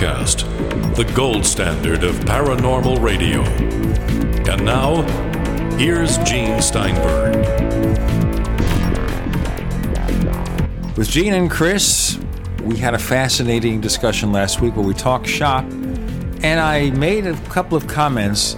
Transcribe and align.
Paracast, 0.00 0.96
the 0.96 1.04
gold 1.12 1.44
standard 1.44 2.04
of 2.04 2.14
paranormal 2.20 3.02
radio. 3.02 3.42
And 4.50 4.64
now, 4.64 5.02
here's 5.76 6.16
Gene 6.18 6.62
Steinberg. 6.62 7.36
With 10.96 11.06
Gene 11.10 11.34
and 11.34 11.50
Chris, 11.50 12.18
we 12.62 12.78
had 12.78 12.94
a 12.94 12.98
fascinating 12.98 13.82
discussion 13.82 14.32
last 14.32 14.62
week 14.62 14.74
where 14.74 14.86
we 14.86 14.94
talked 14.94 15.26
shop, 15.26 15.64
and 15.64 16.58
I 16.58 16.92
made 16.92 17.26
a 17.26 17.38
couple 17.50 17.76
of 17.76 17.86
comments 17.86 18.56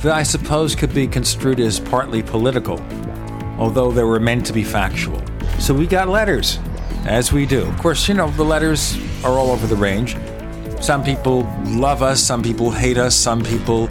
that 0.00 0.12
I 0.12 0.24
suppose 0.24 0.74
could 0.74 0.92
be 0.92 1.06
construed 1.06 1.60
as 1.60 1.78
partly 1.78 2.24
political, 2.24 2.80
although 3.56 3.92
they 3.92 4.02
were 4.02 4.18
meant 4.18 4.46
to 4.46 4.52
be 4.52 4.64
factual. 4.64 5.22
So 5.60 5.74
we 5.74 5.86
got 5.86 6.08
letters, 6.08 6.58
as 7.04 7.32
we 7.32 7.46
do. 7.46 7.62
Of 7.66 7.78
course, 7.78 8.08
you 8.08 8.14
know, 8.14 8.30
the 8.32 8.44
letters 8.44 8.96
are 9.24 9.38
all 9.38 9.52
over 9.52 9.68
the 9.68 9.76
range. 9.76 10.16
Some 10.82 11.04
people 11.04 11.48
love 11.64 12.02
us, 12.02 12.20
some 12.20 12.42
people 12.42 12.72
hate 12.72 12.98
us, 12.98 13.14
some 13.14 13.44
people 13.44 13.88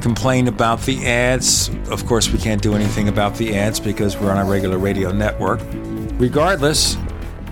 complain 0.00 0.46
about 0.46 0.80
the 0.82 1.04
ads. 1.06 1.70
Of 1.90 2.06
course, 2.06 2.30
we 2.30 2.38
can't 2.38 2.62
do 2.62 2.74
anything 2.74 3.08
about 3.08 3.34
the 3.34 3.56
ads 3.56 3.80
because 3.80 4.16
we're 4.16 4.30
on 4.30 4.38
a 4.38 4.48
regular 4.48 4.78
radio 4.78 5.10
network. 5.10 5.58
Regardless, 6.20 6.96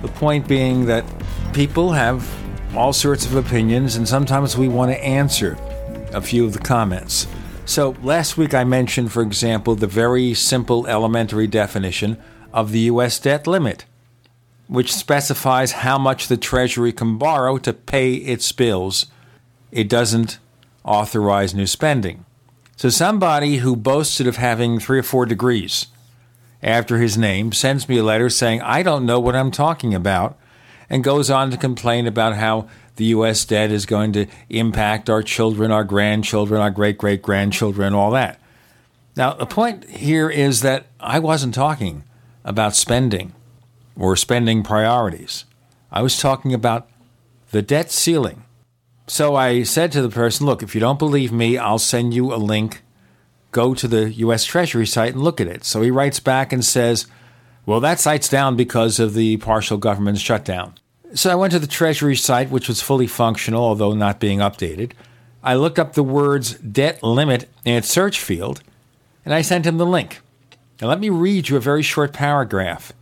the 0.00 0.06
point 0.06 0.46
being 0.46 0.86
that 0.86 1.04
people 1.52 1.90
have 1.90 2.24
all 2.76 2.92
sorts 2.92 3.26
of 3.26 3.34
opinions, 3.34 3.96
and 3.96 4.08
sometimes 4.08 4.56
we 4.56 4.68
want 4.68 4.92
to 4.92 5.04
answer 5.04 5.58
a 6.12 6.20
few 6.20 6.44
of 6.44 6.52
the 6.52 6.60
comments. 6.60 7.26
So, 7.64 7.96
last 8.00 8.36
week 8.36 8.54
I 8.54 8.62
mentioned, 8.62 9.10
for 9.10 9.22
example, 9.22 9.74
the 9.74 9.88
very 9.88 10.34
simple 10.34 10.86
elementary 10.86 11.48
definition 11.48 12.16
of 12.52 12.70
the 12.70 12.80
U.S. 12.80 13.18
debt 13.18 13.48
limit, 13.48 13.86
which 14.72 14.94
specifies 14.94 15.72
how 15.72 15.98
much 15.98 16.28
the 16.28 16.36
Treasury 16.38 16.94
can 16.94 17.18
borrow 17.18 17.58
to 17.58 17.74
pay 17.74 18.14
its 18.14 18.50
bills. 18.52 19.04
It 19.70 19.86
doesn't 19.86 20.38
authorize 20.82 21.54
new 21.54 21.66
spending. 21.66 22.24
So, 22.76 22.88
somebody 22.88 23.58
who 23.58 23.76
boasted 23.76 24.26
of 24.26 24.36
having 24.36 24.80
three 24.80 24.98
or 24.98 25.02
four 25.02 25.26
degrees 25.26 25.88
after 26.62 26.96
his 26.96 27.18
name 27.18 27.52
sends 27.52 27.86
me 27.86 27.98
a 27.98 28.02
letter 28.02 28.30
saying, 28.30 28.62
I 28.62 28.82
don't 28.82 29.04
know 29.04 29.20
what 29.20 29.36
I'm 29.36 29.50
talking 29.50 29.94
about, 29.94 30.38
and 30.88 31.04
goes 31.04 31.28
on 31.28 31.50
to 31.50 31.58
complain 31.58 32.06
about 32.06 32.36
how 32.36 32.66
the 32.96 33.04
U.S. 33.16 33.44
debt 33.44 33.70
is 33.70 33.84
going 33.84 34.14
to 34.14 34.26
impact 34.48 35.10
our 35.10 35.22
children, 35.22 35.70
our 35.70 35.84
grandchildren, 35.84 36.62
our 36.62 36.70
great 36.70 36.96
great 36.96 37.20
grandchildren, 37.20 37.92
all 37.92 38.12
that. 38.12 38.40
Now, 39.16 39.34
the 39.34 39.44
point 39.44 39.84
here 39.84 40.30
is 40.30 40.62
that 40.62 40.86
I 40.98 41.18
wasn't 41.18 41.54
talking 41.54 42.04
about 42.42 42.74
spending 42.74 43.34
or 43.96 44.16
spending 44.16 44.62
priorities. 44.62 45.44
I 45.90 46.02
was 46.02 46.18
talking 46.18 46.54
about 46.54 46.88
the 47.50 47.62
debt 47.62 47.90
ceiling. 47.90 48.44
So 49.06 49.36
I 49.36 49.62
said 49.62 49.92
to 49.92 50.02
the 50.02 50.08
person, 50.08 50.46
look, 50.46 50.62
if 50.62 50.74
you 50.74 50.80
don't 50.80 50.98
believe 50.98 51.32
me, 51.32 51.58
I'll 51.58 51.78
send 51.78 52.14
you 52.14 52.32
a 52.32 52.36
link. 52.36 52.82
Go 53.50 53.74
to 53.74 53.86
the 53.86 54.10
U.S. 54.10 54.44
Treasury 54.44 54.86
site 54.86 55.12
and 55.12 55.22
look 55.22 55.40
at 55.40 55.46
it. 55.46 55.64
So 55.64 55.82
he 55.82 55.90
writes 55.90 56.20
back 56.20 56.52
and 56.52 56.64
says, 56.64 57.06
well, 57.66 57.80
that 57.80 58.00
site's 58.00 58.28
down 58.28 58.56
because 58.56 58.98
of 58.98 59.14
the 59.14 59.36
partial 59.36 59.76
government 59.76 60.18
shutdown. 60.18 60.74
So 61.14 61.30
I 61.30 61.34
went 61.34 61.52
to 61.52 61.58
the 61.58 61.66
Treasury 61.66 62.16
site, 62.16 62.50
which 62.50 62.68
was 62.68 62.80
fully 62.80 63.06
functional, 63.06 63.62
although 63.62 63.92
not 63.92 64.18
being 64.18 64.38
updated. 64.38 64.92
I 65.42 65.54
looked 65.54 65.78
up 65.78 65.92
the 65.92 66.02
words 66.02 66.54
debt 66.54 67.02
limit 67.02 67.48
in 67.64 67.74
its 67.74 67.88
search 67.88 68.18
field, 68.20 68.62
and 69.24 69.34
I 69.34 69.42
sent 69.42 69.66
him 69.66 69.76
the 69.76 69.86
link. 69.86 70.20
Now, 70.80 70.88
let 70.88 71.00
me 71.00 71.10
read 71.10 71.48
you 71.48 71.56
a 71.56 71.60
very 71.60 71.82
short 71.82 72.12
paragraph. 72.12 72.92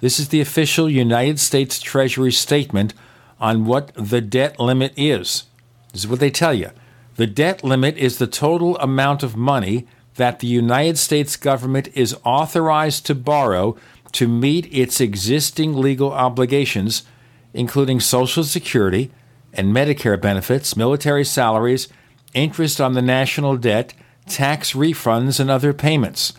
This 0.00 0.18
is 0.18 0.28
the 0.28 0.40
official 0.40 0.88
United 0.88 1.38
States 1.38 1.78
Treasury 1.80 2.32
statement 2.32 2.94
on 3.38 3.66
what 3.66 3.92
the 3.94 4.20
debt 4.20 4.58
limit 4.58 4.92
is. 4.96 5.44
This 5.92 6.02
is 6.02 6.08
what 6.08 6.20
they 6.20 6.30
tell 6.30 6.54
you. 6.54 6.70
The 7.16 7.26
debt 7.26 7.62
limit 7.62 7.96
is 7.98 8.18
the 8.18 8.26
total 8.26 8.78
amount 8.78 9.22
of 9.22 9.36
money 9.36 9.86
that 10.14 10.40
the 10.40 10.46
United 10.46 10.98
States 10.98 11.36
government 11.36 11.88
is 11.94 12.16
authorized 12.24 13.06
to 13.06 13.14
borrow 13.14 13.76
to 14.12 14.26
meet 14.26 14.72
its 14.72 15.00
existing 15.00 15.74
legal 15.74 16.12
obligations, 16.12 17.02
including 17.52 18.00
Social 18.00 18.44
Security 18.44 19.10
and 19.52 19.74
Medicare 19.74 20.20
benefits, 20.20 20.76
military 20.76 21.24
salaries, 21.24 21.88
interest 22.34 22.80
on 22.80 22.94
the 22.94 23.02
national 23.02 23.56
debt, 23.56 23.92
tax 24.26 24.72
refunds, 24.72 25.40
and 25.40 25.50
other 25.50 25.72
payments. 25.72 26.32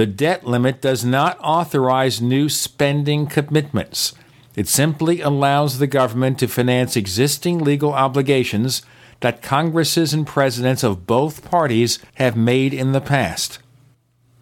The 0.00 0.06
debt 0.06 0.46
limit 0.46 0.80
does 0.80 1.04
not 1.04 1.38
authorize 1.42 2.22
new 2.22 2.48
spending 2.48 3.26
commitments. 3.26 4.14
It 4.56 4.66
simply 4.66 5.20
allows 5.20 5.78
the 5.78 5.86
government 5.86 6.38
to 6.38 6.48
finance 6.48 6.96
existing 6.96 7.58
legal 7.58 7.92
obligations 7.92 8.80
that 9.20 9.42
Congresses 9.42 10.14
and 10.14 10.26
presidents 10.26 10.82
of 10.82 11.06
both 11.06 11.44
parties 11.44 11.98
have 12.14 12.34
made 12.34 12.72
in 12.72 12.92
the 12.92 13.02
past. 13.02 13.58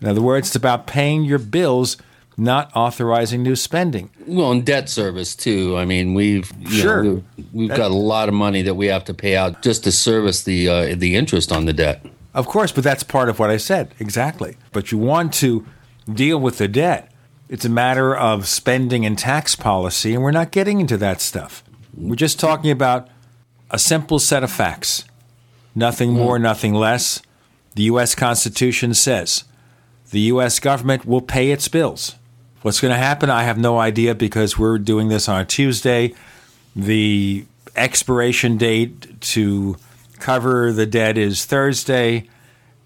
In 0.01 0.07
other 0.07 0.23
words, 0.23 0.47
it's 0.47 0.55
about 0.55 0.87
paying 0.87 1.25
your 1.25 1.41
bills, 1.41 1.97
not 2.37 2.71
authorizing 2.77 3.43
new 3.43 3.57
spending. 3.57 4.11
Well, 4.29 4.53
and 4.53 4.65
debt 4.65 4.89
service 4.89 5.35
too. 5.35 5.77
I 5.77 5.85
mean, 5.85 6.15
we've 6.15 6.53
sure 6.69 7.03
know, 7.03 7.25
we've 7.53 7.69
got 7.69 7.91
a 7.91 7.95
lot 7.95 8.29
of 8.29 8.35
money 8.37 8.63
that 8.63 8.75
we 8.75 8.87
have 8.87 9.07
to 9.07 9.13
pay 9.13 9.35
out 9.35 9.63
just 9.63 9.83
to 9.83 9.91
service 9.91 10.45
the 10.45 10.69
uh, 10.69 10.95
the 10.95 11.17
interest 11.17 11.51
on 11.51 11.65
the 11.65 11.73
debt. 11.73 12.07
Of 12.35 12.47
course, 12.47 12.73
but 12.73 12.85
that's 12.85 13.03
part 13.03 13.29
of 13.29 13.39
what 13.39 13.51
I 13.51 13.57
said 13.57 13.95
exactly. 13.99 14.57
But 14.73 14.93
you 14.93 14.99
want 14.99 15.33
to 15.35 15.67
deal 16.13 16.39
with 16.39 16.59
the 16.59 16.69
debt. 16.69 17.13
It's 17.49 17.65
a 17.65 17.71
matter 17.71 18.15
of 18.15 18.47
spending 18.47 19.07
and 19.07 19.19
tax 19.19 19.57
policy, 19.57 20.15
and 20.15 20.23
we're 20.23 20.31
not 20.31 20.51
getting 20.51 20.81
into 20.81 20.99
that 20.99 21.21
stuff. 21.21 21.65
We're 21.97 22.15
just 22.15 22.39
talking 22.39 22.71
about 22.71 23.09
a 23.71 23.79
simple 23.79 24.19
set 24.19 24.45
of 24.45 24.53
facts. 24.53 25.05
Nothing 25.75 26.13
more, 26.13 26.39
mm. 26.39 26.43
nothing 26.43 26.75
less. 26.75 27.23
The 27.75 27.85
U.S. 27.85 28.15
Constitution 28.15 28.95
says 28.95 29.45
the 30.11 30.21
U.S. 30.21 30.59
government 30.61 31.07
will 31.07 31.21
pay 31.21 31.51
its 31.51 31.69
bills. 31.69 32.17
What's 32.63 32.81
going 32.81 32.93
to 32.93 32.99
happen, 32.99 33.31
I 33.31 33.45
have 33.45 33.59
no 33.59 33.79
idea 33.79 34.15
because 34.15 34.59
we're 34.59 34.79
doing 34.79 35.09
this 35.09 35.29
on 35.29 35.41
a 35.41 35.45
Tuesday. 35.45 36.15
The 36.75 37.47
expiration 37.77 38.57
date 38.57 39.21
to 39.21 39.77
cover 40.21 40.73
the 40.73 40.87
dead 40.87 41.17
is 41.19 41.45
Thursday. 41.45 42.29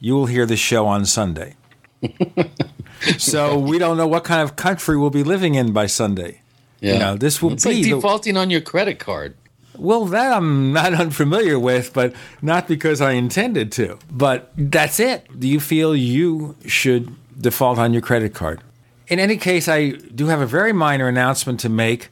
You 0.00 0.15
will 0.15 0.26
hear 0.26 0.47
the 0.47 0.56
show 0.56 0.87
on 0.87 1.04
Sunday. 1.06 1.56
so 3.19 3.59
we 3.59 3.78
don't 3.78 3.97
know 3.97 4.06
what 4.06 4.25
kind 4.25 4.43
of 4.43 4.56
country 4.56 4.97
we'll 4.97 5.10
be 5.10 5.22
living 5.22 5.54
in 5.54 5.72
by 5.72 5.87
Sunday. 5.87 6.41
Yeah, 6.81 6.93
You 6.94 6.98
know, 6.98 7.16
this 7.16 7.41
will 7.43 7.53
it's 7.53 7.65
be 7.65 7.75
like 7.75 7.84
the- 7.84 7.91
defaulting 7.91 8.37
on 8.37 8.50
your 8.50 8.60
credit 8.60 8.98
card. 8.98 9.37
well, 9.76 10.04
that 10.06 10.32
I'm 10.32 10.72
not 10.72 10.93
unfamiliar 11.04 11.59
with, 11.59 11.93
but 11.93 12.12
not 12.41 12.66
because 12.69 13.00
I 13.00 13.12
intended 13.12 13.70
to. 13.72 13.99
But 14.10 14.53
that's 14.56 14.99
it. 15.00 15.26
Do 15.38 15.47
you 15.49 15.60
feel 15.60 15.94
you 15.94 16.56
should 16.66 17.14
default 17.41 17.78
on 17.78 17.93
your 17.93 18.03
credit 18.03 18.34
card? 18.34 18.60
In 19.09 19.19
any 19.19 19.37
case, 19.37 19.69
I 19.69 19.91
do 19.91 20.26
have 20.26 20.41
a 20.41 20.47
very 20.47 20.72
minor 20.72 21.06
announcement 21.09 21.60
to 21.60 21.69
make. 21.69 22.09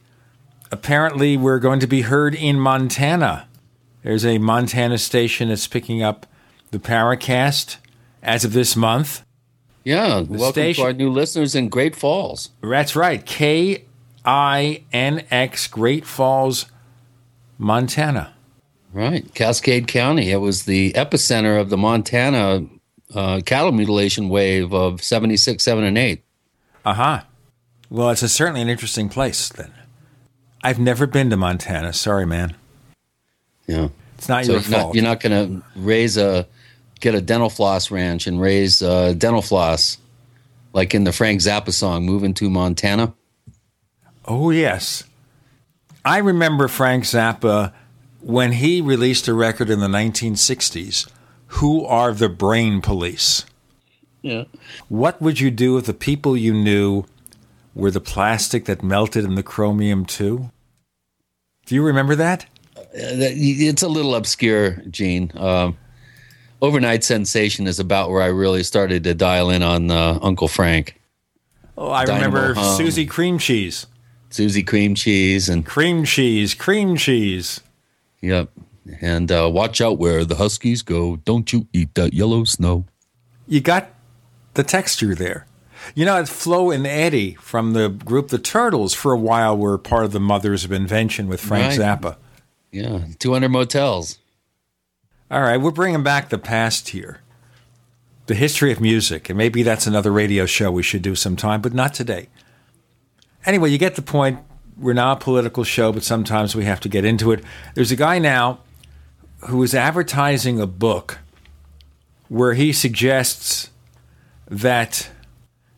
Apparently, 0.71 1.35
we're 1.35 1.59
going 1.59 1.79
to 1.81 1.87
be 1.87 2.01
heard 2.01 2.33
in 2.35 2.59
Montana. 2.59 3.47
There's 4.03 4.25
a 4.25 4.37
Montana 4.37 4.97
station 4.97 5.49
that's 5.49 5.67
picking 5.67 6.01
up 6.01 6.25
the 6.71 6.79
Paracast 6.79 7.77
as 8.23 8.43
of 8.43 8.53
this 8.53 8.75
month. 8.75 9.23
Yeah, 9.83 10.21
welcome 10.21 10.51
station- 10.51 10.83
to 10.83 10.87
our 10.87 10.93
new 10.93 11.09
listeners 11.09 11.55
in 11.55 11.69
Great 11.69 11.95
Falls. 11.95 12.49
That's 12.61 12.95
right. 12.95 13.25
K 13.25 13.85
I 14.23 14.83
N 14.93 15.25
X, 15.31 15.67
Great 15.67 16.05
Falls, 16.05 16.67
Montana. 17.57 18.33
Right, 18.93 19.33
Cascade 19.33 19.87
County. 19.87 20.31
It 20.31 20.37
was 20.37 20.65
the 20.65 20.91
epicenter 20.93 21.59
of 21.59 21.69
the 21.69 21.77
Montana 21.77 22.67
uh, 23.15 23.41
cattle 23.45 23.71
mutilation 23.71 24.27
wave 24.27 24.73
of 24.73 25.01
76, 25.01 25.63
7, 25.63 25.83
and 25.83 25.97
8. 25.97 26.23
Aha. 26.85 27.13
Uh-huh. 27.13 27.25
Well, 27.89 28.09
it's 28.09 28.21
a, 28.21 28.29
certainly 28.29 28.61
an 28.61 28.69
interesting 28.69 29.07
place 29.09 29.49
then. 29.49 29.71
I've 30.63 30.79
never 30.79 31.07
been 31.07 31.29
to 31.29 31.37
Montana. 31.37 31.93
Sorry, 31.93 32.25
man. 32.25 32.55
Yeah. 33.67 33.89
It's 34.17 34.29
not 34.29 34.45
So 34.45 34.53
your 34.53 34.61
you're 34.61 34.69
not, 34.71 34.81
fault. 34.81 34.95
you're 34.95 35.03
not 35.03 35.19
going 35.19 35.61
to 35.61 35.65
raise 35.75 36.17
a, 36.17 36.47
get 36.99 37.15
a 37.15 37.21
dental 37.21 37.49
floss 37.49 37.89
ranch 37.91 38.27
and 38.27 38.39
raise 38.39 38.81
uh, 38.81 39.13
dental 39.13 39.41
floss 39.41 39.97
like 40.73 40.93
in 40.93 41.03
the 41.03 41.11
Frank 41.11 41.41
Zappa 41.41 41.71
song, 41.73 42.05
Moving 42.05 42.33
to 42.35 42.49
Montana. 42.49 43.13
oh, 44.25 44.51
yes. 44.51 45.03
I 46.05 46.17
remember 46.19 46.67
Frank 46.67 47.03
Zappa 47.03 47.73
when 48.21 48.53
he 48.53 48.81
released 48.81 49.27
a 49.27 49.33
record 49.33 49.69
in 49.69 49.79
the 49.79 49.87
1960s, 49.87 51.09
Who 51.47 51.85
Are 51.85 52.13
the 52.13 52.29
Brain 52.29 52.81
Police? 52.81 53.45
Yeah. 54.21 54.43
What 54.89 55.21
would 55.21 55.39
you 55.39 55.49
do 55.51 55.77
if 55.77 55.85
the 55.85 55.93
people 55.93 56.37
you 56.37 56.53
knew 56.53 57.05
were 57.73 57.89
the 57.91 57.99
plastic 58.01 58.65
that 58.65 58.83
melted 58.83 59.23
in 59.25 59.33
the 59.35 59.43
chromium 59.43 60.05
too? 60.05 60.51
Do 61.65 61.75
you 61.75 61.83
remember 61.83 62.15
that? 62.15 62.45
It's 62.93 63.83
a 63.83 63.87
little 63.87 64.15
obscure, 64.15 64.71
Gene. 64.89 65.31
Um, 65.35 65.77
Over-Nite 66.61 67.03
Sensation 67.03 67.67
is 67.67 67.79
about 67.79 68.09
where 68.09 68.21
I 68.21 68.27
really 68.27 68.63
started 68.63 69.03
to 69.05 69.13
dial 69.13 69.49
in 69.49 69.63
on 69.63 69.89
uh, 69.89 70.19
Uncle 70.21 70.47
Frank. 70.47 70.99
Oh, 71.77 71.89
I 71.91 72.05
Dinah-Moe 72.05 72.25
remember 72.25 72.53
Hum. 72.55 72.77
Susie 72.77 73.05
Cream 73.05 73.37
Cheese. 73.37 73.87
Susie 74.29 74.63
Cream 74.63 74.95
Cheese 74.95 75.49
and 75.49 75.65
Cream 75.65 76.05
cheese, 76.05 76.53
cream 76.53 76.95
cheese. 76.95 77.59
Yep. 78.21 78.49
And 79.01 79.31
uh, 79.31 79.49
watch 79.51 79.81
out 79.81 79.97
where 79.97 80.23
the 80.23 80.35
Huskies 80.35 80.81
go. 80.81 81.17
Don't 81.17 81.51
you 81.51 81.67
eat 81.73 81.93
that 81.95 82.13
yellow 82.13 82.43
snow. 82.45 82.85
You 83.47 83.59
got 83.61 83.89
the 84.53 84.63
texture 84.63 85.15
there. 85.15 85.47
You 85.95 86.05
know, 86.05 86.23
Flo 86.25 86.71
and 86.71 86.85
Eddie 86.87 87.33
from 87.35 87.73
the 87.73 87.89
group 87.89 88.29
The 88.29 88.37
Turtles 88.37 88.93
for 88.93 89.11
a 89.11 89.17
while 89.17 89.57
were 89.57 89.77
part 89.77 90.05
of 90.05 90.11
the 90.11 90.19
Mothers 90.19 90.63
of 90.63 90.71
Invention 90.71 91.27
with 91.27 91.41
Frank 91.41 91.77
Right. 91.77 91.79
Zappa. 91.79 92.15
Yeah. 92.71 93.05
200 93.19 93.49
motels. 93.49 94.17
All 95.29 95.41
right, 95.41 95.57
we're 95.57 95.71
bringing 95.71 96.03
back 96.03 96.29
the 96.29 96.37
past 96.37 96.89
here. 96.89 97.21
The 98.27 98.35
history 98.35 98.71
of 98.71 98.79
music, 98.79 99.29
and 99.29 99.37
maybe 99.37 99.63
that's 99.63 99.87
another 99.87 100.11
radio 100.11 100.45
show 100.45 100.71
we 100.71 100.83
should 100.83 101.01
do 101.01 101.15
sometime, 101.15 101.61
but 101.61 101.73
not 101.73 101.93
today. 101.93 102.29
Anyway, 103.45 103.69
you 103.69 103.77
get 103.77 103.95
the 103.95 104.01
point. 104.01 104.39
We're 104.77 104.93
not 104.93 105.21
a 105.21 105.23
political 105.23 105.63
show, 105.63 105.91
but 105.91 106.03
sometimes 106.03 106.55
we 106.55 106.65
have 106.65 106.79
to 106.81 106.89
get 106.89 107.03
into 107.03 107.31
it. 107.31 107.43
There's 107.75 107.91
a 107.91 107.95
guy 107.95 108.19
now 108.19 108.59
who 109.47 109.61
is 109.63 109.73
advertising 109.73 110.59
a 110.59 110.67
book 110.67 111.19
where 112.29 112.53
he 112.53 112.71
suggests 112.71 113.69
that 114.47 115.09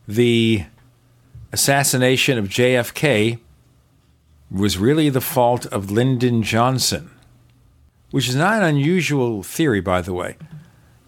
the 0.06 0.64
assassination 1.52 2.38
of 2.38 2.48
JFK 2.48 3.38
was 4.54 4.78
really 4.78 5.08
the 5.10 5.20
fault 5.20 5.66
of 5.66 5.90
Lyndon 5.90 6.42
Johnson 6.42 7.10
which 8.14 8.28
is 8.28 8.36
not 8.36 8.62
an 8.62 8.68
unusual 8.76 9.42
theory, 9.42 9.80
by 9.80 10.00
the 10.00 10.12
way, 10.12 10.36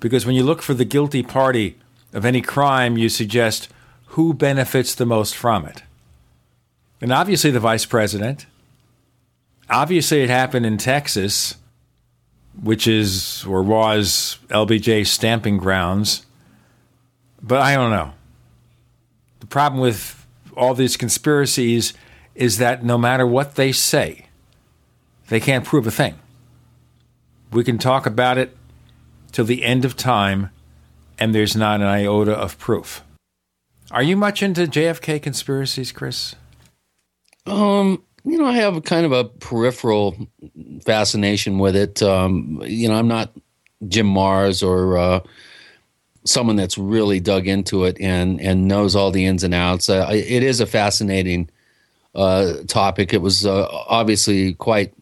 because 0.00 0.26
when 0.26 0.34
you 0.34 0.42
look 0.42 0.60
for 0.60 0.74
the 0.74 0.84
guilty 0.84 1.22
party 1.22 1.78
of 2.12 2.24
any 2.24 2.40
crime, 2.40 2.98
you 2.98 3.08
suggest 3.08 3.68
who 4.06 4.34
benefits 4.34 4.92
the 4.92 5.06
most 5.06 5.36
from 5.36 5.64
it. 5.66 5.84
And 7.00 7.12
obviously, 7.12 7.52
the 7.52 7.60
vice 7.60 7.86
president. 7.86 8.46
Obviously, 9.70 10.20
it 10.20 10.30
happened 10.30 10.66
in 10.66 10.78
Texas, 10.78 11.54
which 12.60 12.88
is 12.88 13.44
or 13.44 13.62
was 13.62 14.40
LBJ's 14.48 15.08
stamping 15.08 15.58
grounds. 15.58 16.26
But 17.40 17.62
I 17.62 17.76
don't 17.76 17.92
know. 17.92 18.14
The 19.38 19.46
problem 19.46 19.80
with 19.80 20.26
all 20.56 20.74
these 20.74 20.96
conspiracies 20.96 21.94
is 22.36 22.58
that 22.58 22.84
no 22.84 22.98
matter 22.98 23.26
what 23.26 23.54
they 23.54 23.72
say, 23.72 24.26
they 25.28 25.40
can't 25.40 25.64
prove 25.64 25.86
a 25.86 25.90
thing. 25.90 26.14
We 27.52 27.64
can 27.64 27.78
talk 27.78 28.06
about 28.06 28.38
it 28.38 28.56
till 29.32 29.44
the 29.44 29.64
end 29.64 29.84
of 29.84 29.96
time, 29.96 30.50
and 31.18 31.34
there's 31.34 31.56
not 31.56 31.80
an 31.80 31.86
iota 31.86 32.32
of 32.32 32.58
proof. 32.58 33.02
Are 33.90 34.02
you 34.02 34.16
much 34.16 34.42
into 34.42 34.62
JFK 34.62 35.22
conspiracies, 35.22 35.92
Chris? 35.92 36.34
Um, 37.46 38.02
you 38.24 38.38
know, 38.38 38.46
I 38.46 38.54
have 38.54 38.82
kind 38.84 39.06
of 39.06 39.12
a 39.12 39.24
peripheral 39.24 40.28
fascination 40.84 41.58
with 41.58 41.76
it. 41.76 42.02
Um, 42.02 42.60
you 42.64 42.88
know, 42.88 42.96
I'm 42.96 43.08
not 43.08 43.32
Jim 43.86 44.08
Marrs 44.08 44.66
or 44.66 44.98
uh, 44.98 45.20
someone 46.24 46.56
that's 46.56 46.76
really 46.76 47.20
dug 47.20 47.46
into 47.46 47.84
it 47.84 47.96
and 48.00 48.40
and 48.40 48.66
knows 48.66 48.96
all 48.96 49.12
the 49.12 49.24
ins 49.24 49.44
and 49.44 49.54
outs. 49.54 49.88
Uh, 49.88 50.08
it 50.10 50.42
is 50.42 50.60
a 50.60 50.66
fascinating 50.66 51.48
uh, 52.16 52.54
topic. 52.66 53.12
It 53.12 53.22
was 53.22 53.46
uh, 53.46 53.68
obviously 53.70 54.54
quite 54.54 54.92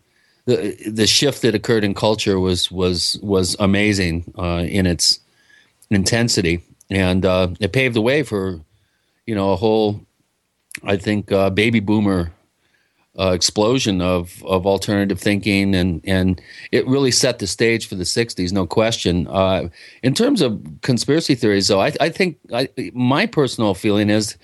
the 0.44 0.76
the 0.86 1.06
shift 1.06 1.42
that 1.42 1.54
occurred 1.54 1.84
in 1.84 1.94
culture 1.94 2.38
was 2.38 2.70
was 2.70 3.18
was 3.22 3.56
amazing 3.58 4.32
uh, 4.38 4.64
in 4.68 4.86
its 4.86 5.20
intensity, 5.90 6.60
and 6.90 7.24
uh, 7.24 7.48
it 7.60 7.72
paved 7.72 7.94
the 7.94 8.02
way 8.02 8.22
for 8.22 8.60
you 9.26 9.34
know 9.34 9.52
a 9.52 9.56
whole, 9.56 10.00
I 10.82 10.96
think, 10.96 11.32
uh, 11.32 11.50
baby 11.50 11.80
boomer 11.80 12.32
uh, 13.18 13.30
explosion 13.30 14.02
of 14.02 14.42
of 14.44 14.66
alternative 14.66 15.20
thinking, 15.20 15.74
and 15.74 16.02
and 16.04 16.42
it 16.72 16.86
really 16.86 17.12
set 17.12 17.38
the 17.38 17.46
stage 17.46 17.88
for 17.88 17.94
the 17.94 18.04
'60s, 18.04 18.52
no 18.52 18.66
question. 18.66 19.26
Uh, 19.28 19.68
in 20.02 20.14
terms 20.14 20.42
of 20.42 20.60
conspiracy 20.82 21.34
theories, 21.34 21.68
though, 21.68 21.80
I, 21.80 21.92
I 22.00 22.08
think 22.08 22.38
I, 22.52 22.68
my 22.92 23.26
personal 23.26 23.74
feeling 23.74 24.10
is 24.10 24.36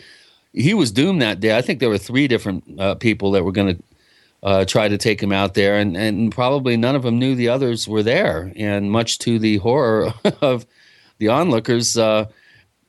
he 0.52 0.74
was 0.74 0.90
doomed 0.90 1.22
that 1.22 1.40
day. 1.40 1.56
I 1.56 1.62
think 1.62 1.80
there 1.80 1.88
were 1.88 1.98
three 1.98 2.28
different 2.28 2.80
uh, 2.80 2.94
people 2.96 3.32
that 3.32 3.44
were 3.44 3.52
going 3.52 3.76
to 3.76 3.82
uh, 4.42 4.64
try 4.64 4.88
to 4.88 4.98
take 4.98 5.22
him 5.22 5.32
out 5.32 5.54
there, 5.54 5.78
and, 5.78 5.96
and 5.96 6.32
probably 6.32 6.76
none 6.76 6.96
of 6.96 7.02
them 7.02 7.18
knew 7.18 7.34
the 7.34 7.48
others 7.48 7.86
were 7.86 8.02
there. 8.02 8.52
And 8.56 8.90
much 8.90 9.18
to 9.20 9.38
the 9.38 9.58
horror 9.58 10.14
of 10.40 10.66
the 11.18 11.28
onlookers, 11.28 11.96
uh, 11.96 12.26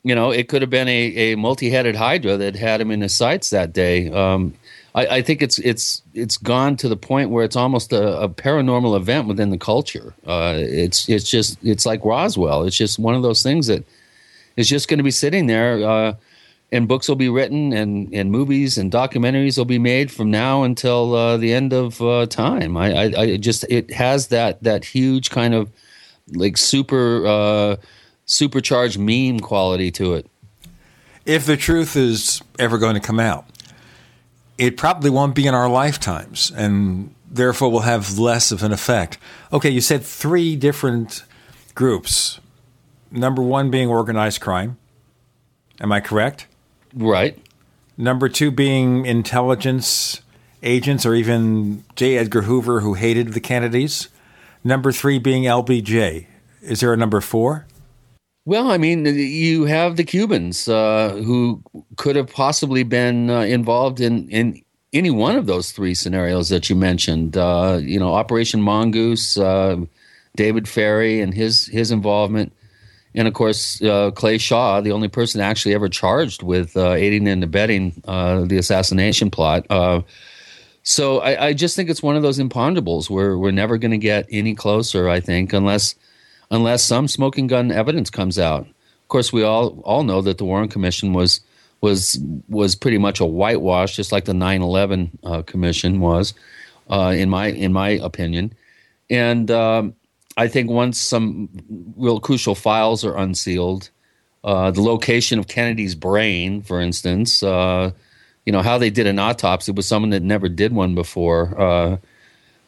you 0.03 0.15
know, 0.15 0.31
it 0.31 0.47
could 0.47 0.61
have 0.61 0.71
been 0.71 0.87
a, 0.87 1.33
a 1.33 1.35
multi-headed 1.35 1.95
hydra 1.95 2.37
that 2.37 2.55
had 2.55 2.81
him 2.81 2.89
in 2.89 3.01
his 3.01 3.13
sights 3.13 3.49
that 3.51 3.73
day. 3.73 4.09
Um, 4.09 4.53
I, 4.95 5.07
I 5.07 5.21
think 5.21 5.41
it's 5.41 5.59
it's 5.59 6.01
it's 6.13 6.37
gone 6.37 6.75
to 6.77 6.89
the 6.89 6.97
point 6.97 7.29
where 7.29 7.45
it's 7.45 7.55
almost 7.55 7.93
a, 7.93 8.21
a 8.21 8.29
paranormal 8.29 8.97
event 8.97 9.27
within 9.27 9.51
the 9.51 9.57
culture. 9.57 10.13
Uh, 10.25 10.55
it's 10.57 11.07
it's 11.07 11.29
just 11.29 11.57
it's 11.63 11.85
like 11.85 12.03
Roswell. 12.03 12.63
It's 12.63 12.75
just 12.75 12.99
one 12.99 13.15
of 13.15 13.21
those 13.21 13.43
things 13.43 13.67
that 13.67 13.85
is 14.57 14.67
just 14.67 14.87
going 14.87 14.97
to 14.97 15.03
be 15.03 15.11
sitting 15.11 15.47
there. 15.47 16.15
And 16.73 16.87
books 16.87 17.09
will 17.09 17.17
be 17.17 17.27
written 17.27 17.73
and, 17.73 18.13
and 18.13 18.31
movies 18.31 18.77
and 18.77 18.89
documentaries 18.89 19.57
will 19.57 19.65
be 19.65 19.79
made 19.79 20.09
from 20.09 20.31
now 20.31 20.63
until 20.63 21.13
uh, 21.13 21.35
the 21.35 21.53
end 21.53 21.73
of 21.73 22.01
uh, 22.01 22.25
time. 22.27 22.77
I, 22.77 22.93
I, 22.93 23.13
I 23.17 23.37
just 23.37 23.65
it 23.69 23.91
has 23.91 24.27
that 24.27 24.63
that 24.63 24.85
huge 24.85 25.29
kind 25.29 25.53
of 25.53 25.69
like 26.31 26.57
super 26.57 27.27
uh, 27.27 27.75
supercharged 28.25 28.97
meme 28.97 29.41
quality 29.41 29.91
to 29.91 30.13
it. 30.13 30.27
If 31.25 31.45
the 31.45 31.57
truth 31.57 31.95
is 31.95 32.41
ever 32.57 32.77
going 32.77 32.95
to 32.95 33.01
come 33.01 33.19
out, 33.19 33.45
it 34.57 34.77
probably 34.77 35.09
won't 35.09 35.35
be 35.35 35.47
in 35.47 35.53
our 35.53 35.69
lifetimes, 35.69 36.51
and 36.51 37.13
therefore 37.29 37.69
will 37.69 37.81
have 37.81 38.17
less 38.17 38.51
of 38.51 38.63
an 38.63 38.71
effect. 38.71 39.17
Okay, 39.51 39.69
you 39.69 39.81
said 39.81 40.03
three 40.03 40.55
different 40.55 41.23
groups. 41.75 42.39
Number 43.11 43.41
one 43.41 43.69
being 43.69 43.89
organized 43.89 44.39
crime. 44.39 44.77
Am 45.79 45.91
I 45.91 45.99
correct? 45.99 46.47
Right. 46.93 47.37
Number 47.97 48.29
two 48.29 48.51
being 48.51 49.05
intelligence 49.05 50.21
agents 50.63 51.05
or 51.05 51.15
even 51.15 51.83
J. 51.95 52.17
Edgar 52.17 52.43
Hoover, 52.43 52.81
who 52.81 52.93
hated 52.93 53.33
the 53.33 53.39
Kennedys. 53.39 54.09
Number 54.63 54.91
three 54.91 55.19
being 55.19 55.43
LBJ. 55.43 56.27
Is 56.61 56.79
there 56.79 56.93
a 56.93 56.97
number 56.97 57.21
four? 57.21 57.65
Well, 58.45 58.71
I 58.71 58.77
mean, 58.77 59.05
you 59.05 59.65
have 59.65 59.97
the 59.97 60.03
Cubans 60.03 60.67
uh, 60.67 61.09
who 61.23 61.61
could 61.97 62.15
have 62.15 62.27
possibly 62.27 62.83
been 62.83 63.29
uh, 63.29 63.41
involved 63.41 63.99
in, 63.99 64.29
in 64.29 64.61
any 64.93 65.11
one 65.11 65.35
of 65.35 65.45
those 65.45 65.71
three 65.71 65.93
scenarios 65.93 66.49
that 66.49 66.69
you 66.69 66.75
mentioned. 66.75 67.37
Uh, 67.37 67.79
you 67.81 67.99
know, 67.99 68.13
Operation 68.13 68.61
Mongoose, 68.61 69.37
uh, 69.37 69.77
David 70.35 70.67
Ferrie, 70.67 71.21
and 71.21 71.33
his 71.33 71.67
his 71.67 71.91
involvement, 71.91 72.51
and 73.15 73.27
of 73.27 73.33
course 73.33 73.81
uh, 73.81 74.11
Clay 74.11 74.37
Shaw, 74.37 74.81
the 74.81 74.91
only 74.91 75.07
person 75.07 75.41
actually 75.41 75.73
ever 75.73 75.89
charged 75.89 76.43
with 76.43 76.75
uh, 76.77 76.91
aiding 76.91 77.27
and 77.27 77.43
abetting 77.43 78.01
the 78.05 78.57
assassination 78.57 79.29
plot. 79.29 79.65
so 80.83 81.19
I, 81.19 81.47
I 81.47 81.53
just 81.53 81.75
think 81.75 81.89
it's 81.89 82.03
one 82.03 82.15
of 82.15 82.23
those 82.23 82.39
imponderables 82.39 83.09
where 83.09 83.37
we're 83.37 83.51
never 83.51 83.77
going 83.77 83.91
to 83.91 83.97
get 83.97 84.25
any 84.29 84.55
closer. 84.55 85.09
I 85.09 85.19
think 85.19 85.53
unless 85.53 85.95
unless 86.51 86.83
some 86.83 87.07
smoking 87.07 87.47
gun 87.47 87.71
evidence 87.71 88.09
comes 88.11 88.37
out. 88.37 88.67
Of 88.67 89.07
course, 89.07 89.33
we 89.33 89.43
all 89.43 89.79
all 89.83 90.03
know 90.03 90.21
that 90.21 90.37
the 90.37 90.45
Warren 90.45 90.67
Commission 90.67 91.13
was 91.13 91.41
was 91.79 92.19
was 92.47 92.75
pretty 92.75 92.99
much 92.99 93.19
a 93.19 93.25
whitewash, 93.25 93.95
just 93.95 94.11
like 94.11 94.25
the 94.25 94.33
9/11 94.33 95.09
uh, 95.23 95.41
Commission 95.41 95.99
was, 95.99 96.33
uh, 96.89 97.13
in 97.15 97.29
my 97.29 97.47
in 97.47 97.73
my 97.73 97.89
opinion. 97.89 98.53
And 99.09 99.49
um, 99.49 99.95
I 100.37 100.47
think 100.47 100.69
once 100.69 100.99
some 100.99 101.49
real 101.97 102.19
crucial 102.19 102.55
files 102.55 103.03
are 103.03 103.17
unsealed, 103.17 103.89
uh, 104.43 104.71
the 104.71 104.81
location 104.81 105.39
of 105.39 105.47
Kennedy's 105.47 105.93
brain, 105.95 106.61
for 106.61 106.79
instance, 106.81 107.43
uh, 107.43 107.91
you 108.45 108.51
know 108.51 108.61
how 108.61 108.77
they 108.77 108.89
did 108.89 109.07
an 109.07 109.19
autopsy 109.19 109.71
with 109.71 109.85
someone 109.85 110.09
that 110.11 110.23
never 110.23 110.49
did 110.49 110.73
one 110.73 110.95
before 110.95 111.59
uh, 111.61 111.97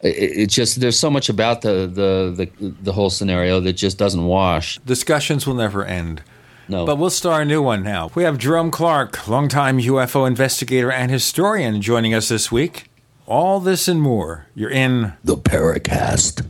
it's 0.04 0.54
just 0.54 0.80
there's 0.80 0.98
so 0.98 1.10
much 1.10 1.28
about 1.28 1.62
the, 1.62 1.86
the 1.86 2.50
the 2.60 2.74
the 2.82 2.92
whole 2.92 3.10
scenario 3.10 3.58
that 3.60 3.72
just 3.72 3.98
doesn't 3.98 4.24
wash. 4.24 4.78
Discussions 4.80 5.46
will 5.46 5.54
never 5.54 5.84
end. 5.84 6.22
No, 6.68 6.86
But 6.86 6.96
we'll 6.96 7.10
start 7.10 7.42
a 7.42 7.44
new 7.44 7.60
one 7.60 7.82
now. 7.82 8.10
We 8.14 8.24
have 8.24 8.38
Jerome 8.38 8.70
Clark, 8.70 9.28
longtime 9.28 9.78
UFO 9.80 10.26
investigator 10.26 10.90
and 10.90 11.10
historian, 11.10 11.82
joining 11.82 12.14
us 12.14 12.28
this 12.28 12.50
week. 12.50 12.90
All 13.26 13.58
this 13.58 13.88
and 13.88 14.02
more. 14.02 14.46
You're 14.54 14.68
in 14.68 15.14
the 15.24 15.36
Paracast. 15.36 16.44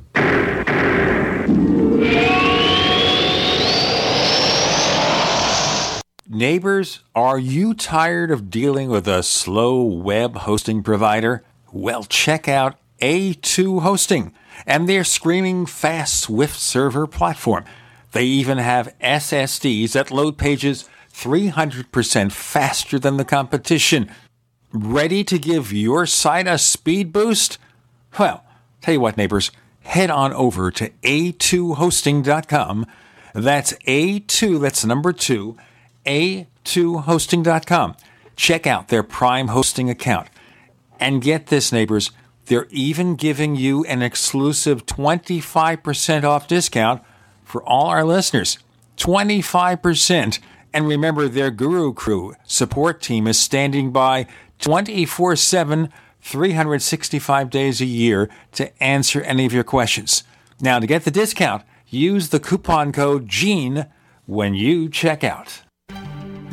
Neighbors, 6.29 7.01
are 7.15 7.39
you 7.39 7.75
tired 7.75 8.33
of 8.33 8.51
dealing 8.51 8.89
with 8.89 9.07
a 9.07 9.23
slow 9.23 9.85
web 9.85 10.35
hosting 10.39 10.83
provider? 10.83 11.45
Well, 11.71 12.03
check 12.03 12.49
out 12.49 12.77
A2 13.01 13.83
Hosting 13.83 14.33
and 14.67 14.89
their 14.89 15.05
screaming 15.05 15.67
fast 15.67 16.23
Swift 16.23 16.59
server 16.59 17.07
platform. 17.07 17.65
They 18.11 18.25
even 18.25 18.59
have 18.59 18.99
SSDs 19.01 19.93
that 19.93 20.11
load 20.11 20.39
pages 20.39 20.89
300% 21.13 22.33
faster 22.33 22.99
than 22.99 23.17
the 23.17 23.25
competition. 23.25 24.11
Ready 24.77 25.23
to 25.23 25.39
give 25.39 25.73
your 25.73 26.05
site 26.05 26.49
a 26.49 26.59
speed 26.59 27.13
boost? 27.13 27.59
Well, 28.19 28.45
tell 28.81 28.95
you 28.95 28.99
what, 28.99 29.17
neighbors, 29.17 29.53
head 29.83 30.11
on 30.11 30.33
over 30.33 30.73
to 30.73 30.91
a2hosting.com. 31.05 32.85
That's 33.35 33.73
A2, 33.87 34.61
that's 34.61 34.85
number 34.85 35.13
two, 35.13 35.57
a2hosting.com. 36.07 37.97
Check 38.35 38.67
out 38.67 38.89
their 38.89 39.05
Prime 39.05 39.47
hosting 39.47 39.89
account. 39.89 40.27
And 40.99 41.23
get 41.23 41.47
this, 41.47 41.71
neighbors, 41.71 42.11
they're 42.47 42.67
even 42.71 43.15
giving 43.15 43.55
you 43.55 43.85
an 43.85 44.03
exclusive 44.03 44.87
25% 44.87 46.25
off 46.25 46.49
discount 46.49 47.01
for 47.45 47.63
all 47.63 47.87
our 47.87 48.05
listeners. 48.05 48.59
25%. 48.97 50.41
And 50.73 50.89
remember, 50.89 51.29
their 51.29 51.53
Guru 51.53 51.95
Crew 51.95 52.35
support 52.43 53.01
team 53.01 53.29
is 53.29 53.39
standing 53.39 53.93
by 53.93 54.27
24 54.65 55.37
7, 55.37 55.91
365 56.23 57.51
days 57.51 57.83
a 57.83 57.85
year 57.85 58.31
to 58.53 58.83
answer 58.83 59.21
any 59.21 59.45
of 59.45 59.53
your 59.53 59.63
questions. 59.63 60.25
Now, 60.59 60.79
to 60.79 60.87
get 60.87 61.05
the 61.05 61.11
discount, 61.11 61.65
use 61.87 62.31
the 62.31 62.41
coupon 62.41 62.91
code 62.91 63.29
GENE 63.29 63.85
when 64.25 64.55
you 64.55 64.89
check 64.89 65.23
out. 65.23 65.64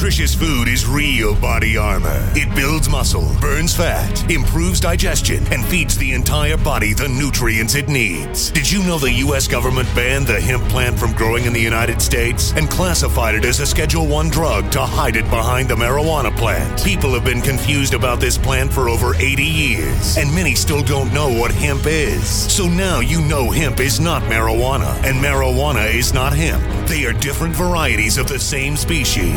Nutritious 0.00 0.34
food 0.34 0.66
is 0.66 0.86
real 0.86 1.38
body 1.38 1.76
armor. 1.76 2.26
It 2.34 2.54
builds 2.56 2.88
muscle, 2.88 3.36
burns 3.38 3.76
fat, 3.76 4.30
improves 4.30 4.80
digestion, 4.80 5.46
and 5.52 5.62
feeds 5.62 5.94
the 5.98 6.14
entire 6.14 6.56
body 6.56 6.94
the 6.94 7.06
nutrients 7.06 7.74
it 7.74 7.86
needs. 7.86 8.50
Did 8.50 8.70
you 8.70 8.82
know 8.82 8.98
the 8.98 9.12
U.S. 9.12 9.46
government 9.46 9.94
banned 9.94 10.26
the 10.26 10.40
hemp 10.40 10.64
plant 10.70 10.98
from 10.98 11.12
growing 11.12 11.44
in 11.44 11.52
the 11.52 11.60
United 11.60 12.00
States 12.00 12.52
and 12.52 12.70
classified 12.70 13.34
it 13.34 13.44
as 13.44 13.60
a 13.60 13.66
Schedule 13.66 14.06
1 14.06 14.30
drug 14.30 14.70
to 14.72 14.80
hide 14.80 15.16
it 15.16 15.28
behind 15.28 15.68
the 15.68 15.74
marijuana 15.74 16.34
plant? 16.34 16.82
People 16.82 17.12
have 17.12 17.26
been 17.26 17.42
confused 17.42 17.92
about 17.92 18.20
this 18.20 18.38
plant 18.38 18.72
for 18.72 18.88
over 18.88 19.14
80 19.16 19.44
years, 19.44 20.16
and 20.16 20.34
many 20.34 20.54
still 20.54 20.82
don't 20.82 21.12
know 21.12 21.28
what 21.28 21.50
hemp 21.50 21.82
is. 21.84 22.26
So 22.50 22.66
now 22.66 23.00
you 23.00 23.20
know 23.20 23.50
hemp 23.50 23.80
is 23.80 24.00
not 24.00 24.22
marijuana, 24.22 24.94
and 25.04 25.22
marijuana 25.22 25.92
is 25.92 26.14
not 26.14 26.32
hemp. 26.32 26.64
They 26.88 27.04
are 27.04 27.12
different 27.12 27.54
varieties 27.54 28.16
of 28.16 28.28
the 28.28 28.38
same 28.38 28.78
species. 28.78 29.34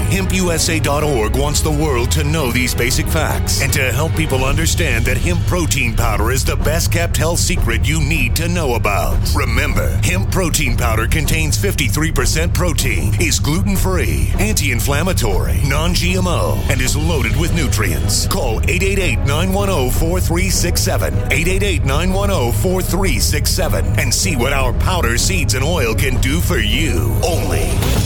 HempUSA.org 0.53 1.35
wants 1.35 1.61
the 1.61 1.71
world 1.71 2.11
to 2.11 2.23
know 2.23 2.51
these 2.51 2.75
basic 2.75 3.07
facts 3.07 3.59
and 3.63 3.73
to 3.73 3.91
help 3.91 4.15
people 4.15 4.45
understand 4.45 5.03
that 5.03 5.17
hemp 5.17 5.43
protein 5.47 5.95
powder 5.95 6.29
is 6.29 6.45
the 6.45 6.55
best 6.57 6.91
kept 6.91 7.17
health 7.17 7.39
secret 7.39 7.87
you 7.87 7.99
need 7.99 8.35
to 8.35 8.47
know 8.47 8.75
about. 8.75 9.17
Remember, 9.33 9.89
hemp 10.03 10.29
protein 10.29 10.77
powder 10.77 11.07
contains 11.07 11.57
53% 11.57 12.53
protein, 12.53 13.19
is 13.19 13.39
gluten 13.39 13.75
free, 13.75 14.31
anti 14.37 14.71
inflammatory, 14.71 15.59
non 15.65 15.95
GMO, 15.95 16.59
and 16.69 16.79
is 16.81 16.95
loaded 16.95 17.35
with 17.35 17.55
nutrients. 17.55 18.27
Call 18.27 18.61
888 18.61 19.25
910 19.25 19.89
4367. 19.89 21.13
888 21.33 21.81
910 21.83 22.61
4367 22.61 23.85
and 23.97 24.13
see 24.13 24.35
what 24.35 24.53
our 24.53 24.71
powder, 24.73 25.17
seeds, 25.17 25.55
and 25.55 25.63
oil 25.63 25.95
can 25.95 26.21
do 26.21 26.39
for 26.39 26.59
you. 26.59 27.11
Only 27.25 27.63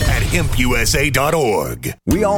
at 0.08 0.22
hempusa.org. 0.22 1.92
We 2.06 2.24
all 2.24 2.37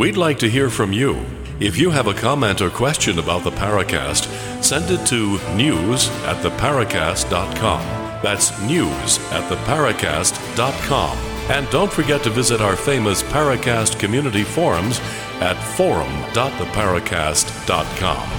We'd 0.00 0.16
like 0.16 0.38
to 0.38 0.48
hear 0.48 0.70
from 0.70 0.94
you. 0.94 1.26
If 1.60 1.76
you 1.76 1.90
have 1.90 2.06
a 2.06 2.14
comment 2.14 2.62
or 2.62 2.70
question 2.70 3.18
about 3.18 3.44
the 3.44 3.50
Paracast, 3.50 4.64
send 4.64 4.90
it 4.90 5.06
to 5.08 5.36
news 5.54 6.08
at 6.24 6.42
theparacast.com. 6.42 7.80
That's 8.22 8.58
news 8.62 9.18
at 9.30 9.42
theparacast.com. 9.52 11.18
And 11.50 11.68
don't 11.68 11.92
forget 11.92 12.22
to 12.22 12.30
visit 12.30 12.62
our 12.62 12.76
famous 12.76 13.22
Paracast 13.24 14.00
community 14.00 14.42
forums 14.42 15.00
at 15.42 15.62
forum.theparacast.com. 15.76 18.30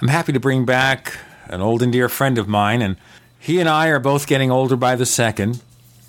I'm 0.00 0.08
happy 0.08 0.32
to 0.32 0.40
bring 0.40 0.64
back 0.64 1.18
an 1.48 1.60
old 1.60 1.82
and 1.82 1.92
dear 1.92 2.08
friend 2.08 2.38
of 2.38 2.48
mine, 2.48 2.80
and 2.80 2.96
he 3.38 3.60
and 3.60 3.68
I 3.68 3.88
are 3.88 4.00
both 4.00 4.26
getting 4.26 4.50
older 4.50 4.76
by 4.76 4.96
the 4.96 5.04
second. 5.04 5.60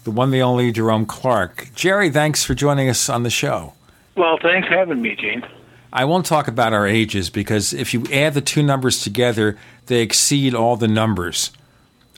The 0.03 0.11
one, 0.11 0.31
the 0.31 0.41
only 0.41 0.71
Jerome 0.71 1.05
Clark. 1.05 1.69
Jerry, 1.75 2.09
thanks 2.09 2.43
for 2.43 2.55
joining 2.55 2.89
us 2.89 3.07
on 3.07 3.23
the 3.23 3.29
show. 3.29 3.73
Well, 4.15 4.37
thanks 4.41 4.67
for 4.67 4.73
having 4.75 5.01
me, 5.01 5.15
Gene. 5.15 5.45
I 5.93 6.05
won't 6.05 6.25
talk 6.25 6.47
about 6.47 6.73
our 6.73 6.87
ages 6.87 7.29
because 7.29 7.73
if 7.73 7.93
you 7.93 8.05
add 8.11 8.33
the 8.33 8.41
two 8.41 8.63
numbers 8.63 9.03
together, 9.03 9.57
they 9.87 10.01
exceed 10.01 10.55
all 10.55 10.75
the 10.75 10.87
numbers 10.87 11.51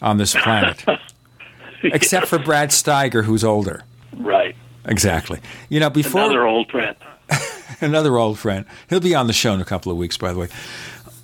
on 0.01 0.17
this 0.17 0.33
planet, 0.35 0.83
except 1.83 2.27
for 2.27 2.37
Brad 2.39 2.69
Steiger, 2.69 3.23
who's 3.23 3.43
older. 3.43 3.83
Right. 4.15 4.55
Exactly. 4.85 5.39
You 5.69 5.79
know, 5.79 5.89
before 5.89 6.21
Another 6.21 6.45
old 6.45 6.69
friend. 6.69 6.95
another 7.81 8.17
old 8.17 8.37
friend. 8.37 8.65
He'll 8.89 8.99
be 8.99 9.15
on 9.15 9.27
the 9.27 9.33
show 9.33 9.53
in 9.53 9.61
a 9.61 9.65
couple 9.65 9.91
of 9.91 9.97
weeks, 9.97 10.17
by 10.17 10.33
the 10.33 10.39
way. 10.39 10.47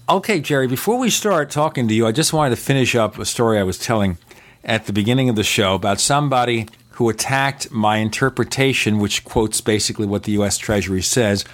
Okay, 0.07 0.39
Jerry, 0.39 0.67
before 0.67 0.97
we 0.97 1.09
start 1.11 1.51
talking 1.51 1.87
to 1.87 1.93
you, 1.93 2.07
I 2.07 2.11
just 2.11 2.33
wanted 2.33 2.51
to 2.51 2.61
finish 2.61 2.95
up 2.95 3.19
a 3.19 3.25
story 3.25 3.59
I 3.59 3.63
was 3.63 3.77
telling 3.77 4.17
at 4.63 4.85
the 4.85 4.93
beginning 4.93 5.29
of 5.29 5.35
the 5.35 5.43
show 5.43 5.75
about 5.75 5.99
somebody 5.99 6.67
who 6.91 7.09
attacked 7.09 7.71
my 7.71 7.97
interpretation, 7.97 8.99
which 8.99 9.23
quotes 9.23 9.61
basically 9.61 10.05
what 10.05 10.23
the 10.23 10.33
U.S. 10.33 10.57
Treasury 10.57 11.01
says 11.01 11.45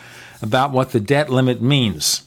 about 0.42 0.72
what 0.72 0.92
the 0.92 1.00
debt 1.00 1.30
limit 1.30 1.62
means. 1.62 2.24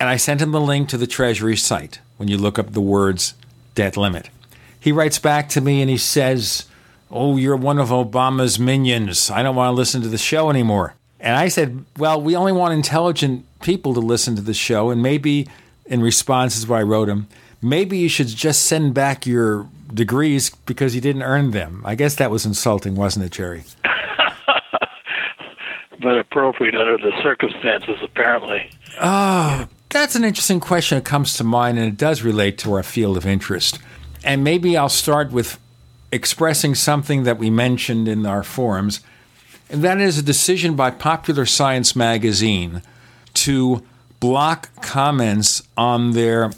And 0.00 0.08
I 0.08 0.16
sent 0.16 0.40
him 0.40 0.52
the 0.52 0.60
link 0.60 0.88
to 0.88 0.96
the 0.96 1.06
Treasury 1.06 1.56
site 1.56 2.00
when 2.16 2.28
you 2.28 2.38
look 2.38 2.58
up 2.58 2.72
the 2.72 2.80
words 2.80 3.34
debt 3.74 3.96
limit. 3.96 4.30
He 4.78 4.90
writes 4.90 5.18
back 5.18 5.48
to 5.50 5.60
me 5.60 5.80
and 5.80 5.90
he 5.90 5.98
says, 5.98 6.66
Oh, 7.10 7.36
you're 7.36 7.56
one 7.56 7.78
of 7.78 7.90
Obama's 7.90 8.58
minions. 8.58 9.30
I 9.30 9.42
don't 9.42 9.54
want 9.54 9.68
to 9.68 9.76
listen 9.76 10.00
to 10.02 10.08
the 10.08 10.18
show 10.18 10.48
anymore. 10.48 10.94
And 11.20 11.36
I 11.36 11.48
said, 11.48 11.84
Well, 11.96 12.20
we 12.20 12.34
only 12.34 12.52
want 12.52 12.74
intelligent 12.74 13.46
people 13.60 13.94
to 13.94 14.00
listen 14.00 14.34
to 14.36 14.42
the 14.42 14.54
show, 14.54 14.90
and 14.90 15.02
maybe 15.02 15.46
in 15.86 16.02
response 16.02 16.56
is 16.56 16.66
what 16.66 16.80
I 16.80 16.82
wrote 16.82 17.08
him. 17.08 17.28
Maybe 17.60 17.98
you 17.98 18.08
should 18.08 18.28
just 18.28 18.64
send 18.64 18.94
back 18.94 19.24
your 19.24 19.68
degrees 19.92 20.50
because 20.50 20.94
you 20.94 21.00
didn't 21.00 21.22
earn 21.22 21.50
them. 21.50 21.82
I 21.84 21.94
guess 21.94 22.14
that 22.16 22.30
was 22.30 22.46
insulting, 22.46 22.94
wasn't 22.94 23.26
it, 23.26 23.32
Jerry? 23.32 23.64
but 26.02 26.18
appropriate 26.18 26.74
under 26.74 26.98
the 26.98 27.12
circumstances, 27.22 27.96
apparently. 28.02 28.70
Oh, 29.00 29.66
that's 29.88 30.14
an 30.14 30.24
interesting 30.24 30.60
question 30.60 30.98
that 30.98 31.04
comes 31.04 31.36
to 31.36 31.44
mind, 31.44 31.78
and 31.78 31.86
it 31.86 31.96
does 31.96 32.22
relate 32.22 32.58
to 32.58 32.72
our 32.74 32.82
field 32.82 33.16
of 33.16 33.26
interest. 33.26 33.78
And 34.24 34.44
maybe 34.44 34.76
I'll 34.76 34.88
start 34.88 35.32
with 35.32 35.58
expressing 36.10 36.74
something 36.74 37.24
that 37.24 37.38
we 37.38 37.50
mentioned 37.50 38.08
in 38.08 38.26
our 38.26 38.42
forums, 38.42 39.00
and 39.70 39.82
that 39.82 40.00
is 40.00 40.18
a 40.18 40.22
decision 40.22 40.76
by 40.76 40.90
Popular 40.90 41.46
Science 41.46 41.96
magazine 41.96 42.82
to 43.34 43.82
block 44.20 44.68
comments 44.82 45.62
on 45.76 46.12
their 46.12 46.50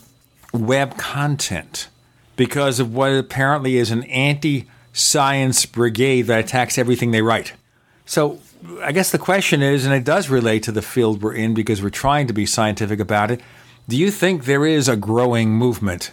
web 0.53 0.97
content 0.97 1.88
because 2.37 2.81
of 2.81 2.95
what 2.95 3.12
apparently 3.12 3.76
is 3.76 3.91
an 3.91 4.05
anti 4.05 4.67
science 4.93 5.67
brigade 5.67 6.23
that 6.23 6.41
attacks 6.41 6.79
everything 6.79 7.11
they 7.11 7.23
write. 7.23 7.55
So, 8.07 8.38
I 8.83 8.93
guess 8.93 9.11
the 9.11 9.19
question 9.19 9.62
is, 9.62 9.85
and 9.85 9.95
it 9.95 10.05
does 10.05 10.29
relate 10.29 10.62
to 10.64 10.73
the 10.73 10.83
field 10.83 11.23
we're 11.23 11.35
in 11.35 11.53
because 11.53 11.83
we're 11.83 11.91
trying 11.91 12.26
to 12.29 12.33
be 12.33 12.47
scientific 12.47 13.00
about 13.00 13.31
it 13.31 13.41
do 13.87 13.99
you 13.99 14.11
think 14.11 14.47
there 14.47 14.64
is 14.64 14.88
a 14.88 14.97
growing 14.97 15.50
movement 15.50 16.12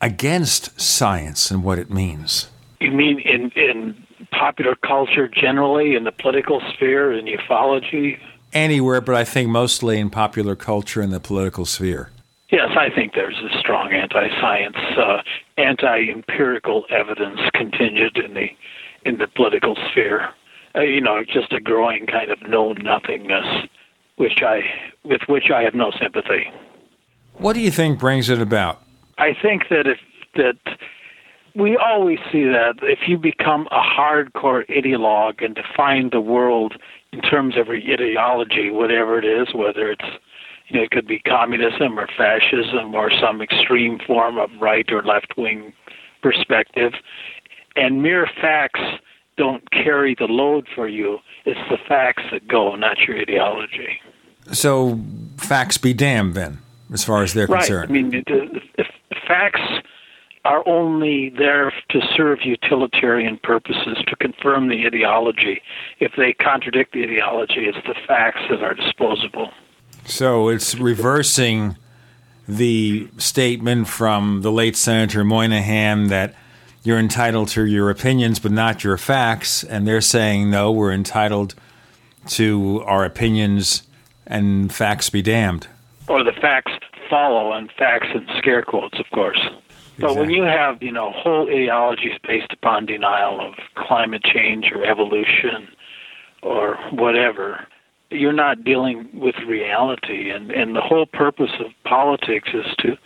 against 0.00 0.80
science 0.80 1.52
and 1.52 1.62
what 1.62 1.78
it 1.78 1.88
means? 1.88 2.48
You 2.80 2.90
mean 2.90 3.20
in, 3.20 3.52
in 3.52 4.06
popular 4.32 4.74
culture 4.74 5.28
generally, 5.28 5.94
in 5.94 6.02
the 6.02 6.10
political 6.10 6.60
sphere, 6.72 7.12
in 7.12 7.26
ufology? 7.26 8.18
Anywhere, 8.52 9.00
but 9.00 9.14
I 9.14 9.24
think 9.24 9.48
mostly 9.48 10.00
in 10.00 10.10
popular 10.10 10.56
culture 10.56 11.00
and 11.00 11.12
the 11.12 11.20
political 11.20 11.64
sphere. 11.64 12.10
Yes, 12.50 12.70
I 12.78 12.90
think 12.94 13.14
there's 13.14 13.38
a 13.38 13.58
strong 13.58 13.92
anti-science, 13.92 14.76
uh, 14.96 15.22
anti-empirical 15.58 16.84
evidence 16.90 17.40
contingent 17.54 18.16
in 18.16 18.34
the 18.34 18.46
in 19.04 19.18
the 19.18 19.26
political 19.26 19.76
sphere. 19.90 20.30
Uh, 20.74 20.80
you 20.80 21.00
know, 21.00 21.22
just 21.24 21.52
a 21.52 21.60
growing 21.60 22.06
kind 22.06 22.30
of 22.30 22.40
know 22.48 22.72
nothingness, 22.72 23.68
which 24.16 24.42
I 24.42 24.60
with 25.04 25.22
which 25.28 25.50
I 25.52 25.62
have 25.62 25.74
no 25.74 25.90
sympathy. 26.00 26.46
What 27.34 27.54
do 27.54 27.60
you 27.60 27.70
think 27.70 27.98
brings 27.98 28.28
it 28.28 28.40
about? 28.40 28.82
I 29.18 29.34
think 29.40 29.64
that 29.70 29.86
if 29.86 29.98
that 30.34 30.78
we 31.56 31.76
always 31.76 32.18
see 32.30 32.44
that 32.44 32.74
if 32.82 33.08
you 33.08 33.18
become 33.18 33.66
a 33.72 33.80
hardcore 33.80 34.66
ideologue 34.68 35.44
and 35.44 35.54
define 35.54 36.10
the 36.12 36.20
world 36.20 36.74
in 37.12 37.22
terms 37.22 37.56
of 37.56 37.68
your 37.68 37.94
ideology, 37.94 38.70
whatever 38.70 39.18
it 39.18 39.24
is, 39.24 39.54
whether 39.54 39.90
it's 39.90 40.04
you 40.68 40.76
know, 40.76 40.82
it 40.82 40.90
could 40.90 41.06
be 41.06 41.18
communism 41.20 41.98
or 41.98 42.08
fascism 42.16 42.94
or 42.94 43.10
some 43.10 43.40
extreme 43.40 43.98
form 44.06 44.38
of 44.38 44.50
right 44.60 44.90
or 44.90 45.02
left 45.02 45.36
wing 45.36 45.72
perspective, 46.22 46.92
and 47.76 48.02
mere 48.02 48.28
facts 48.40 48.80
don't 49.36 49.70
carry 49.70 50.14
the 50.18 50.24
load 50.24 50.66
for 50.74 50.88
you. 50.88 51.18
It's 51.44 51.60
the 51.70 51.78
facts 51.88 52.24
that 52.32 52.48
go, 52.48 52.74
not 52.74 52.98
your 53.00 53.18
ideology. 53.18 54.00
So, 54.52 54.98
facts 55.36 55.76
be 55.76 55.92
damned, 55.92 56.34
then, 56.34 56.58
as 56.92 57.04
far 57.04 57.22
as 57.22 57.34
they're 57.34 57.46
right. 57.46 57.60
concerned. 57.60 57.90
I 57.90 57.92
mean, 57.92 58.24
if 58.26 58.86
facts 59.26 59.60
are 60.46 60.66
only 60.68 61.30
there 61.30 61.72
to 61.90 62.00
serve 62.16 62.38
utilitarian 62.44 63.38
purposes, 63.42 63.98
to 64.06 64.16
confirm 64.16 64.68
the 64.68 64.86
ideology. 64.86 65.60
If 65.98 66.12
they 66.16 66.32
contradict 66.32 66.92
the 66.92 67.02
ideology, 67.02 67.66
it's 67.66 67.84
the 67.86 67.96
facts 68.06 68.42
that 68.48 68.62
are 68.62 68.74
disposable. 68.74 69.50
So 70.06 70.48
it's 70.48 70.74
reversing 70.76 71.76
the 72.48 73.08
statement 73.18 73.88
from 73.88 74.42
the 74.42 74.52
late 74.52 74.76
Senator 74.76 75.24
Moynihan 75.24 76.08
that 76.08 76.34
you're 76.84 76.98
entitled 76.98 77.48
to 77.48 77.66
your 77.66 77.90
opinions 77.90 78.38
but 78.38 78.52
not 78.52 78.84
your 78.84 78.96
facts. 78.96 79.64
And 79.64 79.86
they're 79.86 80.00
saying, 80.00 80.48
no, 80.50 80.70
we're 80.70 80.92
entitled 80.92 81.54
to 82.28 82.82
our 82.86 83.04
opinions 83.04 83.82
and 84.26 84.72
facts 84.72 85.10
be 85.10 85.22
damned. 85.22 85.66
Or 86.08 86.22
the 86.22 86.32
facts 86.32 86.72
follow, 87.10 87.52
and 87.52 87.70
facts 87.72 88.08
in 88.14 88.26
scare 88.38 88.62
quotes, 88.62 88.98
of 88.98 89.06
course. 89.12 89.40
But 89.98 90.10
exactly. 90.10 90.20
when 90.20 90.30
you 90.30 90.42
have, 90.42 90.82
you 90.82 90.92
know, 90.92 91.10
whole 91.12 91.48
ideologies 91.48 92.18
based 92.26 92.52
upon 92.52 92.86
denial 92.86 93.40
of 93.40 93.54
climate 93.74 94.22
change 94.22 94.70
or 94.72 94.84
evolution 94.84 95.68
or 96.42 96.76
whatever, 96.90 97.66
you're 98.10 98.32
not 98.32 98.64
dealing 98.64 99.08
with 99.14 99.34
reality. 99.46 100.30
And, 100.30 100.50
and 100.50 100.74
the 100.74 100.80
whole 100.80 101.06
purpose 101.06 101.50
of 101.60 101.72
politics 101.84 102.48
is 102.54 102.66
to 102.78 102.96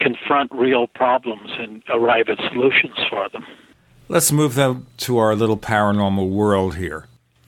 confront 0.00 0.52
real 0.52 0.86
problems 0.86 1.50
and 1.58 1.82
arrive 1.88 2.28
at 2.28 2.38
solutions 2.52 2.94
for 3.10 3.28
them. 3.30 3.44
Let's 4.08 4.32
move 4.32 4.54
then 4.54 4.86
to 4.98 5.18
our 5.18 5.34
little 5.34 5.58
paranormal 5.58 6.30
world 6.30 6.76
here. 6.76 7.06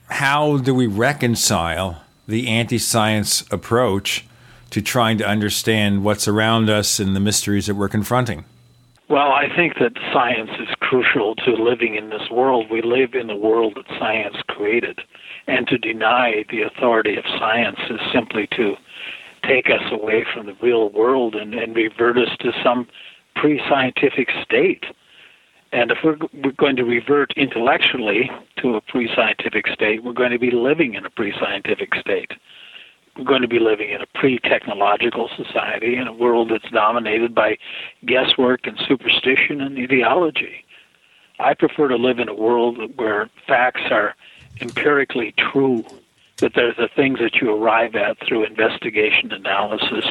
How 0.09 0.57
do 0.57 0.75
we 0.75 0.87
reconcile 0.87 2.03
the 2.27 2.47
anti 2.49 2.77
science 2.77 3.45
approach 3.51 4.25
to 4.69 4.81
trying 4.81 5.17
to 5.17 5.27
understand 5.27 6.03
what's 6.03 6.27
around 6.27 6.69
us 6.69 6.99
and 6.99 7.15
the 7.15 7.19
mysteries 7.19 7.67
that 7.67 7.75
we're 7.75 7.89
confronting? 7.89 8.45
Well, 9.11 9.33
I 9.33 9.53
think 9.53 9.73
that 9.79 9.91
science 10.13 10.51
is 10.57 10.69
crucial 10.79 11.35
to 11.35 11.51
living 11.51 11.95
in 11.95 12.11
this 12.11 12.29
world. 12.31 12.67
We 12.71 12.81
live 12.81 13.13
in 13.13 13.27
the 13.27 13.35
world 13.35 13.73
that 13.75 13.99
science 13.99 14.37
created. 14.47 15.01
And 15.47 15.67
to 15.67 15.77
deny 15.77 16.45
the 16.49 16.61
authority 16.61 17.17
of 17.17 17.25
science 17.37 17.77
is 17.89 17.99
simply 18.13 18.47
to 18.55 18.75
take 19.45 19.65
us 19.65 19.83
away 19.91 20.25
from 20.33 20.45
the 20.45 20.55
real 20.61 20.91
world 20.91 21.35
and, 21.35 21.53
and 21.53 21.75
revert 21.75 22.17
us 22.17 22.29
to 22.39 22.53
some 22.63 22.87
pre 23.35 23.61
scientific 23.67 24.29
state. 24.45 24.85
And 25.73 25.91
if 25.91 25.97
we're, 26.05 26.15
we're 26.41 26.53
going 26.53 26.77
to 26.77 26.85
revert 26.85 27.33
intellectually 27.35 28.31
to 28.61 28.75
a 28.75 28.81
pre 28.81 29.13
scientific 29.13 29.67
state, 29.67 30.05
we're 30.05 30.13
going 30.13 30.31
to 30.31 30.39
be 30.39 30.51
living 30.51 30.93
in 30.93 31.05
a 31.05 31.09
pre 31.09 31.33
scientific 31.37 31.95
state. 31.95 32.31
Going 33.23 33.41
to 33.41 33.47
be 33.47 33.59
living 33.59 33.89
in 33.89 34.01
a 34.01 34.07
pre 34.15 34.39
technological 34.39 35.29
society, 35.35 35.97
in 35.97 36.07
a 36.07 36.13
world 36.13 36.49
that's 36.49 36.69
dominated 36.71 37.35
by 37.35 37.57
guesswork 38.05 38.65
and 38.65 38.79
superstition 38.87 39.59
and 39.61 39.77
ideology. 39.77 40.65
I 41.39 41.53
prefer 41.53 41.87
to 41.89 41.97
live 41.97 42.19
in 42.19 42.29
a 42.29 42.33
world 42.33 42.97
where 42.97 43.29
facts 43.47 43.81
are 43.91 44.15
empirically 44.61 45.33
true, 45.37 45.83
that 46.37 46.53
they're 46.55 46.73
the 46.73 46.89
things 46.95 47.19
that 47.19 47.41
you 47.41 47.51
arrive 47.51 47.95
at 47.95 48.17
through 48.25 48.45
investigation, 48.45 49.31
analysis, 49.31 50.05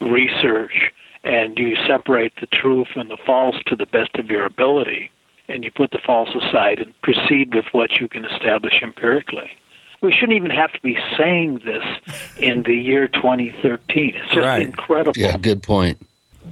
research, 0.00 0.92
and 1.24 1.58
you 1.58 1.74
separate 1.86 2.34
the 2.40 2.46
true 2.46 2.84
from 2.92 3.08
the 3.08 3.16
false 3.26 3.56
to 3.66 3.76
the 3.76 3.86
best 3.86 4.14
of 4.16 4.26
your 4.30 4.44
ability, 4.44 5.10
and 5.48 5.64
you 5.64 5.70
put 5.70 5.90
the 5.90 6.00
false 6.04 6.30
aside 6.34 6.78
and 6.78 7.00
proceed 7.02 7.54
with 7.54 7.66
what 7.72 7.98
you 7.98 8.08
can 8.08 8.24
establish 8.24 8.82
empirically. 8.82 9.50
We 10.04 10.12
shouldn't 10.12 10.36
even 10.36 10.50
have 10.50 10.70
to 10.70 10.80
be 10.82 10.98
saying 11.16 11.62
this 11.64 11.82
in 12.36 12.62
the 12.64 12.74
year 12.74 13.08
2013. 13.08 14.14
It's 14.14 14.26
just 14.26 14.36
right. 14.36 14.60
incredible. 14.60 15.14
Yeah, 15.16 15.38
good 15.38 15.62
point. 15.62 15.98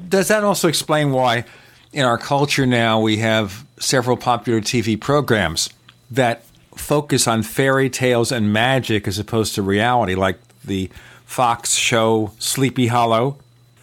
Does 0.08 0.28
that 0.28 0.42
also 0.42 0.68
explain 0.68 1.12
why 1.12 1.44
in 1.92 2.06
our 2.06 2.16
culture 2.16 2.64
now 2.64 2.98
we 2.98 3.18
have 3.18 3.66
several 3.78 4.16
popular 4.16 4.62
TV 4.62 4.98
programs 4.98 5.68
that 6.10 6.44
focus 6.74 7.28
on 7.28 7.42
fairy 7.42 7.90
tales 7.90 8.32
and 8.32 8.54
magic 8.54 9.06
as 9.06 9.18
opposed 9.18 9.54
to 9.56 9.62
reality, 9.62 10.14
like 10.14 10.38
the 10.64 10.88
Fox 11.26 11.74
show 11.74 12.32
Sleepy 12.38 12.86
Hollow, 12.86 13.36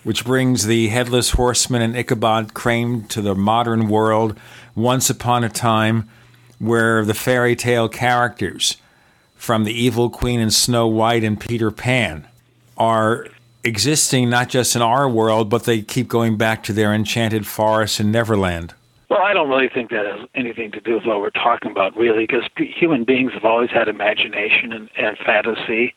which 0.03 0.25
brings 0.25 0.65
the 0.65 0.87
headless 0.87 1.31
horseman 1.31 1.83
and 1.83 1.95
Ichabod 1.95 2.55
Crane 2.55 3.03
to 3.09 3.21
the 3.21 3.35
modern 3.35 3.87
world 3.87 4.35
once 4.73 5.11
upon 5.11 5.43
a 5.43 5.49
time, 5.49 6.09
where 6.57 7.05
the 7.05 7.13
fairy 7.13 7.55
tale 7.55 7.87
characters 7.87 8.75
from 9.39 9.63
the 9.63 9.71
Evil 9.71 10.09
Queen 10.09 10.41
and 10.41 10.53
Snow 10.53 10.85
White 10.85 11.23
and 11.23 11.39
Peter 11.39 11.71
Pan 11.71 12.27
are 12.77 13.25
existing 13.63 14.29
not 14.29 14.49
just 14.49 14.75
in 14.75 14.81
our 14.81 15.09
world, 15.09 15.49
but 15.49 15.63
they 15.63 15.81
keep 15.81 16.09
going 16.09 16.35
back 16.35 16.61
to 16.63 16.73
their 16.73 16.93
enchanted 16.93 17.47
forest 17.47 18.01
in 18.01 18.11
Neverland. 18.11 18.73
Well, 19.09 19.21
I 19.23 19.33
don't 19.33 19.49
really 19.49 19.69
think 19.69 19.91
that 19.91 20.05
has 20.05 20.27
anything 20.35 20.71
to 20.73 20.81
do 20.81 20.95
with 20.95 21.05
what 21.05 21.21
we're 21.21 21.29
talking 21.29 21.71
about, 21.71 21.95
really, 21.95 22.27
because 22.27 22.43
human 22.57 23.05
beings 23.05 23.31
have 23.31 23.45
always 23.45 23.69
had 23.69 23.87
imagination 23.87 24.73
and, 24.73 24.89
and 24.97 25.17
fantasy, 25.25 25.95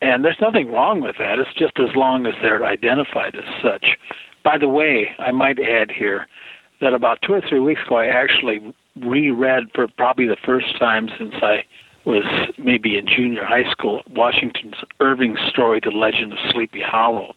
and 0.00 0.24
there's 0.24 0.40
nothing 0.40 0.72
wrong 0.72 1.02
with 1.02 1.16
that. 1.18 1.38
It's 1.38 1.52
just 1.52 1.78
as 1.78 1.94
long 1.94 2.26
as 2.26 2.34
they're 2.40 2.64
identified 2.64 3.36
as 3.36 3.62
such. 3.62 3.98
By 4.42 4.56
the 4.56 4.68
way, 4.68 5.10
I 5.18 5.32
might 5.32 5.60
add 5.60 5.90
here 5.90 6.26
that 6.80 6.94
about 6.94 7.20
two 7.20 7.34
or 7.34 7.42
three 7.46 7.60
weeks 7.60 7.82
ago, 7.86 7.96
I 7.96 8.06
actually 8.06 8.74
reread 8.96 9.64
for 9.74 9.86
probably 9.86 10.26
the 10.26 10.38
first 10.44 10.78
time 10.78 11.10
since 11.18 11.34
I 11.42 11.64
was 12.10 12.50
maybe 12.58 12.98
in 12.98 13.06
junior 13.06 13.44
high 13.44 13.70
school 13.70 14.02
Washington's 14.10 14.74
Irving 15.00 15.36
story, 15.48 15.80
The 15.82 15.90
Legend 15.90 16.32
of 16.32 16.38
Sleepy 16.52 16.82
Hollow 16.82 17.34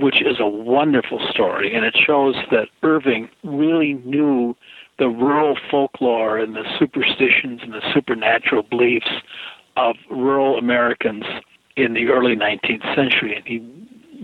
which 0.00 0.22
is 0.22 0.36
a 0.40 0.48
wonderful 0.48 1.20
story, 1.30 1.74
and 1.74 1.84
it 1.84 1.94
shows 1.94 2.34
that 2.50 2.68
Irving 2.82 3.28
really 3.44 3.94
knew 4.04 4.56
the 4.98 5.08
rural 5.08 5.56
folklore 5.70 6.38
and 6.38 6.56
the 6.56 6.64
superstitions 6.78 7.60
and 7.62 7.74
the 7.74 7.82
supernatural 7.92 8.62
beliefs 8.62 9.10
of 9.76 9.96
rural 10.10 10.56
Americans 10.58 11.24
in 11.76 11.92
the 11.92 12.08
early 12.08 12.34
19th 12.34 12.94
century, 12.94 13.36
and 13.36 13.46
he 13.46 13.58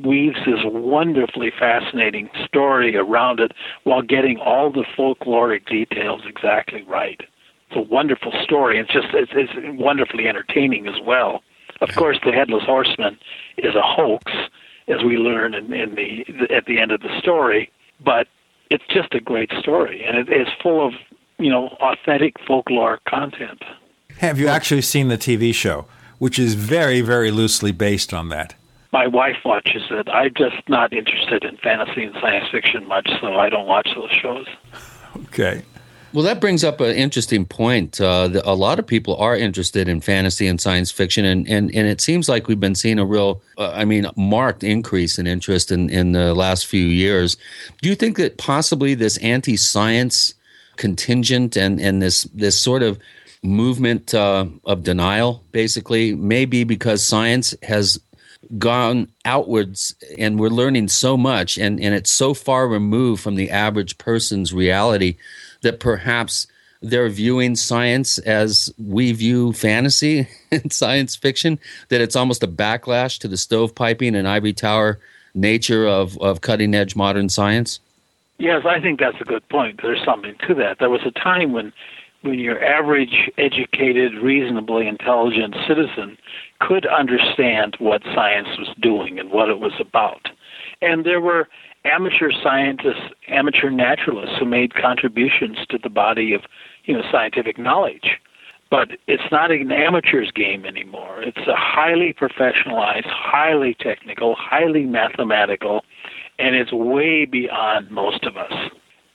weaves 0.07 0.37
this 0.47 0.61
wonderfully 0.65 1.53
fascinating 1.59 2.29
story 2.45 2.97
around 2.97 3.41
it 3.41 3.53
while 3.85 4.03
getting 4.03 4.39
all 4.39 4.71
the 4.71 4.85
folkloric 4.97 5.67
details 5.67 6.23
exactly 6.27 6.83
right. 6.89 7.21
It's 7.69 7.77
a 7.77 7.81
wonderful 7.81 8.33
story. 8.43 8.79
It's 8.79 8.93
just 8.93 9.09
it's, 9.13 9.33
it's 9.35 9.53
wonderfully 9.79 10.29
entertaining 10.29 10.87
as 10.87 11.01
well. 11.05 11.43
Of 11.81 11.95
course, 11.95 12.19
the 12.25 12.33
headless 12.33 12.65
horseman 12.65 13.19
is 13.59 13.75
a 13.75 13.83
hoax, 13.83 14.33
as 14.89 15.03
we 15.05 15.19
learn 15.19 15.55
in, 15.55 15.73
in 15.73 15.95
the 15.95 16.55
at 16.55 16.67
the 16.67 16.81
end 16.81 16.93
of 16.93 17.01
the 17.01 17.19
story. 17.21 17.71
But 18.05 18.29
it's 18.71 18.85
just 18.89 19.15
a 19.15 19.21
great 19.21 19.51
story, 19.59 20.05
and 20.05 20.17
it 20.17 20.29
is 20.29 20.49
full 20.63 20.87
of 20.87 20.95
you 21.39 21.51
know 21.51 21.69
authentic 21.81 22.35
folklore 22.47 23.01
content. 23.09 23.63
Have 24.19 24.39
you 24.39 24.49
actually 24.49 24.83
seen 24.83 25.09
the 25.09 25.19
TV 25.19 25.55
show, 25.55 25.87
which 26.19 26.39
is 26.39 26.55
very, 26.55 27.03
very 27.03 27.31
loosely 27.31 27.71
based 27.73 28.15
on 28.15 28.31
that? 28.31 28.55
My 28.93 29.07
wife 29.07 29.37
watches 29.45 29.83
it. 29.91 30.09
I'm 30.09 30.33
just 30.35 30.67
not 30.69 30.95
interested 30.95 31.45
in 31.45 31.59
fantasy 31.59 32.05
and 32.05 32.15
science 32.21 32.47
fiction 32.51 32.89
much, 32.89 33.11
so 33.21 33.35
I 33.35 33.51
don't 33.51 33.67
watch 33.67 33.91
those 33.95 34.11
shows. 34.11 34.47
Okay. 35.25 35.63
Well, 36.17 36.25
that 36.25 36.41
brings 36.41 36.65
up 36.65 36.81
an 36.81 36.97
interesting 36.97 37.45
point. 37.45 38.01
Uh, 38.01 38.29
the, 38.29 38.51
a 38.51 38.55
lot 38.55 38.79
of 38.79 38.87
people 38.87 39.17
are 39.17 39.37
interested 39.37 39.87
in 39.87 40.01
fantasy 40.01 40.47
and 40.47 40.59
science 40.59 40.91
fiction, 40.91 41.27
and, 41.27 41.47
and, 41.47 41.71
and 41.75 41.87
it 41.87 42.01
seems 42.01 42.27
like 42.27 42.49
we've 42.49 42.59
been 42.59 42.75
seeing 42.75 42.99
a 42.99 43.05
real, 43.05 43.43
uh, 43.59 43.73
I 43.75 43.85
mean, 43.85 44.07
marked 44.17 44.65
increase 44.65 45.19
in 45.19 45.27
interest 45.27 45.71
in, 45.71 45.91
in 45.91 46.13
the 46.13 46.35
last 46.35 46.69
few 46.69 46.87
years. 46.87 47.37
Do 47.83 47.91
you 47.91 47.95
think 47.95 48.17
that 48.17 48.39
possibly 48.39 48.95
this 48.95 49.19
anti 49.19 49.59
science 49.59 50.33
contingent 50.77 51.55
and, 51.55 51.79
and 51.79 52.01
this, 52.01 52.23
this 52.33 52.59
sort 52.59 52.83
of 52.83 52.99
movement 53.43 54.15
uh, 54.15 54.47
of 54.65 54.85
denial, 54.85 55.45
basically, 55.53 56.15
may 56.15 56.47
be 56.47 56.65
because 56.65 57.05
science 57.05 57.55
has 57.63 58.01
gone 58.57 59.13
outwards 59.27 59.95
and 60.19 60.39
we're 60.39 60.49
learning 60.49 60.89
so 60.89 61.17
much 61.17 61.59
and, 61.59 61.79
and 61.81 61.95
it's 61.95 62.11
so 62.11 62.33
far 62.33 62.69
removed 62.69 63.23
from 63.23 63.35
the 63.35 63.51
average 63.51 63.99
person's 63.99 64.55
reality 64.55 65.17
that 65.63 65.81
perhaps 65.81 66.47
they're 66.83 67.09
viewing 67.09 67.57
science 67.57 68.19
as 68.19 68.73
we 68.79 69.13
view 69.13 69.53
fantasy 69.53 70.29
and 70.51 70.73
science 70.73 71.17
fiction, 71.17 71.59
that 71.89 72.01
it's 72.01 72.17
almost 72.17 72.43
a 72.43 72.49
backlash 72.49 73.19
to 73.21 73.29
the 73.29 73.37
stovepiping 73.37 74.17
and 74.17 74.29
ivory 74.29 74.53
tower 74.53 74.99
nature 75.35 75.87
of, 75.87 76.19
of 76.19 76.41
cutting 76.41 76.75
edge 76.75 76.97
modern 76.97 77.29
science? 77.29 77.81
Yes, 78.39 78.65
I 78.67 78.81
think 78.81 79.01
that's 79.01 79.21
a 79.21 79.25
good 79.25 79.49
point. 79.49 79.81
There's 79.83 80.05
something 80.05 80.35
to 80.47 80.55
that. 80.55 80.79
There 80.79 80.91
was 80.91 81.03
a 81.05 81.11
time 81.11 81.53
when 81.53 81.73
when 82.23 82.39
your 82.41 82.63
average 82.65 83.31
educated, 83.39 84.15
reasonably 84.15 84.89
intelligent 84.89 85.55
citizen 85.69 86.19
could 86.59 86.85
understand 86.87 87.77
what 87.79 88.03
science 88.03 88.49
was 88.59 88.69
doing 88.81 89.21
and 89.21 89.31
what 89.31 89.49
it 89.49 89.61
was 89.61 89.75
about. 89.79 90.29
And 90.83 91.05
there 91.05 91.21
were 91.21 91.49
amateur 91.87 92.31
scientists, 92.43 93.13
amateur 93.29 93.71
naturalists 93.71 94.37
who 94.39 94.45
made 94.45 94.75
contributions 94.75 95.59
to 95.71 95.79
the 95.79 95.89
body 95.89 96.35
of, 96.35 96.43
you 96.85 96.95
know, 96.95 97.03
scientific 97.11 97.59
knowledge. 97.59 98.19
But 98.69 98.99
it's 99.07 99.31
not 99.31 99.53
an 99.53 99.71
amateur's 99.71 100.33
game 100.33 100.65
anymore. 100.65 101.23
It's 101.23 101.47
a 101.47 101.55
highly 101.55 102.13
professionalized, 102.13 103.07
highly 103.07 103.75
technical, 103.75 104.35
highly 104.35 104.85
mathematical, 104.85 105.85
and 106.39 106.57
it's 106.57 106.73
way 106.73 107.27
beyond 107.27 107.91
most 107.91 108.25
of 108.25 108.37
us. 108.37 108.53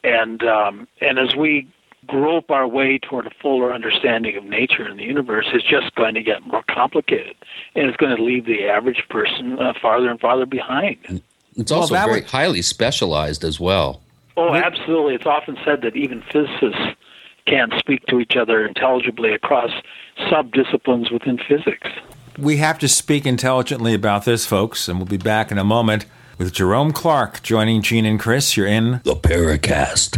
And 0.03 0.41
um, 0.43 0.87
and 1.01 1.19
as 1.19 1.35
we 1.35 1.67
grope 2.07 2.49
our 2.49 2.67
way 2.67 2.97
toward 2.97 3.27
a 3.27 3.31
fuller 3.41 3.73
understanding 3.73 4.35
of 4.37 4.43
nature 4.45 4.83
and 4.83 4.99
the 4.99 5.03
universe, 5.03 5.47
it's 5.53 5.67
just 5.67 5.93
going 5.95 6.15
to 6.15 6.23
get 6.23 6.47
more 6.47 6.63
complicated, 6.69 7.35
and 7.75 7.87
it's 7.87 7.97
going 7.97 8.15
to 8.15 8.23
leave 8.23 8.45
the 8.45 8.65
average 8.65 9.03
person 9.09 9.59
uh, 9.59 9.73
farther 9.79 10.09
and 10.09 10.19
farther 10.19 10.45
behind. 10.45 11.21
It's 11.55 11.71
also 11.71 11.93
well, 11.93 12.07
very 12.07 12.21
would... 12.21 12.29
highly 12.29 12.61
specialized 12.61 13.43
as 13.43 13.59
well. 13.59 14.01
Oh, 14.37 14.53
absolutely. 14.53 15.15
It's 15.15 15.25
often 15.25 15.57
said 15.65 15.81
that 15.81 15.95
even 15.95 16.23
physicists 16.31 16.95
can't 17.45 17.73
speak 17.77 18.05
to 18.07 18.19
each 18.19 18.35
other 18.35 18.65
intelligibly 18.65 19.33
across 19.33 19.71
subdisciplines 20.29 21.11
within 21.11 21.37
physics. 21.37 21.89
We 22.37 22.57
have 22.57 22.79
to 22.79 22.87
speak 22.87 23.25
intelligently 23.25 23.93
about 23.93 24.25
this, 24.25 24.45
folks, 24.45 24.87
and 24.87 24.97
we'll 24.99 25.05
be 25.05 25.17
back 25.17 25.51
in 25.51 25.57
a 25.57 25.63
moment 25.63 26.05
with 26.37 26.53
Jerome 26.53 26.93
Clark 26.93 27.43
joining 27.43 27.81
Gene 27.81 28.05
and 28.05 28.19
Chris. 28.19 28.55
You're 28.55 28.67
in 28.67 29.01
the 29.03 29.15
Paracast. 29.15 30.17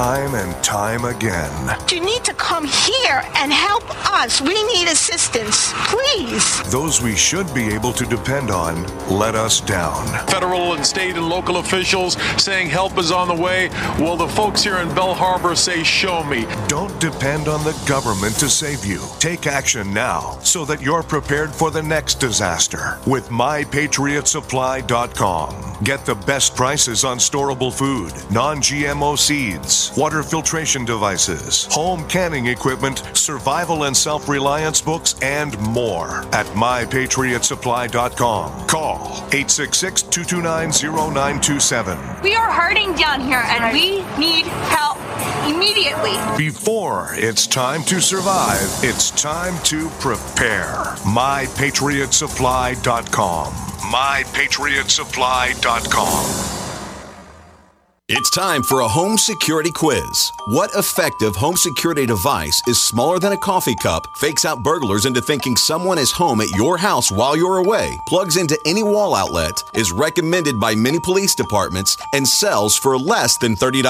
time 0.00 0.32
and 0.34 0.54
time 0.64 1.04
again. 1.04 1.76
You 1.90 2.00
need 2.00 2.24
to 2.24 2.32
come 2.32 2.64
here 2.64 3.22
and 3.36 3.52
help 3.52 3.84
us. 4.10 4.40
We 4.40 4.62
need 4.72 4.88
assistance, 4.88 5.74
please. 5.74 6.62
Those 6.72 7.02
we 7.02 7.14
should 7.14 7.52
be 7.52 7.64
able 7.74 7.92
to 7.92 8.06
depend 8.06 8.50
on 8.50 8.86
let 9.10 9.34
us 9.34 9.60
down. 9.60 10.06
Federal 10.26 10.72
and 10.72 10.86
state 10.86 11.16
and 11.16 11.28
local 11.28 11.58
officials 11.58 12.14
saying 12.42 12.70
help 12.70 12.96
is 12.96 13.12
on 13.12 13.28
the 13.28 13.34
way. 13.34 13.68
Well, 13.98 14.16
the 14.16 14.28
folks 14.28 14.62
here 14.62 14.78
in 14.78 14.88
Belle 14.94 15.12
Harbor 15.12 15.54
say, 15.54 15.82
show 15.82 16.24
me. 16.24 16.46
Don't 16.66 16.98
depend 16.98 17.46
on 17.46 17.62
the 17.62 17.78
government 17.86 18.36
to 18.36 18.48
save 18.48 18.86
you. 18.86 19.02
Take 19.18 19.46
action 19.46 19.92
now 19.92 20.38
so 20.42 20.64
that 20.64 20.80
you're 20.80 21.02
prepared 21.02 21.50
for 21.50 21.70
the 21.70 21.82
next 21.82 22.20
disaster 22.20 22.98
with 23.06 23.28
mypatriotsupply.com. 23.28 25.84
Get 25.84 26.06
the 26.06 26.14
best 26.14 26.56
prices 26.56 27.04
on 27.04 27.18
storable 27.18 27.72
food, 27.72 28.14
non 28.30 28.62
GMO 28.62 29.18
seeds 29.18 29.89
water 29.96 30.22
filtration 30.22 30.84
devices, 30.84 31.66
home 31.70 32.06
canning 32.08 32.46
equipment, 32.46 33.02
survival 33.14 33.84
and 33.84 33.96
self 33.96 34.28
reliance 34.28 34.80
books, 34.80 35.14
and 35.22 35.56
more 35.60 36.22
at 36.34 36.46
mypatriotsupply.com. 36.46 38.66
Call 38.66 38.98
866 39.32 40.02
229 40.02 40.70
0927. 40.70 41.98
We 42.22 42.34
are 42.34 42.50
hurting 42.52 42.94
down 42.94 43.20
here 43.20 43.42
and 43.46 43.72
we 43.72 44.02
need 44.18 44.46
help 44.46 44.98
immediately. 45.48 46.16
Before 46.36 47.10
it's 47.12 47.46
time 47.46 47.82
to 47.84 48.00
survive, 48.00 48.68
it's 48.82 49.10
time 49.10 49.56
to 49.64 49.88
prepare. 50.00 50.74
MyPatriotSupply.com. 51.04 53.52
MyPatriotSupply.com. 53.52 56.49
It's 58.12 58.28
time 58.28 58.64
for 58.64 58.80
a 58.80 58.88
home 58.88 59.16
security 59.16 59.70
quiz. 59.70 60.32
What 60.46 60.74
effective 60.74 61.36
home 61.36 61.56
security 61.56 62.06
device 62.06 62.60
is 62.66 62.82
smaller 62.82 63.20
than 63.20 63.30
a 63.30 63.36
coffee 63.36 63.76
cup, 63.76 64.08
fakes 64.16 64.44
out 64.44 64.64
burglars 64.64 65.06
into 65.06 65.22
thinking 65.22 65.54
someone 65.54 65.96
is 65.96 66.10
home 66.10 66.40
at 66.40 66.50
your 66.56 66.76
house 66.76 67.12
while 67.12 67.36
you're 67.36 67.58
away, 67.58 67.96
plugs 68.08 68.36
into 68.36 68.58
any 68.66 68.82
wall 68.82 69.14
outlet, 69.14 69.62
is 69.74 69.92
recommended 69.92 70.58
by 70.58 70.74
many 70.74 70.98
police 70.98 71.36
departments, 71.36 71.96
and 72.12 72.26
sells 72.26 72.76
for 72.76 72.98
less 72.98 73.36
than 73.36 73.54
$30? 73.54 73.84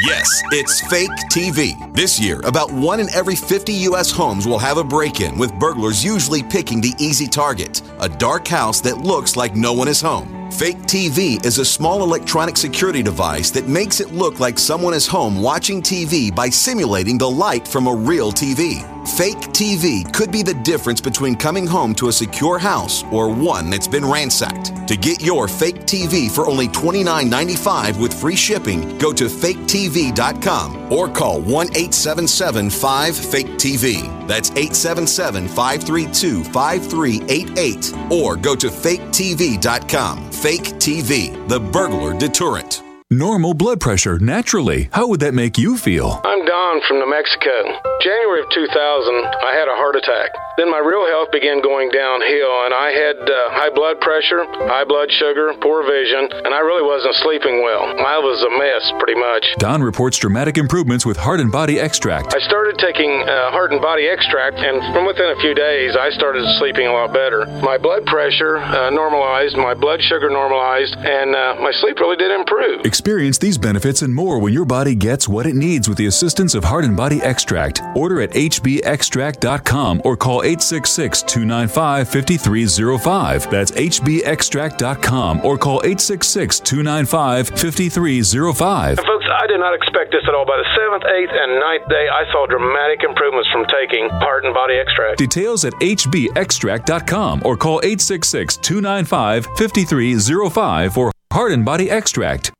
Yes, 0.00 0.28
it's 0.50 0.80
Fake 0.88 1.16
TV. 1.30 1.94
This 1.94 2.18
year, 2.18 2.40
about 2.46 2.72
one 2.72 2.98
in 2.98 3.08
every 3.14 3.36
50 3.36 3.72
U.S. 3.88 4.10
homes 4.10 4.48
will 4.48 4.58
have 4.58 4.78
a 4.78 4.84
break 4.84 5.20
in, 5.20 5.38
with 5.38 5.56
burglars 5.60 6.02
usually 6.02 6.42
picking 6.42 6.80
the 6.80 6.92
easy 6.98 7.28
target 7.28 7.82
a 8.00 8.08
dark 8.08 8.48
house 8.48 8.80
that 8.80 8.98
looks 8.98 9.36
like 9.36 9.54
no 9.54 9.72
one 9.72 9.86
is 9.86 10.00
home. 10.00 10.43
Fake 10.52 10.78
TV 10.82 11.44
is 11.44 11.58
a 11.58 11.64
small 11.64 12.04
electronic 12.04 12.56
security 12.56 13.02
device 13.02 13.50
that 13.50 13.66
makes 13.66 14.00
it 14.00 14.12
look 14.12 14.38
like 14.38 14.58
someone 14.58 14.94
is 14.94 15.06
home 15.06 15.42
watching 15.42 15.82
TV 15.82 16.32
by 16.32 16.48
simulating 16.48 17.18
the 17.18 17.28
light 17.28 17.66
from 17.66 17.88
a 17.88 17.94
real 17.94 18.30
TV. 18.30 18.93
Fake 19.06 19.36
TV 19.52 20.10
could 20.14 20.32
be 20.32 20.42
the 20.42 20.54
difference 20.54 21.00
between 21.00 21.36
coming 21.36 21.66
home 21.66 21.94
to 21.94 22.08
a 22.08 22.12
secure 22.12 22.58
house 22.58 23.04
or 23.12 23.28
one 23.28 23.68
that's 23.68 23.86
been 23.86 24.04
ransacked. 24.04 24.88
To 24.88 24.96
get 24.96 25.22
your 25.22 25.46
fake 25.46 25.80
TV 25.80 26.30
for 26.30 26.46
only 26.46 26.68
$29.95 26.68 28.00
with 28.00 28.18
free 28.18 28.34
shipping, 28.34 28.96
go 28.98 29.12
to 29.12 29.24
faketv.com 29.26 30.92
or 30.92 31.08
call 31.08 31.40
1 31.40 31.66
877 31.68 32.70
5 32.70 33.16
Fake 33.16 33.46
TV. 33.46 34.26
That's 34.26 34.50
877 34.50 35.48
532 35.48 36.44
5388 36.44 37.92
or 38.10 38.36
go 38.36 38.56
to 38.56 38.68
faketv.com. 38.68 40.30
Fake 40.32 40.62
TV, 40.62 41.48
the 41.48 41.60
burglar 41.60 42.18
deterrent. 42.18 42.82
Normal 43.14 43.54
blood 43.54 43.78
pressure, 43.78 44.18
naturally. 44.18 44.88
How 44.92 45.06
would 45.06 45.20
that 45.20 45.34
make 45.34 45.56
you 45.56 45.76
feel? 45.76 46.20
I'm 46.24 46.44
Don 46.44 46.80
from 46.88 46.98
New 46.98 47.08
Mexico. 47.08 47.78
January 48.02 48.40
of 48.40 48.50
2000, 48.50 48.74
I 48.74 49.54
had 49.54 49.68
a 49.68 49.76
heart 49.78 49.94
attack. 49.94 50.34
Then 50.56 50.70
my 50.70 50.78
real 50.78 51.02
health 51.10 51.34
began 51.34 51.58
going 51.58 51.90
downhill, 51.90 52.54
and 52.62 52.70
I 52.70 52.94
had 52.94 53.18
uh, 53.18 53.34
high 53.50 53.74
blood 53.74 53.98
pressure, 53.98 54.46
high 54.70 54.86
blood 54.86 55.10
sugar, 55.10 55.50
poor 55.58 55.82
vision, 55.82 56.30
and 56.30 56.54
I 56.54 56.62
really 56.62 56.86
wasn't 56.86 57.18
sleeping 57.26 57.58
well. 57.58 57.82
I 57.82 58.22
was 58.22 58.38
a 58.38 58.52
mess, 58.54 58.84
pretty 59.02 59.18
much. 59.18 59.42
Don 59.58 59.82
reports 59.82 60.16
dramatic 60.16 60.56
improvements 60.56 61.04
with 61.04 61.16
Heart 61.16 61.40
and 61.40 61.50
Body 61.50 61.80
Extract. 61.80 62.34
I 62.34 62.38
started 62.46 62.78
taking 62.78 63.10
uh, 63.10 63.50
Heart 63.50 63.72
and 63.72 63.82
Body 63.82 64.06
Extract, 64.06 64.62
and 64.62 64.78
from 64.94 65.06
within 65.10 65.34
a 65.34 65.38
few 65.42 65.58
days, 65.58 65.98
I 65.98 66.10
started 66.14 66.46
sleeping 66.62 66.86
a 66.86 66.92
lot 66.92 67.12
better. 67.12 67.46
My 67.58 67.74
blood 67.76 68.06
pressure 68.06 68.58
uh, 68.58 68.90
normalized, 68.90 69.56
my 69.56 69.74
blood 69.74 70.02
sugar 70.06 70.30
normalized, 70.30 70.94
and 70.94 71.34
uh, 71.34 71.58
my 71.58 71.72
sleep 71.82 71.98
really 71.98 72.16
did 72.16 72.30
improve. 72.30 72.86
Experience 72.86 73.38
these 73.38 73.58
benefits 73.58 74.02
and 74.02 74.14
more 74.14 74.38
when 74.38 74.52
your 74.52 74.64
body 74.64 74.94
gets 74.94 75.26
what 75.26 75.46
it 75.46 75.56
needs 75.56 75.88
with 75.88 75.98
the 75.98 76.06
assistance 76.06 76.54
of 76.54 76.62
Heart 76.62 76.84
and 76.84 76.96
Body 76.96 77.20
Extract. 77.22 77.82
Order 77.96 78.22
at 78.22 78.30
hbextract.com 78.30 80.02
or 80.04 80.16
call 80.16 80.43
866 80.44 81.22
295 81.22 82.08
5305. 82.08 83.50
That's 83.50 83.70
hbextract.com 83.72 85.40
or 85.44 85.58
call 85.58 85.80
866 85.84 86.60
295 86.60 87.48
5305. 87.48 88.96
Folks, 88.98 89.26
I 89.32 89.46
did 89.46 89.58
not 89.58 89.74
expect 89.74 90.12
this 90.12 90.22
at 90.28 90.34
all. 90.34 90.46
By 90.46 90.56
the 90.56 90.68
seventh, 90.76 91.04
eighth, 91.04 91.32
and 91.32 91.60
ninth 91.60 91.88
day, 91.88 92.08
I 92.08 92.24
saw 92.32 92.46
dramatic 92.46 93.02
improvements 93.02 93.48
from 93.50 93.64
taking 93.66 94.08
Heart 94.10 94.44
and 94.44 94.54
Body 94.54 94.74
Extract. 94.74 95.18
Details 95.18 95.64
at 95.64 95.72
hbextract.com 95.74 97.42
or 97.44 97.56
call 97.56 97.80
866 97.82 98.56
295 98.58 99.46
5305 99.56 100.92
for 100.94 101.12
Heart 101.32 101.52
and 101.52 101.64
Body 101.64 101.90
Extract. 101.90 102.52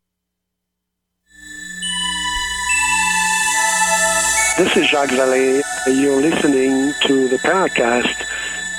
This 4.57 4.77
is 4.77 4.87
Jacques 4.87 5.11
Vallée. 5.11 5.63
You're 5.89 6.21
listening 6.21 6.93
to 7.07 7.27
the 7.27 7.39
Paracast, 7.39 8.25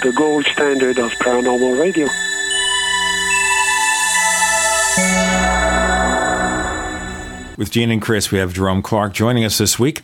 the 0.04 0.14
gold 0.14 0.46
standard 0.46 0.98
of 0.98 1.12
paranormal 1.16 1.78
radio. 1.78 2.06
With 7.58 7.72
Gene 7.72 7.92
and 7.92 8.02
Chris, 8.02 8.32
we 8.32 8.38
have 8.38 8.54
Jerome 8.54 8.82
Clark 8.82 9.14
joining 9.14 9.44
us 9.44 9.58
this 9.58 9.78
week. 9.78 10.02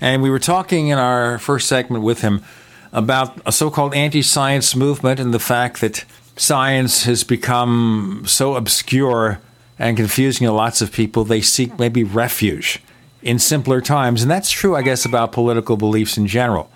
And 0.00 0.22
we 0.22 0.30
were 0.30 0.38
talking 0.38 0.86
in 0.86 0.98
our 0.98 1.40
first 1.40 1.66
segment 1.66 2.04
with 2.04 2.20
him 2.20 2.44
about 2.92 3.40
a 3.44 3.50
so 3.50 3.72
called 3.72 3.94
anti 3.94 4.22
science 4.22 4.76
movement 4.76 5.18
and 5.18 5.34
the 5.34 5.40
fact 5.40 5.80
that 5.80 6.04
science 6.36 7.06
has 7.06 7.24
become 7.24 8.22
so 8.24 8.54
obscure 8.54 9.40
and 9.80 9.96
confusing 9.96 10.46
to 10.46 10.52
lots 10.52 10.80
of 10.80 10.92
people, 10.92 11.24
they 11.24 11.40
seek 11.40 11.76
maybe 11.76 12.04
refuge 12.04 12.80
in 13.22 13.38
simpler 13.38 13.80
times. 13.80 14.22
And 14.22 14.30
that's 14.30 14.50
true, 14.50 14.76
I 14.76 14.82
guess, 14.82 15.04
about 15.04 15.32
political 15.32 15.76
beliefs 15.76 16.16
in 16.16 16.26
general. 16.26 16.70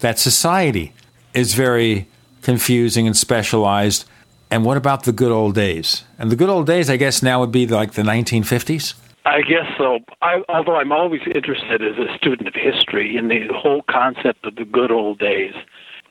That 0.00 0.18
society 0.18 0.92
is 1.34 1.54
very 1.54 2.08
confusing 2.42 3.06
and 3.06 3.16
specialized. 3.16 4.04
And 4.50 4.64
what 4.64 4.76
about 4.76 5.04
the 5.04 5.12
good 5.12 5.32
old 5.32 5.54
days? 5.54 6.04
And 6.18 6.30
the 6.30 6.36
good 6.36 6.48
old 6.48 6.66
days, 6.66 6.88
I 6.88 6.96
guess, 6.96 7.22
now 7.22 7.40
would 7.40 7.52
be 7.52 7.66
like 7.66 7.92
the 7.92 8.02
1950s. 8.02 8.94
I 9.24 9.40
guess 9.40 9.66
so. 9.76 9.98
I, 10.22 10.42
although 10.48 10.76
I'm 10.76 10.92
always 10.92 11.22
interested 11.34 11.82
as 11.82 11.98
a 11.98 12.16
student 12.16 12.46
of 12.46 12.54
history 12.54 13.16
in 13.16 13.26
the 13.26 13.48
whole 13.52 13.82
concept 13.90 14.46
of 14.46 14.54
the 14.54 14.64
good 14.64 14.92
old 14.92 15.18
days. 15.18 15.52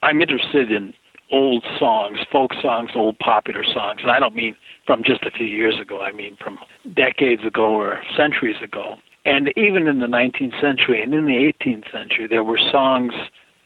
I'm 0.04 0.22
interested 0.22 0.72
in 0.72 0.94
old 1.32 1.64
songs, 1.80 2.20
folk 2.32 2.52
songs, 2.62 2.92
old 2.94 3.18
popular 3.20 3.64
songs. 3.64 4.02
And 4.02 4.12
I 4.12 4.20
don't 4.20 4.36
mean 4.36 4.56
from 4.86 5.04
just 5.04 5.24
a 5.24 5.32
few 5.32 5.48
years 5.48 5.80
ago, 5.80 6.02
I 6.02 6.12
mean 6.12 6.38
from 6.44 6.60
decades 6.94 7.44
ago 7.46 7.74
or 7.74 8.02
centuries 8.16 8.62
ago. 8.62 8.98
And 9.26 9.52
even 9.58 9.88
in 9.88 10.00
the 10.00 10.08
19th 10.08 10.60
century 10.62 11.02
and 11.02 11.14
in 11.14 11.26
the 11.26 11.52
18th 11.62 11.92
century, 11.92 12.28
there 12.28 12.44
were 12.44 12.60
songs 12.72 13.14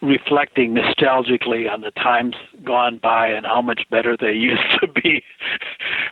reflecting 0.01 0.73
nostalgically 0.73 1.69
on 1.69 1.81
the 1.81 1.91
times 1.91 2.35
gone 2.63 2.97
by 2.97 3.27
and 3.27 3.45
how 3.45 3.61
much 3.61 3.81
better 3.91 4.15
they 4.15 4.31
used 4.33 4.79
to 4.79 4.87
be. 4.87 5.23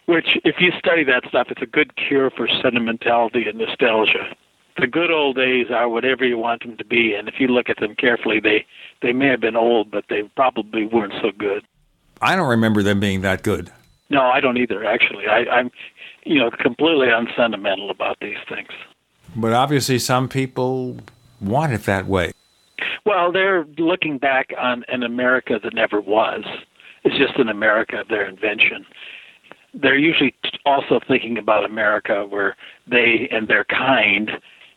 Which, 0.06 0.38
if 0.44 0.56
you 0.60 0.72
study 0.78 1.04
that 1.06 1.24
stuff, 1.30 1.48
it's 1.50 1.62
a 1.62 1.66
good 1.66 1.96
cure 1.96 2.30
for 2.30 2.48
sentimentality 2.62 3.48
and 3.48 3.58
nostalgia. 3.58 4.36
The 4.80 4.88
good 4.88 5.10
old 5.10 5.38
days 5.38 5.68
are 5.72 5.90
whatever 5.90 6.24
you 6.24 6.38
want 6.38 6.62
them 6.62 6.78
to 6.78 6.86
be, 6.86 7.14
and 7.16 7.28
if 7.28 7.36
you 7.40 7.48
look 7.48 7.68
at 7.68 7.80
them 7.80 7.96
carefully, 7.96 8.40
they 8.40 8.64
they 9.02 9.12
may 9.12 9.26
have 9.28 9.42
been 9.42 9.56
old, 9.56 9.90
but 9.90 10.06
they 10.08 10.22
probably 10.36 10.86
weren't 10.86 11.14
so 11.20 11.32
good. 11.36 11.64
I 12.22 12.36
don't 12.36 12.48
remember 12.48 12.84
them 12.84 13.00
being 13.00 13.22
that 13.22 13.42
good. 13.42 13.72
No, 14.10 14.22
I 14.22 14.40
don't 14.40 14.58
either. 14.58 14.86
Actually, 14.86 15.26
I, 15.28 15.46
I'm, 15.50 15.72
you 16.26 16.40
know, 16.40 16.52
completely 16.52 17.08
unsentimental 17.10 17.90
about 17.90 18.18
these 18.22 18.38
things. 18.48 18.70
But 19.38 19.54
obviously, 19.54 20.00
some 20.00 20.28
people 20.28 20.98
want 21.40 21.72
it 21.72 21.84
that 21.84 22.08
way. 22.08 22.32
Well, 23.06 23.32
they're 23.32 23.66
looking 23.78 24.18
back 24.18 24.48
on 24.58 24.84
an 24.88 25.04
America 25.04 25.60
that 25.64 25.76
never 25.76 26.02
was. 26.02 26.44
It's 27.04 27.18
just 27.18 27.38
an 27.40 27.48
America 27.48 28.02
of 28.02 28.08
their 28.08 28.28
invention. 28.28 28.86
They're 29.76 29.98
usually 29.98 30.34
also 30.66 31.00
thinking 31.08 31.38
about 31.38 31.66
America 31.66 32.26
where 32.28 32.56
they 32.88 33.30
and 33.32 33.48
their 33.48 33.64
kind, 33.64 34.32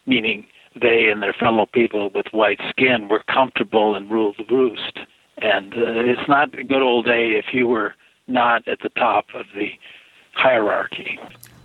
meaning 0.06 0.46
they 0.80 1.08
and 1.10 1.22
their 1.22 1.32
fellow 1.32 1.66
people 1.72 2.10
with 2.14 2.26
white 2.32 2.60
skin, 2.68 3.08
were 3.08 3.24
comfortable 3.32 3.94
and 3.94 4.10
ruled 4.10 4.36
the 4.36 4.54
roost. 4.54 4.98
And 5.38 5.72
uh, 5.72 6.04
it's 6.04 6.28
not 6.28 6.56
a 6.56 6.64
good 6.64 6.82
old 6.82 7.06
day 7.06 7.30
if 7.30 7.46
you 7.54 7.66
were 7.66 7.94
not 8.28 8.68
at 8.68 8.80
the 8.82 8.90
top 8.90 9.24
of 9.34 9.46
the 9.54 9.70
hierarchy. 10.34 11.18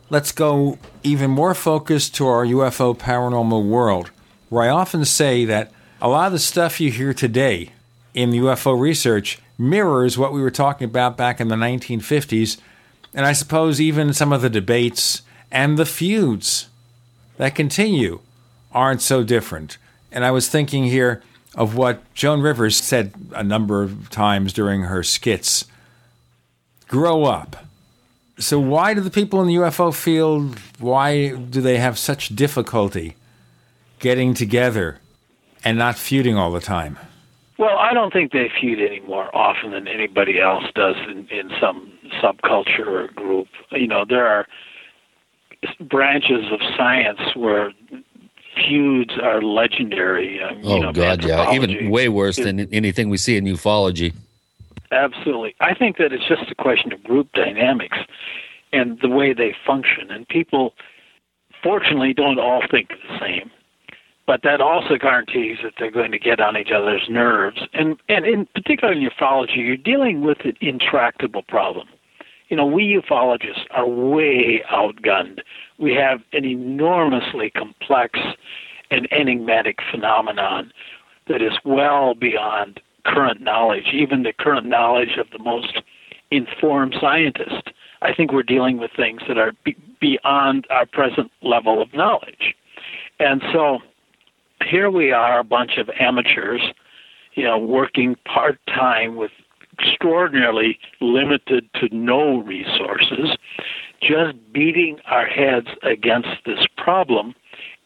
Let's 0.08 0.32
go 0.32 0.78
even 1.02 1.32
more 1.32 1.56
focused 1.56 2.14
to 2.16 2.28
our 2.28 2.46
UFO 2.46 2.96
paranormal 2.96 3.68
world, 3.68 4.12
where 4.50 4.64
I 4.64 4.70
often 4.70 5.04
say 5.04 5.46
that 5.46 5.72
a 6.00 6.08
lot 6.08 6.28
of 6.28 6.34
the 6.34 6.40
stuff 6.40 6.80
you 6.80 6.92
hear 6.92 7.12
today 7.12 7.72
in 8.14 8.30
UFO 8.30 8.80
research 8.80 9.40
mirrors 9.58 10.16
what 10.16 10.32
we 10.32 10.42
were 10.42 10.52
talking 10.52 10.86
about 10.86 11.18
back 11.18 11.42
in 11.42 11.48
the 11.48 11.56
1950s, 11.56 12.58
and 13.16 13.26
I 13.26 13.34
suppose 13.34 13.82
even 13.82 14.14
some 14.14 14.32
of 14.32 14.44
the 14.44 14.50
debates 14.50 15.24
and 15.52 15.76
the 15.76 15.88
feuds 15.88 16.70
that 17.38 17.56
continue 17.56 18.20
aren't 18.72 19.02
so 19.02 19.24
different. 19.24 19.80
And 20.12 20.24
I 20.24 20.30
was 20.30 20.48
thinking 20.48 20.84
here 20.84 21.24
of 21.56 21.76
what 21.76 22.14
Joan 22.14 22.42
Rivers 22.42 22.78
said 22.78 23.12
a 23.34 23.44
number 23.44 23.82
of 23.82 24.12
times 24.12 24.54
during 24.54 24.84
her 24.84 25.02
skits 25.02 25.66
grow 26.88 27.24
up. 27.24 27.65
So, 28.38 28.60
why 28.60 28.94
do 28.94 29.02
the 29.02 29.12
people 29.12 29.42
in 29.42 29.48
the 29.48 29.56
UFO 29.56 29.94
field, 29.96 30.60
why 30.80 31.30
do 31.30 31.62
they 31.62 31.78
have 31.78 31.98
such 31.98 32.36
difficulty 32.36 33.16
getting 34.00 34.34
together 34.34 35.00
and 35.64 35.78
not 35.78 35.98
feuding 35.98 36.38
all 36.38 36.52
the 36.52 36.60
time? 36.60 36.98
Well, 37.58 37.78
I 37.78 37.94
don't 37.94 38.12
think 38.12 38.34
they 38.34 38.52
feud 38.60 38.80
any 38.80 39.00
more 39.08 39.34
often 39.36 39.72
than 39.72 39.88
anybody 39.88 40.42
else 40.42 40.66
does 40.76 40.98
in, 41.10 41.28
in 41.30 41.50
some 41.62 41.92
subculture 42.22 42.86
or 42.88 43.08
group. 43.08 43.48
You 43.72 43.88
know, 43.88 44.04
there 44.08 44.28
are 44.28 44.46
branches 45.80 46.44
of 46.52 46.60
science 46.76 47.20
where 47.36 47.72
feuds 48.56 49.14
are 49.22 49.42
legendary. 49.42 50.42
Um, 50.44 50.62
oh 50.66 50.76
you 50.76 50.82
know, 50.82 50.92
God, 50.92 51.24
yeah, 51.24 51.54
even 51.54 51.90
way 51.90 52.10
worse 52.10 52.38
is- 52.38 52.46
than 52.46 52.60
anything 52.74 53.10
we 53.10 53.18
see 53.18 53.38
in 53.38 53.46
ufology. 53.46 54.14
Absolutely. 54.92 55.56
I 55.60 55.74
think 55.74 55.98
that 55.98 56.14
it's 56.14 56.28
just 56.28 56.52
a 56.52 56.56
question 56.56 56.94
of 56.94 57.04
group 57.04 57.32
dynamics 57.34 57.98
and 58.72 59.00
the 59.02 59.10
way 59.10 59.34
they 59.34 59.56
function. 59.66 60.12
And 60.12 60.28
people 60.28 60.74
fortunately, 61.66 62.14
don't 62.14 62.40
all 62.40 62.62
think 62.70 62.90
the 62.90 63.20
same. 63.20 63.50
But 64.28 64.42
that 64.44 64.62
also 64.62 64.98
guarantees 64.98 65.58
that 65.64 65.74
they're 65.80 65.92
going 65.92 66.12
to 66.12 66.20
get 66.20 66.40
on 66.40 66.58
each 66.58 66.72
other's 66.72 67.08
nerves. 67.10 67.62
And, 67.74 67.98
and 68.08 68.26
in 68.26 68.46
particular 68.48 68.94
in 68.94 69.08
ufology, 69.08 69.58
you're 69.58 69.78
dealing 69.78 70.22
with 70.22 70.40
an 70.46 70.56
intractable 70.62 71.44
problem. 71.44 71.88
You 72.50 72.58
know, 72.58 72.66
we 72.66 73.00
ufologists 73.00 73.66
are 73.72 73.88
way 73.88 74.64
outgunned. 74.72 75.40
We 75.80 75.94
have 75.96 76.22
an 76.34 76.46
enormously 76.46 77.50
complex 77.50 78.20
and 78.92 79.08
enigmatic 79.12 79.80
phenomenon 79.92 80.72
that 81.28 81.42
is 81.42 81.54
well 81.64 82.14
beyond 82.14 82.80
current 83.06 83.42
knowledge, 83.42 83.88
even 83.94 84.24
the 84.24 84.34
current 84.34 84.66
knowledge 84.66 85.18
of 85.18 85.28
the 85.32 85.40
most 85.40 85.82
informed 86.32 86.96
scientist. 87.00 87.70
I 88.02 88.14
think 88.14 88.32
we're 88.32 88.44
dealing 88.44 88.78
with 88.78 88.92
things 88.96 89.22
that 89.28 89.38
are 89.38 89.54
be- 89.64 89.78
beyond 90.00 90.68
our 90.70 90.86
present 90.86 91.32
level 91.42 91.82
of 91.82 91.94
knowledge. 91.94 92.56
And 93.20 93.42
so 93.54 93.80
here 94.66 94.90
we 94.90 95.12
are, 95.12 95.40
a 95.40 95.44
bunch 95.44 95.78
of 95.78 95.90
amateurs, 96.00 96.62
you 97.36 97.44
know, 97.44 97.58
working 97.58 98.16
part 98.26 98.60
time 98.68 99.16
with 99.16 99.32
extraordinarily 99.80 100.80
limited 101.02 101.70
to 101.76 101.94
no 101.94 102.38
resources, 102.40 103.38
just 104.02 104.36
beating 104.54 105.00
our 105.06 105.26
heads 105.26 105.68
against 105.84 106.30
this 106.46 106.66
problem 106.78 107.36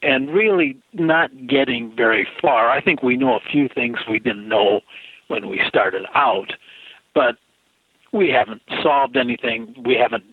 and 0.02 0.30
really 0.30 0.78
not 0.94 1.30
getting 1.48 1.94
very 1.96 2.28
far. 2.42 2.70
I 2.70 2.82
think 2.82 3.04
we 3.04 3.18
know 3.18 3.36
a 3.36 3.52
few 3.52 3.68
things 3.68 4.00
we 4.10 4.20
didn't 4.20 4.48
know 4.48 4.82
when 5.30 5.48
we 5.48 5.62
started 5.68 6.06
out, 6.14 6.54
but 7.16 7.38
we 8.12 8.30
haven't 8.30 8.62
solved 8.84 9.16
anything. 9.16 9.74
We 9.86 9.96
haven't 9.96 10.26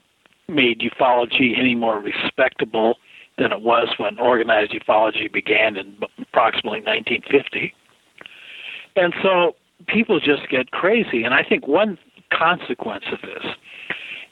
made 0.49 0.81
ufology 0.81 1.59
any 1.59 1.75
more 1.75 2.01
respectable 2.01 2.97
than 3.39 3.53
it 3.53 3.61
was 3.61 3.89
when 3.99 4.19
organized 4.19 4.73
ufology 4.73 5.31
began 5.33 5.77
in 5.77 5.97
approximately 6.19 6.81
1950. 6.81 7.75
And 8.97 9.15
so 9.23 9.55
people 9.87 10.19
just 10.19 10.49
get 10.49 10.71
crazy. 10.71 11.23
And 11.23 11.35
I 11.35 11.43
think 11.43 11.69
one 11.69 11.99
consequence 12.33 13.05
of 13.13 13.21
this 13.21 13.45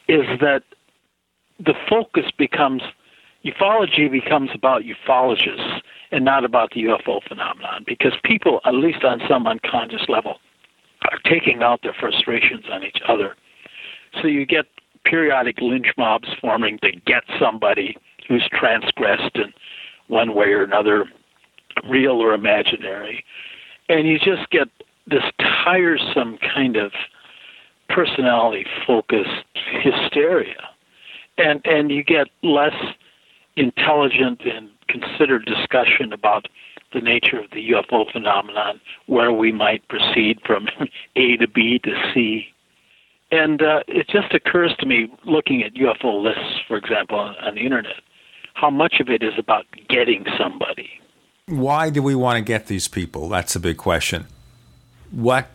is 0.09 0.27
that 0.41 0.63
the 1.59 1.75
focus 1.89 2.31
becomes 2.37 2.83
ufology 3.45 4.11
becomes 4.11 4.51
about 4.55 4.83
ufologists 4.83 5.81
and 6.11 6.25
not 6.25 6.45
about 6.45 6.71
the 6.71 6.85
UFO 6.85 7.23
phenomenon 7.27 7.85
because 7.87 8.13
people, 8.25 8.61
at 8.65 8.75
least 8.75 9.05
on 9.05 9.21
some 9.29 9.47
unconscious 9.47 10.09
level, 10.09 10.39
are 11.11 11.19
taking 11.25 11.63
out 11.63 11.83
their 11.83 11.95
frustrations 11.99 12.65
on 12.71 12.83
each 12.83 12.99
other. 13.09 13.37
So 14.21 14.29
you 14.29 14.47
get 14.47 14.67
periodic 15.05 15.61
lynch 15.61 15.89
mobs 15.97 16.29
forming 16.41 16.79
to 16.79 16.93
get 17.07 17.25
somebody 17.39 17.97
who's 18.27 18.49
transgressed 18.53 19.37
in 19.37 19.53
one 20.09 20.35
way 20.35 20.47
or 20.47 20.63
another, 20.63 21.05
real 21.89 22.23
or 22.23 22.33
imaginary. 22.33 23.25
And 23.89 24.07
you 24.07 24.19
just 24.19 24.49
get 24.51 24.69
this 25.07 25.25
tiresome 25.39 26.39
kind 26.55 26.77
of 26.77 26.93
personality 27.89 28.67
focused 28.87 29.45
hysteria. 29.83 30.69
And 31.37 31.61
and 31.67 31.91
you 31.91 32.03
get 32.03 32.29
less 32.43 32.75
intelligent 33.57 34.43
and 34.45 34.71
considered 34.89 35.45
discussion 35.45 36.13
about 36.13 36.49
the 36.95 37.01
nature 37.01 37.39
of 37.39 37.51
the 37.51 37.71
UFO 37.71 38.11
phenomenon, 38.11 38.81
where 39.07 39.33
we 39.33 39.53
might 39.53 39.87
proceed 39.89 40.41
from 40.47 40.69
A 41.17 41.37
to 41.37 41.49
B 41.49 41.79
to 41.81 41.91
C. 42.13 42.47
And 43.31 43.61
uh, 43.63 43.81
it 43.89 44.09
just 44.09 44.33
occurs 44.33 44.75
to 44.79 44.87
me, 44.87 45.13
looking 45.25 45.63
at 45.63 45.75
UFO 45.75 46.23
lists, 46.23 46.61
for 46.69 46.77
example, 46.77 47.19
on, 47.19 47.35
on 47.37 47.57
the 47.57 47.63
internet, 47.63 47.97
how 48.55 48.71
much 48.71 49.01
of 49.01 49.09
it 49.09 49.23
is 49.23 49.35
about 49.37 49.67
getting 49.89 50.25
somebody. 50.39 50.89
Why 51.47 51.91
do 51.91 52.03
we 52.03 52.15
want 52.15 52.39
to 52.39 52.43
get 52.43 52.69
these 52.69 52.89
people? 52.89 53.29
That's 53.29 53.55
a 53.57 53.61
big 53.61 53.77
question. 53.77 54.27
What 55.11 55.51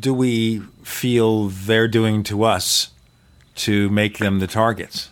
do 0.00 0.14
we 0.14 0.60
feel 0.82 1.48
they're 1.48 1.88
doing 1.88 2.22
to 2.24 2.44
us 2.44 2.90
to 3.56 3.88
make 3.90 4.18
them 4.18 4.38
the 4.38 4.46
targets? 4.46 5.10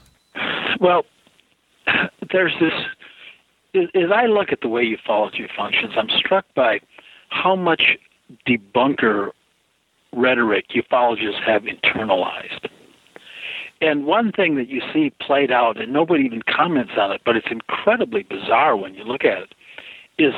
Well, 0.80 1.04
there's 2.32 2.54
this. 2.60 2.72
As 3.74 4.10
I 4.14 4.26
look 4.26 4.52
at 4.52 4.60
the 4.60 4.68
way 4.68 4.84
ufology 4.84 5.48
functions, 5.56 5.94
I'm 5.96 6.10
struck 6.10 6.44
by 6.54 6.80
how 7.30 7.56
much 7.56 7.96
debunker 8.46 9.30
rhetoric 10.12 10.66
ufologists 10.74 11.42
have 11.46 11.62
internalized. 11.62 12.68
And 13.80 14.06
one 14.06 14.30
thing 14.30 14.56
that 14.56 14.68
you 14.68 14.80
see 14.92 15.10
played 15.20 15.50
out, 15.50 15.80
and 15.80 15.92
nobody 15.92 16.24
even 16.24 16.42
comments 16.42 16.92
on 16.96 17.10
it, 17.12 17.22
but 17.24 17.34
it's 17.34 17.48
incredibly 17.50 18.22
bizarre 18.22 18.76
when 18.76 18.94
you 18.94 19.04
look 19.04 19.24
at 19.24 19.38
it, 19.38 19.54
is 20.18 20.34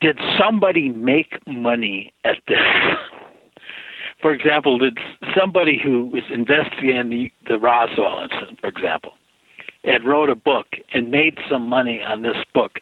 did 0.00 0.18
somebody 0.38 0.90
make 0.90 1.38
money 1.46 2.12
at 2.24 2.36
this? 2.46 2.58
for 4.20 4.32
example, 4.32 4.78
did 4.78 4.98
somebody 5.38 5.80
who 5.82 6.06
was 6.06 6.24
investigating 6.30 7.08
the, 7.08 7.32
the 7.48 7.58
Roswell 7.58 8.22
incident, 8.22 8.60
for 8.60 8.68
example, 8.68 9.12
and 9.84 10.04
wrote 10.04 10.30
a 10.30 10.34
book 10.34 10.66
and 10.92 11.10
made 11.10 11.38
some 11.48 11.68
money 11.68 12.02
on 12.02 12.22
this 12.22 12.36
book, 12.54 12.80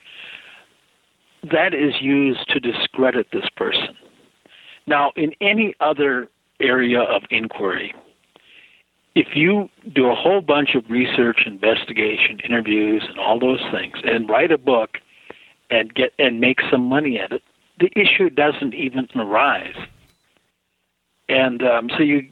that 1.51 1.75
is 1.75 2.01
used 2.01 2.49
to 2.49 2.61
discredit 2.61 3.27
this 3.33 3.49
person. 3.57 3.97
Now, 4.87 5.13
in 5.17 5.33
any 5.41 5.75
other 5.81 6.29
area 6.61 7.01
of 7.01 7.23
inquiry, 7.31 7.95
if 9.15 9.35
you 9.35 9.69
do 9.93 10.07
a 10.07 10.15
whole 10.15 10.41
bunch 10.41 10.75
of 10.75 10.89
research, 10.89 11.43
investigation, 11.47 12.41
interviews, 12.41 13.05
and 13.09 13.19
all 13.19 13.39
those 13.39 13.61
things, 13.71 13.97
and 14.05 14.29
write 14.29 14.53
a 14.53 14.59
book 14.59 14.99
and 15.71 15.93
get 15.95 16.13
and 16.19 16.41
make 16.41 16.61
some 16.71 16.85
money 16.85 17.19
at 17.19 17.33
it, 17.33 17.43
the 17.79 17.91
issue 17.97 18.31
doesn't 18.31 18.75
even 18.75 19.09
arise. 19.17 19.77
And 21.29 21.63
um, 21.63 21.91
so 21.97 22.03
you, 22.03 22.29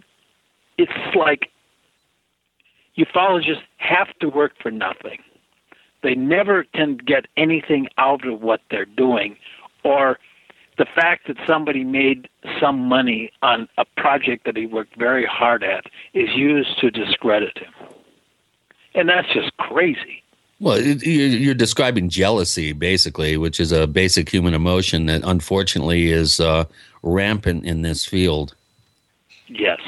it's 0.79 1.17
like 1.17 1.51
ufologists 2.99 3.63
have 3.77 4.09
to 4.21 4.29
work 4.29 4.53
for 4.61 4.71
nothing. 4.71 5.23
They 6.03 6.15
never 6.15 6.65
can 6.65 6.97
get 6.97 7.27
anything 7.37 7.89
out 7.99 8.27
of 8.27 8.41
what 8.41 8.61
they're 8.71 8.85
doing, 8.87 9.37
or 9.85 10.19
the 10.79 10.87
fact 10.87 11.27
that 11.27 11.37
somebody 11.47 11.85
made 11.85 12.29
some 12.59 12.79
money 12.79 13.31
on 13.43 13.69
a 13.77 13.85
project 13.99 14.47
that 14.47 14.57
he 14.57 14.67
worked 14.67 14.97
very 14.97 15.27
hard 15.27 15.63
at 15.63 15.85
is 16.15 16.31
used 16.35 16.81
to 16.81 16.91
discredit 16.91 17.59
him. 17.59 17.73
And 18.95 19.09
that's 19.09 19.31
just 19.33 19.55
crazy. 19.59 20.23
Well, 20.59 20.81
you're 20.81 21.55
describing 21.55 22.09
jealousy, 22.09 22.73
basically, 22.73 23.37
which 23.37 23.61
is 23.61 23.73
a 23.73 23.87
basic 23.87 24.29
human 24.29 24.53
emotion 24.53 25.07
that 25.07 25.23
unfortunately 25.25 26.11
is 26.11 26.41
uh, 26.41 26.65
rampant 27.03 27.65
in 27.65 27.83
this 27.83 28.05
field. 28.05 28.55
Yes, 29.49 29.81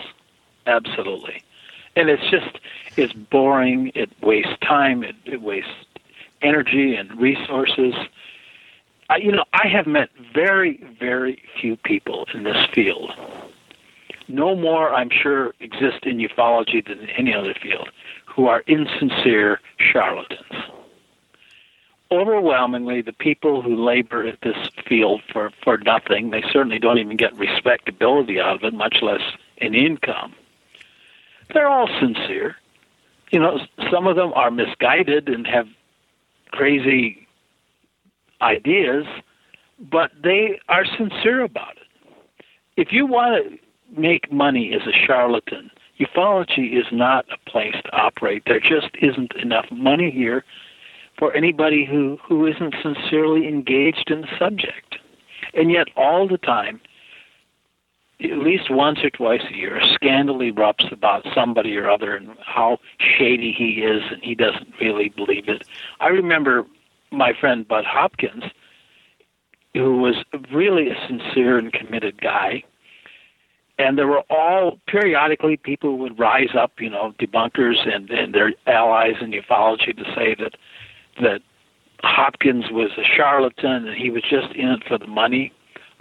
absolutely. 0.67 1.43
And 1.95 2.09
it's 2.09 2.23
just, 2.31 2.59
it's 2.97 3.13
boring. 3.13 3.93
It 3.95 4.11
wastes 4.23 4.53
time. 4.61 5.03
It, 5.03 5.17
it 5.25 5.43
wastes 5.43 5.71
energy 6.43 6.95
and 6.95 7.21
resources. 7.21 7.95
I, 9.09 9.17
you 9.17 9.33
know, 9.33 9.45
I 9.53 9.69
have 9.69 9.87
met 9.87 10.11
very, 10.35 10.83
very 10.99 11.43
few 11.61 11.77
people 11.77 12.27
in 12.35 12.45
this 12.45 12.67
field. 12.75 13.13
No 14.29 14.57
more, 14.57 14.95
I'm 14.95 15.11
sure, 15.11 15.53
exist 15.61 16.05
in 16.05 16.19
ufology 16.19 16.87
than 16.87 17.01
in 17.01 17.11
any 17.11 17.35
other 17.35 17.55
field 17.55 17.89
who 18.25 18.47
are 18.47 18.63
insincere 18.67 19.61
charlatans. 19.79 20.65
Overwhelmingly, 22.11 23.03
the 23.03 23.13
people 23.13 23.63
who 23.63 23.75
labor 23.75 24.27
at 24.27 24.41
this 24.43 24.57
field 24.87 25.23
for, 25.33 25.51
for 25.63 25.79
nothing, 25.79 26.31
they 26.31 26.43
certainly 26.53 26.79
don't 26.79 26.99
even 26.99 27.17
get 27.17 27.35
respectability 27.37 28.41
out 28.41 28.57
of 28.57 28.65
it, 28.65 28.75
much 28.75 28.99
less 29.03 29.23
an 29.59 29.75
income. 29.75 30.35
They're 31.53 31.69
all 31.69 31.89
sincere. 32.01 32.57
You 33.33 33.41
know, 33.41 33.59
some 33.91 34.07
of 34.07 34.17
them 34.17 34.33
are 34.35 34.51
misguided 34.51 35.29
and 35.29 35.47
have 35.47 35.67
crazy 36.51 37.27
ideas, 38.43 39.05
but 39.91 40.11
they 40.23 40.61
are 40.69 40.85
sincere 40.85 41.43
about 41.43 41.77
it. 41.77 42.47
If 42.77 42.93
you 42.93 43.07
want 43.07 43.45
to 43.45 44.01
make 44.01 44.31
money 44.31 44.75
as 44.75 44.87
a 44.87 45.07
charlatan, 45.07 45.71
ufology 45.99 46.79
is 46.79 46.87
not 46.93 47.25
a 47.33 47.51
place 47.51 47.75
to 47.85 47.93
operate. 47.97 48.43
There 48.47 48.61
just 48.61 48.91
isn't 49.01 49.33
enough 49.37 49.67
money 49.71 50.11
here 50.11 50.45
for 51.19 51.35
anybody 51.35 51.87
who, 51.91 52.19
who 52.27 52.47
isn't 52.47 52.75
sincerely 52.83 53.49
engaged 53.49 54.11
in 54.11 54.23
the 54.23 54.29
subject. 54.39 54.97
And 55.55 55.71
yet, 55.71 55.89
all 55.97 56.29
the 56.29 56.39
time, 56.39 56.81
at 58.31 58.39
least 58.39 58.71
once 58.71 59.01
or 59.03 59.11
twice 59.11 59.43
a 59.51 59.55
year, 59.55 59.79
a 59.79 59.95
scandal 59.95 60.39
erupts 60.39 60.91
about 60.93 61.27
somebody 61.35 61.77
or 61.77 61.91
other 61.91 62.17
and 62.17 62.37
how 62.45 62.79
shady 62.99 63.53
he 63.53 63.83
is, 63.83 64.03
and 64.11 64.23
he 64.23 64.35
doesn't 64.35 64.73
really 64.81 65.09
believe 65.11 65.49
it. 65.49 65.67
I 66.01 66.09
remember 66.09 66.67
my 67.11 67.33
friend 67.39 67.67
Bud 67.67 67.85
Hopkins, 67.85 68.45
who 69.75 69.99
was 69.99 70.17
really 70.53 70.89
a 70.91 71.07
sincere 71.07 71.59
and 71.59 71.73
committed 71.73 72.21
guy. 72.21 72.63
And 73.79 73.97
there 73.97 74.07
were 74.07 74.23
all 74.31 74.79
periodically 74.87 75.57
people 75.57 75.99
would 75.99 76.19
rise 76.19 76.55
up, 76.55 76.73
you 76.79 76.91
know, 76.91 77.15
debunkers 77.19 77.89
and, 77.89 78.11
and 78.11 78.35
their 78.35 78.53
allies 78.67 79.15
in 79.21 79.33
ufology 79.33 79.97
to 79.97 80.05
say 80.15 80.37
that 80.39 80.55
that 81.21 81.41
Hopkins 82.03 82.71
was 82.71 82.91
a 82.99 83.05
charlatan 83.05 83.87
and 83.87 83.97
he 83.97 84.11
was 84.11 84.23
just 84.23 84.55
in 84.55 84.69
it 84.69 84.83
for 84.87 84.99
the 84.99 85.07
money. 85.07 85.53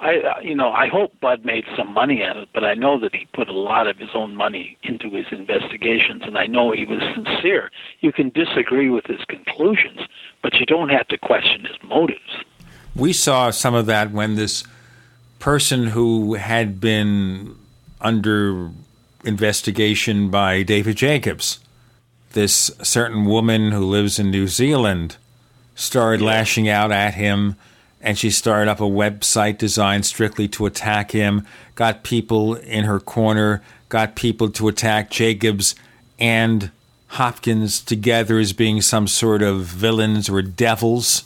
I, 0.02 0.18
uh, 0.18 0.39
you 0.41 0.56
know, 0.56 0.72
I 0.72 0.88
hope 0.88 1.20
Bud 1.20 1.45
made 1.45 1.64
some 1.78 1.93
money 1.93 2.24
at 2.24 2.36
it, 2.36 2.49
but 2.54 2.64
I 2.64 2.74
know 2.74 2.99
that 2.99 3.14
he 3.14 3.28
put 3.34 3.47
a 3.47 3.54
lot 3.54 3.86
of 3.86 3.97
his 3.97 4.10
own 4.16 4.36
money 4.36 4.78
into 4.82 5.12
his 5.12 5.28
investigations, 5.32 6.24
and 6.26 6.39
I 6.39 6.47
know 6.47 6.72
he 6.72 6.86
was 6.86 7.02
sincere. 7.14 7.72
You 7.99 8.12
can 8.12 8.30
disagree 8.30 8.89
with 8.89 9.06
his 9.06 9.24
conclusions, 9.26 9.99
but 10.41 10.56
you 10.56 10.66
don't 10.66 10.89
have 10.89 11.08
to 11.10 11.20
question 11.20 11.66
his 11.66 11.78
motives. 11.84 12.43
We 12.95 13.14
saw 13.14 13.52
some 13.52 13.76
of 13.76 13.86
that 13.86 14.12
when 14.12 14.36
this 14.36 14.64
person 15.38 15.88
who 15.88 16.34
had 16.34 16.82
been 16.82 17.56
under 18.02 18.72
investigation 19.24 20.32
by 20.32 20.64
David 20.64 20.97
Jacobs, 20.97 21.60
this 22.34 22.72
certain 22.82 23.26
woman 23.26 23.72
who 23.72 23.86
lives 23.86 24.18
in 24.18 24.32
New 24.32 24.47
Zealand, 24.47 25.18
started 25.76 26.22
lashing 26.22 26.68
out 26.68 26.91
at 26.91 27.14
him 27.14 27.56
and 28.02 28.18
she 28.18 28.32
started 28.32 28.70
up 28.70 28.80
a 28.80 28.84
website 28.84 29.58
designed 29.58 30.06
strictly 30.06 30.47
to 30.49 30.66
attack 30.66 31.12
him, 31.12 31.45
got 31.76 32.04
people 32.04 32.56
in 32.56 32.86
her 32.86 32.99
corner, 32.99 33.62
got 33.89 34.16
people 34.16 34.49
to 34.49 34.68
attack 34.68 35.10
Jacobs 35.12 35.76
and 36.20 36.72
Hopkins 37.08 37.82
together 37.82 38.39
as 38.39 38.54
being 38.54 38.82
some 38.82 39.08
sort 39.08 39.41
of 39.41 39.64
villains 39.64 40.30
or 40.30 40.41
devils. 40.41 41.24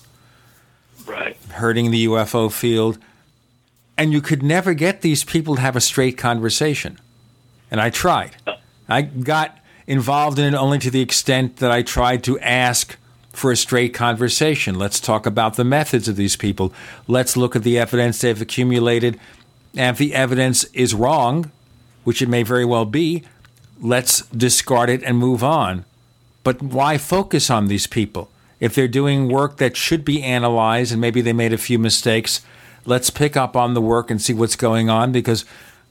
Right. 1.05 1.37
Hurting 1.51 1.91
the 1.91 2.05
UFO 2.07 2.51
field. 2.51 2.97
And 3.97 4.11
you 4.11 4.19
could 4.19 4.43
never 4.43 4.73
get 4.73 5.01
these 5.01 5.23
people 5.23 5.55
to 5.55 5.61
have 5.61 5.75
a 5.75 5.81
straight 5.81 6.17
conversation. 6.17 6.99
And 7.69 7.79
I 7.79 7.89
tried. 7.89 8.35
I 8.89 9.03
got 9.03 9.57
involved 9.87 10.39
in 10.39 10.53
it 10.53 10.57
only 10.57 10.79
to 10.79 10.89
the 10.89 11.01
extent 11.01 11.57
that 11.57 11.71
I 11.71 11.83
tried 11.83 12.23
to 12.25 12.39
ask 12.39 12.97
for 13.35 13.51
a 13.51 13.57
straight 13.57 13.93
conversation. 13.93 14.75
Let's 14.75 14.99
talk 14.99 15.25
about 15.25 15.55
the 15.55 15.63
methods 15.63 16.07
of 16.07 16.15
these 16.15 16.35
people. 16.35 16.73
Let's 17.07 17.35
look 17.35 17.55
at 17.55 17.63
the 17.63 17.77
evidence 17.77 18.19
they've 18.19 18.41
accumulated. 18.41 19.19
And 19.75 19.93
if 19.93 19.97
the 19.97 20.13
evidence 20.13 20.63
is 20.65 20.93
wrong, 20.93 21.51
which 22.03 22.21
it 22.21 22.29
may 22.29 22.43
very 22.43 22.65
well 22.65 22.85
be, 22.85 23.23
let's 23.81 24.21
discard 24.27 24.89
it 24.89 25.03
and 25.03 25.17
move 25.17 25.43
on. 25.43 25.85
But 26.43 26.61
why 26.61 26.97
focus 26.97 27.49
on 27.49 27.67
these 27.67 27.87
people? 27.87 28.29
If 28.59 28.73
they're 28.73 28.87
doing 28.87 29.27
work 29.27 29.57
that 29.57 29.75
should 29.75 30.05
be 30.05 30.23
analyzed 30.23 30.91
and 30.91 31.01
maybe 31.01 31.21
they 31.21 31.33
made 31.33 31.51
a 31.51 31.57
few 31.57 31.77
mistakes, 31.77 32.41
let's 32.85 33.09
pick 33.09 33.35
up 33.35 33.55
on 33.55 33.73
the 33.73 33.81
work 33.81 34.09
and 34.09 34.21
see 34.21 34.33
what's 34.33 34.55
going 34.55 34.89
on 34.89 35.11
because 35.11 35.43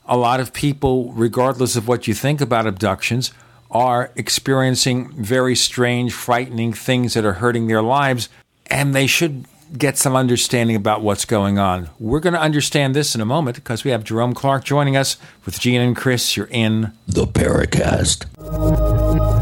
a 0.07 0.16
lot 0.16 0.40
of 0.40 0.53
people, 0.53 1.12
regardless 1.12 1.76
of 1.76 1.88
what 1.88 2.07
you 2.07 2.14
think 2.14 2.40
about 2.40 2.66
abductions, 2.66 3.32
are 3.75 4.12
experiencing 4.14 5.11
very 5.12 5.57
strange, 5.57 6.12
frightening 6.12 6.72
things 6.72 7.14
that 7.14 7.25
are 7.25 7.35
hurting 7.35 7.66
their 7.66 7.83
lives, 7.83 8.29
and 8.68 8.95
they 8.95 9.07
should 9.07 9.45
get 9.77 9.99
some 9.99 10.14
understanding 10.14 10.77
about 10.77 11.03
what's 11.03 11.25
going 11.25 11.59
on. 11.59 11.91
We're 11.99 12.20
going 12.20 12.35
to 12.35 12.41
understand 12.41 12.95
this 12.95 13.14
in 13.14 13.20
a 13.20 13.25
moment 13.25 13.57
because 13.57 13.83
we 13.83 13.91
have 13.91 14.05
Jerome 14.05 14.33
Clark 14.33 14.64
joining 14.64 14.97
us 14.97 15.16
with 15.45 15.59
Gene 15.59 15.81
and 15.81 15.97
Chris. 15.97 16.37
You're 16.37 16.49
in 16.51 16.93
the 17.09 17.27
Paracast. 17.27 19.34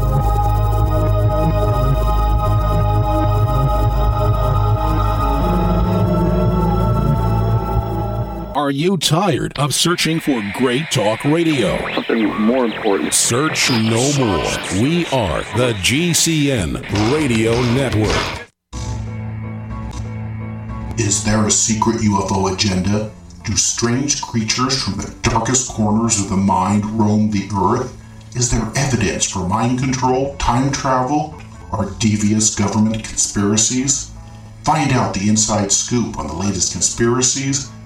Are 8.63 8.71
you 8.71 8.95
tired 8.95 9.59
of 9.59 9.73
searching 9.73 10.21
for 10.21 10.41
great 10.55 10.89
talk 10.89 11.25
radio? 11.25 11.77
Something 11.95 12.33
more 12.39 12.63
important. 12.63 13.13
Search 13.13 13.69
no 13.69 14.09
more. 14.17 14.81
We 14.81 15.05
are 15.07 15.43
the 15.57 15.73
GCN 15.81 16.81
Radio 17.11 17.61
Network. 17.73 18.47
Is 20.97 21.25
there 21.25 21.45
a 21.45 21.51
secret 21.51 21.97
UFO 21.97 22.53
agenda? 22.53 23.11
Do 23.43 23.57
strange 23.57 24.21
creatures 24.21 24.81
from 24.81 24.93
the 24.93 25.13
darkest 25.23 25.69
corners 25.69 26.21
of 26.21 26.29
the 26.29 26.37
mind 26.37 26.85
roam 26.85 27.31
the 27.31 27.49
earth? 27.53 28.01
Is 28.33 28.49
there 28.49 28.71
evidence 28.77 29.29
for 29.29 29.45
mind 29.45 29.79
control, 29.79 30.37
time 30.37 30.71
travel, 30.71 31.35
or 31.73 31.91
devious 31.99 32.55
government 32.55 33.03
conspiracies? 33.03 34.11
Find 34.63 34.93
out 34.93 35.13
the 35.13 35.27
inside 35.27 35.73
scoop 35.73 36.17
on 36.17 36.27
the 36.27 36.33
latest 36.33 36.71
conspiracies 36.71 37.72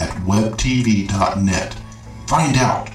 at 0.00 0.10
webtv.net. 0.24 1.76
Find 2.26 2.56
out 2.56 2.88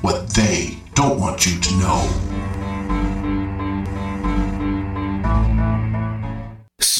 what 0.00 0.28
they 0.30 0.78
don't 0.94 1.18
want 1.18 1.46
you 1.46 1.60
to 1.60 1.76
know. 1.76 3.29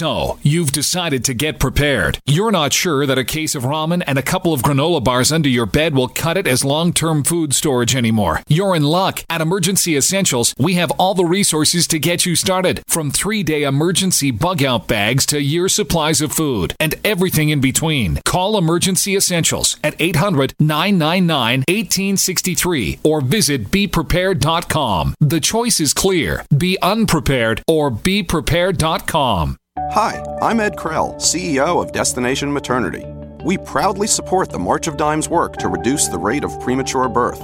So, 0.00 0.38
you've 0.42 0.72
decided 0.72 1.24
to 1.24 1.34
get 1.34 1.60
prepared. 1.60 2.20
You're 2.24 2.50
not 2.50 2.72
sure 2.72 3.04
that 3.04 3.18
a 3.18 3.22
case 3.36 3.54
of 3.54 3.64
ramen 3.64 4.02
and 4.06 4.16
a 4.16 4.22
couple 4.22 4.54
of 4.54 4.62
granola 4.62 5.04
bars 5.04 5.30
under 5.30 5.50
your 5.50 5.66
bed 5.66 5.94
will 5.94 6.08
cut 6.08 6.38
it 6.38 6.46
as 6.46 6.64
long 6.64 6.94
term 6.94 7.22
food 7.22 7.54
storage 7.54 7.94
anymore. 7.94 8.40
You're 8.48 8.74
in 8.74 8.84
luck. 8.84 9.22
At 9.28 9.42
Emergency 9.42 9.98
Essentials, 9.98 10.54
we 10.56 10.72
have 10.76 10.90
all 10.92 11.12
the 11.12 11.26
resources 11.26 11.86
to 11.88 11.98
get 11.98 12.24
you 12.24 12.34
started 12.34 12.82
from 12.86 13.10
three 13.10 13.42
day 13.42 13.64
emergency 13.64 14.30
bug 14.30 14.62
out 14.62 14.88
bags 14.88 15.26
to 15.26 15.42
year 15.42 15.68
supplies 15.68 16.22
of 16.22 16.32
food 16.32 16.74
and 16.80 16.94
everything 17.04 17.50
in 17.50 17.60
between. 17.60 18.20
Call 18.24 18.56
Emergency 18.56 19.14
Essentials 19.14 19.76
at 19.84 20.00
800 20.00 20.54
999 20.58 21.58
1863 21.68 23.00
or 23.04 23.20
visit 23.20 23.70
beprepared.com. 23.70 25.14
The 25.20 25.40
choice 25.40 25.78
is 25.78 25.92
clear 25.92 26.46
be 26.56 26.78
unprepared 26.80 27.62
or 27.68 27.90
beprepared.com. 27.90 29.58
Hi, 29.88 30.22
I'm 30.40 30.60
Ed 30.60 30.76
Krell, 30.76 31.16
CEO 31.16 31.82
of 31.82 31.90
Destination 31.90 32.52
Maternity. 32.52 33.04
We 33.44 33.58
proudly 33.58 34.06
support 34.06 34.48
the 34.48 34.58
March 34.58 34.86
of 34.86 34.96
Dimes 34.96 35.28
work 35.28 35.56
to 35.56 35.66
reduce 35.66 36.06
the 36.06 36.18
rate 36.18 36.44
of 36.44 36.60
premature 36.60 37.08
birth. 37.08 37.40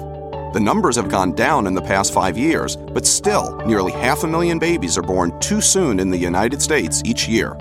The 0.53 0.61
numbers 0.61 0.95
have 0.95 1.09
gone 1.09 1.33
down 1.33 1.67
in 1.67 1.75
the 1.75 1.83
past 1.83 2.15
five 2.15 2.39
years, 2.39 2.77
but 2.77 3.05
still, 3.05 3.57
nearly 3.67 3.91
half 3.91 4.23
a 4.23 4.29
million 4.29 4.61
babies 4.61 4.97
are 4.97 5.03
born 5.03 5.37
too 5.41 5.61
soon 5.61 5.99
in 5.99 6.09
the 6.09 6.17
United 6.17 6.63
States 6.63 7.03
each 7.05 7.27
year. 7.27 7.57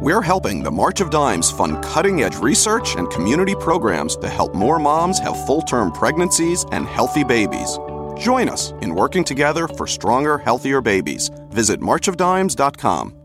We're 0.00 0.22
helping 0.22 0.62
the 0.62 0.70
March 0.70 1.02
of 1.02 1.10
Dimes 1.10 1.50
fund 1.50 1.84
cutting 1.84 2.22
edge 2.22 2.36
research 2.36 2.96
and 2.96 3.10
community 3.10 3.54
programs 3.54 4.16
to 4.16 4.28
help 4.30 4.54
more 4.54 4.78
moms 4.78 5.18
have 5.18 5.44
full 5.44 5.60
term 5.60 5.92
pregnancies 5.92 6.64
and 6.72 6.86
healthy 6.86 7.24
babies. 7.24 7.78
Join 8.16 8.48
us 8.48 8.70
in 8.80 8.94
working 8.94 9.22
together 9.22 9.68
for 9.68 9.86
stronger, 9.86 10.38
healthier 10.38 10.80
babies. 10.80 11.30
Visit 11.50 11.80
marchofdimes.com. 11.80 13.19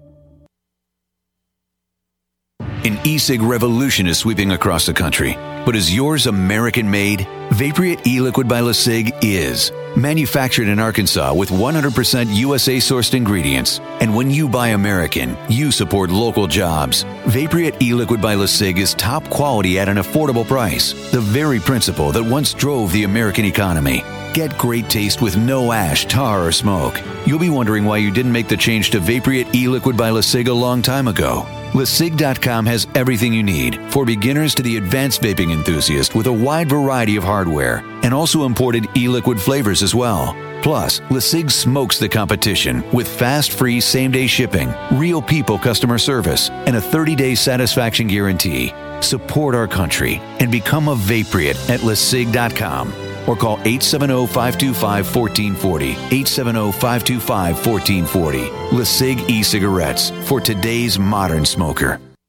An 2.85 2.99
e-cig 3.03 3.41
revolution 3.41 4.05
is 4.05 4.19
sweeping 4.19 4.51
across 4.51 4.85
the 4.85 4.93
country. 4.93 5.33
But 5.65 5.75
is 5.75 5.91
yours 5.91 6.27
American 6.27 6.87
made? 6.87 7.27
Vapriate 7.49 8.05
e-liquid 8.05 8.47
by 8.47 8.61
LeSig 8.61 9.11
is. 9.23 9.71
Manufactured 9.97 10.67
in 10.67 10.77
Arkansas 10.77 11.33
with 11.33 11.49
100% 11.49 12.35
USA 12.35 12.77
sourced 12.77 13.15
ingredients. 13.15 13.79
And 14.01 14.15
when 14.15 14.29
you 14.29 14.47
buy 14.47 14.67
American, 14.67 15.35
you 15.49 15.71
support 15.71 16.11
local 16.11 16.45
jobs. 16.45 17.05
Vapriate 17.25 17.81
e-liquid 17.81 18.21
by 18.21 18.35
LeSig 18.35 18.77
is 18.77 18.93
top 18.93 19.27
quality 19.31 19.79
at 19.79 19.89
an 19.89 19.97
affordable 19.97 20.45
price. 20.45 20.93
The 21.09 21.21
very 21.21 21.59
principle 21.59 22.11
that 22.11 22.23
once 22.23 22.53
drove 22.53 22.91
the 22.91 23.05
American 23.05 23.45
economy. 23.45 24.03
Get 24.35 24.55
great 24.59 24.91
taste 24.91 25.23
with 25.23 25.37
no 25.37 25.71
ash, 25.71 26.05
tar, 26.05 26.45
or 26.45 26.51
smoke. 26.51 27.01
You'll 27.25 27.39
be 27.39 27.49
wondering 27.49 27.83
why 27.83 27.97
you 27.97 28.11
didn't 28.11 28.31
make 28.31 28.47
the 28.47 28.55
change 28.57 28.91
to 28.91 28.99
Vapriate 28.99 29.55
e-liquid 29.55 29.97
by 29.97 30.11
LeSig 30.11 30.49
a 30.49 30.53
long 30.53 30.83
time 30.83 31.07
ago. 31.07 31.47
LeSig.com 31.75 32.65
has 32.67 32.87
everything 32.95 33.33
you 33.33 33.43
need, 33.43 33.81
for 33.91 34.05
beginners 34.05 34.55
to 34.55 34.63
the 34.63 34.77
advanced 34.77 35.21
vaping 35.21 35.51
enthusiast 35.51 36.15
with 36.15 36.27
a 36.27 36.31
wide 36.31 36.69
variety 36.69 37.17
of 37.17 37.23
hardware, 37.23 37.83
and 38.01 38.13
also 38.13 38.45
imported 38.45 38.87
e-liquid 38.95 39.37
flavors 39.37 39.83
as 39.83 39.93
well. 39.93 40.33
Plus, 40.63 41.01
LeSig 41.09 41.51
smokes 41.51 41.99
the 41.99 42.07
competition 42.07 42.81
with 42.93 43.09
fast, 43.09 43.51
free, 43.51 43.81
same-day 43.81 44.25
shipping, 44.25 44.73
real 44.93 45.21
people 45.21 45.59
customer 45.59 45.97
service, 45.97 46.49
and 46.49 46.77
a 46.77 46.81
30-day 46.81 47.35
satisfaction 47.35 48.07
guarantee. 48.07 48.73
Support 49.01 49.53
our 49.53 49.67
country 49.67 50.21
and 50.39 50.49
become 50.49 50.87
a 50.87 50.95
Vapriate 50.95 51.57
at 51.69 51.81
LeSig.com 51.81 53.04
or 53.27 53.35
call 53.35 53.57
870-525-1440. 53.57 55.95
870-525-1440. 55.95 58.69
LeSig 58.69 59.29
e-cigarettes 59.29 60.11
for 60.27 60.39
today's 60.39 60.99
modern 60.99 61.45
smoker. 61.45 61.99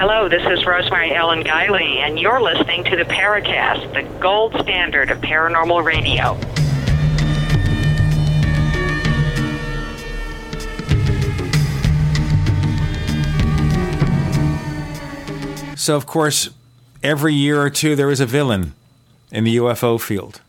Hello, 0.00 0.30
this 0.30 0.40
is 0.46 0.64
Rosemary 0.64 1.14
Ellen 1.14 1.44
Guiley, 1.44 1.96
and 1.98 2.18
you're 2.18 2.40
listening 2.40 2.84
to 2.84 2.96
the 2.96 3.02
Paracast, 3.02 3.92
the 3.92 4.02
gold 4.18 4.54
standard 4.58 5.10
of 5.10 5.18
paranormal 5.18 5.84
radio. 5.84 6.40
So, 15.76 15.96
of 15.96 16.06
course, 16.06 16.48
every 17.02 17.34
year 17.34 17.60
or 17.60 17.68
two 17.68 17.94
there 17.94 18.10
is 18.10 18.20
a 18.20 18.26
villain 18.26 18.72
in 19.30 19.44
the 19.44 19.58
UFO 19.58 20.00
field. 20.00 20.40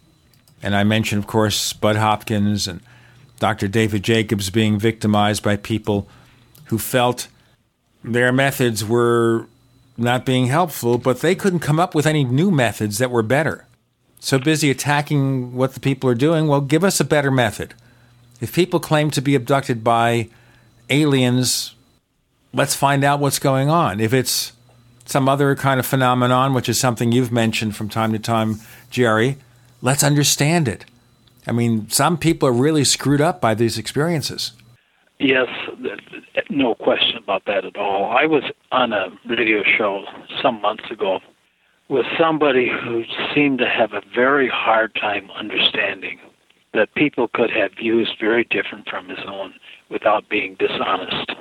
And 0.63 0.73
I 0.73 0.85
mentioned, 0.85 1.23
of 1.23 1.27
course, 1.27 1.73
Bud 1.73 1.97
Hopkins 1.97 2.69
and 2.69 2.79
Dr. 3.39 3.67
David 3.67 4.03
Jacobs 4.03 4.49
being 4.49 4.79
victimized 4.79 5.43
by 5.43 5.57
people 5.57 6.07
who 6.67 6.77
felt 6.77 7.27
their 8.03 8.31
methods 8.31 8.83
were 8.83 9.47
not 9.97 10.25
being 10.25 10.47
helpful, 10.47 10.97
but 10.97 11.21
they 11.21 11.35
couldn't 11.35 11.59
come 11.59 11.79
up 11.79 11.93
with 11.93 12.05
any 12.05 12.23
new 12.23 12.51
methods 12.51 12.97
that 12.97 13.11
were 13.11 13.23
better. 13.23 13.65
So 14.19 14.37
busy 14.37 14.69
attacking 14.69 15.55
what 15.55 15.73
the 15.73 15.79
people 15.79 16.09
are 16.09 16.15
doing, 16.15 16.47
well, 16.47 16.61
give 16.61 16.83
us 16.83 16.99
a 16.99 17.05
better 17.05 17.31
method. 17.31 17.73
If 18.39 18.53
people 18.53 18.79
claim 18.79 19.11
to 19.11 19.21
be 19.21 19.35
abducted 19.35 19.83
by 19.83 20.29
aliens, 20.89 21.75
let's 22.53 22.75
find 22.75 23.03
out 23.03 23.19
what's 23.19 23.39
going 23.39 23.69
on. 23.69 23.99
If 23.99 24.13
it's 24.13 24.53
some 25.05 25.27
other 25.27 25.55
kind 25.55 25.79
of 25.79 25.85
phenomenon, 25.85 26.53
which 26.53 26.69
is 26.69 26.79
something 26.79 27.11
you've 27.11 27.31
mentioned 27.31 27.75
from 27.75 27.89
time 27.89 28.13
to 28.13 28.19
time, 28.19 28.59
Jerry, 28.89 29.37
let's 29.81 30.03
understand 30.03 30.67
it. 30.67 30.85
I 31.47 31.51
mean, 31.51 31.89
some 31.89 32.17
people 32.17 32.47
are 32.47 32.53
really 32.53 32.83
screwed 32.83 33.21
up 33.21 33.41
by 33.41 33.55
these 33.55 33.77
experiences. 33.77 34.53
Yes, 35.23 35.47
no 36.49 36.73
question 36.73 37.17
about 37.17 37.43
that 37.45 37.63
at 37.63 37.77
all. 37.77 38.05
I 38.17 38.25
was 38.25 38.43
on 38.71 38.91
a 38.91 39.09
radio 39.29 39.61
show 39.77 40.03
some 40.41 40.59
months 40.59 40.89
ago 40.89 41.19
with 41.89 42.07
somebody 42.19 42.69
who 42.69 43.03
seemed 43.35 43.59
to 43.59 43.69
have 43.69 43.93
a 43.93 44.01
very 44.15 44.49
hard 44.49 44.95
time 44.95 45.29
understanding 45.37 46.17
that 46.73 46.93
people 46.95 47.27
could 47.27 47.51
have 47.51 47.71
views 47.77 48.11
very 48.19 48.45
different 48.45 48.89
from 48.89 49.09
his 49.09 49.19
own 49.27 49.53
without 49.91 50.27
being 50.27 50.55
dishonest 50.57 51.31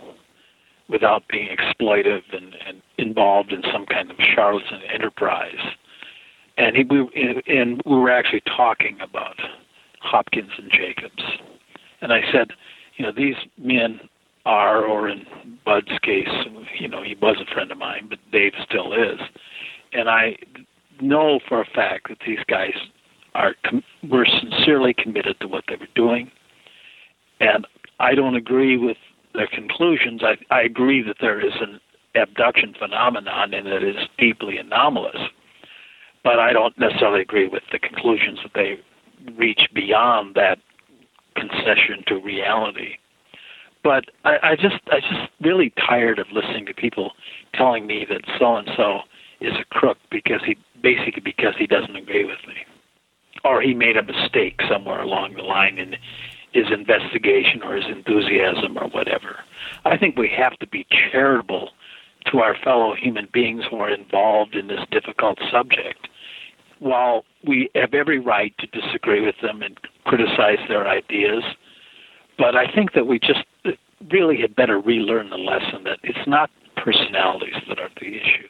without 0.90 1.22
being 1.28 1.48
exploitive 1.48 2.22
and, 2.32 2.56
and 2.66 2.82
involved 2.98 3.52
in 3.52 3.62
some 3.72 3.86
kind 3.86 4.10
of 4.10 4.16
charlatan 4.34 4.80
enterprise. 4.92 5.74
And 6.58 6.76
he, 6.76 6.82
we, 6.82 7.08
and 7.46 7.80
we 7.86 7.96
were 7.96 8.10
actually 8.10 8.42
talking 8.56 8.98
about 9.00 9.36
Hopkins 10.00 10.50
and 10.58 10.70
Jacobs. 10.70 11.22
And 12.02 12.12
I 12.12 12.20
said, 12.32 12.48
you 13.01 13.07
know, 13.07 13.12
these 13.16 13.36
men 13.57 13.98
are, 14.44 14.84
or 14.84 15.09
in 15.09 15.24
Bud's 15.64 15.98
case, 16.03 16.28
you 16.78 16.86
know, 16.86 17.03
he 17.03 17.16
was 17.22 17.38
a 17.40 17.51
friend 17.55 17.72
of 17.72 17.78
mine, 17.78 18.09
but 18.11 18.18
Dave 18.30 18.53
still 18.62 18.92
is. 18.92 19.18
And 19.94 20.11
I 20.11 20.36
know 21.01 21.40
for 21.48 21.62
a 21.62 21.64
fact 21.64 22.11
that 22.11 22.18
these 22.26 22.40
guys 22.46 22.74
are 23.34 23.55
com- 23.64 23.82
were 24.11 24.26
sincerely 24.26 24.92
committed 24.92 25.40
to 25.40 25.48
what 25.48 25.64
they 25.66 25.76
were 25.76 25.88
doing. 25.94 26.30
And 27.40 27.66
I 28.01 28.14
don't 28.14 28.34
agree 28.34 28.76
with 28.76 28.98
their 29.32 29.48
conclusions, 29.48 30.20
I, 30.22 30.36
I 30.55 30.61
agree 30.61 31.01
that 31.03 31.16
there 31.22 31.40
is 31.40 31.55
an 31.59 31.80
abduction 32.14 32.74
phenomenon 32.78 33.55
and 33.55 33.66
it 33.66 33.82
is 33.82 33.96
deeply 34.18 34.59
anomalous. 34.59 35.22
But 36.22 36.38
I 36.38 36.53
don't 36.53 36.78
necessarily 36.78 37.22
agree 37.22 37.48
with 37.48 37.62
the 37.72 37.78
conclusions 37.78 38.40
that 38.42 38.53
they 38.55 38.78
reach 39.38 39.68
beyond 39.72 40.34
that 40.34 40.59
concession 41.34 42.04
to 42.06 42.16
reality. 42.16 42.96
But 43.82 44.06
I, 44.24 44.38
I 44.42 44.56
just 44.56 44.80
I 44.88 45.00
just 45.00 45.30
really 45.40 45.72
tired 45.88 46.18
of 46.18 46.26
listening 46.32 46.66
to 46.66 46.74
people 46.74 47.12
telling 47.54 47.86
me 47.86 48.06
that 48.08 48.22
so 48.38 48.56
and 48.56 48.68
so 48.76 49.00
is 49.40 49.54
a 49.54 49.64
crook 49.74 49.98
because 50.10 50.40
he 50.44 50.56
basically 50.82 51.22
because 51.24 51.54
he 51.58 51.66
doesn't 51.66 51.96
agree 51.96 52.24
with 52.24 52.46
me. 52.46 52.54
Or 53.42 53.62
he 53.62 53.72
made 53.72 53.96
a 53.96 54.02
mistake 54.02 54.60
somewhere 54.68 55.00
along 55.00 55.34
the 55.34 55.42
line 55.42 55.78
in 55.78 55.96
his 56.52 56.66
investigation 56.70 57.62
or 57.62 57.76
his 57.76 57.86
enthusiasm 57.86 58.76
or 58.76 58.88
whatever. 58.88 59.38
I 59.84 59.96
think 59.96 60.18
we 60.18 60.28
have 60.36 60.58
to 60.58 60.66
be 60.66 60.86
charitable 60.90 61.70
to 62.26 62.40
our 62.40 62.56
fellow 62.62 62.94
human 62.94 63.28
beings 63.32 63.64
who 63.70 63.78
are 63.78 63.90
involved 63.90 64.54
in 64.54 64.66
this 64.66 64.80
difficult 64.90 65.38
subject. 65.50 66.08
While 66.80 67.24
we 67.46 67.70
have 67.74 67.94
every 67.94 68.18
right 68.18 68.52
to 68.58 68.66
disagree 68.66 69.24
with 69.24 69.36
them 69.40 69.62
and 69.62 69.78
criticize 70.04 70.58
their 70.68 70.88
ideas, 70.88 71.44
but 72.36 72.56
I 72.56 72.66
think 72.66 72.92
that 72.94 73.06
we 73.06 73.18
just 73.18 73.44
really 74.10 74.40
had 74.40 74.56
better 74.56 74.78
relearn 74.80 75.30
the 75.30 75.36
lesson 75.36 75.84
that 75.84 75.98
it's 76.02 76.26
not 76.26 76.50
personalities 76.76 77.62
that 77.68 77.78
are 77.78 77.90
the 78.00 78.16
issue. 78.16 78.48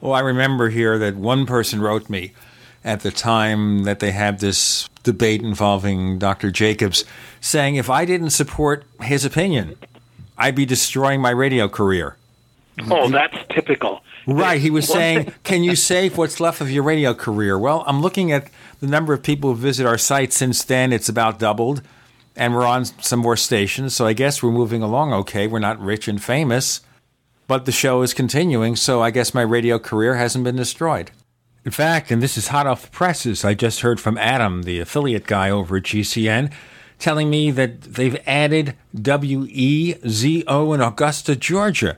Well, 0.00 0.12
I 0.12 0.20
remember 0.20 0.68
here 0.68 0.98
that 0.98 1.16
one 1.16 1.46
person 1.46 1.80
wrote 1.80 2.10
me 2.10 2.32
at 2.84 3.00
the 3.00 3.10
time 3.10 3.84
that 3.84 4.00
they 4.00 4.10
had 4.10 4.40
this 4.40 4.88
debate 5.02 5.42
involving 5.42 6.18
Dr. 6.18 6.50
Jacobs, 6.50 7.04
saying 7.40 7.76
if 7.76 7.88
I 7.88 8.04
didn't 8.04 8.30
support 8.30 8.84
his 9.00 9.24
opinion, 9.24 9.76
I'd 10.36 10.54
be 10.54 10.66
destroying 10.66 11.20
my 11.20 11.30
radio 11.30 11.68
career. 11.68 12.16
Oh, 12.90 13.08
that's 13.08 13.36
typical. 13.50 14.02
Right. 14.26 14.60
He 14.60 14.70
was 14.70 14.88
saying, 14.92 15.32
Can 15.42 15.62
you 15.62 15.76
save 15.76 16.16
what's 16.16 16.40
left 16.40 16.60
of 16.60 16.70
your 16.70 16.82
radio 16.82 17.14
career? 17.14 17.58
Well, 17.58 17.84
I'm 17.86 18.00
looking 18.00 18.32
at 18.32 18.48
the 18.80 18.86
number 18.86 19.12
of 19.12 19.22
people 19.22 19.50
who 19.50 19.56
visit 19.56 19.86
our 19.86 19.98
site 19.98 20.32
since 20.32 20.64
then. 20.64 20.92
It's 20.92 21.08
about 21.08 21.38
doubled, 21.38 21.82
and 22.36 22.54
we're 22.54 22.66
on 22.66 22.84
some 22.84 23.20
more 23.20 23.36
stations. 23.36 23.94
So 23.94 24.06
I 24.06 24.12
guess 24.12 24.42
we're 24.42 24.50
moving 24.50 24.82
along 24.82 25.12
okay. 25.12 25.46
We're 25.46 25.58
not 25.58 25.80
rich 25.80 26.08
and 26.08 26.22
famous, 26.22 26.80
but 27.46 27.64
the 27.64 27.72
show 27.72 28.02
is 28.02 28.14
continuing. 28.14 28.76
So 28.76 29.02
I 29.02 29.10
guess 29.10 29.34
my 29.34 29.42
radio 29.42 29.78
career 29.78 30.16
hasn't 30.16 30.44
been 30.44 30.56
destroyed. 30.56 31.10
In 31.64 31.70
fact, 31.70 32.10
and 32.10 32.20
this 32.20 32.36
is 32.36 32.48
hot 32.48 32.66
off 32.66 32.82
the 32.82 32.90
presses, 32.90 33.44
I 33.44 33.54
just 33.54 33.82
heard 33.82 34.00
from 34.00 34.18
Adam, 34.18 34.64
the 34.64 34.80
affiliate 34.80 35.28
guy 35.28 35.48
over 35.48 35.76
at 35.76 35.84
GCN, 35.84 36.52
telling 36.98 37.30
me 37.30 37.52
that 37.52 37.82
they've 37.82 38.20
added 38.26 38.74
WEZO 38.96 40.74
in 40.74 40.80
Augusta, 40.80 41.36
Georgia 41.36 41.96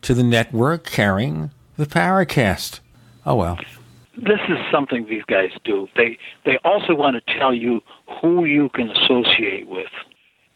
to 0.00 0.14
the 0.14 0.22
network 0.22 0.84
carrying 0.84 1.50
the 1.82 1.88
Paracast. 1.88 2.78
Oh, 3.26 3.34
well. 3.34 3.58
This 4.16 4.38
is 4.48 4.58
something 4.70 5.06
these 5.06 5.24
guys 5.24 5.50
do. 5.64 5.88
They 5.96 6.18
they 6.44 6.58
also 6.64 6.94
want 6.94 7.16
to 7.16 7.38
tell 7.38 7.52
you 7.52 7.80
who 8.20 8.44
you 8.44 8.68
can 8.68 8.90
associate 8.90 9.66
with 9.66 9.90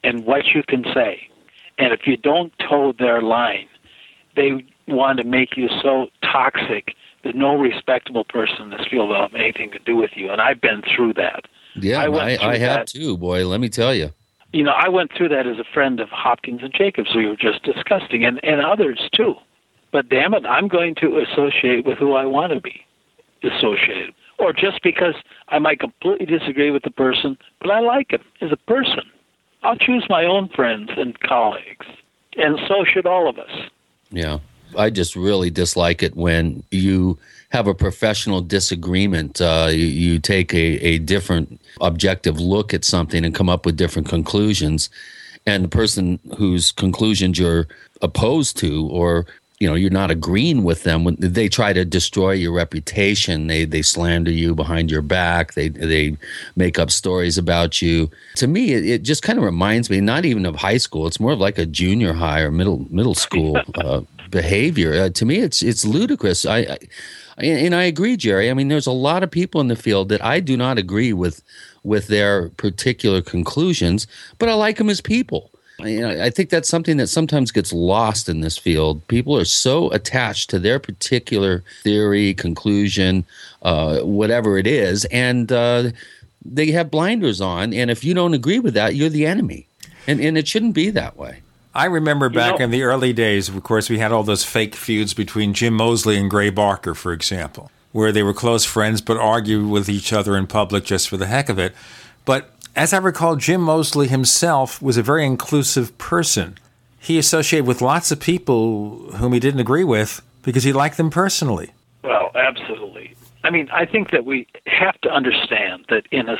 and 0.05 0.25
what 0.25 0.47
you 0.55 0.63
can 0.63 0.85
say. 0.95 1.29
And 1.79 1.93
if 1.93 2.07
you 2.07 2.17
don't 2.17 2.53
toe 2.59 2.93
their 2.99 3.23
line, 3.23 3.67
they 4.37 4.65
want 4.87 5.19
to 5.19 5.25
make 5.25 5.57
you 5.57 5.69
so 5.83 6.09
toxic 6.23 6.95
that 7.25 7.35
no 7.35 7.57
respectable 7.57 8.25
person 8.25 8.63
in 8.63 8.71
this 8.71 8.87
field 8.89 9.09
will 9.09 9.21
have 9.21 9.35
anything 9.35 9.73
to 9.73 9.79
do 9.81 9.97
with 9.97 10.13
you. 10.15 10.31
And 10.31 10.41
I've 10.41 10.61
been 10.61 10.83
through 10.95 11.15
that. 11.15 11.47
Yeah, 11.75 12.03
I, 12.03 12.35
I, 12.35 12.53
I 12.53 12.59
have 12.59 12.87
too, 12.87 13.17
boy. 13.17 13.47
Let 13.47 13.61
me 13.61 13.69
tell 13.69 13.95
you. 13.95 14.11
You 14.53 14.63
know, 14.63 14.73
I 14.73 14.89
went 14.89 15.11
through 15.17 15.31
that 15.31 15.47
as 15.47 15.59
a 15.59 15.65
friend 15.75 15.99
of 15.99 16.09
Hopkins 16.11 16.61
and 16.63 16.73
Jacobs, 16.73 17.15
we 17.17 17.27
were 17.27 17.37
just 17.37 17.65
discussing, 17.65 18.25
and, 18.25 18.39
and 18.45 18.61
others 18.61 19.01
too. 19.13 19.35
But 19.97 20.11
damn 20.11 20.35
it, 20.35 20.45
I'm 20.45 20.69
going 20.69 20.95
to 20.97 21.21
associate 21.21 21.87
with 21.87 21.97
who 21.97 22.13
I 22.13 22.27
want 22.27 22.53
to 22.53 22.61
be 22.61 22.85
associated. 23.43 24.13
Or 24.39 24.53
just 24.53 24.83
because 24.83 25.15
I 25.49 25.59
might 25.59 25.81
completely 25.81 26.27
disagree 26.27 26.71
with 26.71 26.83
the 26.83 26.91
person, 26.91 27.39
but 27.63 27.71
I 27.71 27.81
like 27.81 28.11
him 28.11 28.21
as 28.43 28.53
a 28.53 28.59
person. 28.59 29.05
I'll 29.63 29.79
choose 29.79 30.05
my 30.11 30.27
own 30.27 30.51
friends 30.51 30.91
and 30.99 31.19
colleagues. 31.21 31.87
and 32.37 32.59
so 32.69 32.85
should 32.85 33.07
all 33.07 33.27
of 33.27 33.39
us. 33.39 33.49
Yeah. 34.11 34.41
I 34.77 34.91
just 34.91 35.17
really 35.17 35.49
dislike 35.49 36.03
it 36.03 36.15
when 36.15 36.63
you 36.71 37.19
have 37.49 37.67
a 37.67 37.73
professional 37.73 38.43
disagreement. 38.43 39.41
Uh, 39.41 39.69
you, 39.71 39.87
you, 39.87 40.19
take 40.19 40.53
a, 40.53 40.79
a 40.85 40.99
different 40.99 41.59
objective 41.81 42.39
look 42.39 42.75
at 42.75 42.85
something 42.85 43.25
and 43.25 43.35
come 43.35 43.49
up 43.49 43.65
with 43.65 43.79
different 43.79 44.11
conclusions. 44.11 44.91
And 45.47 45.65
the 45.65 45.69
person 45.69 46.19
whose 46.37 46.71
conclusions 46.71 47.39
you're 47.39 47.67
opposed 48.03 48.59
to 48.59 48.87
or 48.89 49.25
you 49.59 49.69
know 49.69 49.75
you're 49.75 49.91
not 49.91 50.11
agreeing 50.11 50.65
with 50.65 50.83
them 50.83 51.05
when 51.05 51.17
they 51.19 51.49
try 51.49 51.73
to 51.73 51.85
destroy 51.85 52.33
your 52.33 52.53
reputation. 52.53 53.47
They 53.47 53.65
they 53.65 53.83
slander 53.83 54.31
you 54.31 54.55
behind 54.55 54.91
your 54.91 55.03
back. 55.03 55.55
They 55.55 55.69
they 55.69 56.17
make 56.57 56.79
up 56.79 56.91
stories 56.91 57.39
about 57.39 57.81
you. 57.81 58.11
To 58.37 58.47
me 58.47 58.73
it, 58.73 58.85
it 58.87 59.03
just 59.03 59.23
kind 59.23 59.39
of 59.39 59.45
reminds 59.45 59.89
me 59.89 60.01
not 60.01 60.25
even 60.25 60.45
of 60.45 60.57
high 60.57 60.79
school. 60.79 61.07
It's 61.07 61.21
more 61.21 61.33
of 61.33 61.39
like 61.39 61.59
a 61.59 61.67
junior 61.67 62.13
high 62.13 62.41
or 62.41 62.51
middle 62.51 62.87
middle 62.91 63.15
school 63.15 63.59
uh, 63.77 64.03
behavior. 64.31 64.95
Uh, 64.95 65.09
to 65.11 65.25
me 65.25 65.37
it's 65.39 65.63
it's 65.63 65.85
ludicrous. 65.85 66.45
I, 66.45 66.59
I 66.59 66.79
and 67.39 67.75
I 67.75 67.85
agree, 67.85 68.17
Jerry. 68.17 68.51
I 68.51 68.55
mean, 68.55 68.69
there's 68.69 68.87
a 68.87 68.93
lot 68.93 69.23
of 69.23 69.31
people 69.31 69.61
in 69.61 69.69
the 69.69 69.77
field 69.77 70.09
that 70.09 70.25
I 70.25 70.41
do 70.41 70.57
not 70.57 70.79
agree 70.79 71.13
with 71.13 71.43
with 71.83 72.09
their 72.09 72.49
particular 72.51 73.23
conclusions, 73.23 74.07
but 74.39 74.49
I 74.49 74.55
like 74.55 74.79
them 74.79 74.89
as 74.89 75.01
people. 75.01 75.51
You 75.79 76.01
know, 76.01 76.23
I 76.23 76.31
think 76.31 76.49
that's 76.49 76.69
something 76.69 76.97
that 76.97 77.09
sometimes 77.09 77.53
gets 77.53 77.73
lost 77.73 78.29
in 78.29 78.41
this 78.41 78.57
field. 78.57 79.07
People 79.09 79.37
are 79.37 79.45
so 79.45 79.91
attached 79.91 80.49
to 80.51 80.59
their 80.59 80.79
particular 80.79 81.63
theory, 81.83 82.33
conclusion, 82.33 83.27
uh, 83.63 84.01
whatever 84.01 84.57
it 84.57 84.67
is, 84.67 85.05
and 85.07 85.53
uh, 85.53 85.91
they 86.45 86.71
have 86.71 86.91
blinders 86.91 87.41
on. 87.41 87.75
And 87.75 87.91
if 87.91 88.05
you 88.05 88.15
don't 88.15 88.33
agree 88.33 88.59
with 88.59 88.75
that, 88.75 88.95
you're 88.95 89.11
the 89.11 89.27
enemy. 89.27 89.67
And, 90.07 90.21
and 90.21 90.39
it 90.39 90.49
shouldn't 90.49 90.75
be 90.75 90.91
that 90.91 91.17
way. 91.17 91.43
I 91.75 91.85
remember 91.87 92.31
back 92.31 92.53
you 92.53 92.59
know, 92.61 92.65
in 92.65 92.71
the 92.71 92.83
early 92.85 93.13
days, 93.13 93.51
of 93.51 93.63
course, 93.63 93.91
we 93.91 93.99
had 93.99 94.11
all 94.11 94.23
those 94.23 94.45
fake 94.45 94.75
feuds 94.75 95.13
between 95.13 95.53
Jim 95.53 95.75
Moseley 95.75 96.17
and 96.17 96.31
Gray 96.31 96.49
Barker, 96.49 96.95
for 96.95 97.13
example, 97.13 97.71
where 97.93 98.13
they 98.13 98.23
were 98.23 98.33
close 98.33 98.65
friends 98.65 99.03
but 99.03 99.19
argued 99.19 99.69
with 99.69 99.91
each 99.91 100.11
other 100.11 100.39
in 100.39 100.47
public 100.47 100.85
just 100.85 101.07
for 101.07 101.19
the 101.19 101.27
heck 101.27 101.51
of 101.51 101.59
it. 101.59 101.75
But 102.25 102.51
as 102.77 102.93
I 102.93 102.99
recall, 102.99 103.37
Jim 103.37 103.63
Moseley 103.63 104.07
himself 104.07 104.81
was 104.83 104.97
a 104.97 105.03
very 105.03 105.25
inclusive 105.25 105.97
person. 105.99 106.59
He 107.01 107.19
associated 107.19 107.67
with 107.67 107.81
lots 107.81 108.13
of 108.13 108.21
people 108.21 108.99
whom 109.17 109.33
he 109.33 109.41
didn't 109.41 109.61
agree 109.61 109.85
with 109.85 110.21
because 110.43 110.63
he 110.63 110.73
liked 110.73 110.99
them 110.99 111.11
personally. 111.11 111.71
Well, 112.05 112.31
absolutely. 112.35 113.15
I 113.45 113.51
mean, 113.51 113.69
I 113.73 113.87
think 113.87 114.11
that 114.11 114.25
we 114.25 114.47
have 114.67 115.01
to 115.03 115.11
understand 115.11 115.87
that 115.89 116.03
in 116.11 116.29
a 116.29 116.37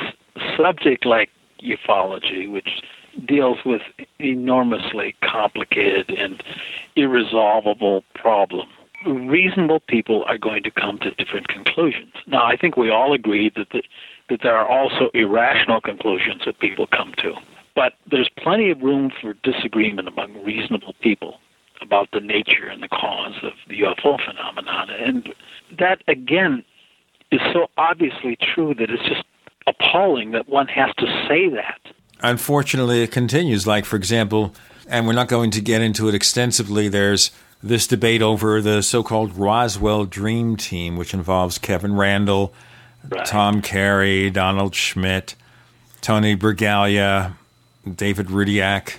subject 0.55 1.05
like 1.05 1.29
ufology, 1.63 2.51
which 2.51 2.69
deals 3.25 3.57
with 3.65 3.81
enormously 4.19 5.15
complicated 5.23 6.09
and 6.11 6.43
irresolvable 6.95 8.03
problems, 8.13 8.69
reasonable 9.05 9.79
people 9.87 10.23
are 10.27 10.37
going 10.37 10.63
to 10.63 10.71
come 10.71 10.99
to 10.99 11.11
different 11.11 11.47
conclusions. 11.47 12.13
Now, 12.27 12.45
I 12.45 12.57
think 12.57 12.77
we 12.77 12.89
all 12.89 13.13
agree 13.13 13.51
that 13.55 13.69
the 13.71 13.81
that 14.29 14.41
there 14.43 14.55
are 14.57 14.67
also 14.67 15.09
irrational 15.13 15.81
conclusions 15.81 16.41
that 16.45 16.59
people 16.59 16.87
come 16.87 17.13
to. 17.17 17.33
But 17.75 17.93
there's 18.09 18.29
plenty 18.37 18.71
of 18.71 18.81
room 18.81 19.11
for 19.21 19.33
disagreement 19.43 20.07
among 20.07 20.43
reasonable 20.43 20.95
people 21.01 21.39
about 21.81 22.09
the 22.11 22.19
nature 22.19 22.67
and 22.67 22.81
the 22.81 22.87
cause 22.87 23.35
of 23.43 23.53
the 23.67 23.81
UFO 23.81 24.17
phenomenon. 24.25 24.89
And 24.89 25.33
that, 25.77 26.01
again, 26.07 26.63
is 27.31 27.39
so 27.53 27.67
obviously 27.77 28.37
true 28.55 28.73
that 28.75 28.89
it's 28.89 29.03
just 29.03 29.23
appalling 29.67 30.31
that 30.31 30.49
one 30.49 30.67
has 30.67 30.89
to 30.97 31.05
say 31.27 31.49
that. 31.49 31.79
Unfortunately, 32.21 33.03
it 33.03 33.11
continues. 33.11 33.67
Like, 33.67 33.85
for 33.85 33.95
example, 33.95 34.55
and 34.87 35.05
we're 35.05 35.13
not 35.13 35.27
going 35.27 35.51
to 35.51 35.61
get 35.61 35.81
into 35.81 36.09
it 36.09 36.15
extensively, 36.15 36.87
there's 36.87 37.31
this 37.61 37.85
debate 37.85 38.21
over 38.21 38.61
the 38.61 38.81
so 38.81 39.03
called 39.03 39.37
Roswell 39.37 40.05
Dream 40.05 40.55
Team, 40.57 40.95
which 40.95 41.13
involves 41.13 41.57
Kevin 41.57 41.95
Randle 41.95 42.53
right. 43.09 43.25
Tom 43.25 43.61
Carey, 43.61 44.29
Donald 44.29 44.75
Schmitt, 44.75 45.35
Tony 46.01 46.35
Bragalia, 46.35 47.33
David 47.95 48.27
Rudiak, 48.27 48.95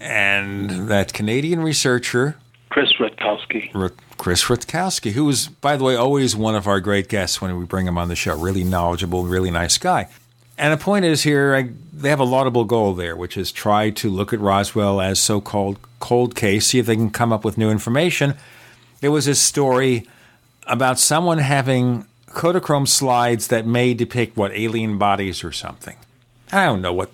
and 0.00 0.88
that 0.88 1.12
Canadian 1.12 1.60
researcher, 1.60 2.36
Chris 2.70 2.92
Rutkowski. 2.98 3.74
R- 3.74 3.92
Chris 4.16 4.44
Rutkowski, 4.44 5.12
who 5.12 5.24
was, 5.24 5.48
by 5.48 5.76
the 5.76 5.84
way, 5.84 5.96
always 5.96 6.36
one 6.36 6.54
of 6.54 6.66
our 6.66 6.80
great 6.80 7.08
guests 7.08 7.40
when 7.40 7.58
we 7.58 7.64
bring 7.64 7.86
him 7.86 7.98
on 7.98 8.08
the 8.08 8.16
show. 8.16 8.36
Really 8.36 8.64
knowledgeable, 8.64 9.24
really 9.24 9.50
nice 9.50 9.78
guy. 9.78 10.08
And 10.56 10.78
the 10.78 10.82
point 10.82 11.06
is 11.06 11.22
here, 11.22 11.54
I, 11.54 11.70
they 11.90 12.10
have 12.10 12.20
a 12.20 12.24
laudable 12.24 12.64
goal 12.64 12.94
there, 12.94 13.16
which 13.16 13.38
is 13.38 13.50
try 13.50 13.88
to 13.90 14.10
look 14.10 14.34
at 14.34 14.40
Roswell 14.40 15.00
as 15.00 15.18
so 15.18 15.40
called 15.40 15.78
cold 16.00 16.34
case, 16.34 16.66
see 16.66 16.78
if 16.78 16.86
they 16.86 16.96
can 16.96 17.10
come 17.10 17.32
up 17.32 17.44
with 17.44 17.56
new 17.56 17.70
information. 17.70 18.34
There 19.00 19.10
was 19.10 19.24
this 19.24 19.40
story 19.40 20.06
about 20.66 20.98
someone 20.98 21.38
having 21.38 22.06
Kodachrome 22.30 22.86
slides 22.86 23.48
that 23.48 23.66
may 23.66 23.94
depict 23.94 24.36
what 24.36 24.52
alien 24.52 24.98
bodies 24.98 25.42
or 25.42 25.52
something. 25.52 25.96
I 26.52 26.64
don't 26.66 26.82
know 26.82 26.92
what 26.92 27.10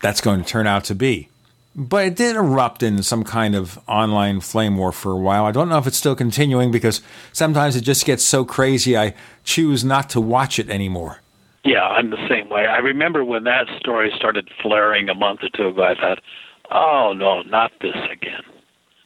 that's 0.00 0.20
going 0.20 0.42
to 0.42 0.48
turn 0.48 0.66
out 0.66 0.84
to 0.84 0.94
be. 0.94 1.28
But 1.74 2.06
it 2.06 2.16
did 2.16 2.36
erupt 2.36 2.82
in 2.82 3.02
some 3.02 3.22
kind 3.22 3.54
of 3.54 3.78
online 3.86 4.40
flame 4.40 4.76
war 4.78 4.92
for 4.92 5.12
a 5.12 5.16
while. 5.16 5.44
I 5.44 5.52
don't 5.52 5.68
know 5.68 5.76
if 5.76 5.86
it's 5.86 5.98
still 5.98 6.16
continuing 6.16 6.70
because 6.70 7.02
sometimes 7.32 7.76
it 7.76 7.82
just 7.82 8.06
gets 8.06 8.24
so 8.24 8.44
crazy 8.44 8.96
I 8.96 9.14
choose 9.44 9.84
not 9.84 10.08
to 10.10 10.20
watch 10.20 10.58
it 10.58 10.70
anymore. 10.70 11.20
Yeah, 11.64 11.82
I'm 11.82 12.10
the 12.10 12.28
same 12.28 12.48
way. 12.48 12.66
I 12.66 12.78
remember 12.78 13.24
when 13.24 13.44
that 13.44 13.66
story 13.78 14.10
started 14.16 14.48
flaring 14.62 15.08
a 15.08 15.14
month 15.14 15.40
or 15.42 15.50
two 15.50 15.68
ago, 15.68 15.82
I 15.82 15.94
thought, 15.94 16.20
oh 16.70 17.12
no, 17.14 17.42
not 17.42 17.72
this 17.82 17.96
again. 18.10 18.42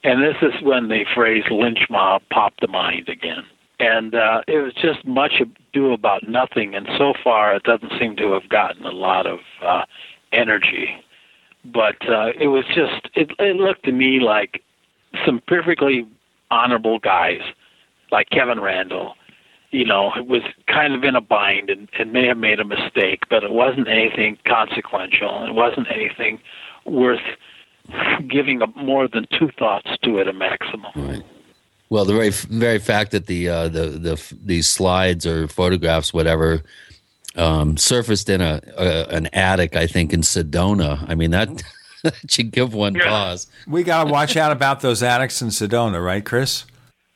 And 0.04 0.22
this 0.22 0.36
is 0.40 0.62
when 0.62 0.88
the 0.88 1.04
phrase 1.14 1.44
lynch 1.50 1.80
mob 1.90 2.22
popped 2.30 2.60
to 2.60 2.68
mind 2.68 3.08
again 3.08 3.44
and 3.80 4.14
uh, 4.14 4.42
it 4.46 4.58
was 4.58 4.74
just 4.74 5.04
much 5.06 5.40
ado 5.40 5.92
about 5.92 6.28
nothing. 6.28 6.74
And 6.74 6.86
so 6.98 7.14
far, 7.24 7.54
it 7.56 7.62
doesn't 7.62 7.92
seem 7.98 8.14
to 8.16 8.32
have 8.32 8.48
gotten 8.48 8.84
a 8.84 8.90
lot 8.90 9.26
of 9.26 9.38
uh, 9.64 9.84
energy. 10.32 11.02
But 11.64 11.96
uh, 12.08 12.28
it 12.38 12.48
was 12.48 12.64
just 12.66 13.08
it, 13.14 13.32
it 13.38 13.56
looked 13.56 13.84
to 13.84 13.92
me 13.92 14.20
like 14.20 14.62
some 15.26 15.40
perfectly 15.46 16.06
honorable 16.50 16.98
guys, 16.98 17.40
like 18.10 18.28
Kevin 18.30 18.60
Randle, 18.60 19.14
You 19.70 19.84
know, 19.84 20.12
it 20.16 20.26
was 20.26 20.42
kind 20.66 20.94
of 20.94 21.04
in 21.04 21.14
a 21.14 21.20
bind 21.20 21.70
and, 21.70 21.88
and 21.98 22.12
may 22.12 22.26
have 22.26 22.38
made 22.38 22.58
a 22.58 22.64
mistake, 22.64 23.20
but 23.30 23.44
it 23.44 23.52
wasn't 23.52 23.88
anything 23.88 24.36
consequential. 24.46 25.44
It 25.46 25.54
wasn't 25.54 25.86
anything 25.92 26.40
worth 26.84 27.20
giving 28.28 28.62
a, 28.62 28.66
more 28.76 29.06
than 29.06 29.26
two 29.38 29.50
thoughts 29.58 29.88
to 30.02 30.18
at 30.20 30.28
a 30.28 30.32
maximum. 30.32 30.90
Right. 30.96 31.22
Well, 31.90 32.04
the 32.04 32.14
very 32.14 32.30
very 32.30 32.78
fact 32.78 33.10
that 33.10 33.26
the 33.26 33.48
uh, 33.48 33.68
the 33.68 33.86
the 33.88 34.34
these 34.44 34.68
slides 34.68 35.26
or 35.26 35.48
photographs, 35.48 36.14
whatever, 36.14 36.62
um, 37.36 37.76
surfaced 37.76 38.30
in 38.30 38.40
a, 38.40 38.60
a, 38.76 39.06
an 39.08 39.26
attic, 39.32 39.76
I 39.76 39.86
think 39.86 40.12
in 40.12 40.22
Sedona. 40.22 41.04
I 41.08 41.14
mean 41.14 41.32
that. 41.32 41.62
should 42.28 42.50
give 42.50 42.72
one 42.72 42.94
yeah. 42.94 43.08
pause. 43.08 43.46
We 43.66 43.82
got 43.82 44.04
to 44.04 44.10
watch 44.10 44.34
out 44.34 44.52
about 44.52 44.80
those 44.80 45.02
attics 45.02 45.42
in 45.42 45.48
Sedona, 45.48 46.02
right, 46.02 46.24
Chris? 46.24 46.64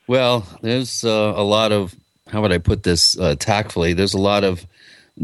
Well, 0.07 0.45
there's 0.61 1.03
uh, 1.03 1.33
a 1.35 1.43
lot 1.43 1.71
of 1.71 1.95
how 2.29 2.41
would 2.41 2.51
I 2.51 2.57
put 2.57 2.83
this 2.83 3.17
uh, 3.17 3.35
tactfully? 3.39 3.93
There's 3.93 4.13
a 4.13 4.19
lot 4.19 4.43
of 4.43 4.65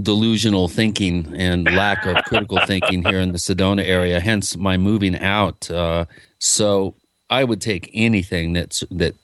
delusional 0.02 0.68
thinking 0.68 1.34
and 1.36 1.66
lack 1.66 2.06
of 2.06 2.24
critical 2.26 2.60
thinking 2.66 3.04
here 3.04 3.20
in 3.20 3.32
the 3.32 3.38
Sedona 3.38 3.84
area. 3.84 4.20
Hence 4.20 4.56
my 4.56 4.78
moving 4.78 5.18
out. 5.18 5.70
Uh, 5.70 6.06
so 6.40 6.96
I 7.32 7.46
would 7.46 7.62
take 7.62 7.90
anything 7.94 8.52
that's 8.52 8.84
that 8.92 9.16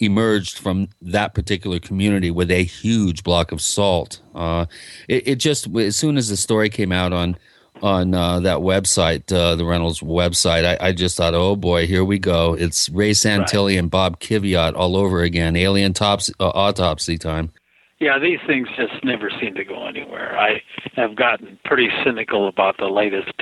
emerged 0.00 0.58
from 0.58 0.88
that 1.00 1.32
particular 1.32 1.78
community 1.78 2.30
with 2.30 2.50
a 2.50 2.64
huge 2.64 3.22
block 3.22 3.52
of 3.52 3.62
salt. 3.62 4.20
Uh, 4.34 4.66
it, 5.08 5.28
it, 5.28 5.34
just 5.36 5.68
as 5.76 5.94
soon 5.94 6.16
as 6.16 6.28
the 6.28 6.36
story 6.36 6.68
came 6.68 6.90
out 6.90 7.12
on 7.12 7.36
on 7.80 8.14
uh, 8.14 8.40
that 8.40 8.58
website, 8.58 9.32
uh, 9.32 9.54
the 9.54 9.64
Reynolds 9.64 10.00
website, 10.00 10.64
I, 10.64 10.88
I, 10.88 10.92
just 10.92 11.16
thought, 11.16 11.34
oh 11.34 11.56
boy, 11.56 11.86
here 11.86 12.04
we 12.04 12.18
go. 12.18 12.54
It's 12.54 12.88
Ray 12.90 13.10
Santilli 13.10 13.72
right. 13.72 13.78
and 13.78 13.90
Bob 13.90 14.20
Kiviat 14.20 14.74
all 14.76 14.96
over 14.96 15.22
again. 15.22 15.56
Alien 15.56 15.92
tops, 15.92 16.30
uh, 16.38 16.48
autopsy 16.50 17.18
time. 17.18 17.50
Yeah, 17.98 18.18
these 18.18 18.38
things 18.46 18.68
just 18.76 19.04
never 19.04 19.30
seem 19.40 19.54
to 19.54 19.64
go 19.64 19.86
anywhere. 19.86 20.36
I 20.38 20.62
have 20.94 21.16
gotten 21.16 21.58
pretty 21.64 21.88
cynical 22.04 22.48
about 22.48 22.76
the 22.78 22.86
latest, 22.86 23.32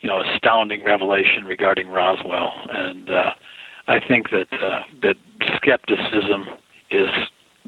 you 0.00 0.08
know, 0.08 0.22
astounding 0.22 0.84
revelation 0.84 1.44
regarding 1.44 1.88
Roswell, 1.88 2.52
and 2.70 3.10
uh, 3.10 3.30
I 3.88 4.00
think 4.00 4.30
that 4.30 4.52
uh, 4.52 4.82
that 5.02 5.16
skepticism 5.56 6.46
is 6.90 7.08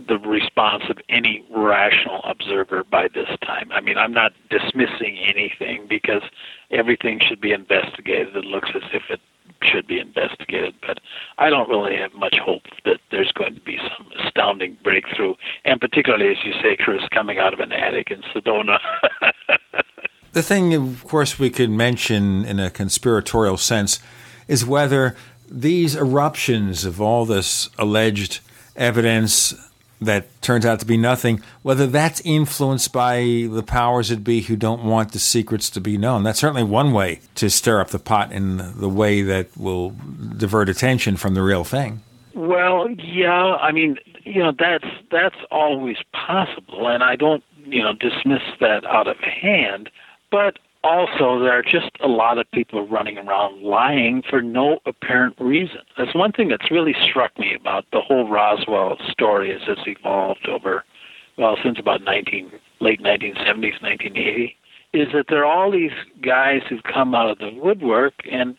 the 0.06 0.18
response 0.18 0.84
of 0.88 0.98
any 1.08 1.44
rational 1.50 2.20
observer 2.24 2.84
by 2.84 3.08
this 3.14 3.28
time. 3.42 3.70
I 3.72 3.80
mean, 3.80 3.98
I'm 3.98 4.12
not 4.12 4.32
dismissing 4.50 5.18
anything 5.18 5.86
because 5.88 6.22
everything 6.70 7.20
should 7.26 7.40
be 7.40 7.52
investigated. 7.52 8.36
It 8.36 8.44
looks 8.44 8.70
as 8.74 8.82
if 8.92 9.02
it 9.10 9.20
should 9.62 9.86
be 9.86 9.98
investigated, 9.98 10.74
but 10.86 10.98
I 11.38 11.50
don't 11.50 11.68
really 11.68 11.96
have 11.96 12.14
much 12.14 12.36
hope 12.38 12.62
that 12.84 13.00
there's 13.10 13.32
going 13.32 13.54
to 13.54 13.60
be 13.60 13.78
some 13.96 14.06
astounding 14.24 14.76
breakthrough, 14.84 15.34
and 15.64 15.80
particularly, 15.80 16.30
as 16.30 16.36
you 16.44 16.52
say, 16.62 16.76
Chris, 16.76 17.02
coming 17.10 17.38
out 17.38 17.52
of 17.52 17.60
an 17.60 17.72
attic 17.72 18.10
in 18.10 18.22
Sedona. 18.22 18.78
the 20.32 20.42
thing, 20.42 20.74
of 20.74 21.04
course, 21.04 21.38
we 21.38 21.50
could 21.50 21.70
mention 21.70 22.44
in 22.44 22.60
a 22.60 22.70
conspiratorial 22.70 23.56
sense 23.56 23.98
is 24.46 24.64
whether 24.64 25.16
these 25.50 25.94
eruptions 25.94 26.84
of 26.84 27.00
all 27.00 27.24
this 27.24 27.68
alleged 27.78 28.40
evidence 28.76 29.54
that 30.00 30.26
turns 30.42 30.64
out 30.64 30.78
to 30.80 30.86
be 30.86 30.96
nothing, 30.96 31.42
whether 31.62 31.86
that's 31.86 32.20
influenced 32.20 32.92
by 32.92 33.48
the 33.50 33.64
powers 33.66 34.10
that 34.10 34.22
be 34.22 34.42
who 34.42 34.56
don't 34.56 34.84
want 34.84 35.12
the 35.12 35.18
secrets 35.18 35.70
to 35.70 35.80
be 35.80 35.98
known. 35.98 36.22
That's 36.22 36.38
certainly 36.38 36.62
one 36.62 36.92
way 36.92 37.20
to 37.36 37.50
stir 37.50 37.80
up 37.80 37.88
the 37.88 37.98
pot 37.98 38.30
in 38.30 38.58
the 38.78 38.88
way 38.88 39.22
that 39.22 39.56
will 39.56 39.94
divert 40.36 40.68
attention 40.68 41.16
from 41.16 41.34
the 41.34 41.42
real 41.42 41.64
thing. 41.64 42.02
Well, 42.34 42.88
yeah, 42.90 43.56
I 43.56 43.72
mean, 43.72 43.98
you 44.22 44.40
know, 44.40 44.52
that's 44.56 44.86
that's 45.10 45.38
always 45.50 45.96
possible, 46.12 46.86
and 46.86 47.02
I 47.02 47.16
don't, 47.16 47.42
you 47.64 47.82
know, 47.82 47.94
dismiss 47.94 48.42
that 48.60 48.84
out 48.86 49.08
of 49.08 49.16
hand. 49.18 49.90
But 50.30 50.58
also, 50.84 51.40
there 51.40 51.52
are 51.52 51.62
just 51.62 51.90
a 52.00 52.06
lot 52.06 52.38
of 52.38 52.50
people 52.52 52.86
running 52.86 53.18
around 53.18 53.62
lying 53.62 54.22
for 54.28 54.40
no 54.40 54.78
apparent 54.86 55.34
reason. 55.40 55.80
That's 55.96 56.14
one 56.14 56.32
thing 56.32 56.48
that's 56.48 56.70
really 56.70 56.94
struck 57.02 57.36
me 57.38 57.54
about 57.58 57.84
the 57.92 58.00
whole 58.00 58.28
Roswell 58.28 58.96
story 59.10 59.52
as 59.52 59.62
it's 59.66 59.80
evolved 59.86 60.48
over, 60.48 60.84
well, 61.36 61.56
since 61.62 61.78
about 61.78 62.02
19, 62.02 62.52
late 62.80 63.00
1970s, 63.00 63.82
1980, 63.82 64.56
is 64.92 65.08
that 65.12 65.26
there 65.28 65.44
are 65.44 65.52
all 65.52 65.72
these 65.72 65.92
guys 66.22 66.62
who've 66.68 66.82
come 66.84 67.14
out 67.14 67.30
of 67.30 67.38
the 67.38 67.50
woodwork, 67.60 68.14
and 68.30 68.56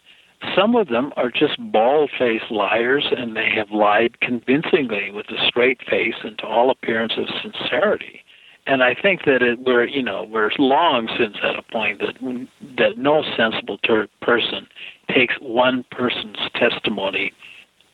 some 0.55 0.75
of 0.75 0.89
them 0.89 1.13
are 1.15 1.31
just 1.31 1.55
bald-faced 1.71 2.51
liars, 2.51 3.07
and 3.15 3.35
they 3.35 3.49
have 3.55 3.71
lied 3.71 4.19
convincingly 4.19 5.09
with 5.11 5.27
a 5.29 5.47
straight 5.47 5.79
face 5.89 6.15
and 6.23 6.37
to 6.39 6.45
all 6.45 6.69
appearance 6.69 7.13
of 7.17 7.27
sincerity 7.41 8.23
and 8.69 8.83
I 8.83 8.93
think 8.93 9.25
that 9.25 9.41
it, 9.41 9.59
we're 9.59 9.85
you 9.85 10.03
know 10.03 10.23
we're 10.23 10.51
long 10.59 11.09
since 11.17 11.35
at 11.43 11.57
a 11.57 11.63
point 11.63 11.99
that 11.99 12.47
that 12.77 12.97
no 12.97 13.23
sensible 13.35 13.79
ter- 13.79 14.07
person 14.21 14.67
takes 15.09 15.33
one 15.41 15.83
person's 15.91 16.37
testimony 16.53 17.33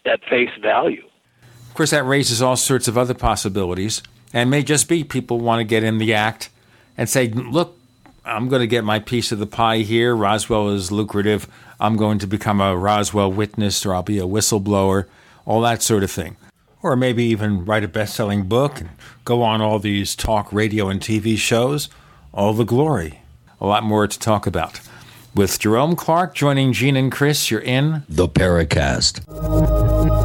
at 0.05 0.19
face 0.29 0.49
value. 0.61 1.03
Of 1.69 1.73
course, 1.73 1.91
that 1.91 2.03
raises 2.03 2.41
all 2.41 2.57
sorts 2.57 2.87
of 2.89 2.97
other 2.97 3.13
possibilities, 3.13 4.03
and 4.33 4.49
may 4.49 4.63
just 4.63 4.89
be 4.89 5.03
people 5.03 5.39
want 5.39 5.61
to 5.61 5.63
get 5.63 5.83
in 5.83 5.97
the 5.97 6.13
act 6.13 6.49
and 6.97 7.09
say, 7.09 7.29
"Look, 7.29 7.77
I'm 8.25 8.49
going 8.49 8.61
to 8.61 8.67
get 8.67 8.83
my 8.83 8.99
piece 8.99 9.31
of 9.31 9.39
the 9.39 9.47
pie 9.47 9.79
here. 9.79 10.13
Roswell 10.13 10.69
is 10.69 10.91
lucrative. 10.91 11.47
I'm 11.79 11.95
going 11.95 12.19
to 12.19 12.27
become 12.27 12.59
a 12.59 12.75
Roswell 12.75 13.31
witness, 13.31 13.85
or 13.85 13.95
I'll 13.95 14.03
be 14.03 14.19
a 14.19 14.23
whistleblower." 14.23 15.05
All 15.45 15.61
that 15.61 15.83
sort 15.83 16.03
of 16.03 16.11
thing 16.11 16.35
or 16.85 16.95
maybe 16.95 17.23
even 17.23 17.65
write 17.65 17.83
a 17.83 17.87
best 17.87 18.15
selling 18.15 18.43
book 18.43 18.79
and 18.79 18.89
go 19.25 19.41
on 19.41 19.59
all 19.59 19.79
these 19.79 20.15
talk 20.15 20.53
radio 20.53 20.87
and 20.87 21.01
TV 21.01 21.35
shows. 21.35 21.89
All 22.31 22.53
the 22.53 22.63
glory. 22.63 23.21
A 23.59 23.65
lot 23.65 23.83
more 23.83 24.07
to 24.07 24.19
talk 24.19 24.45
about. 24.45 24.79
With 25.33 25.57
Jerome 25.59 25.95
Clark 25.95 26.35
joining 26.35 26.73
Gene 26.73 26.95
and 26.95 27.11
Chris, 27.11 27.49
you're 27.49 27.59
in 27.59 28.03
The 28.07 28.27
Paracast. 28.27 30.24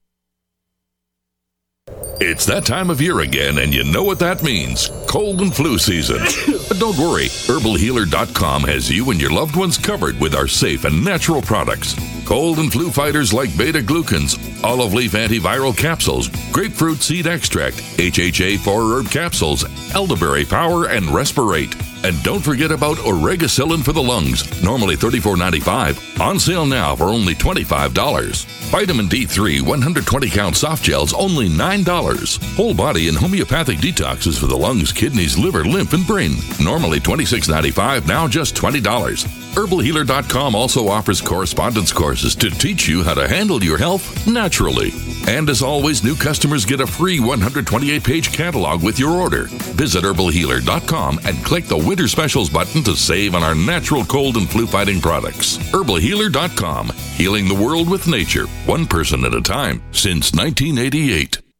It's 2.23 2.45
that 2.45 2.65
time 2.65 2.91
of 2.91 3.01
year 3.01 3.21
again, 3.21 3.57
and 3.57 3.73
you 3.73 3.83
know 3.83 4.03
what 4.03 4.19
that 4.19 4.43
means 4.43 4.91
cold 5.07 5.41
and 5.41 5.53
flu 5.53 5.79
season. 5.79 6.19
but 6.67 6.77
don't 6.77 6.95
worry, 6.95 7.25
herbalhealer.com 7.25 8.61
has 8.65 8.91
you 8.91 9.09
and 9.09 9.19
your 9.19 9.31
loved 9.31 9.55
ones 9.55 9.75
covered 9.75 10.19
with 10.19 10.35
our 10.35 10.47
safe 10.47 10.85
and 10.85 11.03
natural 11.03 11.41
products. 11.41 11.95
Cold 12.31 12.59
and 12.59 12.71
flu 12.71 12.89
fighters 12.91 13.33
like 13.33 13.57
beta 13.57 13.79
glucans, 13.79 14.39
olive 14.63 14.93
leaf 14.93 15.11
antiviral 15.11 15.77
capsules, 15.77 16.29
grapefruit 16.53 16.99
seed 16.99 17.27
extract, 17.27 17.75
HHA 17.97 18.57
4 18.59 18.83
herb 18.83 19.11
capsules, 19.11 19.65
elderberry 19.93 20.45
power, 20.45 20.85
and 20.85 21.07
respirate. 21.07 21.75
And 22.05 22.23
don't 22.23 22.39
forget 22.39 22.71
about 22.71 22.95
Oregacillin 22.99 23.83
for 23.83 23.91
the 23.91 24.01
lungs, 24.01 24.63
normally 24.63 24.95
$34.95, 24.95 26.21
on 26.21 26.39
sale 26.39 26.65
now 26.65 26.95
for 26.95 27.09
only 27.09 27.35
$25. 27.35 28.45
Vitamin 28.71 29.07
D3 29.07 29.61
120 29.61 30.29
count 30.29 30.55
soft 30.55 30.85
gels, 30.85 31.13
only 31.13 31.49
$9. 31.49 32.55
Whole 32.55 32.73
body 32.73 33.09
and 33.09 33.17
homeopathic 33.17 33.79
detoxes 33.79 34.39
for 34.39 34.47
the 34.47 34.55
lungs, 34.55 34.93
kidneys, 34.93 35.37
liver, 35.37 35.65
lymph, 35.65 35.91
and 35.91 36.07
brain, 36.07 36.31
normally 36.63 37.01
$26.95, 37.01 38.07
now 38.07 38.25
just 38.25 38.55
$20. 38.55 39.40
HerbalHealer.com 39.51 40.55
also 40.55 40.87
offers 40.87 41.19
correspondence 41.19 41.91
courses 41.91 42.35
to 42.35 42.49
teach 42.49 42.87
you 42.87 43.03
how 43.03 43.13
to 43.13 43.27
handle 43.27 43.61
your 43.63 43.77
health 43.77 44.25
naturally. 44.25 44.91
And 45.27 45.49
as 45.49 45.61
always, 45.61 46.03
new 46.03 46.15
customers 46.15 46.65
get 46.65 46.79
a 46.79 46.87
free 46.87 47.19
128 47.19 48.03
page 48.03 48.31
catalog 48.31 48.81
with 48.81 48.97
your 48.97 49.11
order. 49.11 49.47
Visit 49.75 50.03
HerbalHealer.com 50.03 51.19
and 51.25 51.43
click 51.43 51.65
the 51.65 51.77
Winter 51.77 52.07
Specials 52.07 52.49
button 52.49 52.81
to 52.83 52.95
save 52.95 53.35
on 53.35 53.43
our 53.43 53.55
natural 53.55 54.05
cold 54.05 54.37
and 54.37 54.49
flu 54.49 54.65
fighting 54.65 55.01
products. 55.01 55.57
HerbalHealer.com, 55.57 56.89
healing 57.15 57.47
the 57.47 57.61
world 57.61 57.89
with 57.89 58.07
nature, 58.07 58.47
one 58.65 58.87
person 58.87 59.25
at 59.25 59.33
a 59.33 59.41
time, 59.41 59.81
since 59.91 60.31
1988. 60.33 61.50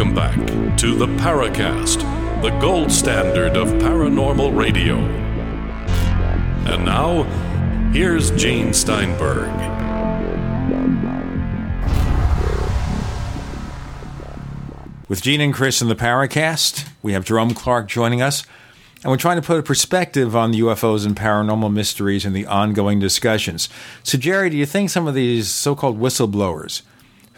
Welcome 0.00 0.14
back 0.14 0.78
to 0.78 0.94
the 0.94 1.04
Paracast, 1.04 2.00
the 2.40 2.58
gold 2.58 2.90
standard 2.90 3.54
of 3.54 3.68
paranormal 3.68 4.56
radio. 4.56 4.96
And 6.64 6.86
now, 6.86 7.24
here's 7.92 8.30
Gene 8.30 8.72
Steinberg. 8.72 9.50
With 15.06 15.20
Gene 15.20 15.42
and 15.42 15.52
Chris 15.52 15.82
in 15.82 15.88
the 15.90 15.94
Paracast, 15.94 16.88
we 17.02 17.12
have 17.12 17.26
Jerome 17.26 17.52
Clark 17.52 17.86
joining 17.86 18.22
us, 18.22 18.46
and 19.02 19.10
we're 19.10 19.18
trying 19.18 19.36
to 19.36 19.46
put 19.46 19.58
a 19.58 19.62
perspective 19.62 20.34
on 20.34 20.52
the 20.52 20.60
UFOs 20.60 21.04
and 21.04 21.14
paranormal 21.14 21.70
mysteries 21.70 22.24
and 22.24 22.34
the 22.34 22.46
ongoing 22.46 23.00
discussions. 23.00 23.68
So, 24.02 24.16
Jerry, 24.16 24.48
do 24.48 24.56
you 24.56 24.64
think 24.64 24.88
some 24.88 25.06
of 25.06 25.12
these 25.12 25.50
so 25.50 25.74
called 25.74 26.00
whistleblowers 26.00 26.80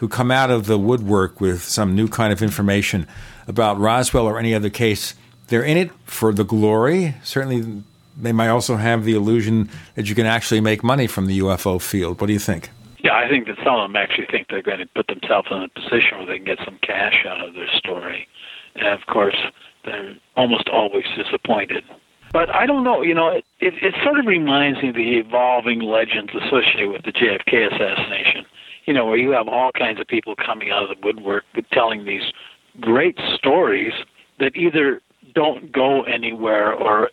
who 0.02 0.08
come 0.08 0.32
out 0.32 0.50
of 0.50 0.66
the 0.66 0.76
woodwork 0.76 1.40
with 1.40 1.62
some 1.62 1.94
new 1.94 2.08
kind 2.08 2.32
of 2.32 2.42
information 2.42 3.06
about 3.46 3.78
Roswell 3.78 4.26
or 4.26 4.36
any 4.36 4.52
other 4.52 4.68
case, 4.68 5.14
they're 5.46 5.62
in 5.62 5.76
it 5.76 5.92
for 6.06 6.32
the 6.32 6.42
glory? 6.42 7.14
Certainly, 7.22 7.84
they 8.20 8.32
might 8.32 8.48
also 8.48 8.74
have 8.74 9.04
the 9.04 9.14
illusion 9.14 9.70
that 9.94 10.08
you 10.08 10.16
can 10.16 10.26
actually 10.26 10.60
make 10.60 10.82
money 10.82 11.06
from 11.06 11.26
the 11.26 11.38
UFO 11.38 11.80
field. 11.80 12.20
What 12.20 12.26
do 12.26 12.32
you 12.32 12.40
think? 12.40 12.70
Yeah, 12.98 13.14
I 13.14 13.28
think 13.28 13.46
that 13.46 13.58
some 13.58 13.76
of 13.76 13.88
them 13.88 13.94
actually 13.94 14.26
think 14.26 14.48
they're 14.48 14.60
going 14.60 14.80
to 14.80 14.86
put 14.86 15.06
themselves 15.06 15.46
in 15.52 15.62
a 15.62 15.68
position 15.68 16.18
where 16.18 16.26
they 16.26 16.38
can 16.38 16.46
get 16.46 16.58
some 16.64 16.80
cash 16.82 17.24
out 17.24 17.40
of 17.46 17.54
their 17.54 17.70
story. 17.76 18.26
And 18.74 18.88
of 18.88 19.06
course, 19.06 19.36
they're 19.84 20.16
almost 20.34 20.68
always 20.68 21.04
disappointed. 21.16 21.84
But 22.32 22.52
I 22.52 22.66
don't 22.66 22.82
know, 22.82 23.02
you 23.02 23.14
know, 23.14 23.28
it, 23.28 23.44
it, 23.60 23.74
it 23.80 23.94
sort 24.02 24.18
of 24.18 24.26
reminds 24.26 24.82
me 24.82 24.88
of 24.88 24.96
the 24.96 25.18
evolving 25.18 25.78
legends 25.78 26.32
associated 26.34 26.90
with 26.90 27.04
the 27.04 27.12
JFK 27.12 27.72
assassination, 27.72 28.41
you 28.84 28.92
know, 28.92 29.06
where 29.06 29.16
you 29.16 29.30
have 29.30 29.48
all 29.48 29.70
kinds 29.72 30.00
of 30.00 30.06
people 30.06 30.34
coming 30.36 30.70
out 30.70 30.82
of 30.82 30.88
the 30.88 30.96
woodwork 31.06 31.44
telling 31.72 32.04
these 32.04 32.22
great 32.80 33.18
stories 33.34 33.92
that 34.38 34.56
either 34.56 35.00
don't 35.34 35.72
go 35.72 36.02
anywhere 36.02 36.72
or 36.72 37.10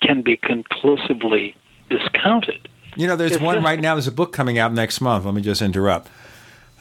can 0.00 0.22
be 0.22 0.36
conclusively 0.36 1.54
discounted. 1.88 2.68
You 2.96 3.06
know, 3.06 3.16
there's 3.16 3.32
It's 3.32 3.40
one 3.40 3.56
just- 3.56 3.64
right 3.64 3.80
now. 3.80 3.94
There's 3.94 4.06
a 4.06 4.12
book 4.12 4.32
coming 4.32 4.58
out 4.58 4.72
next 4.72 5.00
month. 5.00 5.24
Let 5.24 5.34
me 5.34 5.42
just 5.42 5.62
interrupt. 5.62 6.08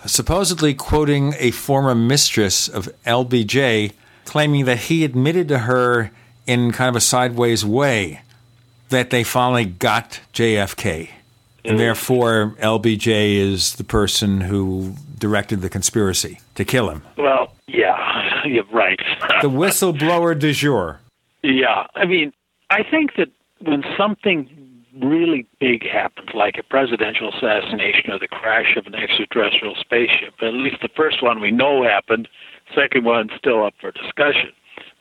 Supposedly 0.06 0.74
quoting 0.74 1.36
a 1.38 1.52
former 1.52 1.94
mistress 1.94 2.68
of 2.68 2.89
LBJ, 3.06 3.92
claiming 4.26 4.66
that 4.66 4.78
he 4.80 5.06
admitted 5.06 5.48
to 5.50 5.60
her 5.60 6.12
in 6.48 6.72
kind 6.72 6.89
of 6.89 6.96
a 6.96 7.02
sideways 7.02 7.64
way 7.64 8.22
that 8.89 9.10
they 9.12 9.24
finally 9.24 9.66
got 9.66 10.20
JFK. 10.34 11.10
And 11.64 11.80
therefore, 11.80 12.55
LBJ 12.59 13.36
is 13.36 13.76
the 13.76 13.84
person 13.84 14.41
who 14.41 14.95
directed 15.18 15.62
the 15.62 15.70
conspiracy 15.70 16.39
to 16.55 16.66
kill 16.66 16.89
him. 16.89 17.03
Well, 17.18 17.53
yeah, 17.68 18.43
you're 18.45 18.66
right. 18.74 18.99
The 19.41 19.49
whistleblower 19.49 20.38
du 20.38 20.53
jour. 20.53 20.99
Yeah, 21.43 21.88
I 21.95 22.05
mean, 22.05 22.34
I 22.70 22.84
think 22.84 23.16
that 23.18 23.30
when 23.59 23.84
something 23.97 24.49
really 25.01 25.47
big 25.59 25.88
happens, 25.88 26.30
like 26.34 26.57
a 26.57 26.64
presidential 26.64 27.30
assassination 27.30 28.12
or 28.12 28.20
the 28.20 28.28
crash 28.28 28.76
of 28.76 28.86
an 28.88 28.95
extraterrestrial 28.95 29.76
spaceship, 29.80 30.34
at 30.41 30.53
least 30.53 30.78
the 30.82 30.89
first 30.95 31.24
one 31.24 31.39
we 31.39 31.51
know 31.51 31.84
happened, 31.84 32.28
second 32.76 33.05
one 33.05 33.30
still 33.38 33.66
up 33.66 33.74
for 33.80 33.91
discussion. 33.91 34.51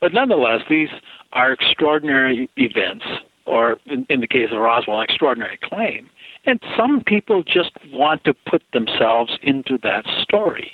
But 0.00 0.12
nonetheless, 0.12 0.62
these 0.68 0.88
are 1.32 1.52
extraordinary 1.52 2.48
events, 2.56 3.04
or 3.46 3.78
in, 3.86 4.06
in 4.08 4.20
the 4.20 4.26
case 4.26 4.48
of 4.52 4.58
Roswell, 4.58 5.00
an 5.00 5.04
extraordinary 5.04 5.58
claim. 5.62 6.08
And 6.46 6.60
some 6.76 7.02
people 7.04 7.42
just 7.42 7.72
want 7.92 8.24
to 8.24 8.34
put 8.34 8.62
themselves 8.72 9.38
into 9.42 9.78
that 9.82 10.06
story. 10.22 10.72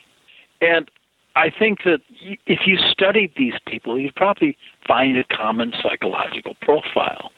And 0.61 0.91
I 1.35 1.51
think 1.51 1.81
that 1.85 2.01
if 2.47 2.67
you 2.67 2.79
studied 2.79 3.33
these 3.37 3.55
people, 3.67 3.99
you'd 3.99 4.15
probably 4.15 4.57
find 4.87 5.19
a 5.19 5.25
common 5.25 5.73
psychological 5.83 6.55
profile. 6.63 7.31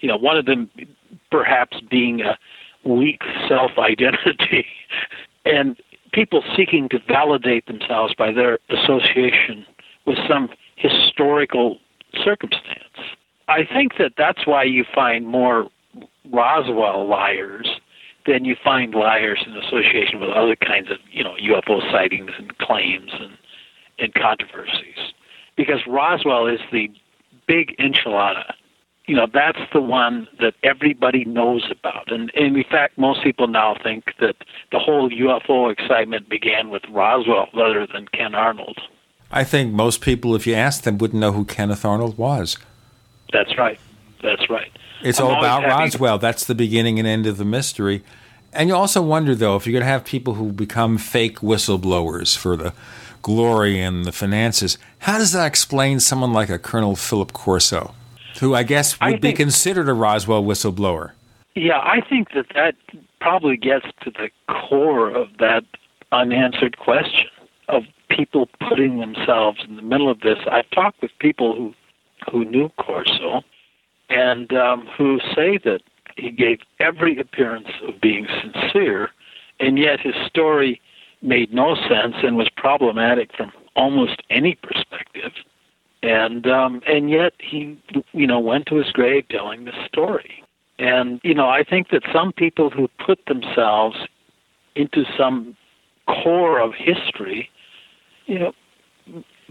You 0.00 0.08
know, 0.08 0.16
one 0.16 0.36
of 0.36 0.46
them 0.46 0.70
perhaps 1.30 1.80
being 1.90 2.20
a 2.20 2.36
weak 2.84 3.22
self 3.48 3.72
identity 3.78 4.66
and 5.44 5.76
people 6.12 6.42
seeking 6.56 6.88
to 6.88 6.98
validate 7.06 7.66
themselves 7.66 8.14
by 8.14 8.32
their 8.32 8.58
association 8.70 9.66
with 10.06 10.18
some 10.28 10.48
historical 10.76 11.78
circumstance. 12.22 12.82
I 13.48 13.64
think 13.64 13.98
that 13.98 14.12
that's 14.16 14.46
why 14.46 14.64
you 14.64 14.84
find 14.94 15.26
more 15.26 15.68
Roswell 16.30 17.06
liars 17.06 17.68
than 18.26 18.44
you 18.44 18.56
find 18.62 18.94
liars 18.94 19.44
in 19.46 19.56
association 19.56 20.20
with 20.20 20.30
other 20.30 20.56
kinds 20.56 20.90
of, 20.90 20.98
you 21.10 21.22
know, 21.22 21.34
UFO 21.42 21.80
sightings 21.92 22.30
and 22.38 22.56
claims 22.58 23.10
and, 23.12 23.36
and 23.98 24.14
controversies. 24.14 25.12
Because 25.56 25.80
Roswell 25.86 26.46
is 26.46 26.60
the 26.72 26.90
big 27.46 27.76
enchilada. 27.78 28.54
You 29.06 29.16
know, 29.16 29.26
that's 29.32 29.58
the 29.72 29.82
one 29.82 30.26
that 30.40 30.54
everybody 30.62 31.26
knows 31.26 31.70
about. 31.70 32.10
And, 32.10 32.32
and 32.34 32.56
in 32.56 32.64
fact, 32.64 32.96
most 32.96 33.22
people 33.22 33.46
now 33.46 33.76
think 33.82 34.14
that 34.20 34.36
the 34.72 34.78
whole 34.78 35.10
UFO 35.10 35.70
excitement 35.70 36.30
began 36.30 36.70
with 36.70 36.82
Roswell 36.88 37.48
rather 37.54 37.86
than 37.86 38.08
Ken 38.08 38.34
Arnold. 38.34 38.80
I 39.30 39.44
think 39.44 39.72
most 39.72 40.00
people, 40.00 40.34
if 40.34 40.46
you 40.46 40.54
asked 40.54 40.84
them, 40.84 40.96
wouldn't 40.96 41.20
know 41.20 41.32
who 41.32 41.44
Kenneth 41.44 41.84
Arnold 41.84 42.16
was. 42.16 42.56
That's 43.32 43.58
right. 43.58 43.78
That's 44.22 44.48
right. 44.48 44.70
It's 45.04 45.20
I'm 45.20 45.26
all 45.26 45.38
about 45.38 45.62
happy- 45.62 45.82
Roswell. 45.84 46.18
That's 46.18 46.44
the 46.44 46.54
beginning 46.54 46.98
and 46.98 47.06
end 47.06 47.26
of 47.26 47.36
the 47.36 47.44
mystery. 47.44 48.02
And 48.52 48.68
you 48.68 48.74
also 48.74 49.02
wonder, 49.02 49.34
though, 49.34 49.56
if 49.56 49.66
you're 49.66 49.72
going 49.72 49.82
to 49.82 49.86
have 49.88 50.04
people 50.04 50.34
who 50.34 50.52
become 50.52 50.96
fake 50.96 51.40
whistleblowers 51.40 52.36
for 52.36 52.56
the 52.56 52.72
glory 53.20 53.80
and 53.80 54.04
the 54.04 54.12
finances, 54.12 54.78
how 55.00 55.18
does 55.18 55.32
that 55.32 55.46
explain 55.46 55.98
someone 56.00 56.32
like 56.32 56.48
a 56.50 56.58
Colonel 56.58 56.94
Philip 56.94 57.32
Corso, 57.32 57.94
who 58.40 58.54
I 58.54 58.62
guess 58.62 58.98
would 59.00 59.14
I 59.14 59.16
be 59.16 59.32
considered 59.32 59.88
a 59.88 59.92
Roswell 59.92 60.42
whistleblower? 60.44 61.12
Yeah, 61.56 61.78
I 61.78 62.00
think 62.08 62.32
that 62.34 62.46
that 62.54 62.74
probably 63.20 63.56
gets 63.56 63.86
to 64.02 64.10
the 64.10 64.30
core 64.48 65.10
of 65.10 65.28
that 65.38 65.64
unanswered 66.12 66.78
question 66.78 67.26
of 67.68 67.82
people 68.08 68.48
putting 68.68 69.00
themselves 69.00 69.58
in 69.66 69.76
the 69.76 69.82
middle 69.82 70.10
of 70.10 70.20
this. 70.20 70.38
I've 70.50 70.70
talked 70.70 71.02
with 71.02 71.10
people 71.18 71.54
who 71.56 71.74
who 72.30 72.44
knew 72.44 72.70
Corso 72.78 73.42
and 74.08 74.52
um, 74.52 74.86
who 74.96 75.18
say 75.34 75.58
that 75.64 75.80
he 76.16 76.30
gave 76.30 76.60
every 76.80 77.18
appearance 77.18 77.68
of 77.86 78.00
being 78.00 78.26
sincere, 78.42 79.10
and 79.60 79.78
yet 79.78 80.00
his 80.00 80.14
story 80.26 80.80
made 81.22 81.52
no 81.52 81.74
sense 81.74 82.16
and 82.22 82.36
was 82.36 82.48
problematic 82.56 83.34
from 83.36 83.52
almost 83.74 84.22
any 84.30 84.56
perspective. 84.62 85.32
And 86.02 86.46
um, 86.46 86.82
and 86.86 87.08
yet 87.08 87.32
he, 87.38 87.80
you 88.12 88.26
know, 88.26 88.38
went 88.38 88.66
to 88.66 88.76
his 88.76 88.92
grave 88.92 89.24
telling 89.30 89.64
this 89.64 89.74
story. 89.86 90.44
And 90.78 91.20
you 91.24 91.34
know, 91.34 91.48
I 91.48 91.64
think 91.64 91.88
that 91.90 92.02
some 92.12 92.32
people 92.32 92.68
who 92.68 92.88
put 93.04 93.24
themselves 93.26 93.96
into 94.76 95.04
some 95.16 95.56
core 96.06 96.60
of 96.60 96.72
history, 96.74 97.48
you 98.26 98.38
know, 98.38 98.52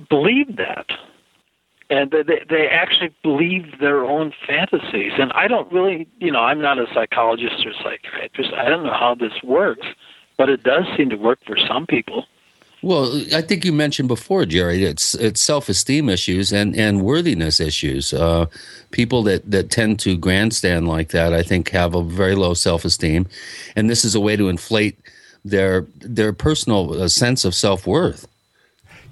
believe 0.10 0.58
that, 0.58 0.88
and 1.94 2.12
they 2.12 2.24
they- 2.50 2.68
actually 2.68 3.12
believe 3.22 3.80
their 3.80 4.04
own 4.04 4.34
fantasies. 4.48 5.14
And 5.18 5.32
I 5.34 5.48
don't 5.48 5.72
really, 5.72 6.08
you 6.20 6.32
know, 6.32 6.40
I'm 6.40 6.62
not 6.62 6.80
a 6.80 6.88
psychologist 6.94 7.66
or 7.66 7.74
psychiatrist. 7.74 8.52
I 8.54 8.70
don't 8.70 8.84
know 8.84 8.94
how 8.94 9.16
this 9.16 9.44
works, 9.44 9.88
but 10.38 10.50
it 10.50 10.64
does 10.64 10.86
seem 10.98 11.10
to 11.10 11.16
work 11.16 11.40
for 11.46 11.58
some 11.58 11.86
people. 11.86 12.26
Well, 12.82 13.24
I 13.34 13.42
think 13.42 13.64
you 13.64 13.72
mentioned 13.72 14.10
before, 14.10 14.46
Jerry. 14.46 14.84
It's 14.84 15.16
it's 15.16 15.40
self 15.40 15.70
esteem 15.70 16.10
issues 16.10 16.52
and, 16.52 16.76
and 16.76 17.02
worthiness 17.02 17.62
issues. 17.62 18.14
Uh, 18.14 18.48
people 18.92 19.24
that, 19.24 19.50
that 19.50 19.72
tend 19.72 20.00
to 20.00 20.18
grandstand 20.18 20.90
like 20.90 21.10
that, 21.10 21.32
I 21.32 21.44
think, 21.44 21.70
have 21.70 21.96
a 21.96 22.04
very 22.04 22.36
low 22.36 22.54
self 22.54 22.84
esteem, 22.84 23.28
and 23.78 23.90
this 23.90 24.04
is 24.04 24.16
a 24.16 24.20
way 24.20 24.36
to 24.36 24.50
inflate 24.50 24.98
their 25.46 25.86
their 26.02 26.34
personal 26.34 27.04
uh, 27.04 27.08
sense 27.08 27.46
of 27.46 27.56
self 27.56 27.88
worth. 27.88 28.28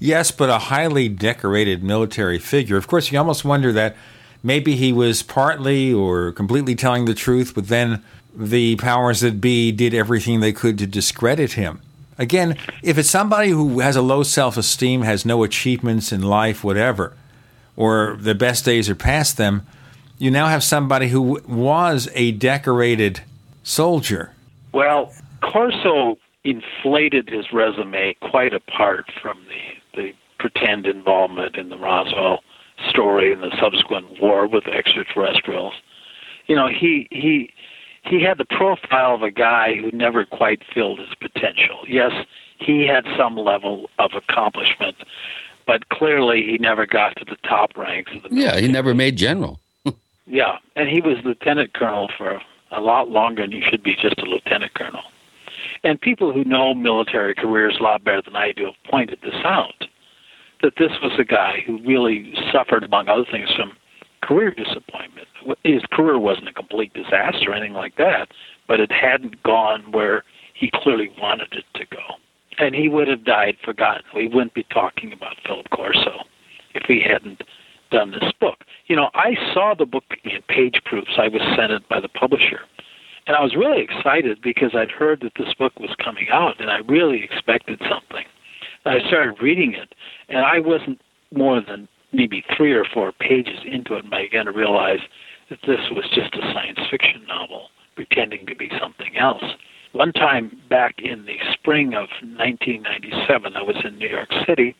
Yes, 0.04 0.32
but 0.32 0.50
a 0.50 0.58
highly 0.58 1.10
decorated 1.10 1.84
military 1.84 2.40
figure. 2.40 2.76
Of 2.76 2.88
course, 2.88 3.12
you 3.12 3.20
almost 3.20 3.46
wonder 3.46 3.72
that 3.74 3.96
maybe 4.42 4.76
he 4.76 4.92
was 4.92 5.22
partly 5.22 5.94
or 5.94 6.32
completely 6.32 6.74
telling 6.74 7.06
the 7.06 7.14
truth, 7.14 7.54
but 7.54 7.68
then 7.68 8.04
the 8.36 8.78
powers 8.78 9.20
that 9.20 9.40
be 9.40 9.72
did 9.72 9.94
everything 9.94 10.40
they 10.40 10.54
could 10.54 10.80
to 10.80 10.88
discredit 10.88 11.52
him. 11.52 11.82
Again, 12.18 12.58
if 12.82 12.98
it's 12.98 13.12
somebody 13.12 13.50
who 13.50 13.80
has 13.80 13.96
a 13.96 14.02
low 14.02 14.24
self 14.24 14.58
esteem, 14.58 15.04
has 15.04 15.24
no 15.24 15.44
achievements 15.44 16.12
in 16.12 16.24
life, 16.24 16.64
whatever, 16.64 17.16
or 17.76 18.18
the 18.20 18.34
best 18.34 18.66
days 18.66 18.90
are 18.90 18.96
past 18.96 19.38
them, 19.38 19.68
you 20.18 20.32
now 20.32 20.48
have 20.48 20.64
somebody 20.64 21.10
who 21.10 21.40
was 21.48 22.10
a 22.16 22.32
decorated 22.32 23.22
soldier. 23.62 24.34
Well, 24.74 25.14
Corso 25.44 26.18
inflated 26.44 27.30
his 27.30 27.54
resume 27.54 28.16
quite 28.20 28.56
apart 28.56 29.06
from 29.22 29.38
the, 29.48 29.81
the 29.94 30.14
pretend 30.40 30.86
involvement 30.86 31.56
in 31.56 31.70
the 31.70 31.78
Roswell 31.78 32.44
story 32.90 33.32
and 33.32 33.44
the 33.44 33.56
subsequent 33.60 34.20
war 34.22 34.48
with 34.48 34.68
extraterrestrials. 34.68 35.74
You 36.48 36.56
know, 36.56 36.68
he 36.68 37.08
he 37.12 37.54
he 38.04 38.22
had 38.24 38.38
the 38.38 38.46
profile 38.46 39.14
of 39.14 39.22
a 39.22 39.32
guy 39.32 39.76
who 39.76 39.92
never 39.92 40.26
quite 40.26 40.64
filled 40.74 41.00
his 41.00 41.14
potential. 41.20 41.84
Yes, 41.88 42.12
he 42.58 42.88
had 42.88 43.06
some 43.18 43.36
level 43.38 43.90
of 44.00 44.12
accomplishment, 44.16 44.96
but 45.68 45.90
clearly 45.90 46.44
he 46.44 46.58
never 46.58 46.86
got 46.86 47.16
to 47.18 47.26
the 47.26 47.38
top 47.48 47.78
ranks 47.78 48.12
of 48.16 48.24
the 48.24 48.30
Yeah, 48.32 48.60
he 48.60 48.68
never 48.68 48.94
made 48.96 49.18
general. 49.18 49.60
yeah, 50.26 50.58
and 50.76 50.90
he 50.90 51.02
was 51.02 51.18
lieutenant 51.24 51.74
colonel 51.74 52.10
for 52.18 52.42
a 52.72 52.82
lot 52.82 53.10
longer 53.10 53.44
than 53.44 53.52
he 53.52 53.62
should 53.62 53.84
be 53.84 53.96
just 53.96 54.18
a 54.20 54.26
lieutenant 54.26 54.74
colonel. 54.74 55.04
And 55.84 56.00
people 56.00 56.32
who 56.32 56.44
know 56.44 56.74
military 56.74 57.34
careers 57.34 57.78
a 57.80 57.84
lot 57.84 58.04
better 58.04 58.22
than 58.22 58.36
I 58.36 58.52
do 58.52 58.66
have 58.66 58.76
pointed 58.90 59.20
this 59.24 59.36
out 59.44 59.86
that 60.62 60.74
this 60.78 60.92
was 61.02 61.14
a 61.18 61.24
guy 61.24 61.64
who 61.66 61.80
really 61.84 62.34
suffered, 62.52 62.84
among 62.84 63.10
other 63.10 63.26
things, 63.30 63.50
from 63.56 63.72
career 64.22 64.52
disappointment. 64.52 65.28
His 65.64 65.82
career 65.92 66.20
wasn't 66.20 66.50
a 66.50 66.54
complete 66.54 66.94
disaster 66.94 67.50
or 67.50 67.54
anything 67.54 67.74
like 67.74 67.98
that, 67.98 68.28
but 68.68 68.80
it 68.80 68.92
hadn't 68.92 69.42
gone 69.44 69.92
where 69.92 70.24
he 70.54 70.70
clearly 70.72 71.10
wanted 71.20 71.52
it 71.54 71.66
to 71.76 71.86
go. 71.88 72.04
And 72.60 72.76
he 72.76 72.88
would 72.88 73.08
have 73.08 73.24
died 73.24 73.58
forgotten. 73.64 74.04
We 74.16 74.28
wouldn't 74.28 74.54
be 74.54 74.66
talking 74.72 75.12
about 75.14 75.38
Philip 75.46 75.70
Corso 75.72 76.20
if 76.76 76.84
he 76.88 77.02
hadn't 77.02 77.42
done 77.90 78.12
this 78.12 78.32
book. 78.40 78.60
You 78.86 78.96
know, 78.96 79.10
I 79.16 79.36
saw 79.54 79.74
the 79.74 79.86
book 79.86 80.04
in 80.24 80.42
page 80.48 80.82
proofs. 80.86 81.12
I 81.18 81.28
was 81.28 81.42
sent 81.58 81.72
it 81.72 81.88
by 81.90 82.00
the 82.00 82.10
publisher. 82.10 82.62
And 83.28 83.36
I 83.36 83.42
was 83.42 83.56
really 83.56 83.82
excited 83.82 84.42
because 84.42 84.72
I'd 84.74 84.92
heard 84.92 85.22
that 85.22 85.34
this 85.38 85.54
book 85.54 85.80
was 85.80 85.92
coming 86.04 86.28
out 86.32 86.60
and 86.60 86.70
I 86.70 86.80
really 86.88 87.24
expected 87.24 87.80
something. 87.90 88.26
And 88.86 89.02
I 89.02 89.08
started 89.08 89.42
reading 89.42 89.74
it 89.74 89.94
and 90.30 90.40
I 90.40 90.60
wasn't 90.60 91.00
more 91.34 91.62
than 91.62 91.88
maybe 92.14 92.44
three 92.58 92.74
or 92.74 92.86
four 92.94 93.12
pages 93.12 93.60
into 93.66 93.96
it 93.96 94.06
and 94.06 94.14
I 94.14 94.24
began 94.24 94.46
to 94.46 94.52
realize 94.52 95.00
that 95.50 95.60
this 95.68 95.80
was 95.92 96.06
just 96.14 96.34
a 96.36 96.42
science 96.54 96.80
fiction 96.90 97.26
novel 97.28 97.68
pretending 97.96 98.46
to 98.48 98.56
be 98.56 98.72
something 98.82 99.18
else. 99.18 99.44
One 99.94 100.14
time 100.14 100.58
back 100.70 100.96
in 101.00 101.26
the 101.26 101.38
spring 101.54 101.94
of 101.94 102.08
1997, 102.22 103.56
I 103.56 103.62
was 103.62 103.76
in 103.84 103.98
New 103.98 104.08
York 104.08 104.30
City 104.48 104.76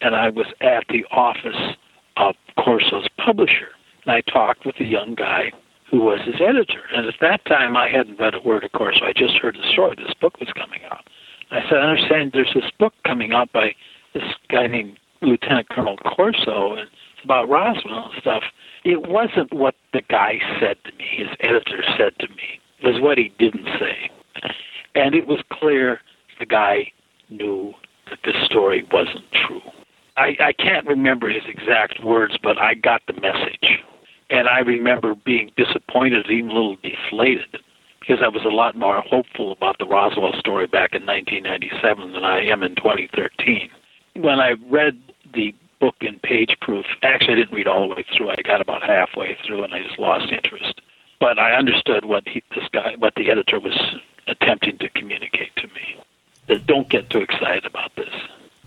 and 0.00 0.14
I 0.14 0.30
was 0.30 0.46
at 0.60 0.84
the 0.88 1.04
office 1.10 1.76
of 2.16 2.34
Corso's 2.58 3.08
publisher. 3.24 3.70
And 4.04 4.12
I 4.14 4.20
talked 4.22 4.64
with 4.64 4.76
a 4.80 4.84
young 4.84 5.14
guy 5.14 5.52
who 5.92 6.00
was 6.00 6.20
his 6.24 6.40
editor. 6.40 6.82
And 6.96 7.06
at 7.06 7.14
that 7.20 7.44
time, 7.44 7.76
I 7.76 7.88
hadn't 7.88 8.18
read 8.18 8.34
a 8.34 8.40
word 8.40 8.64
of 8.64 8.72
Corso. 8.72 9.04
I 9.04 9.12
just 9.12 9.36
heard 9.36 9.56
the 9.56 9.70
story. 9.70 9.94
This 9.96 10.14
book 10.20 10.40
was 10.40 10.48
coming 10.56 10.80
out. 10.90 11.04
I 11.50 11.60
said, 11.68 11.78
I 11.78 11.90
understand 11.90 12.30
there's 12.32 12.54
this 12.54 12.70
book 12.80 12.94
coming 13.06 13.32
out 13.32 13.52
by 13.52 13.74
this 14.14 14.24
guy 14.48 14.66
named 14.66 14.98
Lieutenant 15.20 15.68
Colonel 15.68 15.98
Corso, 15.98 16.72
and 16.72 16.80
it's 16.80 17.24
about 17.24 17.48
Roswell 17.48 18.10
and 18.10 18.20
stuff. 18.20 18.42
It 18.84 19.06
wasn't 19.06 19.52
what 19.52 19.74
the 19.92 20.00
guy 20.08 20.38
said 20.58 20.78
to 20.84 20.92
me, 20.96 21.04
his 21.18 21.28
editor 21.40 21.84
said 21.98 22.18
to 22.20 22.28
me. 22.28 22.58
It 22.80 22.86
was 22.86 23.00
what 23.00 23.18
he 23.18 23.30
didn't 23.38 23.68
say. 23.78 24.10
And 24.94 25.14
it 25.14 25.26
was 25.26 25.40
clear 25.52 26.00
the 26.40 26.46
guy 26.46 26.90
knew 27.28 27.74
that 28.08 28.18
this 28.24 28.34
story 28.46 28.86
wasn't 28.90 29.30
true. 29.46 29.60
I, 30.16 30.36
I 30.40 30.52
can't 30.52 30.86
remember 30.86 31.28
his 31.28 31.44
exact 31.46 32.02
words, 32.02 32.36
but 32.42 32.58
I 32.58 32.74
got 32.74 33.02
the 33.06 33.14
message. 33.14 33.82
And 34.32 34.48
I 34.48 34.60
remember 34.60 35.14
being 35.14 35.50
disappointed, 35.58 36.24
even 36.30 36.50
a 36.50 36.54
little 36.54 36.76
deflated, 36.76 37.58
because 38.00 38.22
I 38.24 38.28
was 38.28 38.42
a 38.46 38.48
lot 38.48 38.74
more 38.74 39.02
hopeful 39.02 39.52
about 39.52 39.76
the 39.78 39.84
Roswell 39.84 40.32
story 40.38 40.66
back 40.66 40.94
in 40.94 41.04
1997 41.04 42.14
than 42.14 42.24
I 42.24 42.40
am 42.46 42.62
in 42.62 42.74
2013. 42.74 43.68
When 44.16 44.40
I 44.40 44.54
read 44.70 44.98
the 45.34 45.54
book 45.80 45.96
in 46.00 46.18
page 46.20 46.56
proof, 46.62 46.86
actually 47.02 47.34
I 47.34 47.36
didn't 47.36 47.54
read 47.54 47.66
all 47.66 47.86
the 47.86 47.94
way 47.94 48.06
through. 48.16 48.30
I 48.30 48.36
got 48.36 48.62
about 48.62 48.82
halfway 48.82 49.36
through 49.46 49.64
and 49.64 49.74
I 49.74 49.82
just 49.82 49.98
lost 49.98 50.32
interest. 50.32 50.80
But 51.20 51.38
I 51.38 51.52
understood 51.52 52.06
what 52.06 52.26
he, 52.26 52.42
this 52.54 52.64
guy, 52.72 52.94
what 52.98 53.14
the 53.16 53.30
editor 53.30 53.60
was 53.60 53.78
attempting 54.28 54.78
to 54.78 54.88
communicate 54.88 55.54
to 55.56 55.66
me. 55.68 56.00
That 56.48 56.66
don't 56.66 56.88
get 56.88 57.10
too 57.10 57.18
excited 57.18 57.66
about 57.66 57.94
this. 57.96 58.12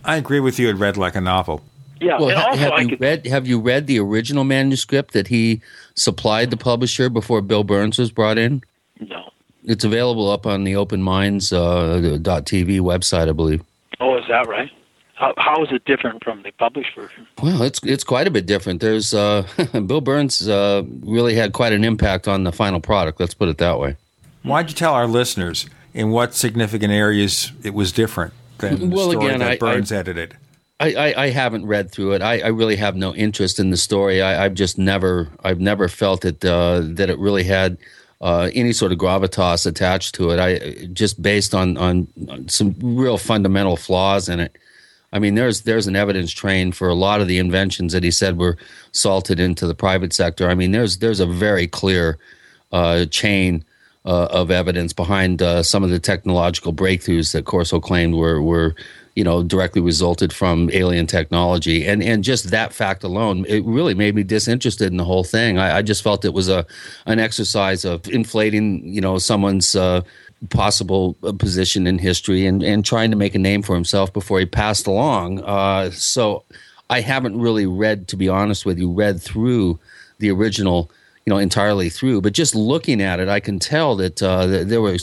I 0.04 0.18
agree 0.18 0.40
with 0.40 0.60
you. 0.60 0.70
It 0.70 0.76
read 0.76 0.96
like 0.96 1.16
a 1.16 1.22
novel. 1.22 1.64
Yeah, 2.06 2.20
Well, 2.20 2.30
and 2.30 2.38
ha- 2.40 2.46
also 2.48 2.60
have 2.60 2.72
I 2.74 2.82
you 2.82 2.90
could, 2.90 3.02
read 3.02 3.26
have 3.28 3.48
you 3.48 3.60
read 3.60 3.88
the 3.88 4.00
original 4.00 4.44
manuscript 4.44 5.14
that 5.14 5.28
he 5.28 5.62
supplied 5.96 6.52
the 6.52 6.58
publisher 6.58 7.10
before 7.10 7.42
Bill 7.42 7.64
Birnes 7.64 7.98
was 7.98 8.12
brought 8.12 8.38
in? 8.38 8.64
No. 9.00 9.30
It's 9.64 9.84
available 9.84 10.30
up 10.30 10.46
on 10.46 10.64
the 10.64 10.76
Open 10.76 11.02
Minds 11.02 11.52
uh, 11.52 12.18
dot 12.22 12.46
TV 12.46 12.80
website, 12.80 13.28
I 13.28 13.32
believe. 13.32 13.64
oh, 14.00 14.18
is 14.18 14.26
that 14.28 14.48
right? 14.48 14.70
How, 15.16 15.34
how 15.38 15.64
is 15.64 15.70
it 15.72 15.86
different 15.86 16.24
from 16.24 16.44
the 16.44 16.52
published 16.52 16.94
version? 16.96 17.26
Well, 17.42 17.62
it's 17.64 17.80
it's 17.84 18.04
quite 18.04 18.28
a 18.28 18.32
bit 18.32 18.46
different. 18.46 18.82
There's 18.82 19.14
uh, 19.14 19.44
Bill 19.74 20.02
Birnes 20.02 20.48
uh, 20.48 20.84
really 21.10 21.36
had 21.36 21.54
quite 21.54 21.74
an 21.74 21.84
impact 21.84 22.28
on 22.28 22.44
the 22.44 22.52
final 22.52 22.80
product. 22.82 23.20
Let's 23.20 23.34
put 23.34 23.48
it 23.50 23.58
that 23.60 23.80
way. 23.80 23.96
Why'd 24.44 24.70
you 24.70 24.76
tell 24.76 24.94
our 24.94 25.08
listeners 25.08 25.68
in 25.94 26.12
what 26.12 26.36
significant 26.36 26.92
areas 26.92 27.52
it 27.64 27.74
was 27.74 27.92
different 27.92 28.34
than 28.60 28.92
Well, 28.92 29.06
the 29.08 29.12
story 29.14 29.28
again, 29.28 29.40
that 29.40 29.52
I- 29.52 29.58
Birnes 29.58 29.92
I- 29.92 30.00
edited? 30.00 30.36
I, 30.80 30.94
I, 30.94 31.24
I 31.24 31.30
haven't 31.30 31.66
read 31.66 31.92
through 31.92 32.14
it. 32.14 32.22
I, 32.22 32.40
I 32.40 32.48
really 32.48 32.76
have 32.76 32.96
no 32.96 33.16
interest 33.16 33.60
in 33.60 33.70
the 33.70 33.78
story. 33.78 34.22
I, 34.22 34.46
I've 34.46 34.54
just 34.54 34.78
never 34.78 35.30
I've 35.44 35.60
never 35.60 35.88
felt 35.88 36.26
it 36.26 36.44
uh, 36.44 36.82
that 36.84 37.10
it 37.10 37.18
really 37.18 37.44
had 37.44 37.78
uh, 38.22 38.50
any 38.54 38.74
sort 38.74 38.92
of 38.92 38.98
gravitas 38.98 39.66
attached 39.66 40.16
to 40.16 40.32
it. 40.32 40.40
I 40.40 40.88
just 40.88 41.22
based 41.22 41.56
on 41.56 41.78
on 41.78 42.08
some 42.50 42.76
real 42.82 43.18
fundamental 43.18 43.78
flaws 43.78 44.28
in 44.28 44.40
it. 44.42 44.58
I 45.14 45.20
mean, 45.20 45.36
there's 45.36 45.62
there's 45.62 45.88
an 45.88 45.96
evidence 45.96 46.32
train 46.34 46.74
for 46.74 46.90
a 46.90 46.94
lot 46.94 47.22
of 47.22 47.28
the 47.30 47.40
inventions 47.40 47.94
that 47.94 48.04
he 48.04 48.12
said 48.12 48.38
were 48.38 48.58
salted 48.92 49.40
into 49.40 49.68
the 49.68 49.76
private 49.76 50.12
sector. 50.12 50.50
I 50.50 50.56
mean, 50.56 50.72
there's 50.72 50.98
there's 50.98 51.22
a 51.22 51.26
very 51.26 51.68
clear 51.68 52.18
uh, 52.74 53.06
chain 53.06 53.64
uh, 54.04 54.28
of 54.30 54.52
evidence 54.52 54.92
behind 54.92 55.42
uh, 55.42 55.64
some 55.64 55.86
of 55.86 55.90
the 55.90 56.00
technological 56.00 56.74
breakthroughs 56.74 57.32
that 57.32 57.46
Corso 57.46 57.80
claimed 57.80 58.16
were 58.16 58.42
were 58.42 58.76
you 59.16 59.24
know 59.24 59.44
directly 59.44 59.82
resulted 59.82 60.32
from 60.32 60.70
alien 60.74 61.08
technology, 61.08 61.86
and 61.86 62.04
and 62.04 62.24
just 62.24 62.52
that 62.52 62.74
fact 62.74 63.04
alone, 63.04 63.46
it 63.48 63.64
really 63.66 63.94
made 63.94 64.16
me 64.16 64.24
disinterested 64.24 64.92
in 64.92 64.98
the 64.98 65.06
whole 65.06 65.24
thing. 65.24 65.58
I, 65.58 65.78
I 65.78 65.82
just 65.82 66.04
felt 66.04 66.26
it 66.26 66.34
was 66.34 66.50
a 66.50 66.66
an 67.06 67.20
exercise 67.20 67.86
of 67.86 68.08
inflating 68.10 68.86
you 68.86 69.02
know 69.02 69.18
someone's. 69.18 69.76
Uh, 69.76 70.02
possible 70.50 71.16
uh, 71.24 71.32
position 71.32 71.88
in 71.88 71.98
history 71.98 72.46
and, 72.46 72.62
and 72.62 72.86
trying 72.86 73.10
to 73.10 73.18
make 73.18 73.34
a 73.34 73.40
name 73.40 73.64
for 73.64 73.74
himself 73.74 74.14
before 74.14 74.38
he 74.38 74.46
passed 74.46 74.86
along. 74.86 75.42
Uh, 75.44 75.90
so 75.90 76.44
I 76.90 77.02
haven't 77.02 77.40
really 77.40 77.66
read, 77.66 78.08
to 78.10 78.18
be 78.18 78.30
honest 78.30 78.66
with 78.66 78.78
you, 78.78 78.92
read 78.92 79.22
through 79.22 79.80
the 80.20 80.30
original, 80.32 80.92
you 81.26 81.34
know, 81.34 81.38
entirely 81.38 81.90
through. 81.90 82.22
But 82.22 82.34
just 82.34 82.56
looking 82.56 83.02
at 83.02 83.20
it, 83.20 83.28
I 83.28 83.40
can 83.40 83.60
tell 83.60 83.96
that 83.96 84.22
uh, 84.22 84.46
th- 84.46 84.68
there 84.68 84.82
were 84.82 84.98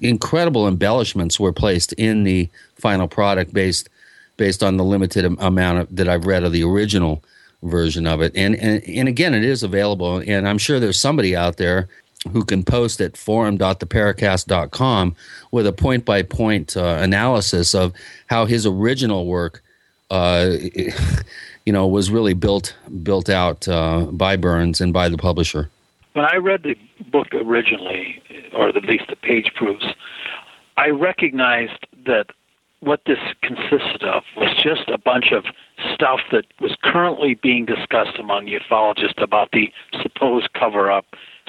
incredible 0.00 0.68
embellishments 0.68 1.40
were 1.40 1.52
placed 1.52 1.92
in 1.94 2.24
the 2.24 2.48
final 2.76 3.08
product 3.08 3.54
based 3.54 3.88
based 4.36 4.62
on 4.62 4.76
the 4.76 4.84
limited 4.84 5.24
amount 5.24 5.78
of, 5.78 5.96
that 5.96 6.08
I've 6.08 6.26
read 6.26 6.42
of 6.42 6.52
the 6.52 6.64
original 6.64 7.22
version 7.62 8.06
of 8.06 8.20
it. 8.20 8.32
And, 8.34 8.56
and 8.56 8.82
and 8.84 9.08
again, 9.08 9.32
it 9.32 9.44
is 9.44 9.62
available, 9.62 10.22
and 10.26 10.48
I'm 10.48 10.58
sure 10.58 10.78
there's 10.78 11.00
somebody 11.00 11.34
out 11.34 11.56
there 11.56 11.88
who 12.32 12.44
can 12.44 12.62
post 12.62 13.00
at 13.00 13.16
forum.theparacast.com 13.16 15.16
with 15.50 15.66
a 15.66 15.72
point 15.72 16.04
by 16.04 16.22
point 16.22 16.76
analysis 16.76 17.74
of 17.74 17.92
how 18.26 18.46
his 18.46 18.66
original 18.66 19.26
work, 19.26 19.62
uh, 20.10 20.52
you 21.64 21.72
know, 21.72 21.86
was 21.86 22.10
really 22.10 22.34
built 22.34 22.76
built 23.02 23.28
out 23.28 23.66
uh, 23.68 24.06
by 24.10 24.36
Birnes 24.36 24.80
and 24.80 24.92
by 24.92 25.08
the 25.08 25.16
publisher. 25.16 25.70
When 26.12 26.24
I 26.24 26.36
read 26.36 26.62
the 26.62 26.76
book 27.10 27.28
originally, 27.32 28.22
or 28.52 28.68
at 28.68 28.84
least 28.84 29.04
the 29.08 29.16
page 29.16 29.50
proofs, 29.56 29.86
I 30.76 30.88
recognized 30.88 31.86
that 32.06 32.26
what 32.80 33.00
this 33.06 33.18
consisted 33.42 34.02
of 34.02 34.22
was 34.36 34.54
just 34.62 34.88
a 34.88 34.98
bunch 34.98 35.32
of 35.32 35.44
stuff 35.94 36.20
that 36.30 36.44
was 36.60 36.76
currently 36.82 37.34
being 37.34 37.64
discussed 37.64 38.18
among 38.18 38.46
ufologists 38.46 39.22
about 39.22 39.50
the 39.52 39.72
supposed 40.02 40.52
cover 40.52 40.92
up 40.92 41.06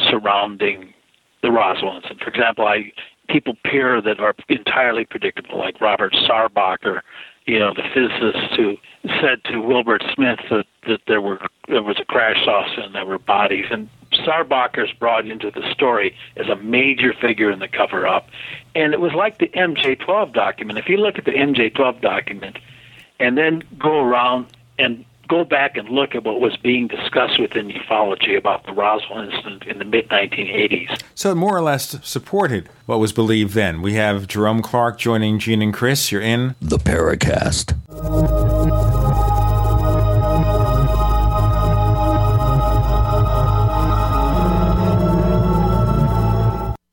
surrounding 0.09 0.93
the 1.41 1.51
Roswell 1.51 1.97
incident. 1.97 2.21
For 2.21 2.29
example, 2.29 2.65
I 2.65 2.91
people 3.27 3.55
appear 3.63 4.01
that 4.01 4.19
are 4.19 4.35
entirely 4.49 5.05
predictable, 5.05 5.57
like 5.57 5.81
Robert 5.81 6.13
Sarbacher, 6.13 7.01
you 7.45 7.59
know, 7.59 7.73
the 7.73 7.83
physicist 7.93 8.55
who 8.55 8.77
said 9.21 9.43
to 9.45 9.59
Wilbert 9.59 10.03
Smith 10.13 10.39
that, 10.49 10.65
that 10.87 11.01
there 11.07 11.21
were 11.21 11.39
there 11.67 11.83
was 11.83 11.99
a 11.99 12.05
crash 12.05 12.43
saucer 12.45 12.81
and 12.81 12.93
there 12.93 13.05
were 13.05 13.19
bodies 13.19 13.65
and 13.71 13.89
Sarbacher's 14.13 14.93
brought 14.93 15.27
into 15.27 15.51
the 15.51 15.63
story 15.71 16.15
as 16.37 16.47
a 16.47 16.55
major 16.55 17.13
figure 17.13 17.51
in 17.51 17.59
the 17.59 17.67
cover 17.67 18.07
up. 18.07 18.29
And 18.75 18.93
it 18.93 19.01
was 19.01 19.13
like 19.13 19.39
the 19.39 19.47
MJ12 19.47 20.33
document. 20.33 20.79
If 20.79 20.87
you 20.87 20.97
look 20.97 21.17
at 21.17 21.25
the 21.25 21.31
MJ12 21.31 22.01
document 22.01 22.57
and 23.19 23.37
then 23.37 23.63
go 23.77 23.99
around 23.99 24.47
and 24.77 25.05
go 25.27 25.43
back 25.43 25.75
and 25.75 25.89
look 25.89 26.13
at 26.15 26.23
what 26.23 26.39
was 26.39 26.55
being 26.57 26.87
discussed 26.87 27.39
within 27.39 27.69
ufology 27.69 28.37
about 28.37 28.65
the 28.65 28.71
Roswell 28.71 29.21
incident 29.21 29.63
in 29.63 29.79
the 29.79 29.85
mid 29.85 30.07
1980s. 30.09 31.01
So 31.15 31.31
it 31.31 31.35
more 31.35 31.57
or 31.57 31.61
less 31.61 31.97
supported 32.07 32.69
what 32.85 32.99
was 32.99 33.11
believed 33.11 33.53
then. 33.53 33.81
We 33.81 33.93
have 33.93 34.27
Jerome 34.27 34.61
Clark 34.61 34.99
joining 34.99 35.39
Gene 35.39 35.61
and 35.61 35.73
Chris. 35.73 36.11
You're 36.11 36.21
in 36.21 36.55
the 36.61 36.77
Paracast. 36.77 37.73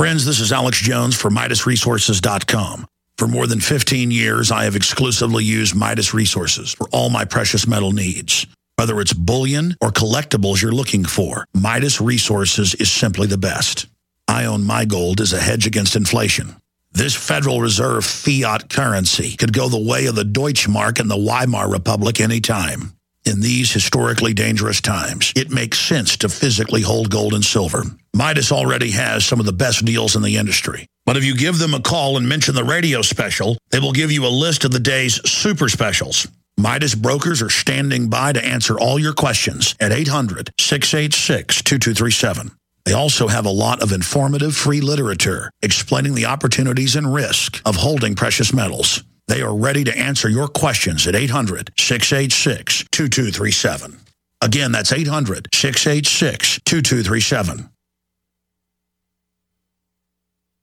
Friends, 0.00 0.24
this 0.24 0.40
is 0.40 0.50
Alex 0.50 0.80
Jones 0.80 1.14
for 1.14 1.28
MidasResources.com. 1.28 2.86
For 3.18 3.28
more 3.28 3.46
than 3.46 3.60
15 3.60 4.10
years, 4.10 4.50
I 4.50 4.64
have 4.64 4.74
exclusively 4.74 5.44
used 5.44 5.74
Midas 5.74 6.14
Resources 6.14 6.72
for 6.72 6.88
all 6.88 7.10
my 7.10 7.26
precious 7.26 7.66
metal 7.66 7.92
needs. 7.92 8.46
Whether 8.76 8.98
it's 9.02 9.12
bullion 9.12 9.76
or 9.78 9.90
collectibles 9.90 10.62
you're 10.62 10.72
looking 10.72 11.04
for, 11.04 11.44
Midas 11.52 12.00
Resources 12.00 12.74
is 12.76 12.90
simply 12.90 13.26
the 13.26 13.36
best. 13.36 13.88
I 14.26 14.46
own 14.46 14.64
my 14.64 14.86
gold 14.86 15.20
as 15.20 15.34
a 15.34 15.38
hedge 15.38 15.66
against 15.66 15.96
inflation. 15.96 16.56
This 16.92 17.14
Federal 17.14 17.60
Reserve 17.60 18.02
fiat 18.02 18.70
currency 18.70 19.36
could 19.36 19.52
go 19.52 19.68
the 19.68 19.86
way 19.86 20.06
of 20.06 20.14
the 20.14 20.22
Deutschmark 20.22 20.98
and 20.98 21.10
the 21.10 21.18
Weimar 21.18 21.70
Republic 21.70 22.22
anytime. 22.22 22.94
In 23.26 23.42
these 23.42 23.70
historically 23.70 24.32
dangerous 24.32 24.80
times, 24.80 25.34
it 25.36 25.50
makes 25.50 25.78
sense 25.78 26.16
to 26.16 26.30
physically 26.30 26.80
hold 26.80 27.10
gold 27.10 27.34
and 27.34 27.44
silver. 27.44 27.82
Midas 28.14 28.52
already 28.52 28.90
has 28.90 29.24
some 29.24 29.40
of 29.40 29.46
the 29.46 29.52
best 29.52 29.84
deals 29.84 30.16
in 30.16 30.22
the 30.22 30.36
industry. 30.36 30.86
But 31.06 31.16
if 31.16 31.24
you 31.24 31.36
give 31.36 31.58
them 31.58 31.74
a 31.74 31.80
call 31.80 32.16
and 32.16 32.28
mention 32.28 32.54
the 32.54 32.64
radio 32.64 33.02
special, 33.02 33.56
they 33.70 33.78
will 33.78 33.92
give 33.92 34.12
you 34.12 34.26
a 34.26 34.28
list 34.28 34.64
of 34.64 34.72
the 34.72 34.80
day's 34.80 35.20
super 35.28 35.68
specials. 35.68 36.26
Midas 36.56 36.94
brokers 36.94 37.40
are 37.40 37.50
standing 37.50 38.10
by 38.10 38.32
to 38.32 38.44
answer 38.44 38.78
all 38.78 38.98
your 38.98 39.14
questions 39.14 39.74
at 39.80 39.92
800 39.92 40.50
686 40.60 41.62
2237. 41.62 42.50
They 42.84 42.92
also 42.92 43.28
have 43.28 43.46
a 43.46 43.50
lot 43.50 43.82
of 43.82 43.92
informative 43.92 44.54
free 44.54 44.80
literature 44.80 45.50
explaining 45.62 46.14
the 46.14 46.26
opportunities 46.26 46.96
and 46.96 47.12
risk 47.14 47.62
of 47.64 47.76
holding 47.76 48.14
precious 48.14 48.52
metals. 48.52 49.04
They 49.28 49.42
are 49.42 49.56
ready 49.56 49.84
to 49.84 49.96
answer 49.96 50.28
your 50.28 50.48
questions 50.48 51.06
at 51.06 51.14
800 51.14 51.70
686 51.78 52.84
2237. 52.90 53.98
Again, 54.42 54.72
that's 54.72 54.92
800 54.92 55.48
686 55.54 56.60
2237. 56.64 57.70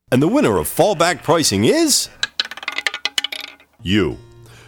And 0.09 0.21
the 0.21 0.27
winner 0.29 0.57
of 0.57 0.67
fallback 0.67 1.21
pricing 1.21 1.65
is. 1.65 2.07
You. 3.81 4.17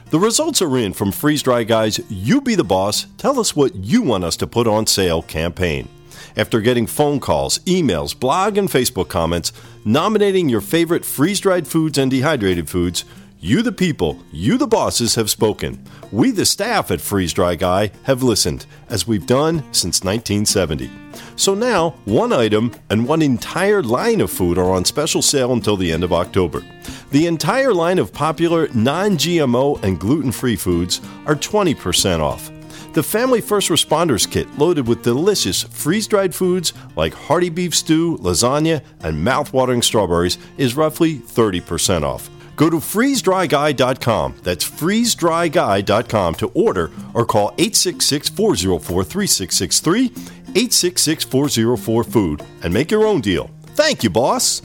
The 0.09 0.19
results 0.19 0.61
are 0.61 0.77
in 0.77 0.91
from 0.91 1.13
Freeze 1.13 1.43
Dry 1.43 1.63
Guy's 1.63 2.01
You 2.09 2.41
Be 2.41 2.55
the 2.55 2.65
Boss, 2.65 3.05
Tell 3.17 3.39
Us 3.39 3.55
What 3.55 3.73
You 3.73 4.01
Want 4.01 4.25
Us 4.25 4.35
to 4.37 4.47
Put 4.47 4.67
on 4.67 4.85
Sale 4.85 5.21
campaign. 5.21 5.87
After 6.35 6.59
getting 6.59 6.85
phone 6.85 7.21
calls, 7.21 7.59
emails, 7.59 8.19
blog, 8.19 8.57
and 8.57 8.67
Facebook 8.67 9.07
comments 9.07 9.53
nominating 9.85 10.49
your 10.49 10.59
favorite 10.59 11.05
freeze 11.05 11.39
dried 11.39 11.69
foods 11.69 11.97
and 11.97 12.11
dehydrated 12.11 12.69
foods, 12.69 13.05
you, 13.39 13.61
the 13.61 13.71
people, 13.71 14.19
you, 14.33 14.57
the 14.57 14.67
bosses, 14.67 15.15
have 15.15 15.29
spoken. 15.29 15.81
We, 16.11 16.31
the 16.31 16.45
staff 16.45 16.89
at 16.89 17.01
Freeze 17.01 17.33
Dry 17.33 17.53
Guy, 17.53 17.91
have 18.03 18.23
listened, 18.23 18.65
as 18.89 19.07
we've 19.07 19.27
done 19.27 19.59
since 19.71 20.03
1970. 20.03 20.89
So 21.35 21.53
now, 21.53 21.91
one 22.05 22.33
item 22.33 22.73
and 22.89 23.07
one 23.07 23.21
entire 23.21 23.83
line 23.83 24.19
of 24.19 24.31
food 24.31 24.57
are 24.57 24.71
on 24.71 24.85
special 24.85 25.21
sale 25.21 25.53
until 25.53 25.77
the 25.77 25.91
end 25.91 26.03
of 26.03 26.11
October. 26.11 26.65
The 27.11 27.27
entire 27.27 27.75
line 27.75 27.99
of 27.99 28.11
popular 28.11 28.69
non 28.73 29.17
GMO 29.17 29.83
and 29.83 29.99
gluten 29.99 30.31
free 30.31 30.55
foods 30.55 30.99
are 31.27 31.35
20% 31.35 32.21
off. 32.21 32.51
The 32.93 33.03
Family 33.03 33.39
First 33.39 33.69
Responders 33.69 34.29
Kit, 34.29 34.47
loaded 34.57 34.87
with 34.87 35.03
delicious 35.03 35.61
freeze 35.61 36.07
dried 36.07 36.33
foods 36.33 36.73
like 36.95 37.13
hearty 37.13 37.49
beef 37.49 37.75
stew, 37.75 38.17
lasagna, 38.17 38.81
and 39.01 39.23
mouth-watering 39.23 39.83
strawberries, 39.83 40.39
is 40.57 40.75
roughly 40.75 41.19
30% 41.19 42.01
off. 42.01 42.31
Go 42.59 42.69
to 42.69 42.75
freezedryguy.com. 42.75 44.35
That's 44.43 44.69
freezedryguy.com 44.69 46.35
to 46.35 46.47
order 46.47 46.91
or 47.13 47.25
call 47.25 47.53
866 47.57 48.27
404 48.27 49.03
3663, 49.05 50.05
866 50.07 51.23
404 51.23 52.03
Food, 52.03 52.43
and 52.61 52.73
make 52.73 52.91
your 52.91 53.07
own 53.07 53.21
deal. 53.21 53.49
Thank 53.75 54.03
you, 54.03 54.09
boss. 54.09 54.61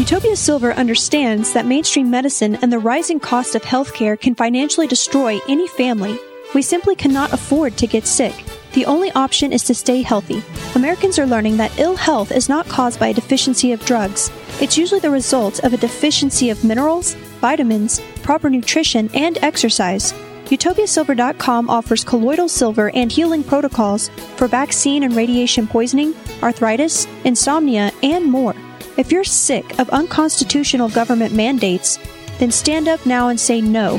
Utopia 0.00 0.34
Silver 0.34 0.72
understands 0.72 1.52
that 1.52 1.64
mainstream 1.64 2.10
medicine 2.10 2.56
and 2.56 2.72
the 2.72 2.80
rising 2.80 3.20
cost 3.20 3.54
of 3.54 3.62
healthcare 3.62 4.18
can 4.18 4.34
financially 4.34 4.88
destroy 4.88 5.38
any 5.46 5.68
family. 5.68 6.18
We 6.56 6.62
simply 6.62 6.96
cannot 6.96 7.32
afford 7.32 7.76
to 7.76 7.86
get 7.86 8.04
sick. 8.04 8.34
The 8.74 8.86
only 8.86 9.12
option 9.12 9.52
is 9.52 9.62
to 9.64 9.74
stay 9.74 10.02
healthy. 10.02 10.42
Americans 10.74 11.16
are 11.20 11.26
learning 11.26 11.56
that 11.58 11.78
ill 11.78 11.94
health 11.94 12.32
is 12.32 12.48
not 12.48 12.66
caused 12.66 12.98
by 12.98 13.08
a 13.08 13.14
deficiency 13.14 13.70
of 13.70 13.84
drugs. 13.86 14.32
It's 14.60 14.76
usually 14.76 14.98
the 14.98 15.10
result 15.10 15.60
of 15.62 15.72
a 15.72 15.76
deficiency 15.76 16.50
of 16.50 16.64
minerals, 16.64 17.14
vitamins, 17.40 18.00
proper 18.24 18.50
nutrition, 18.50 19.08
and 19.14 19.38
exercise. 19.42 20.12
UtopiaSilver.com 20.46 21.70
offers 21.70 22.02
colloidal 22.02 22.48
silver 22.48 22.90
and 22.90 23.12
healing 23.12 23.44
protocols 23.44 24.08
for 24.36 24.48
vaccine 24.48 25.04
and 25.04 25.14
radiation 25.14 25.68
poisoning, 25.68 26.12
arthritis, 26.42 27.06
insomnia, 27.24 27.92
and 28.02 28.26
more. 28.26 28.56
If 28.96 29.12
you're 29.12 29.24
sick 29.24 29.78
of 29.78 29.88
unconstitutional 29.90 30.88
government 30.88 31.32
mandates, 31.32 31.98
then 32.38 32.50
stand 32.50 32.88
up 32.88 33.06
now 33.06 33.28
and 33.28 33.38
say 33.38 33.60
no. 33.60 33.98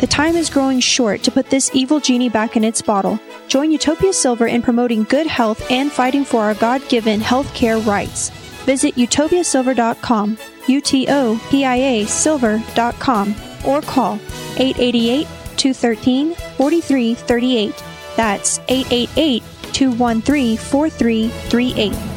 The 0.00 0.06
time 0.06 0.36
is 0.36 0.48
growing 0.50 0.80
short 0.80 1.22
to 1.24 1.30
put 1.30 1.50
this 1.50 1.70
evil 1.74 2.00
genie 2.00 2.28
back 2.28 2.56
in 2.56 2.64
its 2.64 2.82
bottle. 2.82 3.20
Join 3.48 3.70
Utopia 3.70 4.12
Silver 4.12 4.46
in 4.46 4.62
promoting 4.62 5.04
good 5.04 5.26
health 5.26 5.70
and 5.70 5.90
fighting 5.92 6.24
for 6.24 6.40
our 6.40 6.54
God 6.54 6.88
given 6.88 7.20
health 7.20 7.52
care 7.54 7.78
rights. 7.78 8.30
Visit 8.64 8.94
utopiasilver.com, 8.94 10.38
U 10.68 10.80
T 10.80 11.06
O 11.08 11.40
P 11.50 11.64
I 11.64 11.76
A 11.76 12.06
silver.com, 12.06 13.34
or 13.66 13.82
call 13.82 14.14
888 14.56 15.26
213 15.56 16.34
4338. 16.34 17.84
That's 18.16 18.58
888 18.68 19.42
213 19.72 20.56
4338. 20.56 22.12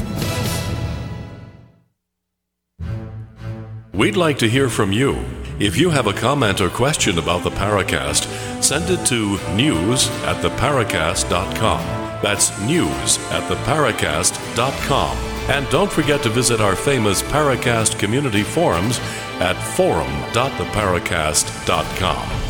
We'd 3.94 4.18
like 4.18 4.38
to 4.40 4.50
hear 4.50 4.70
from 4.70 4.92
you. 4.92 5.24
If 5.58 5.78
you 5.78 5.90
have 5.90 6.08
a 6.08 6.14
comment 6.14 6.60
or 6.60 6.70
question 6.70 7.18
about 7.18 7.44
the 7.44 7.50
Paracast, 7.50 8.55
send 8.66 8.90
it 8.90 9.06
to 9.06 9.38
news 9.54 10.10
at 10.24 10.44
theparacast.com. 10.44 11.82
That's 12.24 12.60
news 12.62 13.20
at 13.30 13.44
theparacast.com. 13.44 15.18
And 15.48 15.70
don't 15.70 15.92
forget 15.92 16.24
to 16.24 16.30
visit 16.30 16.60
our 16.60 16.76
famous 16.76 17.22
Paracast 17.22 18.00
community 18.00 18.42
forums 18.42 18.98
at 19.40 19.54
forum.theparacast.com. 19.76 22.42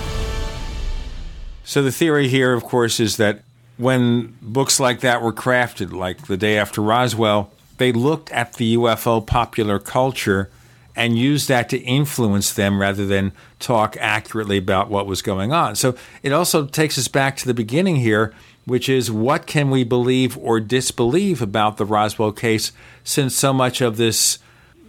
So 1.65 1.83
the 1.83 1.91
theory 1.91 2.29
here, 2.29 2.53
of 2.53 2.63
course, 2.63 3.01
is 3.01 3.17
that 3.17 3.41
when 3.75 4.37
books 4.41 4.79
like 4.79 5.01
that 5.01 5.21
were 5.21 5.33
crafted, 5.33 5.91
like 5.91 6.27
The 6.27 6.37
Day 6.37 6.57
After 6.57 6.81
Roswell, 6.81 7.51
they 7.77 7.91
looked 7.91 8.31
at 8.31 8.53
the 8.53 8.77
UFO 8.77 9.27
popular 9.27 9.79
culture 9.79 10.49
and 10.95 11.17
used 11.17 11.49
that 11.49 11.67
to 11.69 11.77
influence 11.79 12.53
them 12.53 12.79
rather 12.79 13.05
than 13.05 13.33
talk 13.65 13.97
accurately 13.99 14.57
about 14.57 14.89
what 14.89 15.07
was 15.07 15.21
going 15.21 15.51
on. 15.51 15.75
So 15.75 15.95
it 16.21 16.31
also 16.31 16.65
takes 16.67 16.97
us 16.97 17.07
back 17.07 17.35
to 17.37 17.47
the 17.47 17.53
beginning 17.53 17.95
here, 17.95 18.33
which 18.65 18.87
is 18.87 19.11
what 19.11 19.47
can 19.47 19.71
we 19.71 19.83
believe 19.83 20.37
or 20.37 20.59
disbelieve 20.59 21.41
about 21.41 21.77
the 21.77 21.85
Roswell 21.85 22.31
case 22.31 22.71
since 23.03 23.35
so 23.35 23.51
much 23.53 23.81
of 23.81 23.97
this 23.97 24.37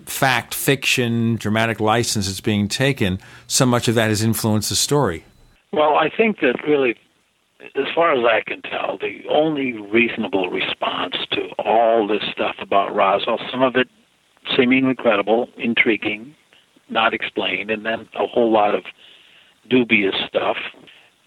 fact 0.05 0.55
fiction 0.55 1.37
dramatic 1.37 1.81
license 1.81 2.29
is 2.29 2.41
being 2.41 2.69
taken, 2.69 3.19
so 3.47 3.65
much 3.67 3.89
of 3.89 3.95
that 3.95 4.09
has 4.09 4.23
influenced 4.23 4.69
the 4.69 4.77
story. 4.77 5.25
Well, 5.73 5.97
I 5.97 6.11
think 6.15 6.41
that 6.41 6.63
really, 6.67 6.97
as 7.75 7.87
far 7.95 8.13
as 8.13 8.25
I 8.25 8.43
can 8.47 8.63
tell, 8.63 8.99
the 8.99 9.23
only 9.29 9.73
reasonable 9.73 10.51
response 10.51 11.17
to 11.33 11.49
all 11.59 12.07
this 12.07 12.23
stuff 12.31 12.57
about 12.61 12.95
Roswell, 12.95 13.41
some 13.51 13.63
of 13.63 13.75
it 13.75 13.89
seemingly 14.57 14.95
credible, 14.95 15.49
intriguing, 15.57 16.35
not 16.89 17.15
explained, 17.15 17.71
and 17.71 17.85
then 17.85 18.09
a 18.15 18.27
whole 18.27 18.51
lot 18.51 18.75
of 18.75 18.85
dubious 19.69 20.15
stuff, 20.29 20.57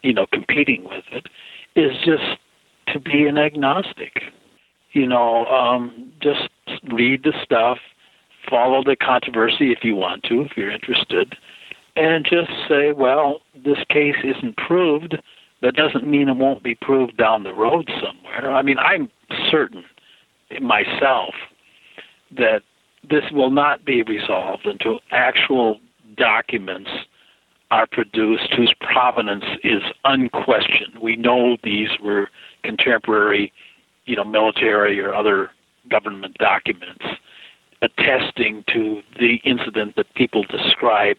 you 0.01 0.13
know, 0.13 0.25
competing 0.31 0.83
with 0.85 1.03
it, 1.11 1.27
is 1.75 1.97
just 2.05 2.39
to 2.87 2.99
be 2.99 3.25
an 3.25 3.37
agnostic. 3.37 4.21
You 4.91 5.07
know, 5.07 5.45
um, 5.45 6.11
just 6.21 6.49
read 6.91 7.23
the 7.23 7.33
stuff, 7.43 7.77
follow 8.49 8.83
the 8.83 8.95
controversy 8.95 9.71
if 9.71 9.79
you 9.83 9.95
want 9.95 10.23
to, 10.23 10.41
if 10.41 10.57
you're 10.57 10.71
interested, 10.71 11.35
and 11.95 12.25
just 12.25 12.49
say, 12.67 12.91
well, 12.91 13.41
this 13.53 13.77
case 13.89 14.15
isn't 14.23 14.57
proved. 14.57 15.17
That 15.61 15.75
doesn't 15.75 16.07
mean 16.07 16.29
it 16.29 16.37
won't 16.37 16.63
be 16.63 16.75
proved 16.75 17.17
down 17.17 17.43
the 17.43 17.53
road 17.53 17.91
somewhere. 18.01 18.51
I 18.51 18.61
mean, 18.61 18.77
I'm 18.79 19.09
certain 19.51 19.83
myself 20.61 21.33
that 22.37 22.61
this 23.09 23.31
will 23.31 23.49
not 23.51 23.85
be 23.85 24.03
resolved 24.03 24.65
until 24.65 24.99
actual 25.11 25.79
documents 26.15 26.89
are 27.71 27.87
produced 27.87 28.53
whose 28.53 28.73
provenance 28.79 29.45
is 29.63 29.81
unquestioned. 30.03 30.99
We 31.01 31.15
know 31.15 31.57
these 31.63 31.89
were 32.01 32.29
contemporary, 32.63 33.53
you 34.05 34.15
know, 34.15 34.23
military 34.23 34.99
or 34.99 35.13
other 35.13 35.51
government 35.89 36.37
documents 36.39 37.05
attesting 37.81 38.63
to 38.67 39.01
the 39.19 39.35
incident 39.43 39.95
that 39.95 40.13
people 40.15 40.43
describe 40.43 41.17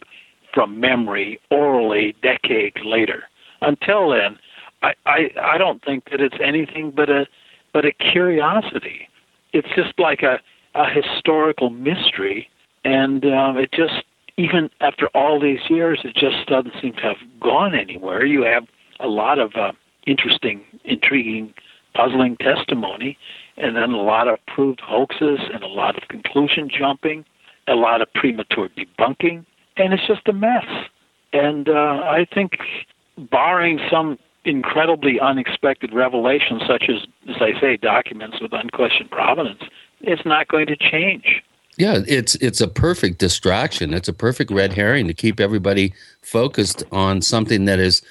from 0.53 0.81
memory 0.81 1.41
orally 1.51 2.15
decades 2.23 2.77
later. 2.85 3.25
Until 3.63 4.11
then, 4.11 4.39
I, 4.83 4.95
I 5.07 5.31
I 5.41 5.59
don't 5.59 5.83
think 5.85 6.11
that 6.11 6.21
it's 6.21 6.37
anything 6.43 6.91
but 6.91 7.09
a 7.09 7.27
but 7.73 7.85
a 7.85 7.93
curiosity. 7.93 9.09
It's 9.53 9.69
just 9.75 9.99
like 9.99 10.23
a 10.23 10.41
a 10.75 10.89
historical 10.89 11.71
mystery, 11.71 12.49
and 12.85 13.25
um, 13.25 13.57
it 13.57 13.73
just 13.73 14.05
even 14.37 14.71
after 14.81 15.09
all 15.09 15.41
these 15.41 15.61
years, 15.69 16.01
it 16.05 16.15
just 16.15 16.47
doesn't 16.47 16.73
seem 16.81 16.95
to 16.95 17.03
have 17.03 17.17
gone 17.41 17.75
anywhere. 17.75 18.25
You 18.25 18.43
have 18.43 18.67
a 18.99 19.09
lot 19.09 19.39
of 19.39 19.55
uh, 19.55 19.73
interesting, 20.07 20.63
intriguing, 20.85 21.53
puzzling 21.95 22.37
testimony, 22.37 23.19
and 23.57 23.77
then 23.77 23.91
a 23.91 24.03
lot 24.03 24.29
of 24.29 24.39
proved 24.47 24.81
hoaxes 24.81 25.41
and 25.53 25.63
a 25.63 25.69
lot 25.69 26.01
of 26.01 26.09
conclusion 26.09 26.71
jumping, 26.71 27.25
a 27.69 27.75
lot 27.75 28.01
of 28.01 28.13
premature 28.15 28.69
debunking, 28.71 29.45
and 29.77 29.93
it's 29.93 30.07
just 30.07 30.27
a 30.27 30.33
mess. 30.33 30.67
And 31.33 31.69
uh, 31.69 32.03
I 32.05 32.27
think, 32.33 32.59
barring 33.31 33.79
some 33.91 34.19
incredibly 34.45 35.21
unexpected 35.21 35.93
revelation, 35.93 36.61
such 36.67 36.89
as, 36.89 37.07
as 37.29 37.41
I 37.41 37.61
say, 37.61 37.77
documents 37.77 38.41
with 38.41 38.53
unquestioned 38.53 39.11
provenance, 39.11 39.63
it's 40.01 40.25
not 40.25 40.49
going 40.49 40.67
to 40.67 40.77
change. 40.77 41.43
Yeah, 41.77 42.01
it's 42.07 42.35
it's 42.37 42.61
a 42.61 42.69
perfect 42.69 43.19
distraction. 43.19 43.95
It's 43.95 44.09
a 44.09 44.13
perfect 44.13 44.51
red 44.51 44.73
herring 44.75 45.07
to 45.07 45.15
keep 45.15 45.41
everybody 45.41 45.95
focused 46.21 46.83
on 46.93 47.23
something 47.23 47.65
that 47.67 47.79
is, 47.79 48.03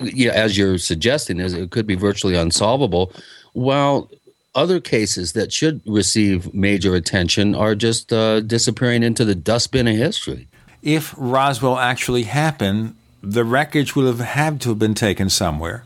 yeah, 0.00 0.32
as 0.32 0.58
you're 0.58 0.78
suggesting, 0.78 1.38
is 1.40 1.52
it 1.52 1.70
could 1.70 1.86
be 1.86 1.94
virtually 1.94 2.34
unsolvable. 2.34 3.12
While 3.52 4.10
other 4.54 4.80
cases 4.80 5.32
that 5.34 5.52
should 5.52 5.80
receive 5.86 6.52
major 6.52 6.94
attention 6.94 7.54
are 7.54 7.74
just 7.74 8.12
uh, 8.12 8.40
disappearing 8.40 9.02
into 9.02 9.24
the 9.24 9.34
dustbin 9.34 9.86
of 9.86 9.96
history. 9.96 10.48
If 10.82 11.14
Roswell 11.16 11.78
actually 11.78 12.24
happened, 12.24 12.96
the 13.22 13.44
wreckage 13.44 13.94
would 13.94 14.06
have 14.06 14.20
had 14.20 14.60
to 14.62 14.70
have 14.70 14.78
been 14.78 14.94
taken 14.94 15.28
somewhere. 15.28 15.84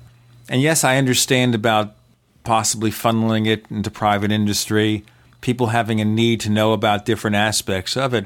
And 0.48 0.60
yes, 0.60 0.84
I 0.84 0.96
understand 0.96 1.54
about 1.54 1.94
possibly 2.44 2.90
funneling 2.90 3.46
it 3.46 3.64
into 3.70 3.90
private 3.90 4.30
industry 4.30 5.04
people 5.44 5.66
having 5.68 6.00
a 6.00 6.04
need 6.04 6.40
to 6.40 6.48
know 6.48 6.72
about 6.72 7.04
different 7.04 7.36
aspects 7.36 7.98
of 7.98 8.14
it. 8.14 8.24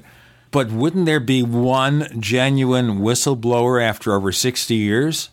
But 0.53 0.71
wouldn't 0.71 1.05
there 1.05 1.21
be 1.21 1.43
one 1.43 2.07
genuine 2.21 3.01
whistleblower 3.01 3.83
after 3.83 4.15
over 4.15 4.31
60 4.31 4.75
years? 4.75 5.29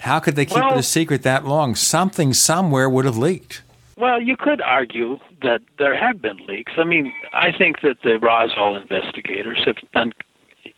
How 0.00 0.18
could 0.18 0.34
they 0.34 0.44
keep 0.44 0.56
well, 0.56 0.74
it 0.74 0.78
a 0.78 0.82
secret 0.82 1.22
that 1.22 1.46
long? 1.46 1.76
Something 1.76 2.34
somewhere 2.34 2.90
would 2.90 3.04
have 3.04 3.16
leaked. 3.16 3.62
Well, 3.96 4.20
you 4.20 4.36
could 4.36 4.60
argue 4.60 5.18
that 5.42 5.60
there 5.78 5.96
have 5.96 6.20
been 6.20 6.38
leaks. 6.46 6.72
I 6.76 6.84
mean, 6.84 7.12
I 7.32 7.52
think 7.56 7.82
that 7.82 8.02
the 8.02 8.18
Roswell 8.18 8.74
investigators 8.74 9.62
have 9.64 9.76
un- 9.94 10.12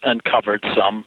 uncovered 0.03 0.65
some 0.77 1.07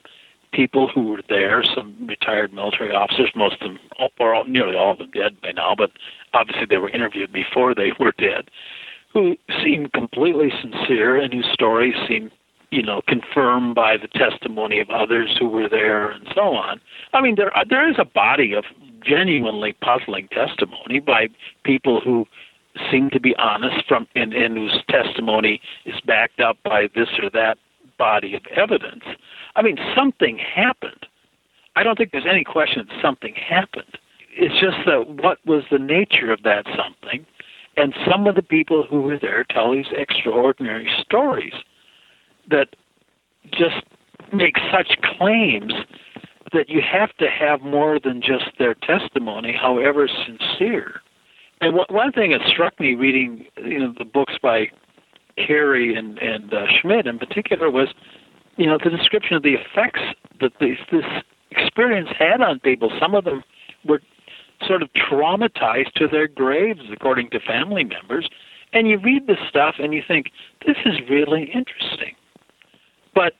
people 0.53 0.87
who 0.87 1.07
were 1.07 1.23
there, 1.27 1.63
some 1.63 1.95
retired 2.07 2.53
military 2.53 2.93
officers, 2.93 3.31
most 3.35 3.55
of 3.61 3.71
them, 3.71 3.79
or 4.19 4.33
all, 4.33 4.45
nearly 4.45 4.75
all 4.75 4.91
of 4.91 4.99
them 4.99 5.11
dead 5.11 5.41
by 5.41 5.51
now, 5.51 5.75
but 5.77 5.91
obviously 6.33 6.65
they 6.69 6.77
were 6.77 6.89
interviewed 6.89 7.33
before 7.33 7.75
they 7.75 7.91
were 7.99 8.13
dead 8.17 8.49
who 9.13 9.37
seem 9.63 9.89
completely 9.89 10.51
sincere 10.61 11.15
and 11.15 11.33
whose 11.33 11.47
stories 11.53 11.93
seem, 12.07 12.31
you 12.71 12.81
know, 12.81 13.01
confirmed 13.07 13.75
by 13.75 13.95
the 13.95 14.07
testimony 14.07 14.79
of 14.79 14.89
others 14.89 15.35
who 15.39 15.47
were 15.47 15.69
there 15.69 16.09
and 16.09 16.27
so 16.33 16.55
on. 16.55 16.81
I 17.13 17.21
mean, 17.21 17.35
there 17.35 17.55
uh, 17.55 17.63
there 17.69 17.87
is 17.87 17.95
a 17.99 18.05
body 18.05 18.53
of 18.53 18.65
genuinely 19.05 19.73
puzzling 19.81 20.27
testimony 20.29 20.99
by 20.99 21.27
people 21.63 22.01
who 22.01 22.25
seem 22.89 23.11
to 23.11 23.19
be 23.19 23.35
honest 23.37 23.85
from 23.87 24.07
and, 24.15 24.33
and 24.33 24.57
whose 24.57 24.81
testimony 24.89 25.61
is 25.85 25.99
backed 26.01 26.39
up 26.39 26.57
by 26.63 26.87
this 26.95 27.09
or 27.21 27.29
that 27.29 27.57
body 27.99 28.35
of 28.35 28.41
evidence. 28.55 29.03
I 29.55 29.61
mean, 29.61 29.77
something 29.95 30.37
happened. 30.37 31.05
I 31.75 31.83
don't 31.83 31.97
think 31.97 32.11
there's 32.11 32.27
any 32.29 32.43
question 32.43 32.85
that 32.87 33.01
something 33.01 33.33
happened. 33.35 33.97
It's 34.35 34.59
just 34.59 34.77
that 34.85 35.07
what 35.23 35.39
was 35.45 35.63
the 35.71 35.79
nature 35.79 36.31
of 36.31 36.43
that 36.43 36.65
something 36.75 37.25
and 37.75 37.93
some 38.09 38.27
of 38.27 38.35
the 38.35 38.41
people 38.41 38.85
who 38.87 39.01
were 39.01 39.17
there 39.17 39.43
tell 39.43 39.71
these 39.71 39.87
extraordinary 39.91 40.89
stories 41.01 41.53
that 42.49 42.75
just 43.51 43.83
make 44.31 44.57
such 44.71 44.97
claims 45.17 45.73
that 46.51 46.69
you 46.69 46.81
have 46.81 47.15
to 47.17 47.27
have 47.29 47.61
more 47.61 47.99
than 47.99 48.21
just 48.21 48.45
their 48.59 48.75
testimony, 48.75 49.53
however 49.59 50.07
sincere. 50.07 51.01
And 51.61 51.75
one 51.89 52.11
thing 52.11 52.31
that 52.31 52.41
struck 52.47 52.79
me 52.79 52.93
reading, 52.93 53.45
you 53.57 53.79
know, 53.79 53.93
the 53.97 54.05
books 54.05 54.33
by 54.41 54.67
Carey 55.37 55.95
and 55.95 56.19
and 56.19 56.53
uh, 56.53 56.65
Schmitt 56.79 57.07
in 57.07 57.17
particular 57.17 57.71
was, 57.71 57.87
you 58.57 58.65
know, 58.65 58.77
the 58.83 58.89
description 58.89 59.35
of 59.35 59.43
the 59.43 59.55
effects 59.55 60.01
that 60.39 60.51
this, 60.59 60.77
this 60.91 61.05
experience 61.51 62.09
had 62.17 62.41
on 62.41 62.59
people. 62.59 62.91
Some 62.99 63.15
of 63.15 63.25
them 63.25 63.43
were 63.85 64.01
sort 64.65 64.81
of 64.81 64.89
traumatized 64.93 65.93
to 65.93 66.07
their 66.07 66.27
graves, 66.27 66.81
according 66.91 67.29
to 67.31 67.39
family 67.39 67.83
members. 67.83 68.29
And 68.71 68.87
you 68.87 68.97
read 68.97 69.27
this 69.27 69.37
stuff 69.49 69.75
and 69.79 69.93
you 69.93 70.01
think, 70.07 70.31
this 70.65 70.77
is 70.85 70.95
really 71.09 71.43
interesting. 71.43 72.15
But 73.13 73.33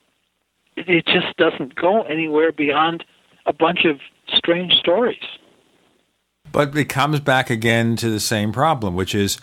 it 0.76 1.06
just 1.06 1.36
doesn't 1.36 1.74
go 1.74 2.02
anywhere 2.02 2.52
beyond 2.52 3.04
a 3.46 3.52
bunch 3.52 3.84
of 3.84 4.00
strange 4.28 4.74
stories. 4.74 5.22
But 6.52 6.76
it 6.76 6.88
comes 6.88 7.20
back 7.20 7.50
again 7.50 7.96
to 7.96 8.10
the 8.10 8.20
same 8.20 8.52
problem, 8.52 8.94
which 8.94 9.14
is 9.14 9.38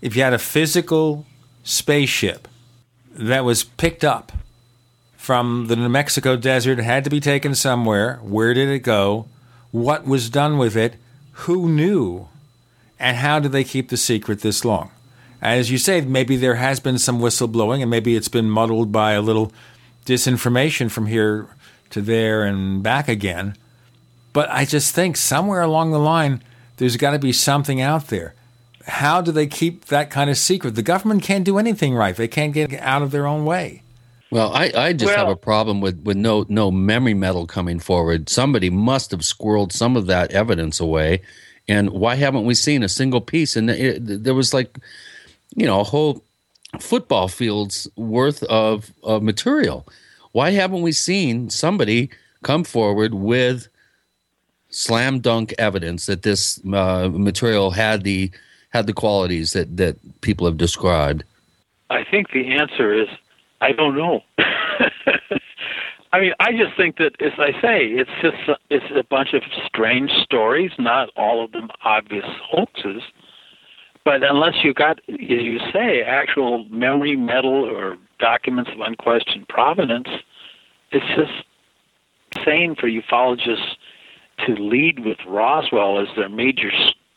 if 0.00 0.16
you 0.16 0.22
had 0.22 0.32
a 0.32 0.38
physical 0.38 1.26
spaceship 1.62 2.48
that 3.12 3.44
was 3.44 3.64
picked 3.64 4.04
up 4.04 4.32
from 5.26 5.66
the 5.66 5.76
New 5.76 5.88
Mexico 5.88 6.36
desert, 6.36 6.78
had 6.78 7.04
to 7.04 7.10
be 7.10 7.20
taken 7.20 7.54
somewhere. 7.54 8.16
Where 8.22 8.54
did 8.54 8.68
it 8.68 8.80
go? 8.80 9.26
What 9.72 10.06
was 10.06 10.30
done 10.30 10.56
with 10.56 10.76
it? 10.76 10.96
who 11.40 11.68
knew 11.68 12.28
and 12.98 13.18
how 13.18 13.38
did 13.38 13.52
they 13.52 13.64
keep 13.64 13.90
the 13.90 13.96
secret 13.96 14.40
this 14.40 14.64
long? 14.64 14.90
As 15.42 15.70
you 15.70 15.76
say, 15.76 16.00
maybe 16.00 16.36
there 16.36 16.54
has 16.54 16.80
been 16.80 16.98
some 16.98 17.20
whistleblowing 17.20 17.82
and 17.82 17.90
maybe 17.90 18.16
it's 18.16 18.28
been 18.28 18.48
muddled 18.48 18.90
by 18.90 19.12
a 19.12 19.20
little 19.20 19.52
disinformation 20.06 20.90
from 20.90 21.06
here 21.06 21.48
to 21.90 22.00
there 22.00 22.44
and 22.44 22.82
back 22.82 23.06
again. 23.06 23.54
But 24.32 24.50
I 24.50 24.64
just 24.64 24.94
think 24.94 25.16
somewhere 25.16 25.60
along 25.60 25.90
the 25.90 25.98
line, 25.98 26.42
there's 26.78 26.96
got 26.96 27.10
to 27.10 27.18
be 27.18 27.32
something 27.32 27.82
out 27.82 28.08
there. 28.08 28.34
How 28.86 29.20
do 29.20 29.30
they 29.30 29.46
keep 29.46 29.86
that 29.86 30.10
kind 30.10 30.30
of 30.30 30.38
secret? 30.38 30.74
The 30.74 30.82
government 30.82 31.22
can't 31.22 31.44
do 31.44 31.58
anything 31.58 31.94
right. 31.94 32.16
They 32.16 32.28
can't 32.28 32.54
get 32.54 32.72
out 32.74 33.02
of 33.02 33.10
their 33.10 33.26
own 33.26 33.44
way. 33.44 33.82
Well, 34.30 34.52
I, 34.52 34.72
I 34.74 34.92
just 34.92 35.10
well, 35.10 35.26
have 35.26 35.28
a 35.28 35.36
problem 35.36 35.80
with, 35.80 36.02
with 36.02 36.16
no 36.16 36.44
no 36.48 36.70
memory 36.70 37.14
metal 37.14 37.46
coming 37.46 37.78
forward. 37.78 38.28
Somebody 38.28 38.70
must 38.70 39.12
have 39.12 39.20
squirreled 39.20 39.72
some 39.72 39.96
of 39.96 40.06
that 40.06 40.32
evidence 40.32 40.80
away, 40.80 41.22
and 41.68 41.90
why 41.90 42.16
haven't 42.16 42.44
we 42.44 42.54
seen 42.54 42.82
a 42.82 42.88
single 42.88 43.20
piece? 43.20 43.56
And 43.56 43.70
it, 43.70 44.24
there 44.24 44.34
was 44.34 44.52
like, 44.52 44.78
you 45.54 45.66
know, 45.66 45.80
a 45.80 45.84
whole 45.84 46.24
football 46.80 47.28
field's 47.28 47.88
worth 47.96 48.42
of, 48.44 48.92
of 49.02 49.22
material. 49.22 49.86
Why 50.32 50.50
haven't 50.50 50.82
we 50.82 50.92
seen 50.92 51.48
somebody 51.50 52.10
come 52.42 52.64
forward 52.64 53.14
with 53.14 53.68
slam 54.68 55.20
dunk 55.20 55.54
evidence 55.58 56.06
that 56.06 56.22
this 56.22 56.60
uh, 56.72 57.08
material 57.12 57.70
had 57.70 58.02
the 58.02 58.30
had 58.70 58.86
the 58.86 58.92
qualities 58.92 59.52
that 59.52 59.76
that 59.76 59.96
people 60.20 60.46
have 60.46 60.56
described? 60.56 61.24
I 61.88 62.04
think 62.04 62.30
the 62.32 62.54
answer 62.56 62.92
is 62.92 63.08
I 63.66 63.72
don't 63.72 63.96
know. 63.96 64.20
I 66.12 66.20
mean, 66.20 66.34
I 66.38 66.52
just 66.52 66.76
think 66.76 66.98
that, 66.98 67.20
as 67.20 67.32
I 67.36 67.50
say, 67.60 67.86
it's 67.86 68.10
just 68.22 68.36
it's 68.70 68.84
a 68.94 69.02
bunch 69.02 69.34
of 69.34 69.42
strange 69.66 70.12
stories, 70.22 70.70
not 70.78 71.10
all 71.16 71.44
of 71.44 71.50
them 71.50 71.68
obvious 71.84 72.24
hoaxes. 72.48 73.02
But 74.04 74.22
unless 74.22 74.62
you 74.62 74.72
got, 74.72 75.00
as 75.08 75.16
you 75.18 75.58
say, 75.72 76.02
actual 76.02 76.64
memory 76.66 77.16
metal 77.16 77.64
or 77.64 77.96
documents 78.20 78.70
of 78.72 78.80
unquestioned 78.80 79.48
provenance, 79.48 80.08
it's 80.92 81.06
just 81.16 82.44
sane 82.44 82.76
for 82.76 82.88
ufologists 82.88 83.74
to 84.46 84.54
lead 84.54 85.04
with 85.04 85.18
Roswell 85.26 85.98
as 85.98 86.06
their 86.14 86.28
major 86.28 86.70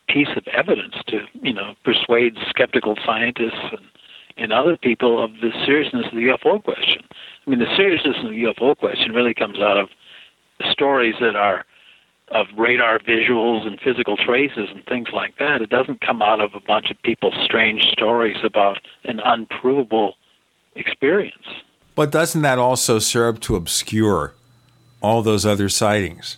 piece 0.08 0.34
of 0.36 0.42
evidence 0.48 0.96
to, 1.06 1.20
you 1.42 1.52
know, 1.52 1.76
persuade 1.84 2.36
skeptical 2.48 2.96
scientists 3.06 3.70
and 3.70 3.89
and 4.40 4.52
other 4.52 4.76
people 4.76 5.22
of 5.22 5.32
the 5.42 5.50
seriousness 5.66 6.06
of 6.06 6.12
the 6.12 6.28
UFO 6.28 6.64
question. 6.64 7.02
I 7.46 7.50
mean, 7.50 7.58
the 7.58 7.76
seriousness 7.76 8.16
of 8.24 8.30
the 8.30 8.44
UFO 8.44 8.76
question 8.76 9.12
really 9.12 9.34
comes 9.34 9.58
out 9.58 9.76
of 9.76 9.88
stories 10.72 11.14
that 11.20 11.36
are 11.36 11.64
of 12.30 12.46
radar 12.56 12.98
visuals 13.00 13.66
and 13.66 13.78
physical 13.80 14.16
traces 14.16 14.68
and 14.72 14.84
things 14.86 15.08
like 15.12 15.36
that. 15.38 15.60
It 15.60 15.68
doesn't 15.68 16.00
come 16.00 16.22
out 16.22 16.40
of 16.40 16.54
a 16.54 16.60
bunch 16.60 16.90
of 16.90 17.00
people's 17.02 17.34
strange 17.44 17.82
stories 17.92 18.36
about 18.44 18.78
an 19.04 19.20
unprovable 19.20 20.14
experience. 20.74 21.34
But 21.94 22.10
doesn't 22.12 22.42
that 22.42 22.58
also 22.58 22.98
serve 22.98 23.40
to 23.40 23.56
obscure 23.56 24.34
all 25.02 25.22
those 25.22 25.44
other 25.44 25.68
sightings? 25.68 26.36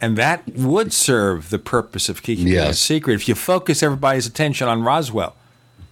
And 0.00 0.16
that 0.16 0.48
would 0.54 0.92
serve 0.92 1.50
the 1.50 1.58
purpose 1.58 2.08
of 2.08 2.22
keeping 2.22 2.46
yes. 2.46 2.66
it 2.66 2.70
a 2.70 2.74
secret 2.74 3.14
if 3.14 3.28
you 3.28 3.34
focus 3.34 3.82
everybody's 3.82 4.26
attention 4.26 4.68
on 4.68 4.82
Roswell 4.82 5.34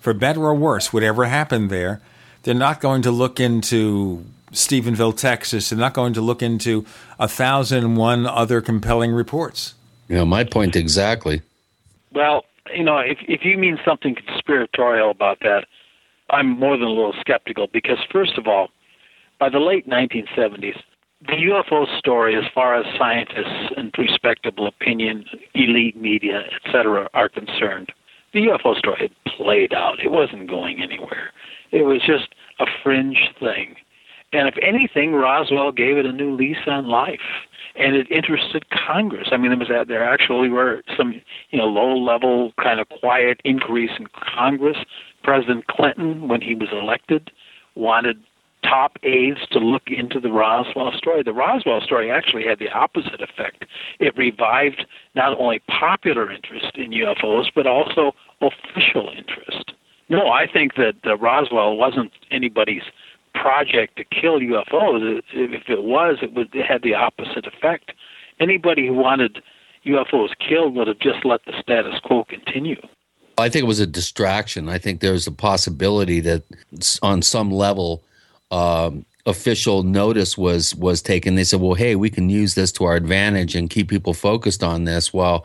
for 0.04 0.12
better 0.12 0.42
or 0.42 0.54
worse, 0.54 0.92
whatever 0.92 1.24
happened 1.24 1.70
there, 1.70 2.02
they're 2.42 2.52
not 2.52 2.78
going 2.82 3.00
to 3.00 3.10
look 3.10 3.40
into 3.40 4.22
Stephenville, 4.52 5.16
Texas. 5.16 5.70
They're 5.70 5.78
not 5.78 5.94
going 5.94 6.12
to 6.12 6.20
look 6.20 6.42
into 6.42 6.84
a 7.18 7.26
thousand 7.26 7.84
and 7.84 7.96
one 7.96 8.26
other 8.26 8.60
compelling 8.60 9.12
reports. 9.12 9.72
You 10.08 10.16
know, 10.16 10.26
my 10.26 10.44
point 10.44 10.76
exactly. 10.76 11.40
Well, 12.12 12.44
you 12.76 12.84
know, 12.84 12.98
if 12.98 13.16
if 13.26 13.46
you 13.46 13.56
mean 13.56 13.78
something 13.82 14.14
conspiratorial 14.14 15.10
about 15.10 15.40
that, 15.40 15.64
I'm 16.28 16.50
more 16.50 16.76
than 16.76 16.86
a 16.86 16.90
little 16.90 17.14
skeptical 17.18 17.68
because 17.72 17.96
first 18.12 18.36
of 18.36 18.46
all, 18.46 18.68
by 19.40 19.48
the 19.48 19.58
late 19.58 19.88
1970s, 19.88 20.78
the 21.22 21.38
UFO 21.48 21.86
story, 21.98 22.36
as 22.36 22.44
far 22.54 22.74
as 22.74 22.84
scientists 22.98 23.72
and 23.78 23.90
respectable 23.96 24.66
opinion, 24.66 25.24
elite 25.54 25.96
media, 25.96 26.42
etc., 26.54 27.08
are 27.14 27.30
concerned, 27.30 27.90
the 28.34 28.40
UFO 28.40 28.76
story 28.76 28.98
had 29.00 29.32
played 29.36 29.72
out. 29.72 30.00
It 30.00 30.10
wasn't 30.10 30.50
going 30.50 30.82
anywhere. 30.82 31.32
It 31.70 31.82
was 31.82 32.02
just 32.04 32.34
a 32.60 32.66
fringe 32.82 33.30
thing. 33.40 33.76
And 34.32 34.48
if 34.48 34.56
anything, 34.60 35.12
Roswell 35.12 35.70
gave 35.70 35.96
it 35.96 36.06
a 36.06 36.12
new 36.12 36.34
lease 36.34 36.66
on 36.66 36.88
life. 36.88 37.20
And 37.76 37.94
it 37.94 38.10
interested 38.10 38.68
Congress. 38.70 39.28
I 39.32 39.36
mean, 39.36 39.50
there 39.50 39.58
was 39.58 39.68
that 39.68 39.88
there 39.88 40.04
actually 40.04 40.48
were 40.48 40.82
some, 40.96 41.20
you 41.50 41.58
know, 41.58 41.66
low-level 41.66 42.52
kind 42.62 42.80
of 42.80 42.88
quiet 42.88 43.40
increase 43.44 43.90
in 43.98 44.06
Congress. 44.36 44.78
President 45.22 45.66
Clinton, 45.68 46.28
when 46.28 46.40
he 46.40 46.54
was 46.54 46.68
elected, 46.72 47.30
wanted 47.74 48.22
top 48.64 48.98
aides 49.02 49.46
to 49.52 49.58
look 49.58 49.84
into 49.86 50.18
the 50.18 50.32
Roswell 50.32 50.92
story. 50.96 51.22
The 51.22 51.32
Roswell 51.32 51.80
story 51.80 52.10
actually 52.10 52.44
had 52.44 52.58
the 52.58 52.70
opposite 52.70 53.20
effect. 53.20 53.66
It 54.00 54.16
revived 54.16 54.86
not 55.14 55.38
only 55.38 55.60
popular 55.68 56.30
interest 56.30 56.76
in 56.76 56.90
UFOs, 56.90 57.50
but 57.54 57.66
also 57.66 58.12
official 58.40 59.10
interest. 59.16 59.72
No, 60.08 60.28
I 60.28 60.46
think 60.46 60.74
that 60.76 60.96
uh, 61.06 61.16
Roswell 61.16 61.76
wasn't 61.76 62.12
anybody's 62.30 62.82
project 63.34 63.96
to 63.96 64.04
kill 64.04 64.40
UFOs. 64.40 65.22
If 65.32 65.68
it 65.68 65.82
was, 65.82 66.18
it 66.22 66.34
would 66.34 66.54
it 66.54 66.66
had 66.66 66.82
the 66.82 66.94
opposite 66.94 67.46
effect. 67.46 67.92
Anybody 68.40 68.86
who 68.86 68.94
wanted 68.94 69.42
UFOs 69.86 70.30
killed 70.38 70.74
would 70.74 70.88
have 70.88 70.98
just 70.98 71.24
let 71.24 71.44
the 71.44 71.52
status 71.60 72.00
quo 72.00 72.24
continue. 72.24 72.80
I 73.36 73.48
think 73.48 73.64
it 73.64 73.68
was 73.68 73.80
a 73.80 73.86
distraction. 73.86 74.68
I 74.68 74.78
think 74.78 75.00
there's 75.00 75.26
a 75.26 75.32
possibility 75.32 76.20
that 76.20 76.44
on 77.02 77.22
some 77.22 77.50
level, 77.50 78.02
um, 78.54 79.04
official 79.26 79.82
notice 79.82 80.38
was 80.38 80.74
was 80.76 81.02
taken. 81.02 81.34
They 81.34 81.44
said, 81.44 81.60
"Well, 81.60 81.74
hey, 81.74 81.96
we 81.96 82.10
can 82.10 82.30
use 82.30 82.54
this 82.54 82.70
to 82.72 82.84
our 82.84 82.94
advantage 82.94 83.54
and 83.56 83.68
keep 83.68 83.88
people 83.88 84.14
focused 84.14 84.62
on 84.62 84.84
this." 84.84 85.12
While 85.12 85.44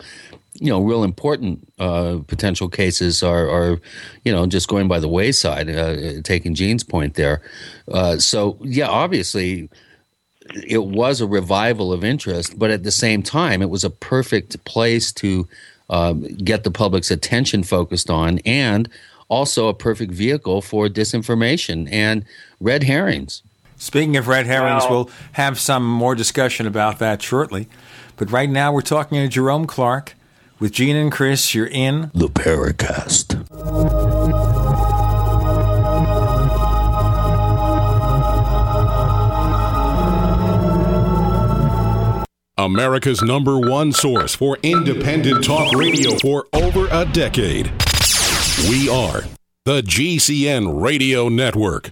you 0.53 0.69
know, 0.69 0.81
real 0.81 1.03
important 1.03 1.71
uh, 1.79 2.17
potential 2.27 2.67
cases 2.67 3.23
are, 3.23 3.47
are, 3.49 3.79
you 4.25 4.31
know, 4.31 4.45
just 4.45 4.67
going 4.67 4.87
by 4.87 4.99
the 4.99 5.07
wayside. 5.07 5.69
Uh, 5.69 6.21
taking 6.23 6.53
Gene's 6.53 6.83
point 6.83 7.13
there, 7.13 7.41
uh, 7.91 8.17
so 8.17 8.57
yeah, 8.61 8.87
obviously, 8.87 9.69
it 10.67 10.85
was 10.85 11.21
a 11.21 11.27
revival 11.27 11.93
of 11.93 12.03
interest, 12.03 12.59
but 12.59 12.71
at 12.71 12.83
the 12.83 12.91
same 12.91 13.23
time, 13.23 13.61
it 13.61 13.69
was 13.69 13.83
a 13.83 13.89
perfect 13.89 14.63
place 14.65 15.11
to 15.13 15.47
um, 15.89 16.23
get 16.23 16.63
the 16.63 16.71
public's 16.71 17.11
attention 17.11 17.63
focused 17.63 18.09
on, 18.09 18.39
and 18.39 18.89
also 19.29 19.67
a 19.69 19.73
perfect 19.73 20.11
vehicle 20.11 20.61
for 20.61 20.87
disinformation 20.87 21.87
and 21.91 22.25
red 22.59 22.83
herrings. 22.83 23.41
Speaking 23.77 24.17
of 24.17 24.27
red 24.27 24.45
herrings, 24.45 24.83
Well- 24.83 25.05
we'll 25.05 25.09
have 25.33 25.57
some 25.59 25.85
more 25.87 26.15
discussion 26.15 26.67
about 26.67 26.99
that 26.99 27.21
shortly. 27.21 27.67
But 28.17 28.29
right 28.31 28.49
now, 28.49 28.73
we're 28.73 28.81
talking 28.81 29.17
to 29.21 29.29
Jerome 29.29 29.65
Clark 29.65 30.15
with 30.59 30.73
Gene 30.73 30.97
and 30.97 31.11
Chris. 31.11 31.55
You're 31.55 31.67
in 31.67 32.11
the 32.13 32.27
Paracast. 32.27 33.45
America's 42.57 43.21
number 43.21 43.57
one 43.57 43.93
source 43.93 44.35
for 44.35 44.57
independent 44.63 45.45
talk 45.45 45.73
radio 45.75 46.17
for 46.17 46.45
over 46.51 46.87
a 46.91 47.05
decade. 47.05 47.71
We 48.67 48.89
are 48.89 49.23
the 49.63 49.81
GCN 49.81 50.81
Radio 50.81 51.29
Network. 51.29 51.91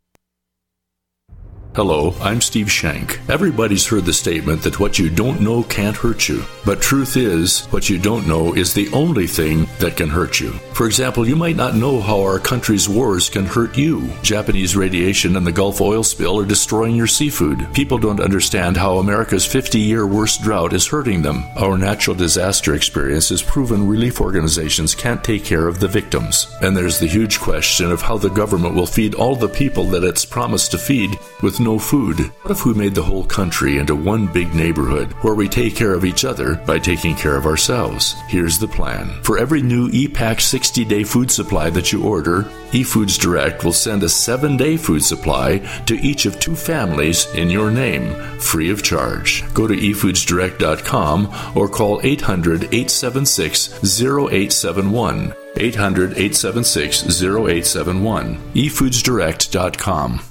Hello, 1.73 2.13
I'm 2.19 2.41
Steve 2.41 2.69
Shank. 2.69 3.21
Everybody's 3.29 3.87
heard 3.87 4.03
the 4.03 4.11
statement 4.11 4.61
that 4.63 4.81
what 4.81 4.99
you 4.99 5.09
don't 5.09 5.39
know 5.39 5.63
can't 5.63 5.95
hurt 5.95 6.27
you. 6.27 6.43
But 6.65 6.81
truth 6.81 7.15
is, 7.15 7.65
what 7.67 7.89
you 7.89 7.97
don't 7.97 8.27
know 8.27 8.53
is 8.53 8.73
the 8.73 8.89
only 8.91 9.25
thing 9.25 9.69
that 9.79 9.95
can 9.95 10.09
hurt 10.09 10.41
you. 10.41 10.51
For 10.73 10.85
example, 10.85 11.25
you 11.25 11.37
might 11.37 11.55
not 11.55 11.75
know 11.75 12.01
how 12.01 12.19
our 12.19 12.39
country's 12.39 12.89
wars 12.89 13.29
can 13.29 13.45
hurt 13.45 13.77
you. 13.77 14.09
Japanese 14.21 14.75
radiation 14.75 15.37
and 15.37 15.47
the 15.47 15.51
Gulf 15.53 15.79
oil 15.79 16.03
spill 16.03 16.37
are 16.37 16.45
destroying 16.45 16.93
your 16.93 17.07
seafood. 17.07 17.65
People 17.73 17.97
don't 17.97 18.19
understand 18.19 18.75
how 18.75 18.97
America's 18.97 19.45
50 19.45 19.79
year 19.79 20.05
worst 20.05 20.41
drought 20.41 20.73
is 20.73 20.87
hurting 20.87 21.21
them. 21.21 21.45
Our 21.55 21.77
natural 21.77 22.17
disaster 22.17 22.75
experience 22.75 23.29
has 23.29 23.41
proven 23.41 23.87
relief 23.87 24.19
organizations 24.19 24.93
can't 24.93 25.23
take 25.23 25.45
care 25.45 25.69
of 25.69 25.79
the 25.79 25.87
victims. 25.87 26.53
And 26.61 26.75
there's 26.75 26.99
the 26.99 27.07
huge 27.07 27.39
question 27.39 27.93
of 27.93 28.01
how 28.01 28.17
the 28.17 28.29
government 28.29 28.75
will 28.75 28.85
feed 28.85 29.15
all 29.15 29.37
the 29.37 29.47
people 29.47 29.85
that 29.85 30.03
it's 30.03 30.25
promised 30.25 30.71
to 30.71 30.77
feed 30.77 31.11
with 31.41 31.60
no 31.63 31.79
food. 31.79 32.19
What 32.41 32.51
if 32.51 32.65
we 32.65 32.73
made 32.73 32.95
the 32.95 33.03
whole 33.03 33.23
country 33.23 33.77
into 33.77 33.95
one 33.95 34.27
big 34.27 34.53
neighborhood 34.53 35.13
where 35.21 35.35
we 35.35 35.47
take 35.47 35.75
care 35.75 35.93
of 35.93 36.05
each 36.05 36.25
other 36.25 36.55
by 36.55 36.79
taking 36.79 37.15
care 37.15 37.35
of 37.35 37.45
ourselves? 37.45 38.13
Here's 38.27 38.59
the 38.59 38.67
plan. 38.67 39.21
For 39.23 39.37
every 39.37 39.61
new 39.61 39.89
EPAC 39.89 40.41
60 40.41 40.85
day 40.85 41.03
food 41.03 41.29
supply 41.29 41.69
that 41.69 41.91
you 41.91 42.03
order, 42.03 42.43
eFoods 42.71 43.19
Direct 43.19 43.63
will 43.63 43.73
send 43.73 44.03
a 44.03 44.09
seven 44.09 44.57
day 44.57 44.77
food 44.77 45.03
supply 45.03 45.59
to 45.85 45.95
each 45.99 46.25
of 46.25 46.39
two 46.39 46.55
families 46.55 47.25
in 47.35 47.49
your 47.49 47.71
name, 47.71 48.13
free 48.39 48.71
of 48.71 48.83
charge. 48.83 49.43
Go 49.53 49.67
to 49.67 49.75
efoodsdirect.com 49.75 51.53
or 51.55 51.67
call 51.67 52.01
800 52.03 52.63
876 52.65 53.83
0871. 53.83 55.33
800 55.57 56.11
876 56.11 57.21
0871. 57.21 58.35
efoodsdirect.com. 58.53 60.30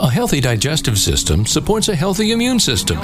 A 0.00 0.10
healthy 0.10 0.40
digestive 0.40 0.98
system 0.98 1.46
supports 1.46 1.88
a 1.88 1.94
healthy 1.94 2.32
immune 2.32 2.58
system. 2.58 2.98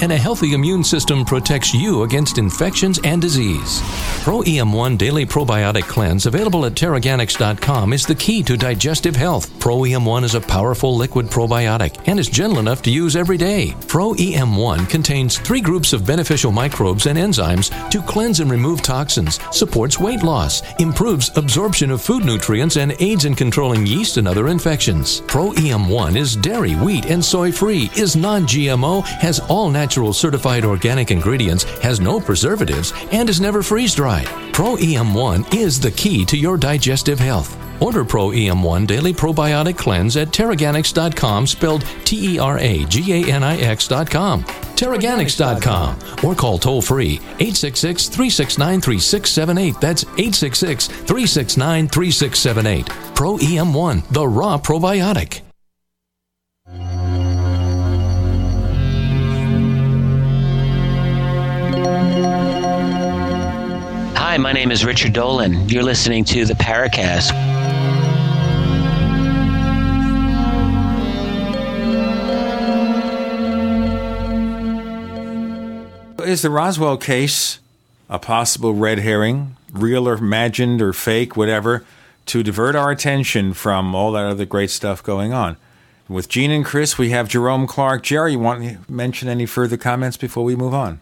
And 0.00 0.10
a 0.10 0.16
healthy 0.16 0.52
immune 0.52 0.82
system 0.82 1.24
protects 1.24 1.72
you 1.72 2.02
against 2.02 2.38
infections 2.38 2.98
and 3.04 3.22
disease. 3.22 3.80
Pro 4.24 4.40
EM1 4.42 4.98
Daily 4.98 5.24
Probiotic 5.24 5.82
Cleanse, 5.84 6.26
available 6.26 6.66
at 6.66 6.72
Teraganix.com, 6.72 7.92
is 7.92 8.04
the 8.04 8.16
key 8.16 8.42
to 8.42 8.56
digestive 8.56 9.14
health. 9.14 9.56
Pro 9.60 9.76
EM1 9.82 10.24
is 10.24 10.34
a 10.34 10.40
powerful 10.40 10.96
liquid 10.96 11.26
probiotic 11.26 12.02
and 12.08 12.18
is 12.18 12.28
gentle 12.28 12.58
enough 12.58 12.82
to 12.82 12.90
use 12.90 13.14
every 13.14 13.36
day. 13.36 13.72
Pro 13.86 14.12
EM1 14.14 14.90
contains 14.90 15.38
three 15.38 15.60
groups 15.60 15.92
of 15.92 16.04
beneficial 16.04 16.50
microbes 16.50 17.06
and 17.06 17.16
enzymes 17.16 17.70
to 17.92 18.02
cleanse 18.02 18.40
and 18.40 18.50
remove 18.50 18.82
toxins, 18.82 19.38
supports 19.56 20.00
weight 20.00 20.24
loss, 20.24 20.62
improves 20.80 21.30
absorption 21.38 21.92
of 21.92 22.02
food 22.02 22.24
nutrients, 22.24 22.76
and 22.76 22.92
aids 22.98 23.24
in 23.24 23.36
controlling 23.36 23.86
yeast 23.86 24.16
and 24.16 24.26
other 24.26 24.48
infections. 24.48 25.20
Pro 25.28 25.52
EM1 25.52 25.91
one 25.92 26.16
is 26.16 26.34
dairy, 26.34 26.72
wheat, 26.72 27.04
and 27.04 27.22
soy 27.22 27.52
free, 27.52 27.90
is 27.96 28.16
non 28.16 28.44
GMO, 28.44 29.04
has 29.04 29.40
all 29.40 29.68
natural 29.68 30.14
certified 30.14 30.64
organic 30.64 31.10
ingredients, 31.10 31.64
has 31.80 32.00
no 32.00 32.18
preservatives, 32.18 32.94
and 33.12 33.28
is 33.28 33.40
never 33.40 33.62
freeze 33.62 33.94
dried. 33.94 34.26
Pro 34.54 34.76
EM1 34.76 35.54
is 35.54 35.78
the 35.78 35.90
key 35.90 36.24
to 36.24 36.36
your 36.36 36.56
digestive 36.56 37.18
health. 37.18 37.58
Order 37.82 38.04
Pro 38.04 38.28
EM1 38.28 38.86
Daily 38.86 39.12
Probiotic 39.12 39.76
Cleanse 39.76 40.16
at 40.16 40.28
Teraganix.com, 40.28 41.46
spelled 41.46 41.84
T 42.04 42.36
E 42.36 42.38
R 42.38 42.58
A 42.58 42.84
G 42.86 43.12
A 43.12 43.32
N 43.32 43.42
I 43.42 43.58
X.com. 43.58 44.44
Teraganix.com 44.44 46.24
or 46.24 46.34
call 46.34 46.58
toll 46.58 46.80
free 46.80 47.14
866 47.14 48.08
369 48.08 48.80
3678. 48.80 49.80
That's 49.80 50.04
866 50.04 50.86
369 50.86 51.88
3678. 51.88 52.86
Pro 53.14 53.36
EM1, 53.36 54.08
the 54.08 54.26
raw 54.26 54.58
probiotic. 54.58 55.42
Hi, 64.32 64.38
my 64.38 64.54
name 64.54 64.70
is 64.70 64.82
Richard 64.82 65.12
Dolan. 65.12 65.68
You're 65.68 65.82
listening 65.82 66.24
to 66.24 66.46
the 66.46 66.54
Paracast. 66.54 67.32
Is 76.26 76.40
the 76.40 76.48
Roswell 76.48 76.96
case 76.96 77.58
a 78.08 78.18
possible 78.18 78.72
red 78.72 79.00
herring, 79.00 79.56
real 79.70 80.08
or 80.08 80.14
imagined 80.14 80.80
or 80.80 80.94
fake, 80.94 81.36
whatever, 81.36 81.84
to 82.24 82.42
divert 82.42 82.74
our 82.74 82.90
attention 82.90 83.52
from 83.52 83.94
all 83.94 84.12
that 84.12 84.24
other 84.24 84.46
great 84.46 84.70
stuff 84.70 85.02
going 85.02 85.34
on? 85.34 85.58
With 86.08 86.30
Gene 86.30 86.52
and 86.52 86.64
Chris, 86.64 86.96
we 86.96 87.10
have 87.10 87.28
Jerome 87.28 87.66
Clark. 87.66 88.02
Jerry, 88.02 88.32
you 88.32 88.38
want 88.38 88.62
to 88.62 88.78
mention 88.90 89.28
any 89.28 89.44
further 89.44 89.76
comments 89.76 90.16
before 90.16 90.42
we 90.42 90.56
move 90.56 90.72
on? 90.72 91.00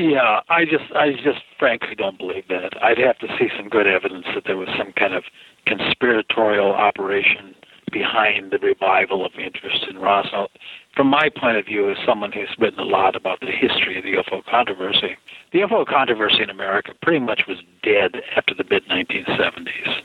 Yeah, 0.00 0.40
I 0.48 0.64
just, 0.64 0.90
I 0.96 1.12
just 1.12 1.44
frankly 1.58 1.94
don't 1.94 2.16
believe 2.16 2.48
that. 2.48 2.72
I'd 2.82 2.96
have 2.96 3.18
to 3.18 3.26
see 3.38 3.48
some 3.54 3.68
good 3.68 3.86
evidence 3.86 4.24
that 4.34 4.44
there 4.46 4.56
was 4.56 4.70
some 4.78 4.94
kind 4.94 5.12
of 5.12 5.24
conspiratorial 5.66 6.72
operation 6.72 7.54
behind 7.92 8.50
the 8.50 8.58
revival 8.60 9.26
of 9.26 9.32
interest 9.34 9.84
in 9.90 9.98
Roswell. 9.98 10.48
From 10.96 11.08
my 11.08 11.28
point 11.28 11.58
of 11.58 11.66
view, 11.66 11.90
as 11.90 11.98
someone 12.06 12.32
who's 12.32 12.48
written 12.58 12.78
a 12.78 12.84
lot 12.84 13.14
about 13.14 13.40
the 13.40 13.52
history 13.52 13.98
of 13.98 14.04
the 14.04 14.14
UFO 14.14 14.42
controversy, 14.46 15.18
the 15.52 15.58
UFO 15.58 15.84
controversy 15.84 16.42
in 16.42 16.48
America 16.48 16.92
pretty 17.02 17.20
much 17.20 17.42
was 17.46 17.58
dead 17.82 18.22
after 18.34 18.54
the 18.54 18.64
mid 18.70 18.86
1970s. 18.86 20.00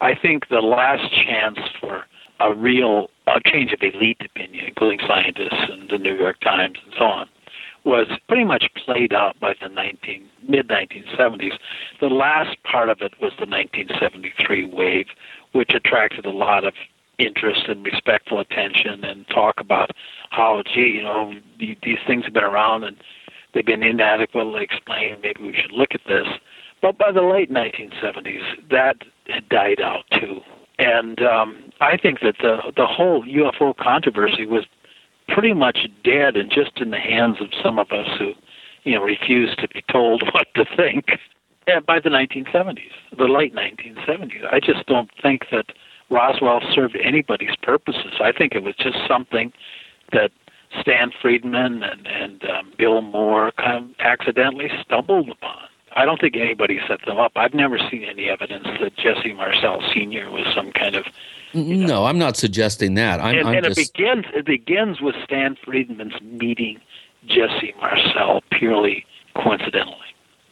I 0.00 0.16
think 0.16 0.48
the 0.48 0.58
last 0.60 1.08
chance 1.12 1.60
for 1.80 2.04
a 2.40 2.52
real 2.52 3.10
a 3.28 3.40
change 3.46 3.72
of 3.72 3.78
elite 3.80 4.20
opinion, 4.24 4.64
including 4.66 4.98
scientists 5.06 5.70
and 5.70 5.88
the 5.88 5.98
New 5.98 6.16
York 6.16 6.40
Times 6.40 6.78
and 6.84 6.94
so 6.98 7.04
on, 7.04 7.28
was 7.86 8.08
pretty 8.26 8.44
much 8.44 8.64
played 8.84 9.14
out 9.14 9.38
by 9.38 9.54
the 9.62 9.68
19, 9.68 10.28
mid 10.48 10.68
1970s. 10.68 11.52
The 12.00 12.08
last 12.08 12.56
part 12.64 12.88
of 12.88 12.98
it 13.00 13.12
was 13.22 13.32
the 13.38 13.46
1973 13.46 14.66
wave, 14.66 15.06
which 15.52 15.70
attracted 15.72 16.26
a 16.26 16.30
lot 16.30 16.64
of 16.64 16.74
interest 17.18 17.62
and 17.68 17.84
respectful 17.84 18.40
attention 18.40 19.04
and 19.04 19.24
talk 19.28 19.54
about 19.58 19.92
how, 20.30 20.62
gee, 20.74 20.96
you 20.96 21.02
know, 21.02 21.32
these 21.58 21.98
things 22.06 22.24
have 22.24 22.34
been 22.34 22.44
around 22.44 22.82
and 22.82 22.96
they've 23.54 23.64
been 23.64 23.84
inadequately 23.84 24.64
explained. 24.64 25.18
Maybe 25.22 25.42
we 25.42 25.54
should 25.54 25.72
look 25.72 25.94
at 25.94 26.02
this. 26.08 26.26
But 26.82 26.98
by 26.98 27.12
the 27.12 27.22
late 27.22 27.50
1970s, 27.50 28.68
that 28.70 28.96
had 29.28 29.48
died 29.48 29.80
out 29.80 30.04
too. 30.10 30.40
And 30.78 31.22
um, 31.22 31.72
I 31.80 31.96
think 31.96 32.20
that 32.20 32.34
the 32.42 32.58
the 32.76 32.86
whole 32.86 33.24
UFO 33.24 33.74
controversy 33.74 34.44
was 34.44 34.66
pretty 35.28 35.54
much 35.54 35.88
dead 36.04 36.36
and 36.36 36.50
just 36.50 36.78
in 36.78 36.90
the 36.90 36.98
hands 36.98 37.36
of 37.40 37.48
some 37.62 37.78
of 37.78 37.90
us 37.90 38.08
who, 38.18 38.32
you 38.84 38.94
know, 38.94 39.02
refused 39.02 39.58
to 39.60 39.68
be 39.68 39.82
told 39.90 40.22
what 40.32 40.46
to 40.54 40.64
think. 40.76 41.18
And 41.66 41.84
by 41.84 41.98
the 41.98 42.10
1970s, 42.10 42.90
the 43.16 43.24
late 43.24 43.54
1970s, 43.54 44.52
I 44.52 44.60
just 44.60 44.86
don't 44.86 45.10
think 45.20 45.46
that 45.50 45.66
Roswell 46.10 46.60
served 46.72 46.96
anybody's 47.02 47.56
purposes. 47.62 48.14
I 48.20 48.30
think 48.30 48.54
it 48.54 48.62
was 48.62 48.76
just 48.76 48.98
something 49.08 49.52
that 50.12 50.30
Stan 50.80 51.10
Friedman 51.20 51.82
and 51.82 52.06
and 52.06 52.44
um, 52.44 52.72
Bill 52.76 53.00
Moore 53.00 53.52
kind 53.52 53.84
of 53.84 53.90
accidentally 53.98 54.70
stumbled 54.84 55.30
upon. 55.30 55.68
I 55.94 56.04
don't 56.04 56.20
think 56.20 56.36
anybody 56.36 56.78
set 56.86 57.04
them 57.06 57.18
up. 57.18 57.32
I've 57.36 57.54
never 57.54 57.78
seen 57.78 58.04
any 58.04 58.28
evidence 58.28 58.66
that 58.80 58.96
Jesse 58.96 59.32
Marcel 59.32 59.82
Sr. 59.92 60.30
was 60.30 60.46
some 60.54 60.70
kind 60.72 60.94
of 60.94 61.06
no, 61.54 62.04
I'm 62.06 62.18
not 62.18 62.36
suggesting 62.36 62.94
that. 62.94 63.20
I'm, 63.20 63.38
and, 63.38 63.48
I'm 63.48 63.54
and 63.56 63.66
just, 63.66 63.78
it 63.78 63.92
begins 63.92 64.24
it 64.34 64.46
begins 64.46 65.00
with 65.00 65.14
Stan 65.24 65.56
Friedman's 65.64 66.20
meeting 66.22 66.80
Jesse 67.26 67.74
Marcel 67.80 68.42
purely 68.50 69.04
coincidentally 69.34 69.96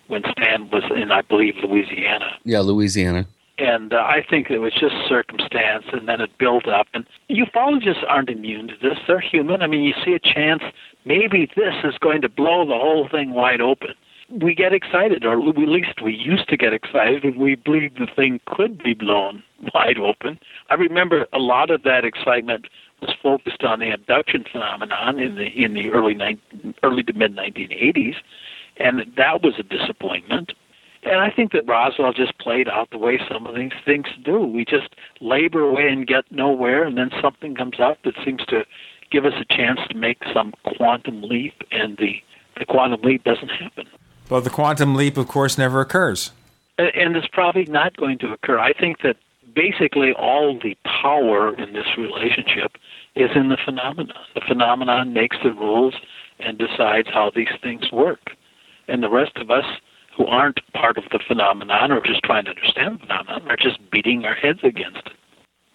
when 0.09 0.23
Stan 0.33 0.69
was 0.71 0.85
in, 0.95 1.11
I 1.11 1.23
believe, 1.23 1.55
Louisiana. 1.63 2.37
yeah, 2.45 2.61
Louisiana. 2.61 3.27
And 3.57 3.93
uh, 3.95 3.99
I 3.99 4.25
think 4.29 4.51
it 4.51 4.59
was 4.59 4.73
just 4.73 4.95
circumstance, 5.09 5.85
and 5.93 6.09
then 6.09 6.21
it 6.21 6.37
built 6.39 6.67
up. 6.67 6.89
And 6.93 7.07
ufologists 7.31 8.05
aren't 8.09 8.29
immune 8.29 8.69
to 8.69 8.75
this; 8.83 8.99
they're 9.07 9.21
human. 9.21 9.63
I 9.63 9.69
mean, 9.69 9.85
you 9.85 9.95
see 10.05 10.13
a 10.13 10.19
chance, 10.19 10.63
maybe 11.05 11.49
this 11.55 11.75
is 11.85 11.95
going 11.99 12.21
to 12.23 12.29
blow 12.29 12.67
the 12.67 12.75
whole 12.75 13.09
thing 13.09 13.31
wide 13.31 13.61
open. 13.61 13.95
We 14.31 14.55
get 14.55 14.73
excited, 14.73 15.25
or 15.25 15.35
at 15.35 15.59
least 15.59 16.01
we 16.03 16.15
used 16.15 16.49
to 16.49 16.57
get 16.57 16.73
excited 16.73 17.25
when 17.25 17.39
we 17.39 17.57
believed 17.57 17.99
the 17.99 18.07
thing 18.07 18.41
could 18.47 18.83
be 18.83 18.95
blown 18.95 19.43
wide 19.75 19.99
open. 19.99 20.39
I 20.71 20.75
remember 20.75 21.27
a 21.33 21.39
lot 21.39 21.71
of 21.71 21.83
that 21.83 22.05
excitement 22.05 22.67
was 23.01 23.15
focused 23.23 23.63
on 23.65 23.81
the 23.81 23.91
abduction 23.91 24.45
phenomenon 24.51 25.19
in 25.19 25.35
the 25.35 25.47
in 25.47 25.75
the 25.75 25.91
early 25.91 26.17
early 26.83 27.03
to 27.03 27.13
mid 27.13 27.37
1980s, 27.37 28.17
and 28.79 29.05
that 29.17 29.43
was 29.43 29.55
a 29.59 29.63
disappointment. 29.63 30.53
And 31.03 31.21
I 31.21 31.31
think 31.31 31.53
that 31.53 31.67
Roswell 31.67 32.15
just 32.15 32.39
played 32.39 32.67
out 32.67 32.89
the 32.91 32.99
way 32.99 33.21
some 33.31 33.47
of 33.47 33.55
these 33.55 33.73
things 33.85 34.07
do. 34.25 34.41
We 34.41 34.65
just 34.65 34.89
labor 35.21 35.61
away 35.61 35.89
and 35.89 36.07
get 36.07 36.25
nowhere, 36.31 36.85
and 36.85 36.97
then 36.97 37.11
something 37.21 37.55
comes 37.55 37.79
up 37.79 37.99
that 38.05 38.15
seems 38.25 38.45
to 38.47 38.65
give 39.11 39.27
us 39.27 39.35
a 39.39 39.45
chance 39.55 39.81
to 39.91 39.97
make 39.97 40.23
some 40.33 40.55
quantum 40.65 41.23
leap, 41.23 41.63
and 41.71 41.99
the 41.99 42.23
the 42.59 42.65
quantum 42.65 43.03
leap 43.03 43.25
doesn't 43.25 43.51
happen. 43.51 43.87
Well, 44.35 44.43
the 44.43 44.51
quantum 44.51 44.97
leap, 44.97 45.17
of 45.17 45.29
course, 45.29 45.57
never 45.57 45.81
occurs. 45.81 46.33
And 46.77 47.17
it's 47.17 47.29
probably 47.29 47.67
not 47.67 47.97
going 47.97 48.19
to 48.19 48.33
occur. 48.33 48.59
I 48.59 48.73
think 48.73 49.01
that 49.03 49.15
basically 49.55 50.13
all 50.13 50.59
the 50.61 50.77
power 50.85 51.55
in 51.55 51.73
this 51.73 51.87
relationship 51.97 52.73
is 53.15 53.31
in 53.37 53.49
the 53.49 53.57
phenomenon. 53.65 54.17
The 54.35 54.41
phenomenon 54.41 55.13
makes 55.13 55.37
the 55.45 55.53
rules 55.53 55.95
and 56.41 56.59
decides 56.59 57.07
how 57.07 57.31
these 57.33 57.55
things 57.63 57.93
work. 57.93 58.33
And 58.89 59.05
the 59.05 59.09
rest 59.09 59.37
of 59.37 59.53
us 59.53 59.67
who 60.17 60.27
aren't 60.27 60.59
part 60.73 60.99
of 60.99 61.05
the 61.13 61.21
phenomenon 61.25 61.93
or 61.93 62.01
just 62.01 62.25
trying 62.25 62.47
to 62.47 62.51
understand 62.51 62.97
the 62.97 63.07
phenomenon 63.07 63.49
are 63.49 63.57
just 63.57 63.79
beating 63.93 64.25
our 64.25 64.35
heads 64.35 64.65
against 64.65 65.07
it. 65.07 65.13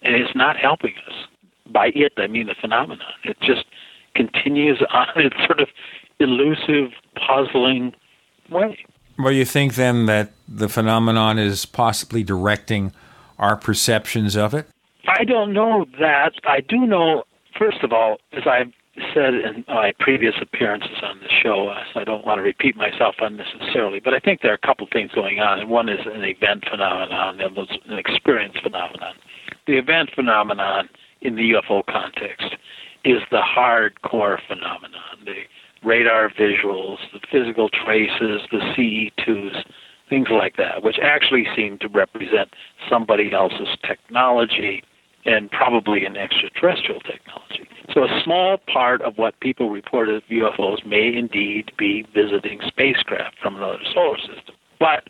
And 0.02 0.14
it's 0.14 0.36
not 0.36 0.58
helping 0.58 0.92
us. 1.08 1.14
By 1.66 1.92
it, 1.94 2.12
I 2.18 2.26
mean 2.26 2.48
the 2.48 2.54
phenomenon. 2.60 3.08
It 3.24 3.38
just 3.40 3.64
continues 4.14 4.82
on 4.90 5.06
its 5.16 5.36
sort 5.46 5.60
of 5.60 5.68
elusive, 6.18 6.90
puzzling 7.16 7.94
way. 8.50 8.78
Well, 9.18 9.32
you 9.32 9.44
think 9.44 9.74
then 9.74 10.06
that 10.06 10.32
the 10.48 10.68
phenomenon 10.68 11.38
is 11.38 11.66
possibly 11.66 12.22
directing 12.22 12.92
our 13.38 13.56
perceptions 13.56 14.36
of 14.36 14.54
it? 14.54 14.68
I 15.08 15.24
don't 15.24 15.52
know 15.52 15.86
that. 15.98 16.32
I 16.44 16.60
do 16.60 16.78
know, 16.86 17.24
first 17.58 17.82
of 17.82 17.92
all, 17.92 18.18
as 18.32 18.46
I've 18.46 18.72
said 19.14 19.34
in 19.34 19.64
my 19.68 19.92
previous 19.98 20.34
appearances 20.40 21.02
on 21.02 21.20
the 21.20 21.28
show, 21.42 21.68
uh, 21.68 21.82
so 21.92 22.00
I 22.00 22.04
don't 22.04 22.24
want 22.24 22.38
to 22.38 22.42
repeat 22.42 22.76
myself 22.76 23.16
unnecessarily, 23.20 24.00
but 24.00 24.14
I 24.14 24.18
think 24.18 24.42
there 24.42 24.52
are 24.52 24.60
a 24.62 24.66
couple 24.66 24.86
of 24.86 24.92
things 24.92 25.10
going 25.12 25.40
on. 25.40 25.60
And 25.60 25.70
one 25.70 25.88
is 25.88 26.00
an 26.06 26.24
event 26.24 26.64
phenomenon, 26.70 27.40
and 27.40 27.56
there's 27.56 27.78
an 27.86 27.98
experience 27.98 28.56
phenomenon. 28.62 29.14
The 29.66 29.78
event 29.78 30.10
phenomenon 30.14 30.88
in 31.20 31.36
the 31.36 31.52
UFO 31.52 31.84
context 31.86 32.56
is 33.04 33.20
the 33.30 33.40
hardcore 33.40 34.38
phenomenon, 34.46 35.24
the 35.24 35.42
radar 35.84 36.30
visuals, 36.30 36.98
the 37.12 37.20
physical 37.30 37.68
traces, 37.68 38.42
the 38.50 38.58
CE2s, 38.76 39.64
things 40.08 40.28
like 40.30 40.56
that, 40.56 40.82
which 40.82 40.98
actually 41.02 41.46
seem 41.56 41.78
to 41.78 41.88
represent 41.88 42.50
somebody 42.88 43.32
else's 43.32 43.68
technology 43.86 44.82
and 45.24 45.50
probably 45.50 46.04
an 46.04 46.16
extraterrestrial 46.16 47.00
technology. 47.00 47.68
So 47.92 48.04
a 48.04 48.20
small 48.24 48.58
part 48.72 49.02
of 49.02 49.18
what 49.18 49.38
people 49.40 49.70
report 49.70 50.08
as 50.08 50.22
UFOs 50.30 50.84
may 50.86 51.14
indeed 51.14 51.72
be 51.78 52.06
visiting 52.14 52.60
spacecraft 52.66 53.36
from 53.42 53.56
another 53.56 53.78
solar 53.92 54.18
system. 54.18 54.54
But 54.78 55.04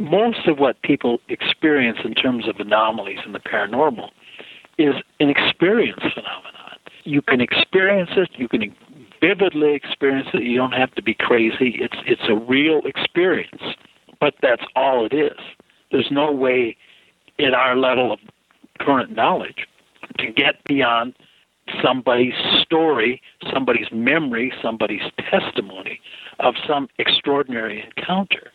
most 0.00 0.46
of 0.46 0.58
what 0.58 0.80
people 0.82 1.20
experience 1.28 1.98
in 2.04 2.14
terms 2.14 2.48
of 2.48 2.56
anomalies 2.58 3.20
in 3.24 3.32
the 3.32 3.38
paranormal 3.38 4.10
is 4.76 4.94
an 5.20 5.28
experience 5.28 6.00
phenomenon. 6.00 6.78
You 7.04 7.22
can 7.22 7.40
experience 7.40 8.10
it, 8.16 8.30
you 8.36 8.48
can 8.48 8.74
vividly 9.20 9.74
experience 9.74 10.28
it, 10.34 10.42
you 10.42 10.56
don't 10.56 10.72
have 10.72 10.94
to 10.94 11.02
be 11.02 11.14
crazy. 11.14 11.76
It's 11.80 11.96
it's 12.06 12.28
a 12.28 12.34
real 12.34 12.80
experience. 12.84 13.62
But 14.20 14.34
that's 14.42 14.64
all 14.74 15.06
it 15.06 15.14
is. 15.14 15.38
There's 15.92 16.10
no 16.10 16.32
way 16.32 16.76
in 17.38 17.54
our 17.54 17.76
level 17.76 18.12
of 18.12 18.18
current 18.80 19.14
knowledge 19.14 19.66
to 20.18 20.32
get 20.32 20.62
beyond 20.64 21.14
somebody's 21.82 22.34
story, 22.62 23.20
somebody's 23.52 23.88
memory, 23.92 24.52
somebody's 24.62 25.02
testimony 25.30 26.00
of 26.40 26.54
some 26.66 26.88
extraordinary 26.98 27.84
encounter. 27.84 28.50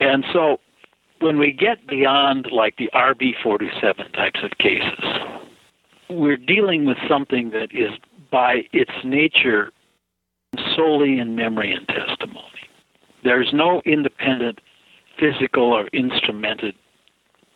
And 0.00 0.24
so 0.32 0.60
when 1.20 1.38
we 1.38 1.52
get 1.52 1.86
beyond 1.86 2.48
like 2.52 2.76
the 2.76 2.90
RB 2.94 3.32
47 3.42 4.12
types 4.12 4.40
of 4.42 4.58
cases, 4.58 5.04
we're 6.10 6.36
dealing 6.36 6.84
with 6.84 6.98
something 7.08 7.50
that 7.50 7.68
is 7.72 7.90
by 8.30 8.64
its 8.72 8.92
nature 9.04 9.70
solely 10.76 11.18
in 11.18 11.36
memory 11.36 11.72
and 11.72 11.86
testimony. 11.88 12.68
There's 13.22 13.50
no 13.52 13.80
independent 13.84 14.60
physical 15.18 15.72
or 15.72 15.88
instrumented 15.92 16.74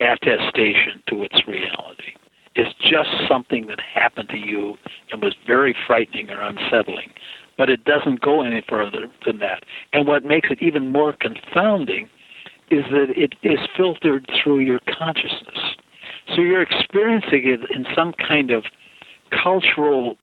attestation 0.00 1.02
to 1.08 1.22
its 1.22 1.46
reality. 1.46 2.14
It's 2.54 2.74
just 2.80 3.10
something 3.28 3.66
that 3.66 3.78
happened 3.80 4.28
to 4.30 4.38
you 4.38 4.76
and 5.12 5.22
was 5.22 5.34
very 5.46 5.74
frightening 5.86 6.30
or 6.30 6.40
unsettling. 6.40 7.12
But 7.56 7.70
it 7.70 7.84
doesn't 7.84 8.20
go 8.20 8.42
any 8.42 8.62
further 8.68 9.08
than 9.26 9.38
that. 9.38 9.64
And 9.92 10.06
what 10.06 10.24
makes 10.24 10.48
it 10.50 10.62
even 10.62 10.92
more 10.92 11.12
confounding 11.12 12.08
is 12.70 12.84
that 12.90 13.06
it 13.16 13.34
is 13.42 13.58
filtered 13.76 14.30
through 14.42 14.60
your 14.60 14.80
consciousness. 14.98 15.58
So 16.34 16.42
you're 16.42 16.62
experiencing 16.62 17.42
it 17.44 17.60
in 17.74 17.86
some 17.94 18.12
kind 18.12 18.50
of 18.50 18.64
cultural, 19.30 20.16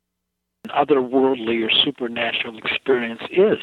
otherworldly, 0.72 1.66
or 1.66 1.72
supernatural 1.84 2.58
experience 2.58 3.22
is. 3.32 3.60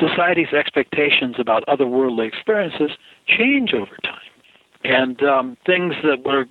Society's 0.00 0.52
expectations 0.52 1.36
about 1.38 1.64
otherworldly 1.66 2.26
experiences 2.26 2.90
change 3.26 3.72
over 3.72 3.96
time. 4.02 4.20
And 4.84 5.22
um, 5.22 5.56
things 5.64 5.94
that 6.02 6.24
were 6.24 6.46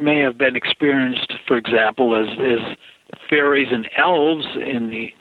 may 0.00 0.20
have 0.20 0.38
been 0.38 0.56
experienced, 0.56 1.32
for 1.46 1.56
example, 1.56 2.16
as, 2.16 2.28
as 2.38 2.76
fairies 3.28 3.68
and 3.70 3.88
elves 3.98 4.46
in 4.54 4.90
the, 4.90 5.12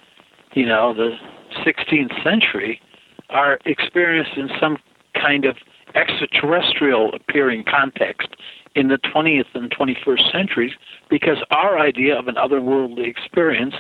you 0.53 0.66
know, 0.66 0.94
the 0.94 1.18
16th 1.66 2.24
century, 2.24 2.82
are 3.30 3.60
experienced 3.66 4.38
in 4.38 4.49
some 4.60 4.78
kind 5.14 5.45
of 5.45 5.57
extraterrestrial 5.95 7.14
appearing 7.14 7.64
context 7.70 8.30
in 8.76 8.88
the 8.88 8.98
20th 8.98 9.54
and 9.54 9.72
21st 9.72 10.32
centuries 10.32 10.74
because 11.10 11.38
our 11.52 11.80
idea 11.80 12.18
of 12.18 12.28
an 12.28 12.36
otherworldly 12.36 13.08
experience 13.08 13.76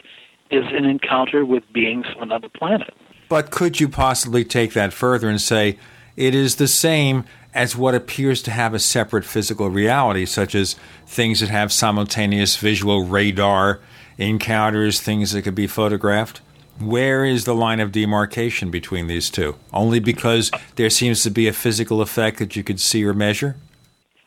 is 0.51 0.65
an 0.71 0.85
encounter 0.85 1.45
with 1.45 1.63
beings 1.71 2.05
from 2.13 2.23
another 2.23 2.49
planet. 2.49 2.93
But 3.29 3.51
could 3.51 3.79
you 3.79 3.87
possibly 3.87 4.43
take 4.43 4.73
that 4.73 4.91
further 4.91 5.29
and 5.29 5.39
say 5.39 5.77
it 6.17 6.33
is 6.33 6.55
the 6.55 6.67
same 6.67 7.25
as 7.53 7.75
what 7.75 7.95
appears 7.95 8.41
to 8.43 8.51
have 8.51 8.73
a 8.73 8.79
separate 8.79 9.25
physical 9.25 9.69
reality, 9.69 10.25
such 10.25 10.55
as 10.55 10.75
things 11.05 11.39
that 11.39 11.49
have 11.49 11.71
simultaneous 11.71 12.57
visual 12.57 13.05
radar 13.05 13.79
encounters, 14.17 14.99
things 14.99 15.31
that 15.31 15.43
could 15.43 15.55
be 15.55 15.67
photographed? 15.67 16.41
Where 16.79 17.25
is 17.25 17.45
the 17.45 17.55
line 17.55 17.79
of 17.79 17.91
demarcation 17.91 18.71
between 18.71 19.07
these 19.07 19.29
two? 19.29 19.55
Only 19.73 19.99
because 19.99 20.49
there 20.75 20.89
seems 20.89 21.23
to 21.23 21.29
be 21.29 21.47
a 21.47 21.53
physical 21.53 22.01
effect 22.01 22.39
that 22.39 22.55
you 22.55 22.63
could 22.63 22.79
see 22.79 23.03
or 23.05 23.13
measure? 23.13 23.57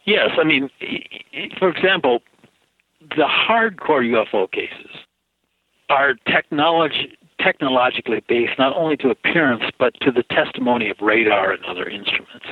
Yes, 0.05 0.31
I 0.39 0.45
mean, 0.45 0.69
for 1.59 1.69
example, 1.69 2.23
the 3.01 3.29
hardcore 3.29 4.03
UFO 4.03 4.51
cases 4.51 4.91
are 5.89 6.15
technology, 6.27 7.17
technologically 7.41 8.23
based 8.29 8.59
not 8.59 8.75
only 8.77 8.97
to 8.99 9.11
appearance 9.11 9.65
but 9.79 9.95
to 10.01 10.11
the 10.11 10.23
testimony 10.25 10.91
of 10.91 10.97
radar 11.01 11.53
and 11.53 11.65
other 11.65 11.89
instruments. 11.89 12.47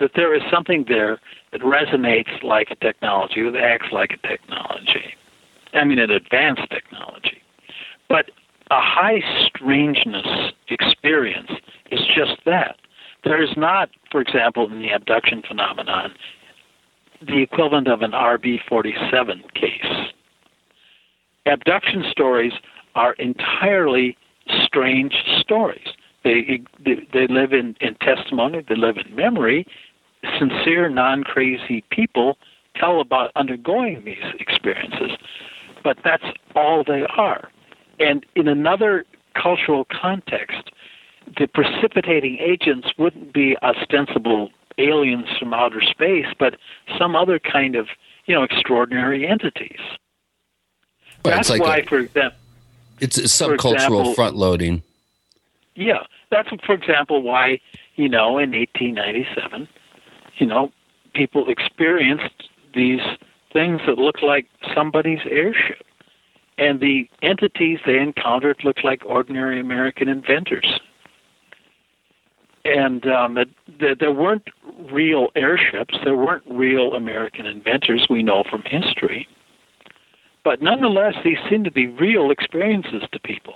That 0.00 0.12
there 0.16 0.34
is 0.34 0.42
something 0.50 0.86
there 0.88 1.20
that 1.52 1.60
resonates 1.60 2.42
like 2.42 2.68
a 2.70 2.76
technology, 2.76 3.48
that 3.48 3.62
acts 3.62 3.92
like 3.92 4.10
a 4.12 4.26
technology. 4.26 5.14
I 5.72 5.84
mean, 5.84 5.98
an 5.98 6.10
advanced 6.10 6.68
technology. 6.70 7.40
But 8.08 8.30
a 8.70 8.80
high 8.80 9.22
strangeness 9.46 10.52
experience 10.68 11.50
is 11.90 12.00
just 12.14 12.44
that. 12.44 12.76
There 13.22 13.42
is 13.42 13.56
not, 13.56 13.90
for 14.10 14.20
example, 14.20 14.70
in 14.70 14.80
the 14.80 14.90
abduction 14.90 15.42
phenomenon, 15.46 16.12
the 17.26 17.42
equivalent 17.42 17.88
of 17.88 18.02
an 18.02 18.12
RB 18.12 18.58
47 18.68 19.42
case. 19.54 20.12
Abduction 21.46 22.04
stories 22.10 22.52
are 22.94 23.14
entirely 23.14 24.16
strange 24.64 25.14
stories. 25.38 25.88
They, 26.22 26.62
they, 26.84 27.26
live 27.26 27.52
in, 27.52 27.76
in 27.80 27.94
testimony, 27.96 28.64
they 28.66 28.76
live 28.76 28.96
in 28.96 29.14
memory. 29.14 29.66
Sincere, 30.38 30.88
non 30.88 31.22
crazy 31.22 31.84
people 31.90 32.38
tell 32.76 33.00
about 33.00 33.30
undergoing 33.36 34.04
these 34.04 34.24
experiences, 34.40 35.10
but 35.82 35.98
that's 36.02 36.24
all 36.56 36.82
they 36.82 37.04
are. 37.16 37.50
And 38.00 38.24
in 38.34 38.48
another 38.48 39.04
cultural 39.40 39.86
context, 39.90 40.70
the 41.38 41.46
precipitating 41.46 42.38
agents 42.40 42.88
wouldn't 42.98 43.32
be 43.32 43.56
ostensible 43.62 44.50
aliens 44.78 45.26
from 45.38 45.54
outer 45.54 45.80
space, 45.80 46.26
but 46.38 46.56
some 46.98 47.14
other 47.16 47.38
kind 47.38 47.76
of, 47.76 47.88
you 48.26 48.34
know, 48.34 48.42
extraordinary 48.42 49.26
entities. 49.26 49.78
Well, 51.24 51.34
that's 51.36 51.50
like 51.50 51.62
why, 51.62 51.78
a- 51.78 51.84
for 51.86 51.98
example, 51.98 52.38
It's 53.00 53.18
subcultural 53.18 53.74
example- 53.74 54.14
front 54.14 54.36
loading. 54.36 54.82
yeah, 55.74 56.04
that's 56.30 56.48
for 56.64 56.74
example 56.74 57.22
why 57.22 57.60
you 57.96 58.08
know 58.08 58.38
in 58.38 58.54
1897, 58.54 59.68
you 60.36 60.46
know, 60.46 60.72
people 61.14 61.48
experienced 61.48 62.48
these 62.74 63.00
things 63.52 63.80
that 63.86 63.98
looked 63.98 64.22
like 64.22 64.46
somebody's 64.74 65.20
airship, 65.30 65.86
and 66.58 66.80
the 66.80 67.08
entities 67.22 67.78
they 67.86 67.98
encountered 67.98 68.62
looked 68.64 68.84
like 68.84 69.02
ordinary 69.06 69.58
American 69.60 70.08
inventors. 70.08 70.80
And 72.64 73.06
um, 73.06 73.34
that, 73.34 73.48
that 73.80 73.96
there 74.00 74.12
weren't 74.12 74.48
real 74.90 75.28
airships, 75.36 75.94
there 76.02 76.16
weren't 76.16 76.44
real 76.50 76.94
American 76.94 77.44
inventors 77.44 78.06
we 78.08 78.22
know 78.22 78.42
from 78.48 78.62
history. 78.62 79.28
But 80.44 80.62
nonetheless, 80.62 81.14
these 81.24 81.38
seem 81.50 81.64
to 81.64 81.70
be 81.70 81.86
real 81.86 82.30
experiences 82.30 83.02
to 83.12 83.18
people. 83.18 83.54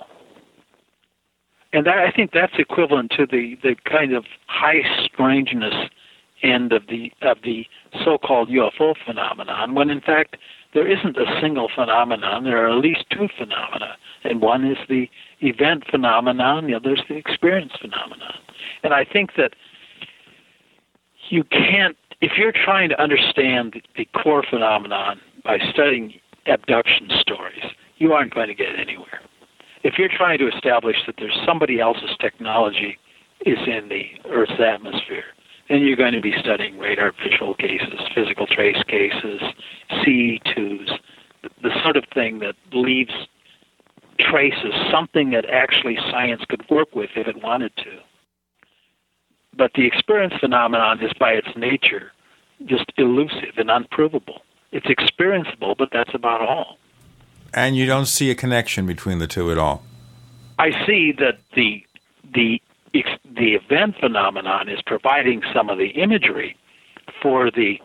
And 1.71 1.85
that, 1.85 1.99
I 1.99 2.11
think 2.11 2.31
that's 2.31 2.53
equivalent 2.57 3.11
to 3.11 3.25
the, 3.25 3.55
the 3.61 3.75
kind 3.85 4.13
of 4.13 4.25
high 4.47 4.81
strangeness 5.05 5.89
end 6.41 6.71
of 6.71 6.87
the 6.87 7.11
of 7.21 7.37
the 7.43 7.65
so-called 8.03 8.49
UFO 8.49 8.95
phenomenon, 9.05 9.75
when 9.75 9.89
in 9.89 10.01
fact 10.01 10.37
there 10.73 10.87
isn't 10.87 11.17
a 11.17 11.39
single 11.41 11.69
phenomenon. 11.73 12.43
There 12.43 12.63
are 12.63 12.69
at 12.69 12.83
least 12.83 13.05
two 13.11 13.27
phenomena, 13.37 13.97
and 14.23 14.41
one 14.41 14.65
is 14.65 14.77
the 14.87 15.09
event 15.41 15.83
phenomenon, 15.89 16.67
the 16.67 16.75
other 16.75 16.93
is 16.93 17.01
the 17.09 17.15
experience 17.15 17.73
phenomenon. 17.79 18.33
And 18.83 18.93
I 18.93 19.03
think 19.03 19.31
that 19.37 19.53
you 21.29 21.43
can't, 21.43 21.97
if 22.21 22.33
you're 22.37 22.51
trying 22.51 22.89
to 22.89 23.01
understand 23.01 23.81
the 23.95 24.05
core 24.05 24.43
phenomenon 24.47 25.19
by 25.43 25.57
studying 25.71 26.13
abduction 26.45 27.09
stories, 27.19 27.63
you 27.97 28.13
aren't 28.13 28.33
going 28.33 28.47
to 28.47 28.55
get 28.55 28.77
anywhere. 28.77 29.21
If 29.83 29.97
you're 29.97 30.09
trying 30.09 30.39
to 30.39 30.47
establish 30.47 30.97
that 31.05 31.15
there's 31.17 31.37
somebody 31.45 31.79
else's 31.79 32.15
technology 32.19 32.97
is 33.45 33.59
in 33.65 33.89
the 33.89 34.03
Earth's 34.29 34.59
atmosphere, 34.59 35.23
then 35.69 35.81
you're 35.81 35.95
going 35.95 36.13
to 36.13 36.21
be 36.21 36.33
studying 36.39 36.77
radar 36.77 37.13
visual 37.23 37.53
cases, 37.53 37.99
physical 38.13 38.47
trace 38.47 38.81
cases, 38.87 39.41
CE2s, 39.91 40.99
the 41.61 41.81
sort 41.83 41.95
of 41.95 42.05
thing 42.13 42.39
that 42.39 42.55
leaves 42.73 43.13
traces, 44.19 44.73
something 44.91 45.31
that 45.31 45.45
actually 45.49 45.97
science 46.11 46.41
could 46.49 46.67
work 46.69 46.93
with 46.95 47.11
if 47.15 47.27
it 47.27 47.41
wanted 47.41 47.75
to. 47.77 47.99
But 49.55 49.71
the 49.75 49.85
experience 49.85 50.33
phenomenon 50.39 51.01
is 51.01 51.11
by 51.19 51.31
its 51.31 51.47
nature 51.55 52.11
just 52.65 52.91
elusive 52.97 53.57
and 53.57 53.69
unprovable. 53.69 54.41
It's 54.71 54.87
experienceable, 54.87 55.77
but 55.77 55.89
that's 55.91 56.13
about 56.13 56.41
all. 56.41 56.77
And 57.53 57.75
you 57.75 57.85
don't 57.85 58.05
see 58.05 58.29
a 58.29 58.35
connection 58.35 58.85
between 58.85 59.19
the 59.19 59.27
two 59.27 59.51
at 59.51 59.57
all. 59.57 59.83
I 60.59 60.71
see 60.85 61.13
that 61.13 61.39
the 61.55 61.83
the 62.33 62.61
the 63.39 63.53
event 63.53 63.95
phenomenon 63.99 64.69
is 64.69 64.81
providing 64.85 65.41
some 65.53 65.69
of 65.69 65.77
the 65.77 65.89
imagery 65.89 66.55
for 67.21 67.49
the 67.49 67.79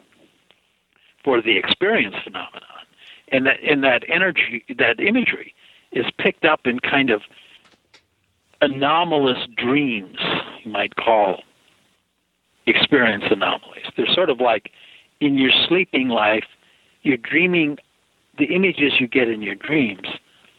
for 1.22 1.40
the 1.40 1.56
experience 1.56 2.16
phenomenon, 2.22 2.84
and 3.28 3.46
that 3.46 3.60
and 3.62 3.82
that 3.84 4.02
energy, 4.08 4.64
that 4.76 5.00
imagery, 5.00 5.54
is 5.92 6.04
picked 6.18 6.44
up 6.44 6.66
in 6.66 6.80
kind 6.80 7.08
of 7.08 7.22
anomalous 8.60 9.46
dreams, 9.56 10.18
you 10.64 10.70
might 10.70 10.96
call 10.96 11.42
experience 12.66 13.24
anomalies. 13.30 13.86
They're 13.96 14.12
sort 14.12 14.30
of 14.30 14.40
like 14.40 14.72
in 15.20 15.38
your 15.38 15.52
sleeping 15.68 16.08
life, 16.08 16.46
you're 17.02 17.16
dreaming. 17.16 17.78
The 18.36 18.46
images 18.46 18.94
you 18.98 19.06
get 19.06 19.28
in 19.28 19.42
your 19.42 19.54
dreams 19.54 20.08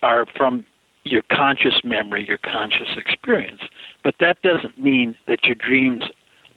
are 0.02 0.26
from 0.38 0.66
your 1.06 1.22
conscious 1.32 1.82
memory, 1.84 2.28
your 2.28 2.40
conscious 2.40 2.98
experience. 2.98 3.62
But 4.04 4.16
that 4.20 4.42
doesn't 4.42 4.78
mean 4.78 5.16
that 5.28 5.46
your 5.46 5.56
dreams 5.56 6.04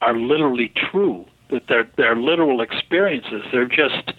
are 0.01 0.17
literally 0.17 0.73
true, 0.91 1.27
that 1.51 1.69
they're, 1.69 1.89
they're 1.97 2.17
literal 2.17 2.61
experiences. 2.61 3.43
They're 3.53 3.67
just, 3.67 4.13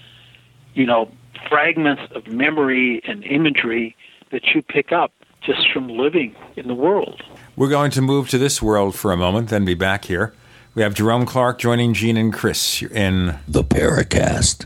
you 0.74 0.86
know, 0.86 1.12
fragments 1.48 2.04
of 2.14 2.28
memory 2.28 3.02
and 3.06 3.24
imagery 3.24 3.96
that 4.32 4.54
you 4.54 4.62
pick 4.62 4.92
up 4.92 5.12
just 5.42 5.72
from 5.72 5.88
living 5.88 6.36
in 6.56 6.68
the 6.68 6.76
world. 6.76 7.24
We're 7.56 7.70
going 7.70 7.92
to 7.92 8.02
move 8.02 8.30
to 8.30 8.38
this 8.38 8.62
world 8.62 8.96
for 8.96 9.12
a 9.12 9.18
moment, 9.18 9.50
then 9.50 9.66
be 9.66 9.74
back 9.74 10.06
here. 10.06 10.34
We 10.76 10.84
have 10.84 10.94
Jerome 10.94 11.26
Clark 11.26 11.58
joining 11.58 11.94
Gene 11.94 12.18
and 12.18 12.32
Chris 12.32 12.84
in 12.84 13.40
the 13.48 13.64
Paracast. 13.64 14.66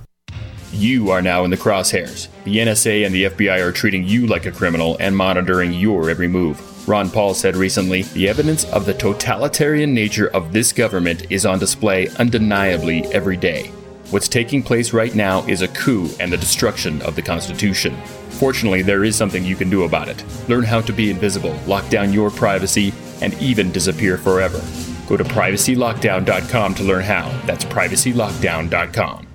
You 0.73 1.11
are 1.11 1.21
now 1.21 1.43
in 1.43 1.51
the 1.51 1.57
crosshairs. 1.57 2.29
The 2.45 2.57
NSA 2.57 3.05
and 3.05 3.13
the 3.13 3.25
FBI 3.25 3.59
are 3.59 3.73
treating 3.73 4.07
you 4.07 4.25
like 4.25 4.45
a 4.45 4.51
criminal 4.51 4.95
and 4.99 5.15
monitoring 5.15 5.73
your 5.73 6.09
every 6.09 6.29
move. 6.29 6.87
Ron 6.87 7.09
Paul 7.09 7.33
said 7.33 7.55
recently 7.55 8.03
the 8.03 8.29
evidence 8.29 8.63
of 8.65 8.85
the 8.85 8.93
totalitarian 8.93 9.93
nature 9.93 10.29
of 10.29 10.53
this 10.53 10.71
government 10.71 11.29
is 11.29 11.45
on 11.45 11.59
display 11.59 12.07
undeniably 12.19 13.05
every 13.13 13.37
day. 13.37 13.67
What's 14.11 14.27
taking 14.27 14.63
place 14.63 14.93
right 14.93 15.13
now 15.13 15.45
is 15.47 15.61
a 15.61 15.67
coup 15.67 16.09
and 16.19 16.31
the 16.31 16.37
destruction 16.37 17.01
of 17.03 17.15
the 17.15 17.21
Constitution. 17.21 17.95
Fortunately, 18.29 18.81
there 18.81 19.03
is 19.03 19.15
something 19.15 19.45
you 19.45 19.55
can 19.55 19.69
do 19.69 19.83
about 19.83 20.09
it. 20.09 20.23
Learn 20.49 20.63
how 20.63 20.81
to 20.81 20.91
be 20.91 21.09
invisible, 21.11 21.57
lock 21.67 21.89
down 21.89 22.11
your 22.11 22.29
privacy, 22.29 22.93
and 23.21 23.33
even 23.41 23.71
disappear 23.71 24.17
forever. 24.17 24.59
Go 25.07 25.17
to 25.17 25.23
privacylockdown.com 25.23 26.75
to 26.75 26.83
learn 26.83 27.03
how. 27.03 27.29
That's 27.45 27.65
privacylockdown.com. 27.65 29.30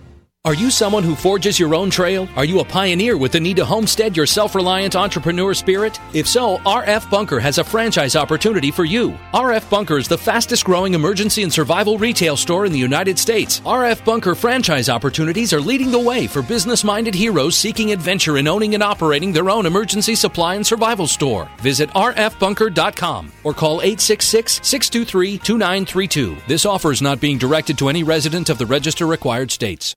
Are 0.46 0.54
you 0.54 0.70
someone 0.70 1.02
who 1.02 1.16
forges 1.16 1.58
your 1.58 1.74
own 1.74 1.90
trail? 1.90 2.28
Are 2.36 2.44
you 2.44 2.60
a 2.60 2.64
pioneer 2.64 3.16
with 3.16 3.32
the 3.32 3.40
need 3.40 3.56
to 3.56 3.64
homestead 3.64 4.16
your 4.16 4.26
self 4.26 4.54
reliant 4.54 4.94
entrepreneur 4.94 5.52
spirit? 5.54 5.98
If 6.14 6.28
so, 6.28 6.58
RF 6.58 7.10
Bunker 7.10 7.40
has 7.40 7.58
a 7.58 7.64
franchise 7.64 8.14
opportunity 8.14 8.70
for 8.70 8.84
you. 8.84 9.18
RF 9.34 9.68
Bunker 9.68 9.98
is 9.98 10.06
the 10.06 10.16
fastest 10.16 10.64
growing 10.64 10.94
emergency 10.94 11.42
and 11.42 11.52
survival 11.52 11.98
retail 11.98 12.36
store 12.36 12.64
in 12.64 12.70
the 12.70 12.78
United 12.78 13.18
States. 13.18 13.58
RF 13.62 14.04
Bunker 14.04 14.36
franchise 14.36 14.88
opportunities 14.88 15.52
are 15.52 15.60
leading 15.60 15.90
the 15.90 15.98
way 15.98 16.28
for 16.28 16.42
business 16.42 16.84
minded 16.84 17.16
heroes 17.16 17.56
seeking 17.56 17.90
adventure 17.90 18.38
in 18.38 18.46
owning 18.46 18.74
and 18.74 18.84
operating 18.84 19.32
their 19.32 19.50
own 19.50 19.66
emergency 19.66 20.14
supply 20.14 20.54
and 20.54 20.64
survival 20.64 21.08
store. 21.08 21.50
Visit 21.58 21.90
rfbunker.com 21.90 23.32
or 23.42 23.52
call 23.52 23.80
866 23.80 24.60
623 24.62 25.38
2932. 25.38 26.36
This 26.46 26.64
offer 26.64 26.92
is 26.92 27.02
not 27.02 27.20
being 27.20 27.36
directed 27.36 27.76
to 27.78 27.88
any 27.88 28.04
resident 28.04 28.48
of 28.48 28.58
the 28.58 28.66
register 28.66 29.08
required 29.08 29.50
states. 29.50 29.96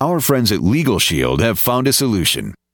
Our 0.00 0.20
friends 0.20 0.52
at 0.52 0.62
Legal 0.62 1.00
Shield 1.00 1.40
have 1.40 1.58
found 1.58 1.88
a 1.88 1.92
solution. 1.92 2.54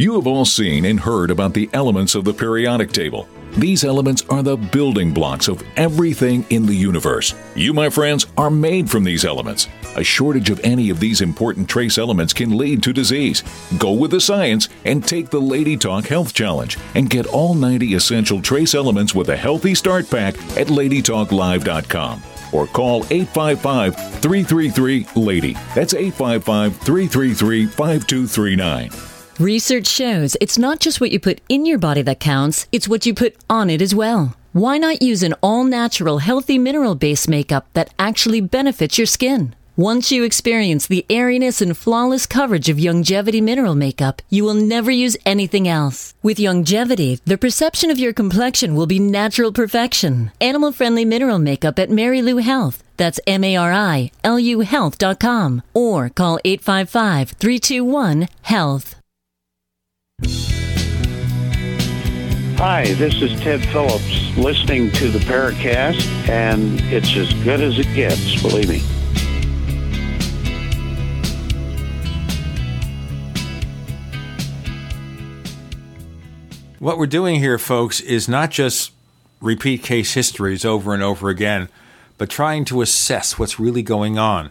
SAVE. 0.00 0.04
855 0.04 0.04
340 0.04 0.04
7283. 0.04 0.04
You 0.04 0.14
have 0.14 0.26
all 0.28 0.44
seen 0.44 0.84
and 0.84 1.00
heard 1.00 1.30
about 1.32 1.54
the 1.54 1.68
elements 1.72 2.14
of 2.14 2.24
the 2.24 2.32
periodic 2.32 2.92
table. 2.92 3.28
These 3.56 3.82
elements 3.82 4.22
are 4.28 4.44
the 4.44 4.56
building 4.56 5.12
blocks 5.12 5.48
of 5.48 5.64
everything 5.76 6.46
in 6.50 6.66
the 6.66 6.74
universe. 6.74 7.34
You, 7.56 7.74
my 7.74 7.90
friends, 7.90 8.26
are 8.36 8.50
made 8.50 8.88
from 8.88 9.02
these 9.02 9.24
elements. 9.24 9.66
A 9.96 10.04
shortage 10.04 10.50
of 10.50 10.60
any 10.62 10.90
of 10.90 11.00
these 11.00 11.20
important 11.20 11.68
trace 11.68 11.98
elements 11.98 12.32
can 12.32 12.56
lead 12.56 12.80
to 12.84 12.92
disease. 12.92 13.42
Go 13.78 13.90
with 13.90 14.12
the 14.12 14.20
science 14.20 14.68
and 14.84 15.02
take 15.02 15.30
the 15.30 15.40
Lady 15.40 15.76
Talk 15.76 16.06
Health 16.06 16.32
Challenge 16.32 16.78
and 16.94 17.10
get 17.10 17.26
all 17.26 17.54
90 17.54 17.94
essential 17.94 18.40
trace 18.40 18.76
elements 18.76 19.16
with 19.16 19.30
a 19.30 19.36
healthy 19.36 19.74
start 19.74 20.08
pack 20.08 20.34
at 20.56 20.68
ladytalklive.com 20.68 22.22
or 22.52 22.66
call 22.68 23.04
855 23.10 23.96
333 24.20 25.06
LADY. 25.16 25.54
That's 25.74 25.94
855 25.94 26.76
333 26.76 27.66
5239. 27.66 29.07
Research 29.38 29.86
shows 29.86 30.36
it's 30.40 30.58
not 30.58 30.80
just 30.80 31.00
what 31.00 31.12
you 31.12 31.20
put 31.20 31.40
in 31.48 31.64
your 31.64 31.78
body 31.78 32.02
that 32.02 32.18
counts, 32.18 32.66
it's 32.72 32.88
what 32.88 33.06
you 33.06 33.14
put 33.14 33.36
on 33.48 33.70
it 33.70 33.80
as 33.80 33.94
well. 33.94 34.36
Why 34.52 34.78
not 34.78 35.00
use 35.00 35.22
an 35.22 35.34
all 35.40 35.62
natural, 35.62 36.18
healthy 36.18 36.58
mineral 36.58 36.96
based 36.96 37.28
makeup 37.28 37.68
that 37.74 37.94
actually 38.00 38.40
benefits 38.40 38.98
your 38.98 39.06
skin? 39.06 39.54
Once 39.76 40.10
you 40.10 40.24
experience 40.24 40.88
the 40.88 41.06
airiness 41.08 41.62
and 41.62 41.76
flawless 41.76 42.26
coverage 42.26 42.68
of 42.68 42.78
Youngevity 42.78 43.40
mineral 43.40 43.76
makeup, 43.76 44.22
you 44.28 44.42
will 44.42 44.54
never 44.54 44.90
use 44.90 45.16
anything 45.24 45.68
else. 45.68 46.14
With 46.20 46.38
Youngevity, 46.38 47.20
the 47.24 47.38
perception 47.38 47.92
of 47.92 47.98
your 48.00 48.12
complexion 48.12 48.74
will 48.74 48.88
be 48.88 48.98
natural 48.98 49.52
perfection. 49.52 50.32
Animal 50.40 50.72
friendly 50.72 51.04
mineral 51.04 51.38
makeup 51.38 51.78
at 51.78 51.90
Marilu 51.90 52.42
Health. 52.42 52.82
That's 52.96 53.20
M 53.24 53.44
A 53.44 53.54
R 53.54 53.72
I 53.72 54.10
L 54.24 54.40
U 54.40 54.60
health.com 54.62 55.62
or 55.74 56.08
call 56.08 56.40
855 56.44 57.30
321 57.38 58.26
HEALTH. 58.42 58.97
Hi, 62.58 62.92
this 62.94 63.22
is 63.22 63.38
Ted 63.38 63.64
Phillips 63.66 64.36
listening 64.36 64.90
to 64.94 65.12
the 65.12 65.20
Paracast, 65.20 66.04
and 66.28 66.80
it's 66.92 67.14
as 67.14 67.32
good 67.44 67.60
as 67.60 67.78
it 67.78 67.86
gets, 67.94 68.42
believe 68.42 68.68
me. 68.68 68.80
What 76.80 76.98
we're 76.98 77.06
doing 77.06 77.36
here, 77.36 77.58
folks, 77.58 78.00
is 78.00 78.28
not 78.28 78.50
just 78.50 78.90
repeat 79.40 79.84
case 79.84 80.14
histories 80.14 80.64
over 80.64 80.92
and 80.92 81.02
over 81.04 81.28
again, 81.28 81.68
but 82.16 82.28
trying 82.28 82.64
to 82.64 82.82
assess 82.82 83.38
what's 83.38 83.60
really 83.60 83.84
going 83.84 84.18
on 84.18 84.50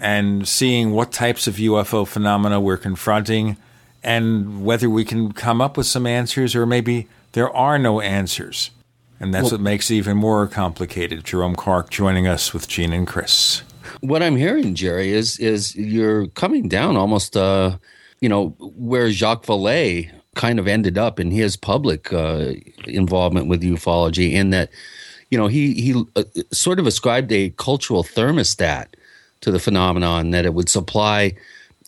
and 0.00 0.48
seeing 0.48 0.92
what 0.92 1.12
types 1.12 1.46
of 1.46 1.56
UFO 1.56 2.08
phenomena 2.08 2.58
we're 2.58 2.78
confronting 2.78 3.58
and 4.04 4.64
whether 4.64 4.88
we 4.88 5.04
can 5.04 5.32
come 5.32 5.60
up 5.60 5.76
with 5.76 5.86
some 5.86 6.06
answers 6.06 6.54
or 6.54 6.66
maybe 6.66 7.08
there 7.32 7.50
are 7.50 7.78
no 7.78 8.00
answers. 8.00 8.70
And 9.20 9.32
that's 9.32 9.44
well, 9.44 9.52
what 9.52 9.60
makes 9.60 9.90
it 9.90 9.94
even 9.94 10.16
more 10.16 10.46
complicated. 10.46 11.24
Jerome 11.24 11.56
Clark 11.56 11.90
joining 11.90 12.26
us 12.26 12.52
with 12.52 12.68
Gene 12.68 12.92
and 12.92 13.06
Chris. 13.06 13.62
What 14.00 14.22
I'm 14.22 14.36
hearing, 14.36 14.74
Jerry, 14.74 15.12
is 15.12 15.38
is 15.38 15.74
you're 15.76 16.26
coming 16.28 16.68
down 16.68 16.96
almost, 16.96 17.36
uh, 17.36 17.78
you 18.20 18.28
know, 18.28 18.48
where 18.58 19.10
Jacques 19.10 19.46
Vallée 19.46 20.10
kind 20.34 20.58
of 20.58 20.66
ended 20.66 20.98
up 20.98 21.20
in 21.20 21.30
his 21.30 21.56
public 21.56 22.12
uh, 22.12 22.52
involvement 22.86 23.46
with 23.46 23.62
ufology, 23.62 24.32
in 24.32 24.50
that, 24.50 24.68
you 25.30 25.38
know, 25.38 25.46
he 25.46 25.74
he 25.74 26.04
uh, 26.16 26.24
sort 26.52 26.78
of 26.78 26.86
ascribed 26.86 27.32
a 27.32 27.50
cultural 27.50 28.02
thermostat 28.02 28.86
to 29.40 29.50
the 29.50 29.60
phenomenon 29.60 30.30
that 30.32 30.44
it 30.44 30.54
would 30.54 30.68
supply, 30.68 31.32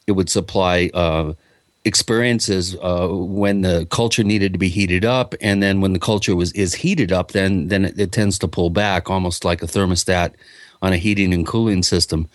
it 0.07 0.13
would 0.13 0.31
supply 0.31 0.91
uh, 0.95 1.33
experiences 1.87 2.77
uh, 2.83 3.09
when 3.09 3.63
the 3.63 3.87
culture 3.87 4.25
needed 4.25 4.53
to 4.53 4.59
be 4.59 4.69
heated 4.69 5.05
up, 5.05 5.35
and 5.41 5.63
then 5.63 5.81
when 5.81 5.93
the 5.93 5.99
culture 5.99 6.35
was 6.35 6.53
is 6.53 6.75
heated 6.75 7.13
up, 7.13 7.31
then 7.33 7.69
then 7.69 7.85
it, 7.85 7.99
it, 7.99 8.13
tends 8.13 8.39
to 8.41 8.49
pull 8.49 8.71
back, 8.71 9.09
almost 9.09 9.45
like 9.45 9.63
a 9.63 9.67
thermostat 9.67 10.33
on 10.83 10.93
a 10.93 10.97
heating 10.97 11.33
and 11.33 11.47
cooling 11.47 11.83
system. 11.83 12.29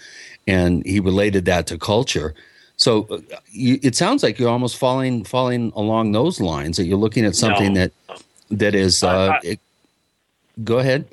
And 0.47 0.83
he 0.85 0.99
related 0.99 1.45
that 1.45 1.67
to 1.67 1.77
culture. 1.77 2.33
So 2.77 3.03
uh, 3.11 3.19
you, 3.51 3.77
it 3.83 3.95
sounds 3.95 4.23
like 4.23 4.39
you're 4.39 4.49
almost 4.49 4.77
falling 4.77 5.25
falling 5.25 5.71
along 5.75 6.13
those 6.13 6.39
lines. 6.39 6.77
That 6.77 6.85
you're 6.85 6.97
looking 6.97 7.25
at 7.25 7.35
something 7.35 7.73
no. 7.73 7.81
that 7.81 8.23
that 8.51 8.73
is. 8.73 9.03
Uh, 9.03 9.33
I, 9.33 9.39
it, 9.43 9.59
go 10.63 10.79
ahead. 10.79 11.05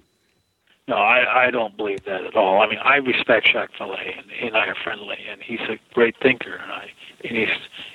No, 0.86 0.96
I, 0.96 1.48
I 1.48 1.50
don't 1.50 1.76
believe 1.76 2.02
that 2.04 2.24
at 2.24 2.34
all. 2.34 2.62
I 2.62 2.66
mean, 2.66 2.78
I 2.78 2.96
respect 2.96 3.50
Jacques 3.52 3.74
Vallée, 3.78 4.16
and 4.18 4.30
he 4.30 4.46
and 4.46 4.56
I 4.56 4.68
are 4.68 4.76
friendly, 4.82 5.18
and 5.30 5.42
he's 5.42 5.60
a 5.68 5.78
great 5.92 6.16
thinker, 6.22 6.54
and 6.54 6.72
I 6.72 6.90
and 7.24 7.36
he's 7.36 7.48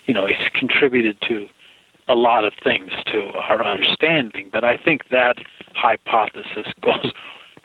you 0.06 0.14
know 0.14 0.28
he's 0.28 0.50
contributed 0.54 1.20
to 1.22 1.48
a 2.08 2.16
lot 2.16 2.44
of 2.44 2.54
things 2.64 2.92
to 3.08 3.28
our 3.36 3.64
understanding. 3.66 4.50
But 4.52 4.64
I 4.64 4.78
think 4.78 5.10
that 5.10 5.38
hypothesis 5.74 6.68
goes, 6.82 7.12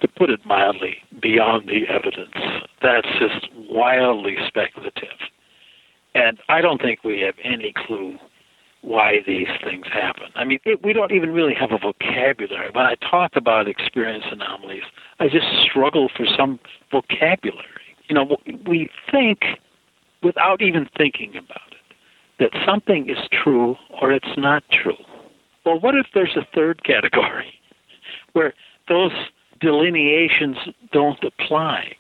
to 0.00 0.08
put 0.08 0.30
it 0.30 0.40
mildly, 0.46 0.98
beyond 1.20 1.68
the 1.68 1.88
evidence. 1.88 2.62
That's 2.80 3.08
just 3.18 3.48
wildly 3.68 4.36
speculative, 4.46 5.18
and 6.14 6.38
I 6.48 6.60
don't 6.60 6.80
think 6.80 7.04
we 7.04 7.20
have 7.20 7.34
any 7.42 7.72
clue 7.86 8.18
why 8.82 9.18
these 9.26 9.48
things 9.64 9.86
happen. 9.92 10.28
I 10.34 10.44
mean, 10.44 10.60
it, 10.64 10.84
we 10.84 10.92
don't 10.92 11.12
even 11.12 11.32
really 11.32 11.54
have 11.54 11.72
a 11.72 11.78
vocabulary. 11.78 12.70
When 12.72 12.86
I 12.86 12.94
talk 12.96 13.32
about 13.34 13.66
experience 13.68 14.24
anomalies, 14.30 14.84
I 15.18 15.28
just 15.28 15.46
struggle 15.64 16.08
for 16.16 16.26
some 16.36 16.60
vocabulary. 16.92 17.64
You 18.08 18.14
know, 18.14 18.36
we 18.66 18.88
think 19.10 19.40
without 20.22 20.62
even 20.62 20.88
thinking 20.96 21.36
about 21.36 21.67
that 22.38 22.50
something 22.64 23.08
is 23.08 23.18
true 23.30 23.76
or 24.00 24.12
it's 24.12 24.36
not 24.36 24.62
true. 24.70 24.96
Well, 25.64 25.80
what 25.80 25.94
if 25.94 26.06
there's 26.14 26.36
a 26.36 26.46
third 26.54 26.84
category 26.84 27.52
where 28.32 28.54
those 28.88 29.12
delineations 29.60 30.56
don't 30.92 31.22
apply? 31.22 31.94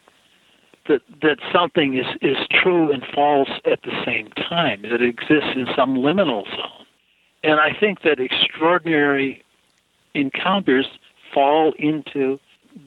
That, 0.88 1.02
that 1.20 1.36
something 1.52 1.98
is, 1.98 2.06
is 2.22 2.38
true 2.50 2.90
and 2.90 3.04
false 3.14 3.50
at 3.70 3.82
the 3.82 3.92
same 4.06 4.30
time, 4.30 4.82
that 4.82 4.92
it 4.92 5.02
exists 5.02 5.50
in 5.54 5.66
some 5.76 5.96
liminal 5.96 6.44
zone. 6.48 6.86
And 7.44 7.60
I 7.60 7.76
think 7.78 8.02
that 8.02 8.18
extraordinary 8.18 9.44
encounters 10.14 10.86
fall 11.34 11.74
into 11.78 12.40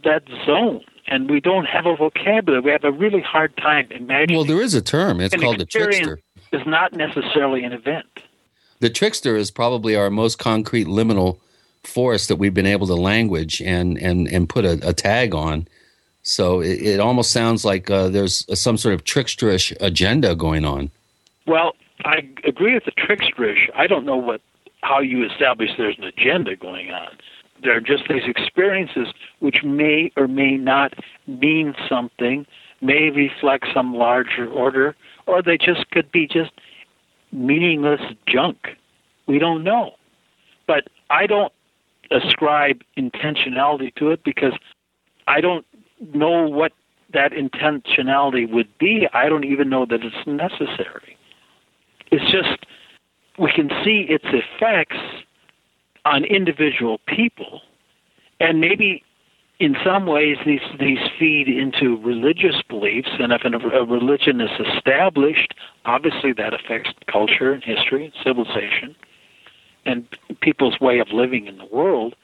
that 0.04 0.24
zone 0.48 0.82
and 1.08 1.30
we 1.30 1.40
don't 1.40 1.66
have 1.66 1.86
a 1.86 1.96
vocabulary. 1.96 2.62
We 2.62 2.72
have 2.72 2.84
a 2.84 2.92
really 2.92 3.22
hard 3.22 3.56
time 3.58 3.88
imagining. 3.92 4.38
Well, 4.38 4.46
there 4.46 4.62
is 4.62 4.74
a 4.74 4.82
term. 4.82 5.20
It's 5.20 5.36
called 5.36 5.62
a 5.62 5.66
trickster. 5.66 6.20
Is 6.52 6.66
not 6.66 6.94
necessarily 6.94 7.64
an 7.64 7.72
event. 7.72 8.06
The 8.80 8.90
trickster 8.90 9.38
is 9.38 9.52
probably 9.52 9.96
our 9.96 10.10
most 10.10 10.38
concrete 10.38 10.88
liminal 10.88 11.40
force 11.84 12.28
that 12.28 12.36
we've 12.36 12.54
been 12.54 12.66
able 12.66 12.88
to 12.88 12.96
language 12.96 13.62
and 13.62 13.98
and 13.98 14.28
and 14.28 14.50
put 14.50 14.66
a, 14.66 14.80
a 14.88 14.94
tag 14.94 15.34
on. 15.34 15.68
So 16.24 16.62
it, 16.62 16.82
it 16.82 17.00
almost 17.00 17.32
sounds 17.32 17.66
like 17.66 17.90
uh, 17.90 18.10
there's 18.10 18.46
some 18.60 18.78
sort 18.78 18.94
of 18.94 19.04
tricksterish 19.04 19.76
agenda 19.80 20.36
going 20.36 20.66
on. 20.66 20.92
Well, 21.48 21.74
I 22.06 22.28
agree 22.44 22.74
with 22.76 22.86
the 22.86 22.92
tricksterish. 22.92 23.70
I 23.76 23.88
don't 23.88 24.06
know 24.06 24.18
what 24.18 24.42
how 24.84 25.00
you 25.00 25.26
establish 25.26 25.70
there's 25.78 25.98
an 25.98 26.06
agenda 26.06 26.56
going 26.56 26.92
on. 26.92 27.10
There 27.64 27.76
are 27.76 27.82
just 27.82 28.08
these 28.10 28.24
experiences 28.26 29.08
which 29.40 29.64
may 29.64 30.12
or 30.18 30.28
may 30.28 30.58
not 30.58 30.94
mean 31.28 31.76
something, 31.88 32.48
may 32.82 33.12
reflect 33.12 33.68
some 33.74 33.94
larger 33.94 34.50
order, 34.50 34.96
or 35.28 35.42
they 35.42 35.58
just 35.58 35.90
could 35.92 36.12
be 36.12 36.28
just 36.28 36.52
meaningless 37.32 38.02
junk. 38.28 38.78
We 39.28 39.40
don't 39.40 39.64
know. 39.64 39.96
But 40.68 40.88
I 41.10 41.28
don't 41.28 41.54
ascribe 42.12 42.82
intentionality 42.98 43.94
to 43.96 44.12
it 44.12 44.24
because 44.24 44.54
I 45.28 45.42
don't 45.42 45.66
know 46.14 46.48
what 46.48 46.74
that 47.14 47.32
intentionality 47.32 48.50
would 48.50 48.78
be. 48.78 49.08
I 49.14 49.30
don't 49.30 49.46
even 49.46 49.70
know 49.70 49.86
that 49.86 50.04
it's 50.04 50.28
necessary. 50.28 51.18
It's 52.12 52.30
just 52.32 52.66
we 53.38 53.52
can 53.52 53.70
see 53.84 54.06
its 54.10 54.26
effects 54.28 54.98
on 56.06 56.24
individual 56.26 57.00
people, 57.08 57.62
and 58.40 58.60
maybe 58.60 59.04
in 59.62 59.78
some 59.86 60.08
ways 60.08 60.38
these 60.44 60.68
these 60.80 60.98
feed 61.20 61.48
into 61.48 61.96
religious 61.98 62.64
beliefs, 62.68 63.10
and 63.20 63.32
if 63.32 63.44
a 63.46 63.86
religion 63.86 64.42
is 64.42 64.50
established, 64.60 65.54
obviously 65.86 66.34
that 66.34 66.56
affects 66.56 66.90
culture 67.06 67.54
and 67.54 67.64
history 67.64 68.06
and 68.06 68.14
civilization, 68.24 68.96
and 69.86 70.08
people's 70.42 70.80
way 70.82 70.98
of 70.98 71.10
living 71.14 71.46
in 71.46 71.60
the 71.60 71.66
world. 71.66 72.16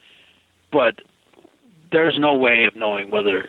But 0.72 0.96
there's 1.92 2.18
no 2.18 2.34
way 2.34 2.64
of 2.64 2.74
knowing 2.74 3.12
whether 3.12 3.48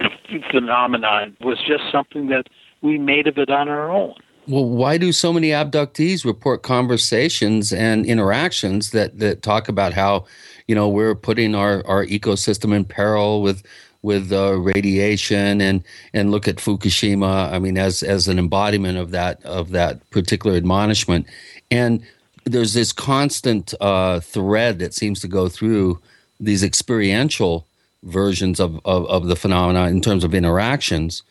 the 0.00 0.40
phenomenon 0.50 1.36
was 1.40 1.58
just 1.58 1.84
something 1.92 2.26
that 2.28 2.48
we 2.82 2.98
made 2.98 3.28
of 3.28 3.38
it 3.38 3.50
on 3.50 3.68
our 3.68 3.88
own. 3.88 4.14
Well, 4.48 4.64
why 4.64 4.96
do 4.96 5.12
so 5.12 5.32
many 5.32 5.50
abductees 5.50 6.24
report 6.24 6.62
conversations 6.62 7.70
and 7.70 8.06
interactions 8.06 8.92
that, 8.92 9.18
that 9.18 9.42
talk 9.42 9.68
about 9.68 9.92
how, 9.92 10.24
you 10.68 10.74
know, 10.74 10.88
we're 10.88 11.14
putting 11.14 11.54
our, 11.54 11.84
our 11.86 12.04
ecosystem 12.06 12.74
in 12.74 12.84
peril 12.84 13.42
with 13.42 13.62
with 14.02 14.30
uh, 14.32 14.56
radiation 14.56 15.60
and 15.60 15.82
and 16.14 16.30
look 16.30 16.46
at 16.46 16.56
Fukushima. 16.56 17.52
I 17.52 17.58
mean, 17.58 17.76
as 17.76 18.02
as 18.02 18.28
an 18.28 18.38
embodiment 18.38 18.98
of 18.98 19.10
that 19.10 19.44
of 19.44 19.70
that 19.70 20.08
particular 20.10 20.56
admonishment, 20.56 21.26
and 21.70 22.02
there's 22.44 22.74
this 22.74 22.92
constant 22.92 23.74
uh, 23.80 24.20
thread 24.20 24.78
that 24.78 24.94
seems 24.94 25.20
to 25.20 25.28
go 25.28 25.48
through 25.48 25.98
these 26.40 26.62
experiential 26.62 27.66
versions 28.04 28.60
of, 28.60 28.80
of, 28.84 29.06
of 29.06 29.26
the 29.26 29.34
phenomena 29.34 29.88
in 29.88 30.00
terms 30.00 30.22
of 30.22 30.34
interactions 30.34 31.22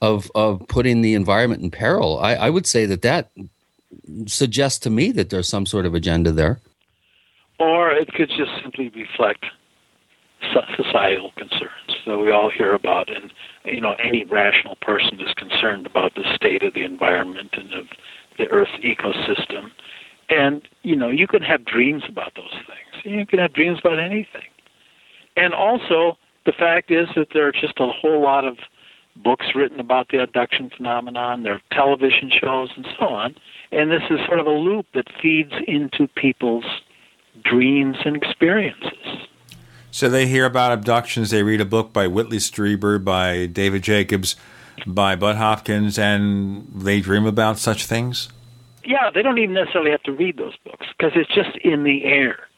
of 0.00 0.30
of 0.34 0.66
putting 0.68 1.02
the 1.02 1.14
environment 1.14 1.62
in 1.62 1.70
peril. 1.70 2.18
I, 2.20 2.34
I 2.34 2.50
would 2.50 2.66
say 2.66 2.86
that 2.86 3.02
that 3.02 3.30
suggests 4.26 4.78
to 4.80 4.90
me 4.90 5.12
that 5.12 5.30
there's 5.30 5.48
some 5.48 5.66
sort 5.66 5.86
of 5.86 5.94
agenda 5.94 6.32
there. 6.32 6.60
Or 7.62 7.92
it 7.92 8.12
could 8.12 8.28
just 8.28 8.50
simply 8.60 8.88
reflect 8.88 9.46
societal 10.76 11.30
concerns 11.36 11.92
that 12.06 12.18
we 12.18 12.32
all 12.32 12.50
hear 12.50 12.74
about, 12.74 13.08
and 13.08 13.32
you 13.64 13.80
know 13.80 13.94
any 14.02 14.24
rational 14.24 14.74
person 14.82 15.20
is 15.20 15.32
concerned 15.34 15.86
about 15.86 16.16
the 16.16 16.24
state 16.34 16.64
of 16.64 16.74
the 16.74 16.82
environment 16.82 17.50
and 17.52 17.72
of 17.72 17.86
the 18.36 18.48
Earth's 18.48 18.72
ecosystem. 18.82 19.70
And 20.28 20.68
you 20.82 20.96
know 20.96 21.08
you 21.08 21.28
can 21.28 21.42
have 21.42 21.64
dreams 21.64 22.02
about 22.08 22.34
those 22.34 22.50
things. 22.66 23.04
You 23.04 23.24
can 23.24 23.38
have 23.38 23.52
dreams 23.52 23.78
about 23.78 24.00
anything. 24.00 24.50
And 25.36 25.54
also 25.54 26.18
the 26.44 26.52
fact 26.52 26.90
is 26.90 27.06
that 27.14 27.28
there 27.32 27.46
are 27.46 27.52
just 27.52 27.78
a 27.78 27.86
whole 27.86 28.20
lot 28.20 28.44
of 28.44 28.56
books 29.22 29.46
written 29.54 29.78
about 29.78 30.08
the 30.08 30.20
abduction 30.20 30.68
phenomenon, 30.76 31.44
there 31.44 31.54
are 31.54 31.62
television 31.70 32.28
shows, 32.28 32.70
and 32.74 32.88
so 32.98 33.06
on. 33.06 33.36
And 33.70 33.88
this 33.92 34.02
is 34.10 34.18
sort 34.26 34.40
of 34.40 34.46
a 34.46 34.50
loop 34.50 34.86
that 34.94 35.06
feeds 35.22 35.52
into 35.68 36.08
people's 36.08 36.64
dreams 37.42 37.96
and 38.04 38.16
experiences. 38.16 39.26
So 39.90 40.08
they 40.08 40.26
hear 40.26 40.46
about 40.46 40.72
abductions, 40.72 41.30
they 41.30 41.42
read 41.42 41.60
a 41.60 41.66
book 41.66 41.92
by 41.92 42.06
Whitley 42.06 42.38
Strieber, 42.38 43.02
by 43.02 43.46
David 43.46 43.82
Jacobs, 43.82 44.36
by 44.86 45.16
Bud 45.16 45.36
Hopkins, 45.36 45.98
and 45.98 46.66
they 46.74 47.00
dream 47.00 47.26
about 47.26 47.58
such 47.58 47.86
things? 47.86 48.28
Yeah, 48.84 49.10
they 49.14 49.22
don't 49.22 49.38
even 49.38 49.54
necessarily 49.54 49.90
have 49.90 50.02
to 50.04 50.12
read 50.12 50.38
those 50.38 50.56
books 50.64 50.86
because 50.96 51.12
it's 51.14 51.32
just 51.34 51.56
in 51.58 51.84
the 51.84 52.04
air. 52.04 52.48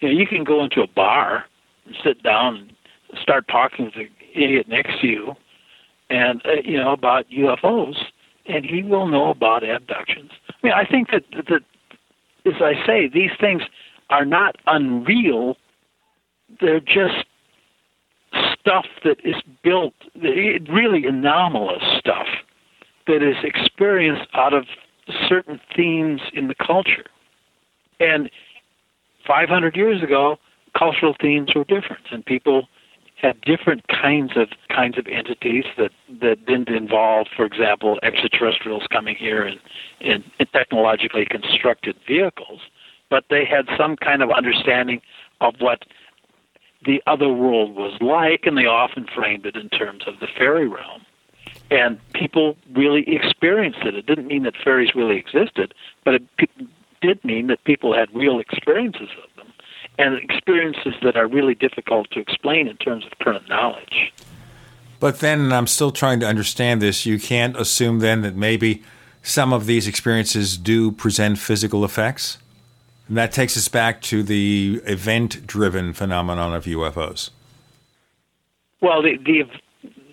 You 0.00 0.08
know, 0.08 0.18
you 0.18 0.26
can 0.26 0.44
go 0.44 0.62
into 0.64 0.82
a 0.82 0.86
bar 0.86 1.44
and 1.86 1.96
sit 2.04 2.22
down 2.22 2.56
and 2.56 3.18
start 3.22 3.48
talking 3.48 3.90
to 3.92 3.98
the 3.98 4.08
idiot 4.34 4.68
next 4.68 5.00
to 5.00 5.06
you, 5.06 5.34
and 6.10 6.42
uh, 6.44 6.60
you 6.64 6.76
know 6.76 6.92
about 6.92 7.28
UFOs, 7.30 7.96
and 8.46 8.64
he 8.64 8.82
will 8.82 9.06
know 9.06 9.30
about 9.30 9.62
abductions. 9.62 10.30
I 10.48 10.54
mean, 10.62 10.72
I 10.72 10.84
think 10.84 11.10
that 11.10 11.24
that 11.48 11.62
as 12.46 12.60
I 12.60 12.74
say, 12.86 13.08
these 13.08 13.30
things 13.40 13.62
are 14.10 14.24
not 14.24 14.56
unreal. 14.66 15.56
They're 16.60 16.80
just 16.80 17.24
stuff 18.60 18.86
that 19.04 19.16
is 19.24 19.36
built, 19.62 19.94
really 20.14 21.06
anomalous 21.06 21.82
stuff 21.98 22.26
that 23.06 23.22
is 23.22 23.36
experienced 23.42 24.28
out 24.34 24.52
of 24.52 24.66
certain 25.28 25.60
themes 25.74 26.20
in 26.34 26.48
the 26.48 26.54
culture. 26.54 27.06
And 27.98 28.30
500 29.26 29.76
years 29.76 30.02
ago, 30.02 30.38
cultural 30.76 31.14
themes 31.20 31.54
were 31.54 31.64
different, 31.64 32.04
and 32.10 32.24
people 32.24 32.68
had 33.20 33.40
different 33.42 33.86
kinds 33.88 34.32
of 34.36 34.48
kinds 34.74 34.96
of 34.96 35.06
entities 35.06 35.64
that 35.76 35.90
that 36.20 36.46
didn't 36.46 36.70
involve, 36.70 37.26
for 37.36 37.44
example, 37.44 37.98
extraterrestrials 38.02 38.84
coming 38.90 39.14
here 39.14 39.46
in, 39.46 39.58
in 40.00 40.24
technologically 40.52 41.26
constructed 41.26 41.96
vehicles, 42.06 42.60
but 43.10 43.24
they 43.28 43.44
had 43.44 43.66
some 43.76 43.96
kind 43.96 44.22
of 44.22 44.30
understanding 44.30 45.02
of 45.40 45.54
what 45.58 45.84
the 46.86 47.02
other 47.06 47.28
world 47.28 47.74
was 47.74 48.00
like, 48.00 48.46
and 48.46 48.56
they 48.56 48.64
often 48.64 49.06
framed 49.14 49.44
it 49.44 49.56
in 49.56 49.68
terms 49.68 50.04
of 50.06 50.18
the 50.20 50.26
fairy 50.38 50.66
realm. 50.66 51.02
And 51.70 52.00
people 52.14 52.56
really 52.74 53.04
experienced 53.14 53.80
it. 53.80 53.94
It 53.94 54.06
didn't 54.06 54.28
mean 54.28 54.44
that 54.44 54.54
fairies 54.56 54.94
really 54.94 55.16
existed, 55.16 55.74
but 56.04 56.14
it 56.14 56.22
did 57.02 57.22
mean 57.24 57.48
that 57.48 57.62
people 57.64 57.94
had 57.94 58.08
real 58.14 58.40
experiences 58.40 59.08
of 59.22 59.36
them, 59.36 59.52
and 59.98 60.16
experiences 60.16 60.94
that 61.02 61.16
are 61.16 61.26
really 61.26 61.54
difficult 61.54 62.10
to 62.12 62.20
explain 62.20 62.66
in 62.66 62.76
terms 62.76 63.04
of 63.04 63.18
current 63.18 63.48
knowledge. 63.48 64.12
But 65.00 65.20
then 65.20 65.40
and 65.40 65.54
I'm 65.54 65.66
still 65.66 65.90
trying 65.90 66.20
to 66.20 66.26
understand 66.26 66.80
this. 66.82 67.06
You 67.06 67.18
can't 67.18 67.56
assume 67.56 68.00
then 68.00 68.22
that 68.22 68.36
maybe 68.36 68.82
some 69.22 69.52
of 69.52 69.66
these 69.66 69.86
experiences 69.86 70.56
do 70.56 70.92
present 70.92 71.38
physical 71.38 71.84
effects? 71.84 72.38
And 73.10 73.16
that 73.16 73.32
takes 73.32 73.56
us 73.56 73.66
back 73.66 74.02
to 74.02 74.22
the 74.22 74.80
event 74.86 75.44
driven 75.44 75.92
phenomenon 75.92 76.54
of 76.54 76.64
UFOs. 76.66 77.30
Well, 78.80 79.02
the, 79.02 79.16
the, 79.16 79.42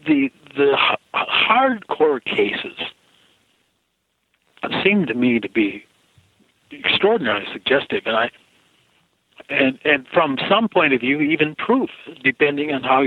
the, 0.08 0.32
the 0.56 0.76
hardcore 1.14 2.26
cases 2.26 2.76
seem 4.84 5.06
to 5.06 5.14
me 5.14 5.40
to 5.40 5.48
be 5.48 5.86
extraordinarily 6.72 7.46
suggestive, 7.54 8.02
and 8.08 8.16
I 8.16 8.32
and 9.48 9.78
and 9.86 10.08
from 10.12 10.40
some 10.50 10.68
point 10.68 10.94
of 10.94 11.02
view, 11.02 11.22
even 11.22 11.54
proof, 11.54 11.92
depending 12.24 12.74
on 12.74 12.82
how 12.82 13.04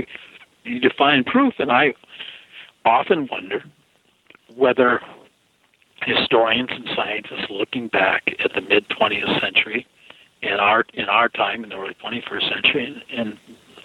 you 0.63 0.79
define 0.79 1.25
proof. 1.25 1.55
And 1.59 1.69
I 1.69 1.95
often 2.85 3.27
wonder 3.29 3.61
whether 4.55 5.01
historians 6.05 6.69
and 6.71 6.89
scientists 6.95 7.49
looking 7.49 7.87
back 7.87 8.23
at 8.43 8.53
the 8.53 8.61
mid 8.61 8.87
20th 8.89 9.39
century 9.39 9.85
in 10.41 10.53
our 10.53 10.85
in 10.93 11.05
our 11.05 11.29
time 11.29 11.63
in 11.63 11.69
the 11.69 11.75
early 11.75 11.95
21st 12.03 12.53
century 12.53 12.85
and, 12.85 13.19
and 13.19 13.37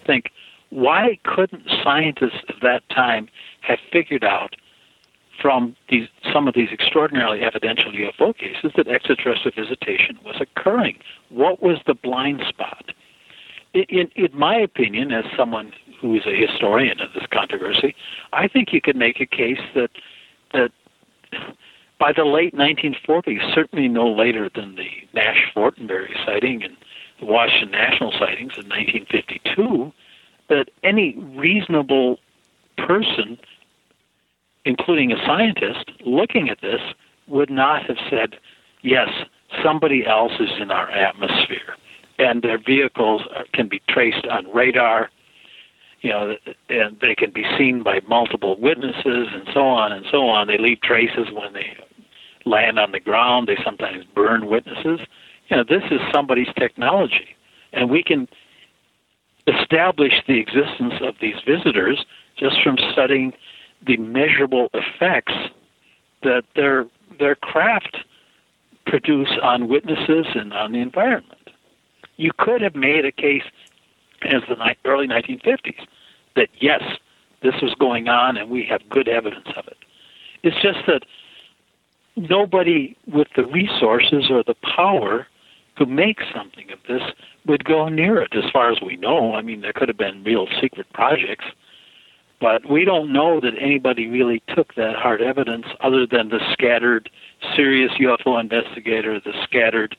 think 0.07 0.31
why 0.71 1.19
couldn't 1.25 1.63
scientists 1.83 2.43
of 2.49 2.57
that 2.63 2.89
time 2.91 3.29
have 3.61 3.79
figured 3.93 4.25
out 4.25 4.57
from 5.41 5.77
these 5.91 6.09
some 6.33 6.49
of 6.49 6.55
these 6.55 6.69
extraordinarily 6.73 7.43
evidential 7.43 7.93
UFO 7.93 8.37
cases 8.37 8.73
that 8.77 8.89
extraterrestrial 8.89 9.55
visitation 9.55 10.19
was 10.25 10.37
occurring? 10.41 10.99
What 11.29 11.63
was 11.63 11.79
the 11.87 11.95
blind 11.95 12.43
spot? 12.49 12.93
In, 13.75 14.09
in 14.17 14.31
my 14.33 14.57
opinion, 14.57 15.13
as 15.13 15.25
someone 15.37 15.73
who 16.01 16.15
is 16.15 16.23
a 16.27 16.35
historian 16.35 17.01
of 17.01 17.13
this 17.13 17.25
controversy, 17.31 17.95
I 18.33 18.49
think 18.49 18.73
you 18.73 18.81
could 18.81 18.97
make 18.97 19.21
a 19.21 19.27
case 19.27 19.61
that 19.75 19.91
that 20.53 20.71
by 21.99 22.13
the 22.13 22.25
late 22.25 22.55
1940s, 22.55 23.55
certainly 23.55 23.89
no 23.89 24.07
later 24.07 24.51
than 24.55 24.77
the 24.77 24.91
Nash 25.15 25.51
Fortenberry 25.55 26.15
sighting 26.25 26.63
and 26.63 26.77
the 27.21 27.27
Washington 27.27 27.71
National 27.71 28.13
sightings 28.13 28.59
in 28.59 28.69
1952, 28.69 29.93
that 30.49 30.69
any 30.83 31.17
reasonable 31.35 32.19
person, 32.77 33.39
including 34.65 35.13
a 35.13 35.17
scientist, 35.25 35.91
looking 36.05 36.51
at 36.51 36.61
this 36.61 36.81
would 37.27 37.51
not 37.51 37.85
have 37.85 37.97
said, 38.11 38.37
yes, 38.83 39.09
somebody 39.63 40.07
else 40.07 40.33
is 40.39 40.51
in 40.61 40.71
our 40.71 40.91
atmosphere. 40.91 41.77
And 42.19 42.43
their 42.43 42.59
vehicles 42.59 43.23
can 43.53 43.69
be 43.69 43.83
traced 43.89 44.27
on 44.27 44.53
radar, 44.53 45.11
you 46.01 46.11
know, 46.11 46.37
and 46.69 46.99
they 47.01 47.15
can 47.15 47.31
be 47.31 47.45
seen 47.59 47.83
by 47.83 48.01
multiple 48.09 48.57
witnesses 48.61 49.29
and 49.33 49.49
so 49.53 49.61
on 49.61 49.93
and 49.93 50.07
so 50.11 50.29
on. 50.29 50.47
They 50.47 50.59
leave 50.59 50.81
traces 50.81 51.29
when 51.33 51.53
they 51.53 51.77
land 52.45 52.79
on 52.79 52.93
the 52.93 53.01
ground. 53.01 53.49
They 53.49 53.59
sometimes 53.65 54.05
burn 54.15 54.47
witnesses. 54.47 55.01
You 55.49 55.59
know, 55.59 55.65
this 55.65 55.83
is 55.91 56.01
somebody's 56.13 56.53
technology, 56.59 57.37
and 57.73 57.91
we 57.91 58.03
can 58.03 58.29
establish 59.47 60.15
the 60.27 60.39
existence 60.41 60.95
of 61.01 61.15
these 61.21 61.37
visitors 61.47 62.05
just 62.37 62.61
from 62.63 62.77
studying 62.93 63.33
the 63.87 63.97
measurable 63.97 64.69
effects 64.75 65.35
that 66.23 66.43
their 66.55 66.87
their 67.19 67.37
craft 67.37 67.99
produce 68.87 69.31
on 69.43 69.69
witnesses 69.69 70.27
and 70.35 70.53
on 70.53 70.73
the 70.73 70.81
environment. 70.81 71.51
You 72.17 72.31
could 72.39 72.63
have 72.63 72.75
made 72.75 73.05
a 73.05 73.13
case 73.13 73.43
as 74.23 74.43
the 74.49 74.57
early 74.85 75.07
1950s 75.07 75.87
that 76.35 76.49
yes, 76.61 76.83
this 77.43 77.55
was 77.63 77.75
going 77.79 78.09
on 78.09 78.37
and 78.37 78.51
we 78.51 78.65
have 78.65 78.89
good 78.89 79.09
evidence 79.09 79.49
of 79.57 79.67
it. 79.67 79.77
It's 80.43 80.61
just 80.63 80.87
that 80.87 81.03
nobody 82.17 82.97
with 83.07 83.29
the 83.37 83.45
resources 83.45 84.31
or 84.31 84.43
the 84.43 84.55
power 84.75 85.27
to 85.79 85.87
make 85.87 86.21
something 86.35 86.71
of 86.73 86.79
this 86.89 87.03
would 87.47 87.65
go 87.65 87.89
near 87.89 88.21
it, 88.21 88.35
as 88.35 88.51
far 88.51 88.71
as 88.71 88.79
we 88.81 88.97
know. 88.97 89.35
I 89.35 89.43
mean, 89.43 89.61
there 89.61 89.73
could 89.73 89.89
have 89.89 89.99
been 89.99 90.25
real 90.25 90.47
secret 90.61 90.87
projects, 90.95 91.45
but 92.41 92.69
we 92.71 92.85
don't 92.85 93.13
know 93.13 93.41
that 93.41 93.53
anybody 93.61 94.07
really 94.07 94.43
took 94.55 94.75
that 94.75 94.97
hard 94.97 95.21
evidence 95.21 95.67
other 95.81 96.07
than 96.07 96.31
the 96.31 96.41
scattered 96.53 97.11
serious 97.55 97.93
UFO 98.01 98.41
investigator, 98.41 99.21
the 99.21 99.33
scattered 99.45 99.97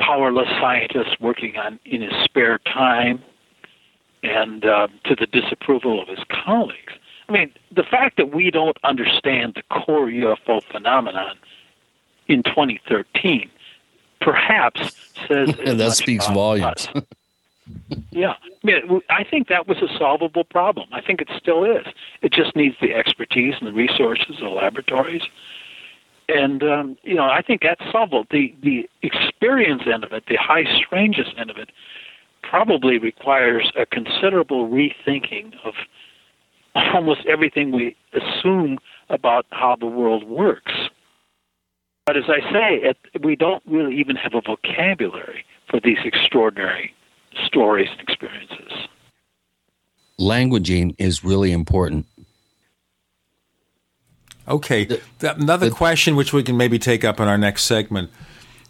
powerless 0.00 0.48
scientist 0.60 1.20
working 1.20 1.56
on 1.56 1.78
in 1.84 2.02
his 2.02 2.12
spare 2.24 2.58
time, 2.58 3.22
and 4.22 4.64
uh, 4.64 4.88
to 5.04 5.14
the 5.14 5.26
disapproval 5.26 6.00
of 6.02 6.08
his 6.08 6.20
colleagues. 6.28 6.92
I 7.28 7.32
mean, 7.32 7.52
the 7.74 7.84
fact 7.84 8.16
that 8.18 8.34
we 8.34 8.50
don't 8.50 8.76
understand 8.84 9.54
the 9.54 9.62
core 9.74 10.06
UFO 10.06 10.62
phenomenon 10.70 11.36
in 12.28 12.42
2013 12.42 13.50
perhaps 14.20 14.92
says 15.28 15.54
that 15.64 15.92
speaks 15.92 16.26
volumes. 16.26 16.88
yeah, 18.10 18.32
I 18.32 18.66
mean, 18.66 19.02
I 19.10 19.24
think 19.24 19.48
that 19.48 19.68
was 19.68 19.78
a 19.78 19.98
solvable 19.98 20.44
problem. 20.44 20.88
I 20.92 21.00
think 21.00 21.20
it 21.20 21.28
still 21.36 21.64
is. 21.64 21.86
It 22.22 22.32
just 22.32 22.56
needs 22.56 22.76
the 22.80 22.94
expertise 22.94 23.54
and 23.58 23.68
the 23.68 23.72
resources 23.72 24.36
of 24.42 24.52
laboratories, 24.52 25.22
and 26.28 26.62
um, 26.62 26.96
you 27.02 27.14
know, 27.14 27.24
I 27.24 27.42
think 27.42 27.62
that's 27.62 27.82
solvable. 27.90 28.24
The 28.30 28.54
the 28.62 28.88
experience 29.02 29.82
end 29.92 30.04
of 30.04 30.12
it, 30.12 30.24
the 30.28 30.36
high 30.36 30.64
strangeness 30.76 31.28
end 31.38 31.50
of 31.50 31.56
it, 31.56 31.70
probably 32.42 32.98
requires 32.98 33.72
a 33.78 33.86
considerable 33.86 34.68
rethinking 34.68 35.54
of 35.64 35.74
almost 36.74 37.26
everything 37.26 37.72
we 37.72 37.96
assume 38.12 38.78
about 39.08 39.46
how 39.50 39.76
the 39.76 39.86
world 39.86 40.24
works. 40.24 40.72
But 42.06 42.16
as 42.16 42.24
I 42.28 42.40
say, 42.52 42.76
it, 42.82 42.98
we 43.22 43.34
don't 43.34 43.62
really 43.66 43.98
even 43.98 44.16
have 44.16 44.34
a 44.34 44.42
vocabulary 44.42 45.44
for 45.70 45.80
these 45.80 45.98
extraordinary 46.04 46.94
stories 47.46 47.88
and 47.90 48.00
experiences. 48.00 48.88
Languaging 50.20 50.94
is 50.98 51.24
really 51.24 51.50
important. 51.50 52.06
Okay. 54.46 54.84
The, 54.84 55.00
another 55.34 55.68
the, 55.68 55.74
question 55.74 56.16
which 56.16 56.32
we 56.32 56.42
can 56.42 56.56
maybe 56.56 56.78
take 56.78 57.04
up 57.04 57.20
in 57.20 57.28
our 57.28 57.38
next 57.38 57.64
segment. 57.64 58.10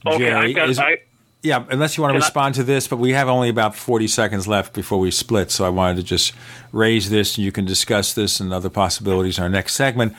Okay, 0.07 0.19
Jerry, 0.19 0.53
got, 0.53 0.69
is, 0.69 0.79
I, 0.79 0.99
Yeah, 1.43 1.65
unless 1.71 1.97
you 1.97 2.03
want 2.03 2.13
to 2.13 2.17
And 2.17 2.23
I- 2.23 2.27
respond 2.27 2.55
to 2.57 2.65
this, 2.65 2.87
but 2.87 2.99
we 2.99 3.13
have 3.13 3.29
only 3.29 3.49
about 3.49 3.75
40 3.75 4.07
seconds 4.07 4.47
left 4.47 4.73
before 4.75 4.99
we 4.99 5.11
split, 5.11 5.51
so 5.51 5.65
I 5.65 5.71
wanted 5.71 5.97
to 5.97 6.03
just 6.03 6.33
raise 6.73 7.11
this 7.11 7.37
and 7.37 7.45
you 7.45 7.53
can 7.53 7.65
discuss 7.65 8.13
this 8.13 8.39
and 8.41 8.53
other 8.53 8.71
possibilities 8.71 9.39
in 9.39 9.45
our 9.45 9.51
next 9.51 9.75
segment, 9.75 10.15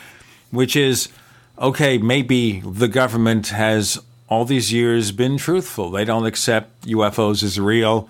which 0.52 0.76
is 0.76 1.10
okay, 1.58 1.98
maybe 1.98 2.60
the 2.62 2.88
government 2.88 3.48
has 3.48 4.00
all 4.28 4.44
these 4.44 4.74
years 4.74 5.12
been 5.12 5.38
truthful. 5.38 5.90
They 5.92 6.04
don't 6.04 6.26
accept 6.26 6.86
UFOs 6.88 7.44
as 7.44 7.60
real. 7.60 8.10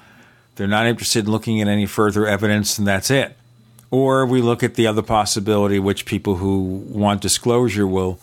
They're 0.55 0.67
not 0.67 0.87
interested 0.87 1.25
in 1.25 1.31
looking 1.31 1.61
at 1.61 1.67
any 1.67 1.85
further 1.85 2.25
evidence, 2.25 2.77
and 2.79 2.87
that's 2.87 3.11
it. 3.11 3.37
Or 3.91 4.25
we 4.25 4.41
look 4.41 4.63
at 4.63 4.75
the 4.75 4.87
other 4.87 5.01
possibility, 5.01 5.79
which 5.79 6.05
people 6.05 6.37
who 6.37 6.83
want 6.87 7.21
disclosure 7.21 7.87
will 7.87 8.19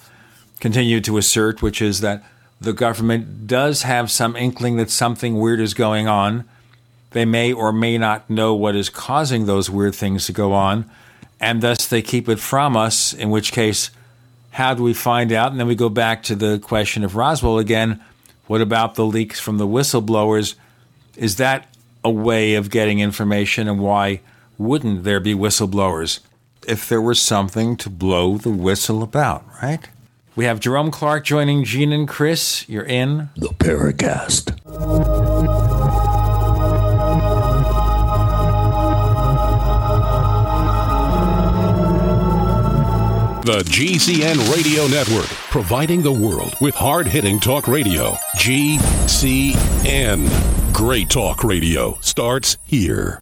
continue 0.61 1.01
to 1.01 1.19
assert, 1.19 1.63
which 1.63 1.81
is 1.81 2.01
that 2.01 2.25
the 2.61 2.73
government 2.73 3.47
does 3.47 3.83
have 3.83 4.11
some 4.11 4.37
inkling 4.37 4.77
that 4.77 4.91
something 4.91 5.39
weird 5.39 5.61
is 5.61 5.75
going 5.75 6.07
on. 6.07 6.45
They 7.11 7.25
may 7.25 7.53
or 7.53 7.73
may 7.73 7.99
not 7.99 8.31
know 8.31 8.55
what 8.55 8.77
is 8.77 8.89
causing 8.89 9.47
those 9.47 9.69
weird 9.69 9.95
things 9.95 10.27
to 10.27 10.33
go 10.33 10.53
on, 10.53 10.89
and 11.41 11.61
thus 11.61 11.87
they 11.87 12.03
keep 12.03 12.29
it 12.29 12.39
from 12.39 12.77
us, 12.77 13.13
in 13.13 13.31
which 13.31 13.53
case, 13.53 13.91
how 14.53 14.75
do 14.75 14.83
we 14.83 14.95
find 14.95 15.33
out? 15.33 15.51
And 15.51 15.59
then 15.59 15.67
we 15.67 15.75
go 15.75 15.89
back 15.89 16.23
to 16.25 16.35
the 16.35 16.59
question 16.59 17.05
of 17.05 17.17
Roswell 17.17 17.59
again. 17.59 18.01
What 18.47 18.61
about 18.61 18.95
the 18.95 19.05
leaks 19.05 19.41
from 19.41 19.59
the 19.59 19.67
whistleblowers? 19.67 20.55
Is 21.17 21.37
that 21.37 21.75
a 22.05 22.11
way 22.11 22.55
of 22.55 22.71
getting 22.71 23.01
information, 23.01 23.69
and 23.69 23.81
why 23.81 24.21
wouldn't 24.59 25.05
there 25.05 25.21
be 25.21 25.35
whistleblowers 25.35 26.21
if 26.67 26.89
there 26.89 27.01
was 27.01 27.21
something 27.21 27.77
to 27.77 27.91
blow 27.91 28.37
the 28.39 28.51
whistle 28.51 29.03
about, 29.03 29.45
right? 29.63 29.89
We 30.35 30.47
have 30.47 30.61
Jerome 30.61 30.91
Clark 30.91 31.25
joining 31.25 31.65
Gene 31.65 31.93
and 31.93 32.09
Chris. 32.09 32.67
You're 32.69 32.85
in 32.85 33.29
the 33.37 33.49
Paracast. 33.49 34.57
The 43.45 43.59
GCN 43.65 44.55
Radio 44.55 44.87
Network, 44.87 45.27
providing 45.51 46.01
the 46.01 46.13
world 46.13 46.55
with 46.61 46.77
hard 46.77 47.09
hitting 47.09 47.41
talk 47.41 47.67
radio. 47.67 48.13
GCN. 48.37 50.29
Great 50.73 51.11
talk 51.11 51.43
radio 51.43 51.99
starts 52.01 52.57
here. 52.65 53.22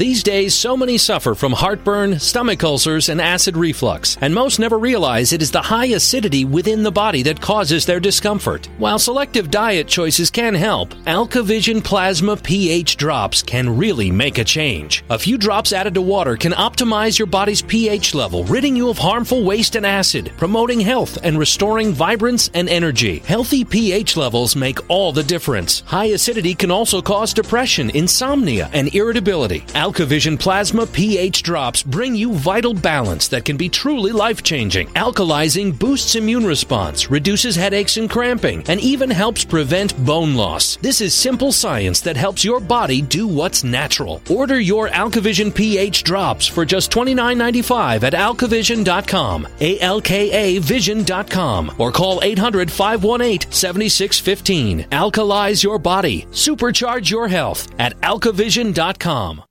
These 0.00 0.22
days, 0.22 0.54
so 0.54 0.78
many 0.78 0.96
suffer 0.96 1.34
from 1.34 1.52
heartburn, 1.52 2.18
stomach 2.18 2.64
ulcers, 2.64 3.10
and 3.10 3.20
acid 3.20 3.54
reflux, 3.54 4.16
and 4.22 4.34
most 4.34 4.58
never 4.58 4.78
realize 4.78 5.34
it 5.34 5.42
is 5.42 5.50
the 5.50 5.60
high 5.60 5.88
acidity 5.88 6.46
within 6.46 6.82
the 6.82 6.90
body 6.90 7.22
that 7.24 7.42
causes 7.42 7.84
their 7.84 8.00
discomfort. 8.00 8.66
While 8.78 8.98
selective 8.98 9.50
diet 9.50 9.88
choices 9.88 10.30
can 10.30 10.54
help, 10.54 10.94
AlkaVision 11.04 11.84
Plasma 11.84 12.38
pH 12.38 12.96
drops 12.96 13.42
can 13.42 13.76
really 13.76 14.10
make 14.10 14.38
a 14.38 14.44
change. 14.44 15.04
A 15.10 15.18
few 15.18 15.36
drops 15.36 15.70
added 15.74 15.92
to 15.92 16.00
water 16.00 16.34
can 16.34 16.52
optimize 16.52 17.18
your 17.18 17.26
body's 17.26 17.60
pH 17.60 18.14
level, 18.14 18.44
ridding 18.44 18.76
you 18.76 18.88
of 18.88 18.96
harmful 18.96 19.44
waste 19.44 19.76
and 19.76 19.84
acid, 19.84 20.32
promoting 20.38 20.80
health 20.80 21.18
and 21.22 21.38
restoring 21.38 21.92
vibrance 21.92 22.50
and 22.54 22.70
energy. 22.70 23.18
Healthy 23.18 23.66
pH 23.66 24.16
levels 24.16 24.56
make 24.56 24.78
all 24.88 25.12
the 25.12 25.22
difference. 25.22 25.80
High 25.80 26.12
acidity 26.16 26.54
can 26.54 26.70
also 26.70 27.02
cause 27.02 27.34
depression, 27.34 27.90
insomnia, 27.90 28.70
and 28.72 28.94
irritability. 28.94 29.62
AlkaVision 29.90 30.38
Plasma 30.38 30.86
pH 30.86 31.42
drops 31.42 31.82
bring 31.82 32.14
you 32.14 32.32
vital 32.32 32.72
balance 32.72 33.26
that 33.26 33.44
can 33.44 33.56
be 33.56 33.68
truly 33.68 34.12
life 34.12 34.40
changing. 34.40 34.86
Alkalizing 34.90 35.76
boosts 35.76 36.14
immune 36.14 36.46
response, 36.46 37.10
reduces 37.10 37.56
headaches 37.56 37.96
and 37.96 38.08
cramping, 38.08 38.62
and 38.68 38.78
even 38.78 39.10
helps 39.10 39.44
prevent 39.44 39.98
bone 40.06 40.36
loss. 40.36 40.76
This 40.76 41.00
is 41.00 41.12
simple 41.12 41.50
science 41.50 42.00
that 42.02 42.16
helps 42.16 42.44
your 42.44 42.60
body 42.60 43.02
do 43.02 43.26
what's 43.26 43.64
natural. 43.64 44.22
Order 44.30 44.60
your 44.60 44.88
AlkaVision 44.90 45.52
pH 45.52 46.04
drops 46.04 46.46
for 46.46 46.64
just 46.64 46.92
$29.95 46.92 48.04
at 48.04 48.12
alkavision.com, 48.12 49.48
A 49.60 49.80
L 49.80 50.00
K 50.00 50.30
A 50.30 50.60
vision.com, 50.60 51.74
or 51.78 51.90
call 51.90 52.22
800 52.22 52.70
518 52.70 53.50
7615. 53.50 54.84
Alkalize 54.90 55.64
your 55.64 55.80
body, 55.80 56.26
supercharge 56.30 57.10
your 57.10 57.26
health 57.26 57.68
at 57.80 58.00
alkavision.com. 58.02 59.42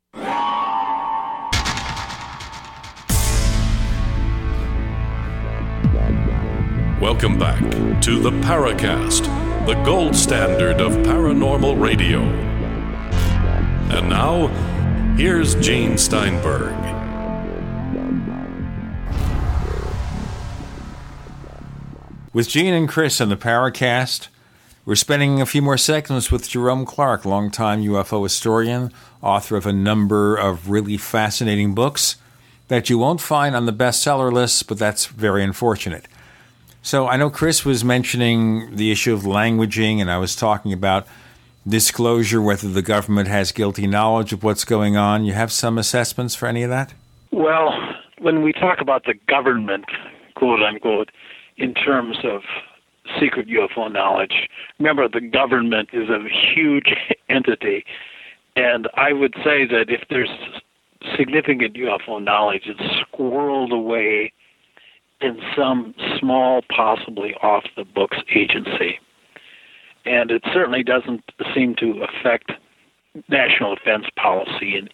Welcome 6.99 7.40
back 7.40 7.61
to 8.02 8.19
the 8.19 8.31
Paracast, 8.41 9.23
the 9.65 9.76
gold 9.86 10.15
standard 10.15 10.81
of 10.81 10.91
paranormal 11.06 11.81
radio. 11.81 12.19
And 13.90 14.10
now, 14.10 14.48
here's 15.15 15.56
Gene 15.56 15.98
Steinberg. 15.98 16.76
With 22.34 22.49
Gene 22.49 22.73
and 22.73 22.90
Chris 22.90 23.22
on 23.22 23.30
the 23.30 23.38
Paracast, 23.38 24.27
we're 24.86 24.95
spending 24.95 25.40
a 25.40 25.45
few 25.45 25.61
more 25.61 25.77
seconds 25.77 26.31
with 26.31 26.49
Jerome 26.49 26.86
Clark, 26.86 27.23
longtime 27.23 27.81
UFO 27.84 28.23
historian, 28.23 28.91
author 29.22 29.58
of 29.58 29.66
a 29.66 29.74
number 29.74 30.36
of 30.36 30.70
really 30.70 30.98
fascinating 30.98 31.74
books 31.74 32.18
that 32.68 32.90
you 32.90 32.98
won't 32.98 33.20
find 33.20 33.56
on 33.56 33.66
the 33.66 33.74
bestseller 33.74 34.32
list, 34.32 34.68
but 34.68 34.78
that's 34.78 35.08
very 35.08 35.44
unfortunate. 35.44 36.08
So 36.82 37.08
I 37.08 37.18
know 37.18 37.30
Chris 37.30 37.66
was 37.66 37.84
mentioning 37.84 38.76
the 38.76 38.91
issue 38.91 39.14
of 39.14 39.22
languaging, 39.24 40.00
and 40.00 40.10
I 40.10 40.18
was 40.18 40.36
talking 40.36 40.72
about 40.72 41.08
disclosure, 41.68 42.41
whether 42.41 42.70
the 42.70 42.82
government 42.82 43.28
has 43.28 43.52
guilty 43.52 43.86
knowledge 43.86 44.32
of 44.32 44.44
what's 44.44 44.64
going 44.64 44.96
on. 44.96 45.26
You 45.26 45.34
have 45.34 45.52
some 45.52 45.78
assessments 45.78 46.36
for 46.36 46.48
any 46.48 46.64
of 46.64 46.70
that? 46.70 46.94
Well, 47.32 47.74
when 48.20 48.44
we 48.44 48.54
talk 48.54 48.82
about 48.82 49.06
the 49.06 49.16
government, 49.28 49.86
quote 50.36 50.62
unquote, 50.62 51.12
in 51.58 51.74
terms 51.74 52.18
of 52.24 52.41
secret 53.20 53.48
UFO 53.48 53.91
knowledge, 53.91 54.48
remember 54.78 55.08
the 55.10 55.22
government 55.22 55.90
is 55.91 56.10
a 56.10 56.24
huge 56.30 56.94
entity. 57.30 57.84
And 58.60 58.90
I 58.95 59.14
would 59.14 59.36
say 59.36 59.65
that 59.68 59.86
if 59.88 60.02
there's 60.10 60.30
significant 61.18 61.76
UFO 61.76 62.22
knowledge, 62.22 62.64
it's 62.65 62.81
squirreled 63.07 63.72
away 63.72 64.34
in 65.22 65.40
some 65.56 65.95
small, 66.19 66.61
possibly 66.69 67.34
off 67.36 67.64
the 67.77 67.86
books 67.86 68.18
agency. 68.36 68.99
And 70.06 70.30
it 70.30 70.44
certainly 70.53 70.84
doesn't 70.84 71.23
seem 71.56 71.73
to 71.76 72.03
affect 72.03 72.52
national 73.30 73.76
defense 73.76 74.07
policy. 74.18 74.76
And 74.76 74.90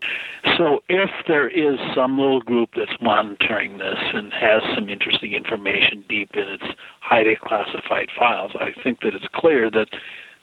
so, 0.58 0.84
if 0.88 1.10
there 1.28 1.50
is 1.50 1.80
some 1.96 2.20
little 2.20 2.42
group 2.42 2.70
that's 2.78 3.02
monitoring 3.02 3.80
this 3.80 3.98
and 4.14 4.32
has 4.32 4.62
some 4.76 4.90
interesting 4.90 5.34
information 5.34 6.04
deep 6.08 6.30
in 6.36 6.48
its 6.48 6.66
highly 7.02 7.36
classified 7.42 8.10
files, 8.18 8.52
I 8.60 8.80
think 8.84 9.02
that 9.02 9.16
it's 9.16 9.28
clear 9.34 9.72
that 9.72 9.88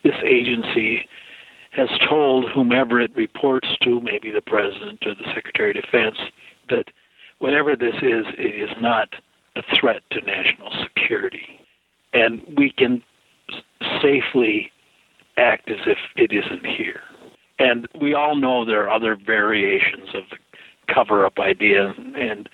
this 0.03 0.17
agency 0.25 1.09
has 1.73 1.89
told 2.09 2.51
whomever 2.51 3.01
it 3.01 3.15
reports 3.17 3.69
to, 3.83 4.01
maybe 4.01 4.31
the 4.31 4.43
president 4.43 5.03
or 5.07 5.15
the 5.15 5.33
secretary 5.35 5.71
of 5.71 5.83
defense, 5.83 6.17
that 6.69 6.85
whatever 7.39 7.75
this 7.75 7.95
is, 7.97 8.27
it 8.39 8.71
is 8.71 8.71
not 8.81 9.09
a 9.57 9.63
threat 9.79 10.03
to 10.11 10.21
national 10.21 10.71
security. 10.83 11.61
And 12.13 12.43
we 12.57 12.71
can 12.71 13.03
safely 14.03 14.71
act 15.37 15.71
as 15.71 15.79
if 15.87 15.99
it 16.17 16.33
isn't 16.33 16.67
here. 16.67 17.01
And 17.59 17.89
we 18.01 18.15
all 18.15 18.37
know 18.37 18.65
there 18.65 18.83
are 18.83 18.91
other 18.91 19.17
variations 19.17 20.09
of 20.15 20.23
the 20.31 20.37
cover 20.93 21.25
up 21.25 21.39
idea, 21.39 21.95
and 22.17 22.49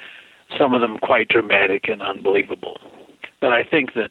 some 0.57 0.75
of 0.75 0.81
them 0.81 0.99
quite 0.99 1.29
dramatic 1.29 1.89
and 1.89 2.03
unbelievable. 2.03 2.79
But 3.41 3.53
I 3.53 3.65
think 3.65 3.95
that 3.95 4.11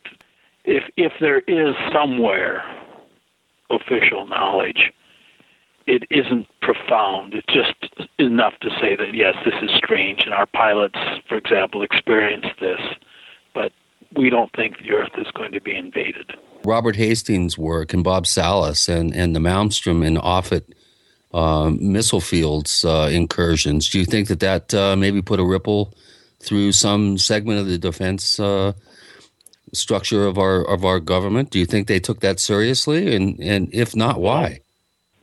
if 0.65 0.83
if 0.97 1.13
there 1.21 1.39
is 1.39 1.75
somewhere 1.93 2.63
official 3.69 4.27
knowledge, 4.27 4.91
it 5.85 6.03
isn't 6.09 6.47
profound. 6.61 7.33
It's 7.33 7.47
just 7.47 8.09
enough 8.19 8.53
to 8.61 8.69
say 8.81 8.95
that 8.95 9.13
yes, 9.13 9.35
this 9.45 9.55
is 9.61 9.69
strange, 9.75 10.23
and 10.25 10.33
our 10.33 10.45
pilots, 10.45 10.99
for 11.27 11.37
example, 11.37 11.81
experienced 11.81 12.59
this, 12.59 12.81
but 13.53 13.71
we 14.15 14.29
don't 14.29 14.51
think 14.53 14.77
the 14.79 14.91
Earth 14.91 15.11
is 15.17 15.27
going 15.33 15.51
to 15.53 15.61
be 15.61 15.75
invaded. 15.75 16.33
Robert 16.65 16.97
Hastings' 16.97 17.57
work 17.57 17.93
and 17.93 18.03
Bob 18.03 18.27
Salas 18.27 18.89
and, 18.89 19.15
and 19.15 19.35
the 19.35 19.39
Malmstrom 19.39 20.05
and 20.05 20.17
Offutt 20.17 20.65
uh, 21.33 21.71
missile 21.79 22.21
fields 22.21 22.83
uh, 22.83 23.09
incursions. 23.11 23.89
Do 23.89 23.99
you 23.99 24.05
think 24.05 24.27
that 24.27 24.39
that 24.41 24.73
uh, 24.73 24.95
maybe 24.95 25.21
put 25.21 25.39
a 25.39 25.45
ripple 25.45 25.93
through 26.39 26.71
some 26.71 27.17
segment 27.17 27.59
of 27.59 27.67
the 27.67 27.77
defense 27.77 28.39
uh, 28.39 28.73
structure 29.73 30.25
of 30.25 30.37
our 30.37 30.63
of 30.63 30.85
our 30.85 30.99
government? 30.99 31.49
Do 31.49 31.59
you 31.59 31.65
think 31.65 31.87
they 31.87 31.99
took 31.99 32.19
that 32.21 32.39
seriously? 32.39 33.15
And 33.15 33.39
and 33.39 33.69
if 33.73 33.95
not, 33.95 34.19
why? 34.19 34.61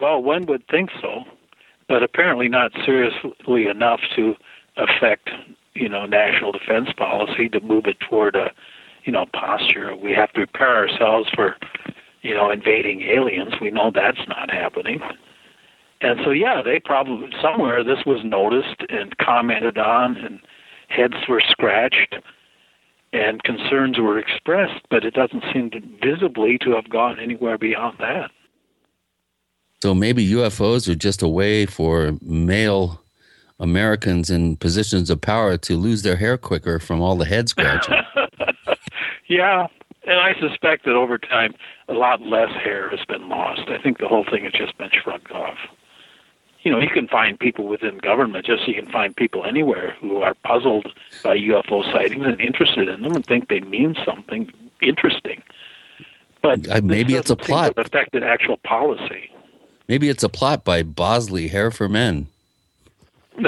Well, 0.01 0.23
one 0.23 0.47
would 0.47 0.67
think 0.69 0.91
so, 1.01 1.25
but 1.89 2.03
apparently 2.03 2.49
not 2.49 2.73
seriously 2.85 3.67
enough 3.67 4.01
to 4.17 4.35
affect 4.77 5.31
you 5.75 5.89
know 5.89 6.07
national 6.07 6.53
defense 6.53 6.89
policy 6.97 7.49
to 7.49 7.61
move 7.61 7.87
it 7.87 7.99
toward 8.01 8.37
a 8.37 8.51
you 9.05 9.13
know 9.13 9.27
posture. 9.33 9.95
We 9.97 10.13
have 10.13 10.33
to 10.33 10.47
prepare 10.47 10.77
ourselves 10.77 11.29
for 11.35 11.57
you 12.23 12.35
know 12.35 12.51
invading 12.51 13.03
aliens. 13.03 13.55
We 13.61 13.71
know 13.71 13.91
that's 13.95 14.27
not 14.29 14.51
happening. 14.51 15.01
And 16.05 16.21
so, 16.23 16.31
yeah, 16.33 16.61
they 16.63 16.81
probably 16.81 17.31
somewhere 17.41 17.83
this 17.83 18.05
was 18.05 18.21
noticed 18.25 18.83
and 18.91 19.17
commented 19.17 19.79
on, 19.79 20.19
and 20.19 20.39
heads 20.89 21.15
were 21.27 21.43
scratched, 21.49 22.17
and 23.15 23.43
concerns 23.45 23.99
were 23.99 24.19
expressed, 24.19 24.85
but 24.91 25.05
it 25.05 25.15
doesn't 25.15 25.45
seem 25.53 25.71
to 25.71 25.81
visibly 26.03 26.59
to 26.59 26.73
have 26.73 26.91
gone 26.91 27.21
anywhere 27.21 27.57
beyond 27.57 27.97
that. 28.01 28.31
So 29.83 29.95
maybe 29.95 30.29
UFOs 30.31 30.89
are 30.89 30.95
just 30.95 31.23
a 31.23 31.29
way 31.29 31.67
for 31.67 32.19
male 32.21 33.01
Americans 33.61 34.31
in 34.31 34.57
positions 34.57 35.11
of 35.11 35.21
power 35.21 35.57
to 35.59 35.77
lose 35.77 36.03
their 36.03 36.17
hair 36.17 36.37
quicker 36.37 36.79
from 36.79 37.01
all 37.01 37.17
the 37.17 37.25
head 37.25 37.49
scratching. 37.49 37.95
yeah, 39.29 39.69
and 40.07 40.19
I 40.19 40.35
suspect 40.41 40.85
that 40.87 40.95
over 40.95 41.17
time, 41.17 41.55
a 41.89 41.93
lot 41.93 42.21
less 42.21 42.51
hair 42.51 42.91
has 42.91 43.05
been 43.07 43.29
lost. 43.29 43.69
I 43.69 43.81
think 43.81 43.99
the 43.99 44.09
whole 44.09 44.25
thing 44.25 44.45
has 44.45 44.53
just 44.53 44.77
been 44.77 44.91
shrugged 44.91 45.31
off 45.31 45.59
you 46.65 46.71
know, 46.71 46.81
you 46.81 46.89
can 46.89 47.07
find 47.07 47.39
people 47.39 47.67
within 47.69 47.99
government, 47.99 48.47
just 48.47 48.63
so 48.63 48.69
you 48.69 48.75
can 48.83 48.91
find 48.91 49.15
people 49.15 49.45
anywhere 49.45 49.95
who 50.01 50.23
are 50.23 50.35
puzzled 50.45 50.87
by 51.23 51.37
UFO 51.37 51.85
sightings 51.93 52.25
and 52.25 52.41
interested 52.41 52.89
in 52.89 53.03
them 53.03 53.13
and 53.13 53.25
think 53.25 53.49
they 53.49 53.61
mean 53.61 53.95
something 54.05 54.51
interesting. 54.81 55.43
But 56.43 56.69
uh, 56.69 56.81
maybe 56.83 57.15
it's 57.15 57.31
a 57.31 57.37
plot 57.37 57.77
that 57.77 57.87
affected 57.87 58.23
actual 58.23 58.57
policy. 58.59 59.31
Maybe 59.89 60.09
it's 60.09 60.23
a 60.23 60.29
plot 60.31 60.65
by 60.65 60.83
Bosley, 60.83 61.49
Hair 61.49 61.71
for 61.71 61.87
Men. 61.89 62.29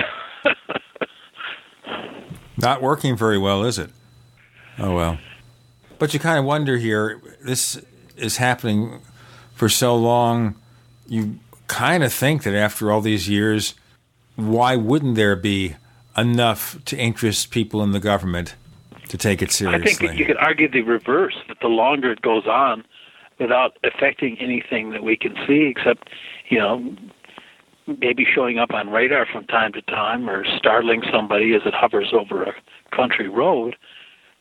Not 2.58 2.82
working 2.82 3.16
very 3.16 3.38
well, 3.38 3.64
is 3.64 3.78
it? 3.78 3.90
Oh 4.78 4.94
well. 4.94 5.18
But 5.98 6.12
you 6.12 6.20
kind 6.20 6.38
of 6.38 6.44
wonder 6.44 6.76
here. 6.76 7.22
This 7.42 7.82
is 8.16 8.36
happening 8.36 9.00
for 9.54 9.70
so 9.70 9.96
long. 9.96 10.54
You 11.06 11.38
kind 11.68 12.04
of 12.04 12.12
think 12.12 12.42
that 12.44 12.54
after 12.54 12.90
all 12.90 13.00
these 13.00 13.28
years, 13.28 13.74
why 14.36 14.76
wouldn't 14.76 15.16
there 15.16 15.36
be 15.36 15.76
enough 16.16 16.82
to 16.86 16.96
interest 16.96 17.50
people 17.50 17.82
in 17.82 17.92
the 17.92 18.00
government 18.00 18.54
to 19.08 19.18
take 19.18 19.42
it 19.42 19.52
seriously? 19.52 20.08
I 20.08 20.08
think 20.08 20.18
you 20.18 20.26
could 20.26 20.38
argue 20.38 20.70
the 20.70 20.82
reverse 20.82 21.36
that 21.48 21.58
the 21.60 21.68
longer 21.68 22.12
it 22.12 22.22
goes 22.22 22.46
on, 22.46 22.84
without 23.38 23.76
affecting 23.84 24.38
anything 24.38 24.90
that 24.90 25.02
we 25.02 25.16
can 25.16 25.34
see, 25.46 25.72
except 25.76 26.08
you 26.48 26.58
know 26.58 26.94
maybe 28.00 28.26
showing 28.34 28.58
up 28.58 28.72
on 28.72 28.90
radar 28.90 29.26
from 29.26 29.44
time 29.46 29.72
to 29.72 29.82
time 29.82 30.28
or 30.28 30.44
startling 30.58 31.02
somebody 31.12 31.54
as 31.54 31.62
it 31.64 31.74
hovers 31.74 32.12
over 32.12 32.42
a 32.42 32.52
country 32.94 33.28
road, 33.28 33.76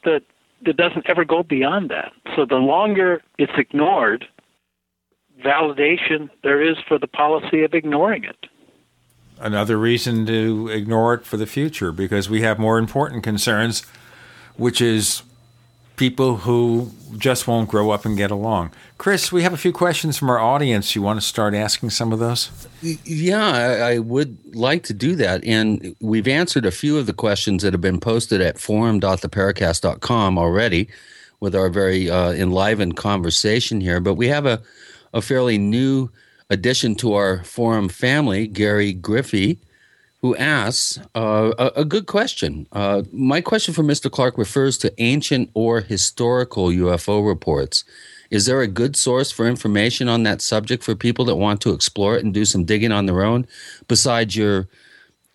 that 0.04 0.24
it 0.66 0.78
doesn't 0.78 1.08
ever 1.08 1.24
go 1.24 1.44
beyond 1.44 1.90
that. 1.92 2.12
So 2.36 2.46
the 2.46 2.56
longer 2.56 3.22
it's 3.38 3.52
ignored, 3.58 4.26
validation 5.46 6.30
there 6.44 6.62
is 6.62 6.78
for 6.88 6.98
the 6.98 7.08
policy 7.08 7.64
of 7.64 7.74
ignoring 7.74 8.24
it. 8.24 8.48
Another 9.40 9.78
reason 9.78 10.26
to 10.26 10.70
ignore 10.70 11.14
it 11.14 11.26
for 11.26 11.38
the 11.38 11.46
future 11.46 11.92
because 11.92 12.30
we 12.30 12.42
have 12.42 12.58
more 12.58 12.78
important 12.78 13.24
concerns, 13.24 13.84
which 14.56 14.82
is 14.82 15.24
people 15.98 16.38
who 16.38 16.92
just 17.18 17.48
won't 17.48 17.70
grow 17.70 17.92
up 17.92 18.06
and 18.06 18.18
get 18.18 18.32
along. 18.32 18.72
Chris, 18.98 19.32
we 19.32 19.44
have 19.44 19.54
a 19.54 19.58
few 19.58 19.72
questions 19.72 20.18
from 20.18 20.30
our 20.30 20.40
audience. 20.40 20.96
You 20.96 21.02
want 21.02 21.20
to 21.20 21.26
start 21.26 21.54
asking 21.54 21.92
some 21.92 22.12
of 22.12 22.20
those? 22.20 22.50
Yeah, 22.82 23.46
I, 23.86 24.00
would 24.00 24.38
like 24.56 24.84
to 24.84 24.94
do 24.94 25.16
that. 25.18 25.44
And 25.44 25.96
we've 26.00 26.28
answered 26.28 26.66
a 26.66 26.72
few 26.72 26.98
of 26.98 27.06
the 27.06 27.14
questions 27.14 27.64
that 27.64 27.74
have 27.74 27.82
been 27.82 28.00
posted 28.00 28.42
at 28.42 28.60
forum.theparacast.com 28.60 30.38
already 30.38 30.90
with 31.40 31.56
our 31.56 31.70
very 31.70 32.10
uh, 32.10 32.32
enlivened 32.32 32.98
conversation 32.98 33.82
here. 33.82 34.00
But 34.00 34.16
we 34.16 34.28
have 34.30 34.46
a 34.46 34.62
a 35.16 35.22
fairly 35.22 35.58
new 35.58 36.10
addition 36.52 36.94
to 36.94 37.14
our 37.14 37.44
forum 37.44 37.90
family, 37.90 38.46
Gary 38.46 38.94
Griffey, 38.94 39.58
who 40.22 40.36
asks 40.36 41.00
uh, 41.16 41.54
a, 41.58 41.82
a, 41.82 41.86
good 41.86 42.06
question. 42.06 42.68
Uh, 42.72 43.04
my 43.12 43.42
question 43.42 43.74
for 43.74 43.84
Mr. 43.84 44.12
Clark 44.12 44.38
refers 44.38 44.78
to 44.80 44.94
ancient 45.02 45.50
or 45.54 45.82
historical 45.82 46.68
UFO 46.68 47.26
reports. 47.26 47.84
Is 48.32 48.46
there 48.46 48.62
a 48.62 48.68
good 48.68 48.96
source 48.96 49.32
for 49.32 49.48
information 49.48 50.10
on 50.10 50.24
that 50.24 50.42
subject 50.42 50.84
for 50.84 50.96
people 50.96 51.26
that 51.26 51.36
want 51.36 51.62
to 51.62 51.72
explore 51.72 52.18
it 52.18 52.24
and 52.24 52.34
do 52.34 52.44
some 52.44 52.66
digging 52.66 52.92
on 52.92 53.06
their 53.06 53.24
own, 53.24 53.48
besides 53.88 54.36
your 54.36 54.68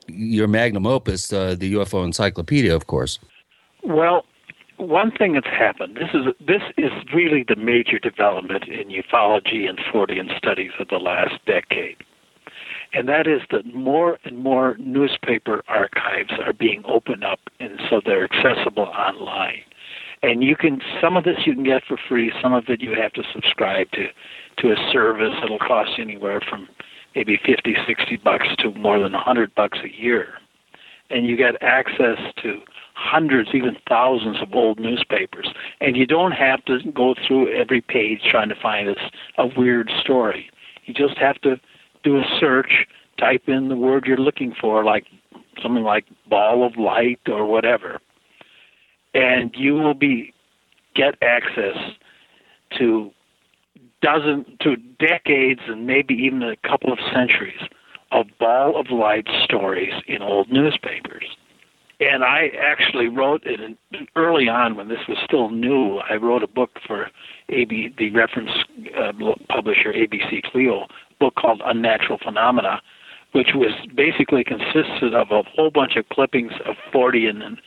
your 0.09 0.48
magnum 0.48 0.89
opus, 0.89 1.32
uh, 1.32 1.55
the 1.57 1.74
UFO 1.74 2.05
Encyclopedia, 2.05 2.74
of 2.74 2.89
course? 2.89 3.20
Well, 3.85 4.24
one 4.81 5.11
thing 5.11 5.35
that's 5.35 5.47
happened 5.47 5.97
this 5.97 6.11
is 6.15 6.27
this 6.47 6.62
is 6.77 6.90
really 7.15 7.44
the 7.47 7.57
major 7.57 7.98
development 7.98 8.65
in 8.65 8.89
ufology 8.89 9.69
and 9.69 9.78
Fortean 9.78 10.36
studies 10.36 10.73
of 10.78 10.89
the 10.89 10.97
last 10.97 11.35
decade. 11.47 11.97
And 12.93 13.09
that 13.09 13.27
is 13.27 13.43
that 13.51 13.73
more 13.73 14.19
and 14.24 14.39
more 14.39 14.77
newspaper 14.78 15.62
archives 15.69 16.32
are 16.44 16.52
being 16.52 16.82
opened 16.86 17.24
up 17.24 17.40
and 17.61 17.81
so 17.89 18.01
they're 18.05 18.24
accessible 18.24 18.85
online. 18.85 19.62
And 20.23 20.43
you 20.43 20.57
can 20.57 20.81
some 21.01 21.16
of 21.16 21.24
this 21.24 21.39
you 21.47 21.55
can 21.55 21.65
get 21.65 21.82
for 21.86 21.98
free 22.09 22.32
some 22.43 22.52
of 22.52 22.65
it 22.69 22.81
you 22.81 22.94
have 23.01 23.12
to 23.12 23.23
subscribe 23.32 23.90
to 23.93 24.07
to 24.59 24.73
a 24.73 24.90
service. 24.93 25.35
It'll 25.44 25.59
cost 25.59 25.93
anywhere 25.98 26.40
from 26.48 26.69
maybe 27.15 27.39
50 27.44 27.77
60 27.86 28.16
bucks 28.19 28.48
to 28.59 28.73
more 28.73 28.98
than 28.98 29.12
100 29.12 29.55
bucks 29.55 29.78
a 29.85 30.02
year. 30.02 30.35
And 31.11 31.27
you 31.27 31.36
get 31.36 31.61
access 31.62 32.19
to 32.43 32.61
hundreds, 33.01 33.51
even 33.55 33.77
thousands 33.89 34.43
of 34.43 34.55
old 34.55 34.78
newspapers. 34.78 35.48
And 35.81 35.97
you 35.97 36.06
don't 36.06 36.32
have 36.32 36.64
to 36.66 36.78
go 36.93 37.14
through 37.27 37.52
every 37.55 37.81
page 37.81 38.20
trying 38.31 38.51
to 38.51 38.55
find 38.55 38.89
a, 38.89 38.97
a 39.39 39.47
weird 39.56 39.90
story. 40.01 40.51
You 40.85 40.93
just 40.93 41.16
have 41.18 41.40
to 41.40 41.59
do 42.05 42.18
a 42.18 42.24
search, 42.39 42.86
type 43.18 43.44
in 43.48 43.68
the 43.68 43.77
word 43.77 44.05
you're 44.06 44.16
looking 44.16 44.55
for, 44.59 44.85
like 44.85 45.06
something 45.62 45.82
like 45.82 46.05
ball 46.28 46.66
of 46.66 46.77
light 46.77 47.20
or 47.27 47.47
whatever, 47.47 48.01
and 49.14 49.55
you 49.56 49.74
will 49.74 49.94
be 49.94 50.32
get 50.94 51.14
access 51.22 51.77
to 52.78 53.10
dozens 54.02 54.47
to 54.60 54.77
decades 54.98 55.60
and 55.66 55.86
maybe 55.86 56.14
even 56.14 56.43
a 56.43 56.56
couple 56.56 56.93
of 56.93 56.98
centuries 57.12 57.60
of 58.12 58.27
ball 58.39 58.78
of 58.78 58.90
light 58.90 59.28
stories 59.44 59.93
in 60.06 60.22
old 60.22 60.51
newspapers. 60.51 61.24
And 62.01 62.24
I 62.24 62.51
actually 62.59 63.09
wrote 63.09 63.43
it 63.44 63.60
in, 63.60 63.77
early 64.16 64.48
on 64.48 64.74
when 64.74 64.89
this 64.89 65.06
was 65.06 65.18
still 65.24 65.51
new. 65.51 65.98
I 65.98 66.14
wrote 66.14 66.43
a 66.43 66.47
book 66.47 66.70
for 66.86 67.10
AB, 67.51 67.94
the 67.98 68.10
reference 68.10 68.51
uh, 68.98 69.12
publisher 69.51 69.93
ABC 69.93 70.43
Clio, 70.44 70.86
book 71.18 71.35
called 71.35 71.60
Unnatural 71.62 72.18
Phenomena, 72.18 72.81
which 73.32 73.51
was 73.55 73.72
basically 73.94 74.43
consisted 74.43 75.14
of 75.14 75.31
a 75.31 75.43
whole 75.43 75.70
bunch 75.70 75.97
of 75.97 76.09
clippings 76.09 76.52
of 76.64 76.74
Fortean 76.93 77.44
and 77.44 77.60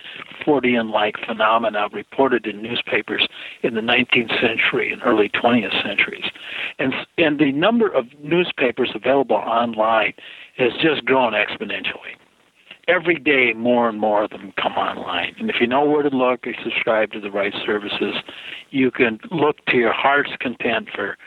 Fortean-like 0.46 1.16
phenomena 1.26 1.88
reported 1.94 2.48
in 2.48 2.62
newspapers 2.62 3.28
in 3.62 3.76
the 3.76 3.82
19th 3.82 4.42
century 4.42 4.92
and 4.92 5.02
early 5.06 5.30
20th 5.30 5.82
centuries, 5.84 6.26
and 6.80 6.94
and 7.18 7.40
the 7.40 7.52
number 7.52 7.88
of 7.88 8.08
newspapers 8.22 8.92
available 8.94 9.38
online 9.38 10.14
has 10.58 10.74
just 10.82 11.06
grown 11.06 11.34
exponentially 11.34 12.18
every 12.88 13.20
day 13.20 13.54
more 13.54 13.88
and 13.90 14.00
more 14.00 14.24
of 14.24 14.32
them 14.32 14.54
come 14.62 14.74
online. 14.74 15.36
And 15.40 15.50
if 15.50 15.58
you 15.62 15.68
know 15.68 15.86
where 15.86 16.04
to 16.04 16.10
look, 16.10 16.46
you 16.46 16.54
subscribe 16.64 17.12
to 17.14 17.20
the 17.20 17.32
right 17.32 17.54
services, 17.66 18.16
you 18.72 18.92
can 18.92 19.20
look 19.32 19.64
to 19.68 19.78
your 19.78 19.94
heart's 19.94 20.32
content 20.40 20.90
for 20.94 21.18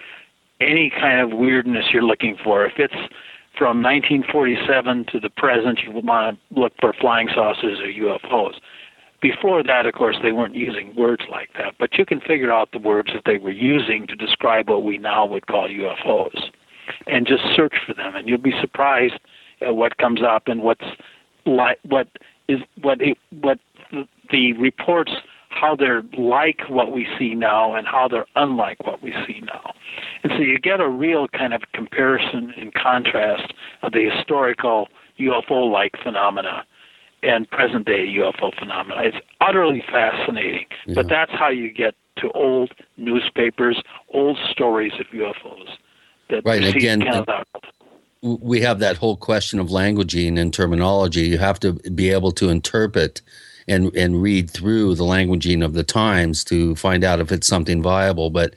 any 0.61 0.91
kind 0.91 1.21
of 1.21 1.37
weirdness 1.39 1.87
you're 1.93 2.03
looking 2.03 2.37
for. 2.43 2.65
If 2.65 2.75
it's 2.79 2.95
from 3.57 3.83
1947 3.83 5.07
to 5.13 5.21
the 5.21 5.31
present, 5.31 5.81
you 5.83 5.93
want 5.93 6.39
to 6.39 6.61
look 6.61 6.73
for 6.81 6.93
flying 6.93 7.29
saucers 7.35 7.79
or 7.81 7.87
UFOs. 7.87 8.55
Before 9.23 9.63
that, 9.63 9.87
of 9.87 9.95
course, 9.95 10.17
they 10.23 10.33
weren't 10.33 10.55
using 10.55 10.95
words 10.95 11.23
like 11.31 11.49
that, 11.57 11.75
but 11.79 11.97
you 11.97 12.05
can 12.05 12.21
figure 12.21 12.53
out 12.53 12.73
the 12.73 12.79
words 12.79 13.11
that 13.15 13.23
they 13.25 13.39
were 13.39 13.51
using 13.51 14.07
to 14.09 14.15
describe 14.15 14.69
what 14.69 14.85
we 14.85 14.99
now 14.99 15.25
would 15.25 15.47
call 15.47 15.69
UFOs, 15.69 16.51
and 17.07 17.27
just 17.27 17.43
search 17.55 17.75
for 17.87 17.95
them, 17.95 18.15
and 18.15 18.29
you'll 18.29 18.39
be 18.39 18.55
surprised 18.61 19.19
at 19.63 19.75
what 19.75 19.97
comes 19.97 20.21
up 20.23 20.49
and 20.49 20.63
what's 20.63 20.85
like 21.47 21.79
what 21.85 22.09
is 22.49 22.61
what 22.83 23.01
it, 23.01 23.17
what 23.31 23.59
the 24.31 24.53
reports 24.55 25.13
how 25.49 25.75
they're 25.75 26.03
like 26.19 26.69
what 26.69 26.93
we 26.93 27.07
see 27.19 27.35
now 27.35 27.75
and 27.75 27.87
how 27.87 28.09
they're 28.09 28.27
unlike 28.37 28.85
what 28.87 29.03
we 29.03 29.13
see 29.27 29.41
now. 29.41 29.73
And 30.23 30.33
so 30.37 30.41
you 30.41 30.59
get 30.59 30.81
a 30.81 30.89
real 30.89 31.29
kind 31.29 31.55
of 31.55 31.63
comparison 31.73 32.53
and 32.57 32.75
contrast 32.75 33.55
of 33.83 33.93
the 33.93 34.11
historical 34.11 34.89
UFO 35.19 35.71
like 35.71 35.93
phenomena 36.03 36.65
and 37.23 37.49
present 37.51 37.87
day 37.87 38.07
UFO 38.19 38.57
phenomena. 38.59 39.03
It's 39.03 39.17
utterly 39.41 39.83
fascinating. 39.91 40.67
Yeah. 40.87 40.95
But 40.95 41.09
that's 41.09 41.33
how 41.33 41.49
you 41.49 41.73
get 41.73 41.95
to 42.19 42.31
old 42.33 42.73
newspapers, 42.97 43.83
old 44.13 44.39
stories 44.51 44.93
of 45.01 45.07
UFOs. 45.07 45.69
That 46.29 46.43
right, 46.45 46.65
again, 46.65 47.03
we 48.27 48.61
have 48.61 48.79
that 48.81 48.97
whole 48.97 49.17
question 49.17 49.59
of 49.59 49.69
languaging 49.69 50.39
and 50.39 50.53
terminology. 50.53 51.23
You 51.23 51.39
have 51.39 51.61
to 51.61 51.73
be 51.73 52.11
able 52.11 52.33
to 52.33 52.49
interpret 52.49 53.23
and 53.69 53.95
and 53.97 54.23
read 54.23 54.51
through 54.51 54.95
the 54.95 55.05
languaging 55.05 55.65
of 55.65 55.73
the 55.73 55.83
times 55.83 56.45
to 56.45 56.77
find 56.77 57.05
out 57.05 57.21
if 57.21 57.33
it's 57.33 57.47
something 57.47 57.83
viable. 57.83 58.31
But 58.31 58.55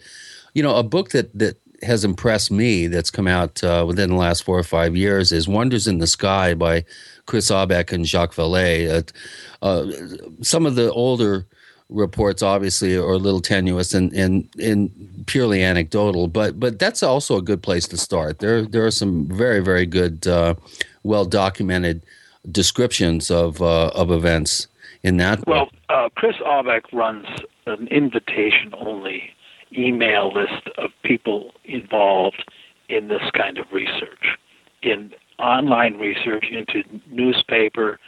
you 0.54 0.64
know, 0.64 0.76
a 0.76 0.84
book 0.84 1.12
that 1.12 1.38
that 1.38 1.58
has 1.84 2.04
impressed 2.04 2.52
me 2.52 2.88
that's 2.88 3.12
come 3.12 3.28
out 3.28 3.64
uh, 3.64 3.86
within 3.88 4.10
the 4.10 4.16
last 4.16 4.44
four 4.44 4.60
or 4.60 4.64
five 4.64 4.96
years 4.96 5.32
is 5.32 5.48
Wonders 5.48 5.88
in 5.88 6.00
the 6.00 6.08
Sky 6.08 6.54
by 6.54 6.84
Chris 7.26 7.50
Aubeck 7.50 7.92
and 7.92 8.06
Jacques 8.06 8.36
Vallée. 8.36 8.90
Uh, 8.90 9.66
uh, 9.66 10.44
some 10.44 10.66
of 10.66 10.76
the 10.76 10.92
older 10.92 11.46
reports 11.90 12.42
obviously 12.44 12.96
are 12.96 13.14
a 13.14 13.18
little 13.18 13.42
tenuous 13.42 13.94
and, 13.94 14.14
and, 14.14 14.48
and 14.62 15.24
purely 15.26 15.64
anecdotal, 15.64 16.28
but 16.28 16.60
but 16.60 16.80
that's 16.80 17.04
also 17.04 17.38
a 17.38 17.42
good 17.42 17.62
place 17.62 17.88
to 17.88 17.98
start. 17.98 18.40
There 18.40 18.64
there 18.64 18.86
are 18.86 18.92
some 18.92 19.26
very 19.28 19.60
very 19.60 19.86
good, 19.86 20.28
uh, 20.28 20.56
well 21.04 21.26
documented 21.26 22.04
descriptions 22.52 23.30
of 23.32 23.62
uh, 23.62 23.88
of 23.90 24.12
events 24.12 24.68
in 25.04 25.18
that? 25.18 25.46
Well, 25.48 25.70
uh, 25.90 26.10
Chris 26.16 26.36
Aubeck 26.46 26.82
runs 26.92 27.26
an 27.66 27.88
invitation 27.88 28.74
only 28.78 29.32
email 29.78 30.34
list 30.34 30.68
of 30.78 30.92
people 31.04 31.52
involved 31.64 32.44
in 32.90 33.08
this 33.08 33.22
kind 33.34 33.58
of 33.58 33.66
research, 33.72 34.38
in 34.82 35.14
online 35.38 35.98
research 35.98 36.46
into 36.52 36.84
newspaper, 37.12 38.00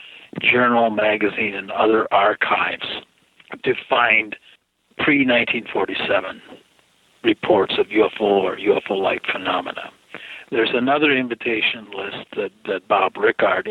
journal, 0.42 0.90
magazine, 0.90 1.54
and 1.54 1.72
other 1.72 2.12
archives 2.12 2.88
to 3.64 3.74
find 3.90 4.36
pre 4.98 5.26
1947 5.26 6.42
reports 7.24 7.76
of 7.78 7.88
UFO 7.88 8.22
or 8.22 8.58
UFO 8.58 9.02
like 9.02 9.22
phenomena. 9.32 9.92
There's 10.50 10.72
another 10.74 11.12
invitation 11.12 11.88
list 11.96 12.28
that, 12.36 12.52
that 12.66 12.88
Bob 12.88 13.16
Rickard 13.16 13.70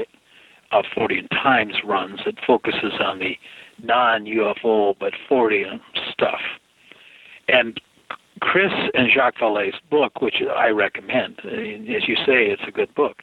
of 0.73 0.85
Fortean 0.97 1.29
Times 1.31 1.75
runs 1.85 2.21
that 2.25 2.37
focuses 2.47 2.93
on 3.01 3.19
the 3.19 3.37
non 3.83 4.25
UFO 4.25 4.95
but 4.99 5.13
Fortean 5.29 5.81
stuff. 6.13 6.41
And 7.49 7.81
Chris 8.41 8.73
and 8.95 9.11
Jacques 9.13 9.39
Vallée's 9.39 9.79
book, 9.91 10.23
which 10.23 10.37
I 10.57 10.69
recommend, 10.69 11.41
as 11.41 12.09
you 12.09 12.17
say, 12.17 12.47
it's 12.47 12.63
a 12.67 12.71
good 12.71 12.95
book, 12.95 13.19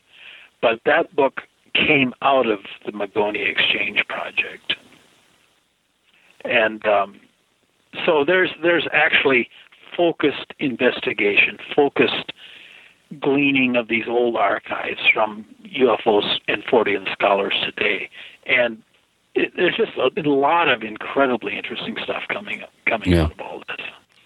but 0.62 0.80
that 0.86 1.16
book 1.16 1.42
came 1.74 2.14
out 2.22 2.48
of 2.48 2.60
the 2.86 2.92
Magonia 2.92 3.50
Exchange 3.50 4.04
Project. 4.08 4.76
And 6.46 6.86
um, 6.86 7.20
so 8.06 8.24
there's 8.26 8.50
there's 8.62 8.88
actually 8.92 9.50
focused 9.96 10.54
investigation, 10.60 11.58
focused 11.76 12.32
gleaning 13.20 13.76
of 13.76 13.88
these 13.88 14.06
old 14.08 14.36
archives 14.36 15.00
from 15.14 15.46
UFOs 15.66 16.40
and 16.48 16.64
Fortean 16.66 17.12
scholars 17.14 17.54
today, 17.64 18.10
and 18.46 18.82
it, 19.36 19.54
there's 19.56 19.76
just 19.76 19.92
a, 19.98 20.10
a, 20.20 20.28
lot 20.30 20.68
of 20.68 20.84
incredibly 20.84 21.56
interesting 21.58 21.96
stuff 22.04 22.24
coming 22.28 22.64
up, 22.64 22.72
coming 22.86 23.12
yeah. 23.12 23.24
out 23.24 23.32
of 23.32 23.40
all 23.40 23.64
this. 23.68 23.86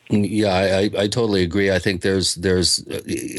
Yeah, 0.09 0.53
I, 0.53 0.89
I, 0.97 1.07
totally 1.07 1.41
agree. 1.41 1.71
I 1.71 1.79
think 1.79 2.01
there's 2.01 2.35
there's, 2.35 2.79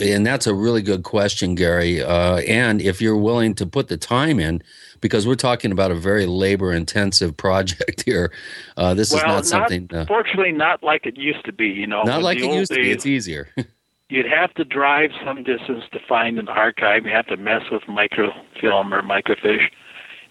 and 0.00 0.26
that's 0.26 0.46
a 0.46 0.54
really 0.54 0.80
good 0.80 1.02
question, 1.02 1.54
Gary. 1.54 2.02
Uh, 2.02 2.38
and 2.38 2.80
if 2.80 3.02
you're 3.02 3.16
willing 3.16 3.54
to 3.56 3.66
put 3.66 3.88
the 3.88 3.98
time 3.98 4.40
in, 4.40 4.62
because 5.02 5.26
we're 5.26 5.34
talking 5.34 5.70
about 5.70 5.90
a 5.90 5.94
very 5.94 6.24
labor 6.24 6.72
intensive 6.72 7.36
project 7.36 8.04
here, 8.06 8.32
uh, 8.78 8.94
this 8.94 9.12
well, 9.12 9.20
is 9.20 9.24
not, 9.26 9.34
not 9.34 9.46
something. 9.46 9.90
Uh, 9.94 10.06
fortunately, 10.06 10.52
not 10.52 10.82
like 10.82 11.04
it 11.04 11.18
used 11.18 11.44
to 11.44 11.52
be. 11.52 11.68
You 11.68 11.86
know, 11.86 12.02
not 12.04 12.22
like 12.22 12.38
it 12.38 12.50
used 12.50 12.70
days, 12.70 12.78
to 12.78 12.82
be. 12.82 12.90
It's 12.90 13.04
easier. 13.04 13.50
you'd 14.08 14.26
have 14.26 14.54
to 14.54 14.64
drive 14.64 15.10
some 15.24 15.42
distance 15.42 15.84
to 15.92 15.98
find 16.08 16.38
an 16.38 16.48
archive. 16.48 17.04
You 17.04 17.12
have 17.12 17.26
to 17.26 17.36
mess 17.36 17.62
with 17.70 17.82
microfilm 17.88 18.94
or 18.94 19.02
microfiche, 19.02 19.70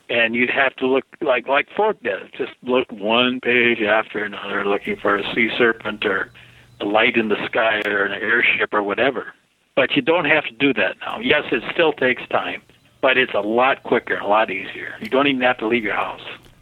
and 0.09 0.35
you'd 0.35 0.49
have 0.49 0.75
to 0.77 0.87
look 0.87 1.05
like 1.21 1.47
like 1.47 1.67
Fort 1.75 2.01
did, 2.01 2.31
just 2.37 2.53
look 2.63 2.91
one 2.91 3.39
page 3.41 3.81
after 3.81 4.23
another, 4.23 4.65
looking 4.65 4.95
for 4.95 5.15
a 5.15 5.35
sea 5.35 5.49
serpent 5.57 6.05
or 6.05 6.31
a 6.79 6.85
light 6.85 7.17
in 7.17 7.29
the 7.29 7.43
sky 7.45 7.81
or 7.85 8.05
an 8.05 8.13
airship 8.13 8.73
or 8.73 8.81
whatever. 8.81 9.33
But 9.75 9.95
you 9.95 10.01
don't 10.01 10.25
have 10.25 10.43
to 10.45 10.51
do 10.51 10.73
that 10.73 10.97
now. 10.99 11.19
Yes, 11.19 11.45
it 11.51 11.63
still 11.71 11.93
takes 11.93 12.21
time, 12.27 12.61
but 13.01 13.17
it's 13.17 13.33
a 13.33 13.41
lot 13.41 13.83
quicker, 13.83 14.17
a 14.17 14.27
lot 14.27 14.51
easier. 14.51 14.95
You 15.01 15.09
don't 15.09 15.27
even 15.27 15.41
have 15.41 15.57
to 15.57 15.67
leave 15.67 15.83
your 15.83 15.95
house. 15.95 16.21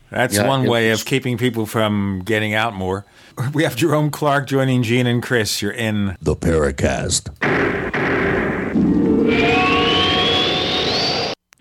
That's 0.09 0.37
yeah, 0.37 0.47
one 0.47 0.67
way 0.67 0.89
of 0.89 1.05
keeping 1.05 1.37
people 1.37 1.65
from 1.65 2.23
getting 2.25 2.53
out 2.53 2.73
more. 2.73 3.05
We 3.53 3.63
have 3.63 3.77
Jerome 3.77 4.11
Clark 4.11 4.47
joining 4.47 4.83
Gene 4.83 5.07
and 5.07 5.23
Chris. 5.23 5.61
You're 5.61 5.71
in 5.71 6.17
the 6.21 6.35
Paracast. 6.35 7.29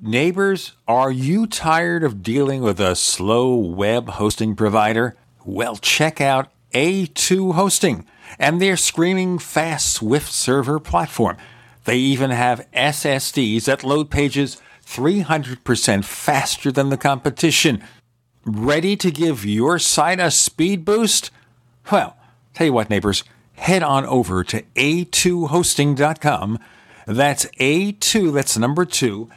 Neighbors, 0.01 0.73
are 0.89 1.13
you 1.13 1.47
tired 1.47 2.03
of 2.03 2.21
dealing 2.21 2.63
with 2.63 2.81
a 2.81 2.97
slow 2.97 3.55
web 3.55 4.09
hosting 4.09 4.57
provider? 4.57 5.15
Well, 5.45 5.77
check 5.77 6.21
out 6.21 6.51
A2 6.75 7.55
Hosting 7.55 8.07
and 8.41 8.61
their 8.61 8.77
screaming 8.77 9.39
fast 9.39 9.93
Swift 9.93 10.33
server 10.33 10.81
platform. 10.81 11.37
They 11.85 11.99
even 11.99 12.31
have 12.31 12.67
SSDs 12.73 13.67
that 13.67 13.85
load 13.85 14.11
pages 14.11 14.61
300% 14.89 16.05
faster 16.05 16.73
than 16.73 16.89
the 16.89 16.97
competition. 16.97 17.83
Ready 18.45 18.97
to 18.97 19.11
give 19.11 19.45
your 19.45 19.79
site 19.79 20.19
a 20.19 20.31
speed 20.31 20.85
boost? 20.85 21.31
Well, 21.93 22.17
tell 22.55 22.67
you 22.67 22.73
what, 22.73 22.89
neighbors, 22.89 23.23
head 23.55 23.83
on 23.83 24.07
over 24.07 24.43
to 24.45 24.63
a2hosting.com. 24.75 26.59
That's 27.07 27.45
A2, 27.61 28.33
that's 28.33 28.57
number 28.57 28.85
two, 28.85 29.29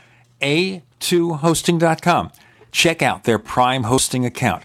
a2hosting.com. 0.41 2.31
Check 2.71 3.01
out 3.01 3.25
their 3.25 3.39
Prime 3.39 3.83
hosting 3.83 4.25
account. 4.25 4.63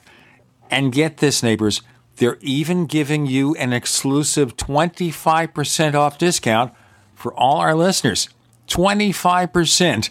And 0.71 0.93
get 0.93 1.19
this, 1.19 1.43
neighbors, 1.43 1.83
they're 2.17 2.39
even 2.41 2.87
giving 2.87 3.27
you 3.27 3.55
an 3.57 3.73
exclusive 3.73 4.57
25% 4.57 5.95
off 5.95 6.19
discount 6.19 6.73
for 7.15 7.35
all 7.35 7.57
our 7.57 7.75
listeners. 7.75 8.29
25%. 8.69 10.11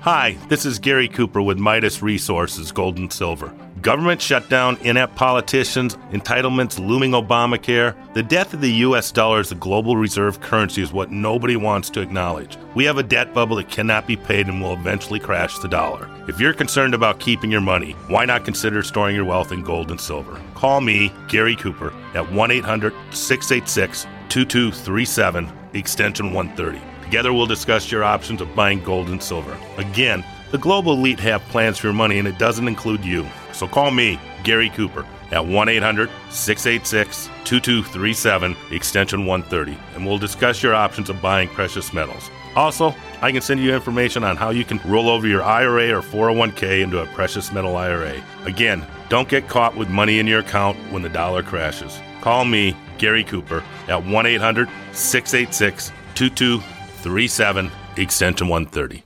Hi, 0.00 0.36
this 0.48 0.64
is 0.64 0.78
Gary 0.78 1.08
Cooper 1.08 1.42
with 1.42 1.58
Midas 1.58 2.00
Resources 2.00 2.70
Gold 2.70 2.98
and 2.98 3.12
Silver. 3.12 3.52
Government 3.82 4.22
shutdown, 4.22 4.78
inept 4.82 5.16
politicians, 5.16 5.96
entitlements, 6.12 6.78
looming 6.78 7.10
Obamacare. 7.10 7.96
The 8.14 8.22
death 8.22 8.54
of 8.54 8.60
the 8.60 8.70
US 8.70 9.10
dollar 9.10 9.40
as 9.40 9.50
a 9.50 9.56
global 9.56 9.96
reserve 9.96 10.40
currency 10.40 10.80
is 10.80 10.92
what 10.92 11.10
nobody 11.10 11.56
wants 11.56 11.90
to 11.90 12.00
acknowledge. 12.00 12.56
We 12.76 12.84
have 12.84 12.98
a 12.98 13.02
debt 13.02 13.34
bubble 13.34 13.56
that 13.56 13.68
cannot 13.68 14.06
be 14.06 14.16
paid 14.16 14.46
and 14.46 14.62
will 14.62 14.74
eventually 14.74 15.18
crash 15.18 15.58
the 15.58 15.68
dollar. 15.68 16.08
If 16.28 16.38
you're 16.38 16.54
concerned 16.54 16.94
about 16.94 17.18
keeping 17.18 17.50
your 17.50 17.60
money, 17.60 17.92
why 18.06 18.26
not 18.26 18.44
consider 18.44 18.82
storing 18.82 19.16
your 19.16 19.24
wealth 19.24 19.50
in 19.50 19.62
gold 19.62 19.90
and 19.90 20.00
silver? 20.00 20.40
Call 20.54 20.80
me, 20.80 21.12
Gary 21.26 21.56
Cooper, 21.56 21.92
at 22.14 22.30
1 22.30 22.50
800 22.52 22.92
686 23.10 24.06
2237, 24.28 25.50
extension 25.74 26.32
130. 26.32 26.95
Together, 27.06 27.32
we'll 27.32 27.46
discuss 27.46 27.92
your 27.92 28.02
options 28.02 28.40
of 28.40 28.52
buying 28.56 28.82
gold 28.82 29.08
and 29.10 29.22
silver. 29.22 29.56
Again, 29.76 30.24
the 30.50 30.58
global 30.58 30.94
elite 30.94 31.20
have 31.20 31.40
plans 31.42 31.78
for 31.78 31.86
your 31.86 31.94
money, 31.94 32.18
and 32.18 32.26
it 32.26 32.36
doesn't 32.36 32.66
include 32.66 33.04
you. 33.04 33.24
So 33.52 33.68
call 33.68 33.92
me, 33.92 34.18
Gary 34.42 34.70
Cooper, 34.70 35.06
at 35.30 35.46
1 35.46 35.68
800 35.68 36.10
686 36.30 37.30
2237, 37.44 38.56
extension 38.72 39.24
130, 39.24 39.78
and 39.94 40.04
we'll 40.04 40.18
discuss 40.18 40.64
your 40.64 40.74
options 40.74 41.08
of 41.08 41.22
buying 41.22 41.48
precious 41.48 41.92
metals. 41.92 42.28
Also, 42.56 42.92
I 43.22 43.30
can 43.30 43.40
send 43.40 43.60
you 43.60 43.72
information 43.72 44.24
on 44.24 44.34
how 44.36 44.50
you 44.50 44.64
can 44.64 44.80
roll 44.84 45.08
over 45.08 45.28
your 45.28 45.44
IRA 45.44 45.96
or 45.96 46.02
401k 46.02 46.82
into 46.82 47.02
a 47.02 47.06
precious 47.06 47.52
metal 47.52 47.76
IRA. 47.76 48.20
Again, 48.46 48.84
don't 49.08 49.28
get 49.28 49.46
caught 49.46 49.76
with 49.76 49.88
money 49.88 50.18
in 50.18 50.26
your 50.26 50.40
account 50.40 50.76
when 50.90 51.02
the 51.02 51.08
dollar 51.08 51.44
crashes. 51.44 52.00
Call 52.20 52.44
me, 52.44 52.76
Gary 52.98 53.22
Cooper, 53.22 53.62
at 53.86 54.04
1 54.04 54.26
800 54.26 54.68
686 54.90 55.92
2237, 56.16 56.75
extension 57.96 58.48
130. 58.48 59.02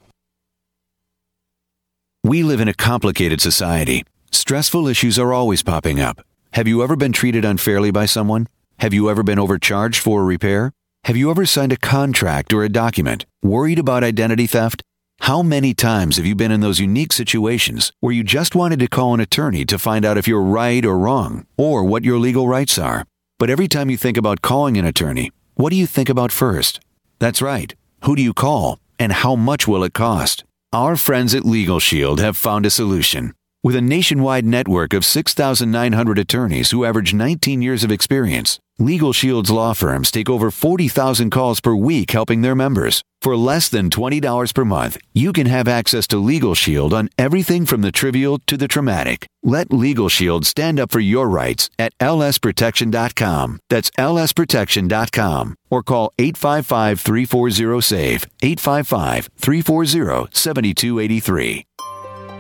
We 2.23 2.43
live 2.43 2.61
in 2.61 2.69
a 2.69 2.75
complicated 2.75 3.41
society. 3.41 4.05
Stressful 4.31 4.87
issues 4.87 5.19
are 5.19 5.33
always 5.33 5.63
popping 5.63 6.01
up. 6.01 6.21
Have 6.53 6.69
you 6.69 6.83
ever 6.83 6.97
been 6.97 7.13
treated 7.13 7.45
unfairly 7.45 7.91
by 7.91 8.07
someone? 8.07 8.47
Have 8.81 8.93
you 8.93 9.09
ever 9.09 9.23
been 9.23 9.39
overcharged 9.39 10.01
for 10.01 10.21
a 10.21 10.25
repair? 10.25 10.73
Have 11.05 11.17
you 11.17 11.31
ever 11.31 11.47
signed 11.47 11.73
a 11.73 11.77
contract 11.77 12.53
or 12.53 12.63
a 12.63 12.69
document 12.69 13.25
worried 13.43 13.79
about 13.79 14.05
identity 14.05 14.47
theft? 14.47 14.83
How 15.21 15.43
many 15.43 15.75
times 15.75 16.17
have 16.17 16.27
you 16.27 16.35
been 16.35 16.53
in 16.53 16.61
those 16.61 16.81
unique 16.81 17.13
situations 17.13 17.93
where 18.01 18.13
you 18.13 18.25
just 18.25 18.55
wanted 18.55 18.81
to 18.81 18.89
call 18.89 19.15
an 19.15 19.21
attorney 19.21 19.65
to 19.65 19.79
find 19.79 20.05
out 20.05 20.19
if 20.19 20.29
you're 20.29 20.43
right 20.43 20.85
or 20.85 20.99
wrong 20.99 21.47
or 21.57 21.85
what 21.85 22.05
your 22.05 22.19
legal 22.19 22.49
rights 22.49 22.79
are? 22.79 23.05
But 23.39 23.51
every 23.51 23.69
time 23.69 23.91
you 23.91 23.97
think 23.97 24.17
about 24.17 24.43
calling 24.43 24.77
an 24.77 24.85
attorney, 24.85 25.31
what 25.55 25.71
do 25.71 25.77
you 25.77 25.87
think 25.87 26.09
about 26.09 26.33
first? 26.33 26.81
That's 27.19 27.41
right. 27.43 27.75
Who 28.05 28.17
do 28.17 28.23
you 28.23 28.33
call 28.33 28.79
and 28.99 29.13
how 29.13 29.37
much 29.37 29.69
will 29.69 29.85
it 29.85 29.93
cost? 29.93 30.45
Our 30.73 30.97
friends 30.97 31.35
at 31.35 31.45
Legal 31.45 31.81
Shield 31.81 32.19
have 32.21 32.37
found 32.37 32.65
a 32.65 32.71
solution. 32.71 33.35
With 33.63 33.77
a 33.77 33.83
nationwide 33.83 34.47
network 34.47 34.95
of 34.95 35.05
6,900 35.05 36.19
attorneys 36.19 36.71
who 36.71 36.87
average 36.87 37.13
19 37.13 37.61
years 37.61 37.85
of 37.85 37.93
experience, 37.93 38.59
Legal 38.81 39.13
Shield's 39.13 39.51
law 39.51 39.75
firms 39.75 40.11
take 40.11 40.31
over 40.31 40.51
40,000 40.51 41.29
calls 41.29 41.61
per 41.61 41.75
week 41.75 42.13
helping 42.13 42.41
their 42.41 42.55
members. 42.55 43.05
For 43.21 43.37
less 43.37 43.69
than 43.69 43.91
$20 43.91 44.55
per 44.55 44.65
month, 44.65 44.97
you 45.13 45.35
can 45.35 45.47
have 45.47 45.69
access 45.69 46.07
to 46.07 46.17
Legal 46.17 46.55
Shield 46.55 46.95
on 46.95 47.11
everything 47.19 47.67
from 47.67 47.83
the 47.83 47.93
trivial 47.93 48.39
to 48.47 48.57
the 48.57 48.67
traumatic. 48.67 49.27
Let 49.43 49.71
Legal 49.71 50.09
Shield 50.09 50.47
stand 50.47 50.81
up 50.81 50.91
for 50.91 51.01
your 51.01 51.29
rights 51.29 51.69
at 51.79 51.93
lsprotection.com. 51.99 53.59
That's 53.69 53.91
lsprotection.com. 53.91 55.57
Or 55.71 55.83
call 55.83 56.15
855 56.19 57.01
340 57.01 57.81
SAVE, 57.83 58.27
855 58.43 59.29
340 59.37 60.29
7283. 60.33 61.67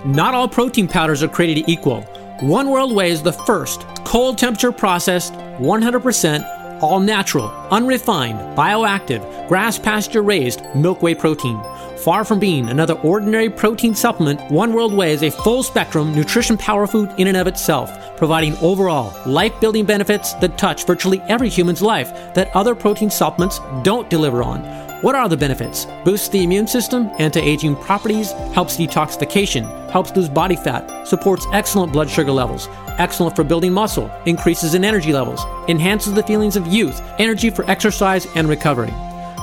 Not 0.07 0.33
all 0.33 0.49
protein 0.49 0.89
powders 0.89 1.23
are 1.23 1.29
created 1.29 1.69
equal. 1.69 2.09
One 2.41 2.71
World 2.71 2.95
Whey 2.95 3.11
is 3.11 3.23
the 3.23 3.35
first 3.35 3.85
cold 4.05 4.39
temperature 4.39 4.73
processed, 4.73 5.35
100% 5.35 6.81
all 6.81 6.99
natural, 6.99 7.51
unrefined, 7.71 8.39
bioactive, 8.57 9.47
grass 9.47 9.79
pasture 9.79 10.23
raised 10.23 10.62
milk 10.75 11.03
whey 11.03 11.15
protein. 11.15 11.61
Far 11.99 12.25
from 12.25 12.39
being 12.39 12.71
another 12.71 12.95
ordinary 13.01 13.51
protein 13.51 13.95
supplement, 13.95 14.41
One 14.51 14.73
World 14.73 14.95
Whey 14.95 15.12
is 15.12 15.23
a 15.23 15.31
full 15.31 15.62
spectrum 15.62 16.15
nutrition 16.15 16.57
power 16.57 16.87
food 16.87 17.12
in 17.19 17.27
and 17.27 17.37
of 17.37 17.47
itself, 17.47 18.17
providing 18.17 18.57
overall 18.62 19.12
life 19.31 19.61
building 19.61 19.85
benefits 19.85 20.33
that 20.35 20.57
touch 20.57 20.87
virtually 20.87 21.21
every 21.29 21.51
human's 21.51 21.83
life 21.83 22.09
that 22.33 22.57
other 22.57 22.75
protein 22.75 23.11
supplements 23.11 23.61
don't 23.83 24.09
deliver 24.09 24.43
on. 24.43 24.90
What 25.02 25.14
are 25.14 25.31
the 25.31 25.36
benefits? 25.36 25.86
Boosts 26.05 26.28
the 26.28 26.44
immune 26.44 26.66
system, 26.66 27.10
anti 27.18 27.40
aging 27.40 27.77
properties, 27.77 28.32
helps 28.52 28.77
detoxification, 28.77 29.90
helps 29.90 30.14
lose 30.14 30.28
body 30.28 30.56
fat, 30.56 31.09
supports 31.09 31.47
excellent 31.55 31.90
blood 31.90 32.10
sugar 32.10 32.32
levels, 32.32 32.68
excellent 32.98 33.35
for 33.35 33.43
building 33.43 33.72
muscle, 33.72 34.10
increases 34.27 34.74
in 34.74 34.85
energy 34.85 35.14
levels, 35.14 35.43
enhances 35.68 36.12
the 36.12 36.22
feelings 36.24 36.55
of 36.55 36.66
youth, 36.66 37.01
energy 37.18 37.48
for 37.48 37.64
exercise 37.70 38.27
and 38.35 38.47
recovery. 38.47 38.93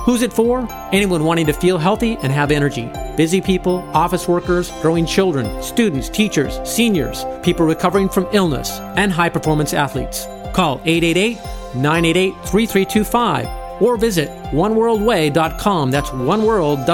Who's 0.06 0.22
it 0.22 0.32
for? 0.32 0.68
Anyone 0.92 1.24
wanting 1.24 1.48
to 1.48 1.54
feel 1.54 1.80
healthy 1.80 2.18
and 2.22 2.32
have 2.32 2.52
energy. 2.52 2.92
Busy 3.18 3.42
people, 3.42 3.80
office 3.96 4.28
workers, 4.28 4.70
growing 4.84 5.08
children, 5.08 5.64
students, 5.64 6.08
teachers, 6.08 6.60
seniors, 6.70 7.26
people 7.42 7.66
recovering 7.66 8.10
from 8.10 8.28
illness, 8.32 8.78
and 8.96 9.12
high 9.12 9.30
performance 9.30 9.74
athletes. 9.74 10.28
Call 10.54 10.80
888 10.86 11.38
988 11.74 12.34
3325 12.46 13.67
or 13.80 13.98
visit 13.98 14.30
oneworldwhey.com. 14.52 15.92
That's 15.92 16.10
oneworld, 16.12 16.86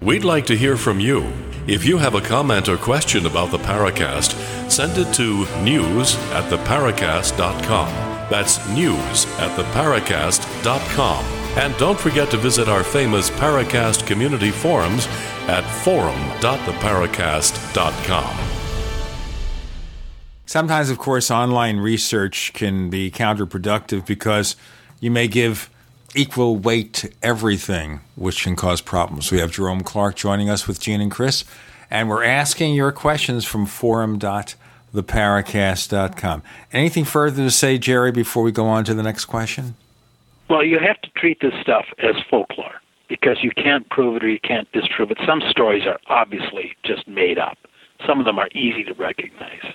We'd 0.00 0.24
like 0.24 0.46
to 0.46 0.56
hear 0.56 0.76
from 0.76 1.00
you. 1.00 1.30
If 1.66 1.84
you 1.84 1.98
have 1.98 2.14
a 2.14 2.22
comment 2.22 2.68
or 2.68 2.76
question 2.78 3.26
about 3.26 3.50
the 3.50 3.58
Paracast, 3.58 4.70
send 4.70 4.96
it 4.96 5.12
to 5.14 5.44
news 5.62 6.14
at 6.32 6.50
theparacast.com. 6.50 7.88
That's 8.30 8.66
news 8.70 9.26
at 9.38 9.50
theparacast.com. 9.58 11.24
And 11.58 11.76
don't 11.76 11.98
forget 11.98 12.30
to 12.30 12.38
visit 12.38 12.68
our 12.68 12.84
famous 12.84 13.30
Paracast 13.30 14.06
community 14.06 14.50
forums 14.50 15.06
at 15.48 15.64
forum.theparacast.com. 15.82 18.57
Sometimes, 20.48 20.88
of 20.88 20.96
course, 20.96 21.30
online 21.30 21.76
research 21.76 22.54
can 22.54 22.88
be 22.88 23.10
counterproductive 23.10 24.06
because 24.06 24.56
you 24.98 25.10
may 25.10 25.28
give 25.28 25.68
equal 26.14 26.56
weight 26.56 26.94
to 26.94 27.12
everything, 27.22 28.00
which 28.16 28.44
can 28.44 28.56
cause 28.56 28.80
problems. 28.80 29.30
We 29.30 29.40
have 29.40 29.50
Jerome 29.50 29.82
Clark 29.82 30.16
joining 30.16 30.48
us 30.48 30.66
with 30.66 30.80
Gene 30.80 31.02
and 31.02 31.10
Chris, 31.10 31.44
and 31.90 32.08
we're 32.08 32.24
asking 32.24 32.74
your 32.74 32.92
questions 32.92 33.44
from 33.44 33.66
forum.theparacast.com. 33.66 36.42
Anything 36.72 37.04
further 37.04 37.42
to 37.42 37.50
say, 37.50 37.76
Jerry, 37.76 38.10
before 38.10 38.42
we 38.42 38.50
go 38.50 38.68
on 38.68 38.84
to 38.84 38.94
the 38.94 39.02
next 39.02 39.26
question? 39.26 39.74
Well, 40.48 40.64
you 40.64 40.78
have 40.78 40.98
to 41.02 41.10
treat 41.10 41.42
this 41.42 41.52
stuff 41.60 41.84
as 41.98 42.14
folklore 42.30 42.80
because 43.06 43.36
you 43.42 43.50
can't 43.50 43.86
prove 43.90 44.16
it 44.16 44.24
or 44.24 44.30
you 44.30 44.40
can't 44.40 44.72
disprove 44.72 45.10
it. 45.10 45.18
Some 45.26 45.42
stories 45.50 45.86
are 45.86 46.00
obviously 46.06 46.74
just 46.84 47.06
made 47.06 47.38
up. 47.38 47.58
Some 48.06 48.18
of 48.18 48.24
them 48.24 48.38
are 48.38 48.48
easy 48.54 48.82
to 48.84 48.94
recognize. 48.94 49.74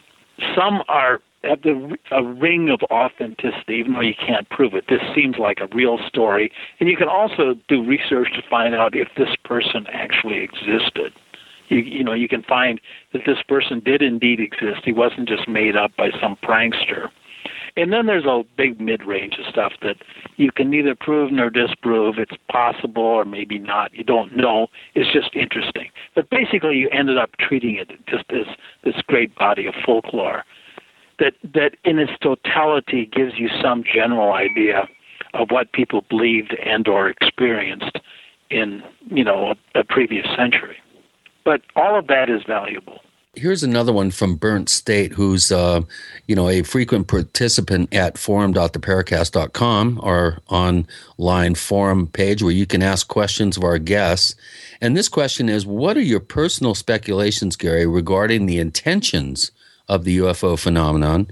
Some 0.55 0.83
are 0.87 1.19
have 1.43 1.61
the 1.61 1.97
a 2.11 2.23
ring 2.23 2.69
of 2.69 2.79
authenticity, 2.89 3.75
even 3.75 3.93
though 3.93 4.01
you 4.01 4.15
can't 4.15 4.49
prove 4.49 4.73
it. 4.73 4.85
This 4.87 5.01
seems 5.13 5.37
like 5.37 5.59
a 5.59 5.67
real 5.75 5.99
story, 6.07 6.51
and 6.79 6.87
you 6.89 6.95
can 6.95 7.09
also 7.09 7.55
do 7.67 7.85
research 7.85 8.29
to 8.33 8.41
find 8.49 8.73
out 8.73 8.95
if 8.95 9.09
this 9.17 9.35
person 9.43 9.85
actually 9.91 10.37
existed. 10.37 11.13
You, 11.67 11.79
you 11.79 12.03
know, 12.03 12.13
you 12.13 12.27
can 12.27 12.43
find 12.43 12.79
that 13.11 13.23
this 13.25 13.41
person 13.47 13.81
did 13.83 14.01
indeed 14.01 14.39
exist. 14.39 14.81
He 14.85 14.93
wasn't 14.93 15.27
just 15.27 15.47
made 15.47 15.75
up 15.75 15.91
by 15.97 16.11
some 16.21 16.37
prankster. 16.43 17.09
And 17.75 17.91
then 17.91 18.05
there's 18.05 18.25
a 18.25 18.43
big 18.55 18.79
mid-range 18.79 19.37
of 19.39 19.45
stuff 19.47 19.73
that 19.81 19.95
you 20.37 20.51
can 20.51 20.69
neither 20.69 20.93
prove 20.93 21.31
nor 21.31 21.49
disprove. 21.49 22.19
It's 22.19 22.37
possible 22.49 23.03
or 23.03 23.25
maybe 23.25 23.57
not. 23.57 23.93
You 23.93 24.03
don't 24.03 24.35
know. 24.37 24.67
It's 24.93 25.11
just 25.11 25.35
interesting. 25.35 25.89
But 26.13 26.29
basically, 26.29 26.77
you 26.77 26.89
ended 26.91 27.17
up 27.17 27.31
treating 27.39 27.75
it 27.75 27.89
just 28.07 28.25
as 28.29 28.45
this 28.83 28.95
great 29.07 29.35
body 29.35 29.65
of 29.65 29.73
folklore 29.83 30.43
that 31.19 31.33
that 31.53 31.75
in 31.83 31.99
its 31.99 32.11
totality 32.21 33.05
gives 33.05 33.33
you 33.37 33.49
some 33.61 33.83
general 33.83 34.33
idea 34.33 34.87
of 35.33 35.49
what 35.51 35.71
people 35.71 36.03
believed 36.09 36.55
and 36.63 36.87
or 36.87 37.09
experienced 37.09 37.97
in 38.49 38.83
you 39.09 39.23
know 39.23 39.53
a, 39.75 39.79
a 39.79 39.83
previous 39.83 40.27
century. 40.35 40.77
But 41.45 41.61
all 41.75 41.97
of 41.97 42.07
that 42.07 42.29
is 42.29 42.41
valuable. 42.47 42.99
Here's 43.35 43.63
another 43.63 43.91
one 43.91 44.11
from 44.11 44.35
Burnt 44.35 44.69
State, 44.69 45.13
who's 45.13 45.51
uh, 45.51 45.81
you 46.27 46.35
know 46.35 46.49
a 46.49 46.61
frequent 46.61 47.07
participant 47.07 47.91
at 47.91 48.15
forum.theparacast.com, 48.15 49.99
our 50.03 50.37
online 50.49 51.55
forum 51.55 52.05
page 52.05 52.43
where 52.43 52.51
you 52.51 52.67
can 52.67 52.83
ask 52.83 53.07
questions 53.07 53.57
of 53.57 53.63
our 53.63 53.79
guests. 53.79 54.35
And 54.81 54.95
this 54.95 55.09
question 55.09 55.49
is: 55.49 55.65
What 55.65 55.97
are 55.97 56.01
your 56.01 56.19
personal 56.19 56.75
speculations, 56.75 57.55
Gary, 57.55 57.87
regarding 57.87 58.45
the 58.45 58.59
intentions 58.59 59.49
of 59.89 60.03
the 60.03 60.19
UFO 60.19 60.57
phenomenon, 60.57 61.25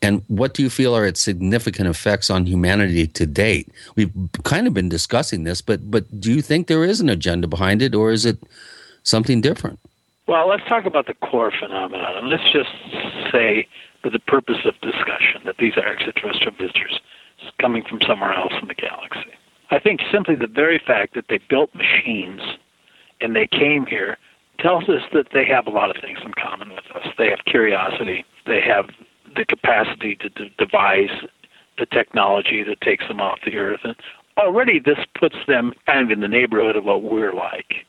and 0.00 0.22
what 0.28 0.54
do 0.54 0.62
you 0.62 0.70
feel 0.70 0.96
are 0.96 1.04
its 1.04 1.20
significant 1.20 1.88
effects 1.88 2.30
on 2.30 2.46
humanity 2.46 3.08
to 3.08 3.26
date? 3.26 3.68
We've 3.96 4.12
kind 4.44 4.68
of 4.68 4.74
been 4.74 4.88
discussing 4.88 5.42
this, 5.42 5.62
but 5.62 5.90
but 5.90 6.20
do 6.20 6.32
you 6.32 6.42
think 6.42 6.68
there 6.68 6.84
is 6.84 7.00
an 7.00 7.08
agenda 7.08 7.48
behind 7.48 7.82
it, 7.82 7.92
or 7.92 8.12
is 8.12 8.24
it 8.24 8.38
something 9.02 9.40
different? 9.40 9.80
Well, 10.30 10.46
let's 10.48 10.62
talk 10.68 10.86
about 10.86 11.08
the 11.08 11.14
core 11.14 11.50
phenomenon. 11.50 12.16
And 12.16 12.28
let's 12.30 12.52
just 12.52 12.70
say, 13.32 13.66
for 14.00 14.10
the 14.10 14.20
purpose 14.20 14.58
of 14.64 14.80
discussion, 14.80 15.42
that 15.44 15.56
these 15.58 15.76
are 15.76 15.84
extraterrestrial 15.84 16.52
visitors 16.52 17.00
coming 17.60 17.82
from 17.82 18.00
somewhere 18.06 18.32
else 18.32 18.52
in 18.62 18.68
the 18.68 18.74
galaxy. 18.74 19.32
I 19.72 19.80
think 19.80 20.02
simply 20.12 20.36
the 20.36 20.46
very 20.46 20.78
fact 20.78 21.16
that 21.16 21.24
they 21.28 21.40
built 21.48 21.74
machines 21.74 22.42
and 23.20 23.34
they 23.34 23.48
came 23.48 23.86
here 23.86 24.18
tells 24.60 24.88
us 24.88 25.02
that 25.12 25.30
they 25.32 25.44
have 25.46 25.66
a 25.66 25.70
lot 25.70 25.90
of 25.90 26.00
things 26.00 26.20
in 26.24 26.32
common 26.34 26.68
with 26.68 26.84
us. 26.94 27.08
They 27.18 27.28
have 27.30 27.44
curiosity, 27.44 28.24
they 28.46 28.60
have 28.60 28.88
the 29.34 29.44
capacity 29.44 30.14
to 30.14 30.28
d- 30.28 30.54
devise 30.58 31.26
the 31.76 31.86
technology 31.86 32.62
that 32.62 32.80
takes 32.82 33.08
them 33.08 33.20
off 33.20 33.40
the 33.44 33.56
earth. 33.56 33.80
And 33.82 33.96
already 34.38 34.78
this 34.78 34.98
puts 35.18 35.38
them 35.48 35.72
kind 35.86 36.04
of 36.04 36.12
in 36.12 36.20
the 36.20 36.28
neighborhood 36.28 36.76
of 36.76 36.84
what 36.84 37.02
we're 37.02 37.34
like. 37.34 37.84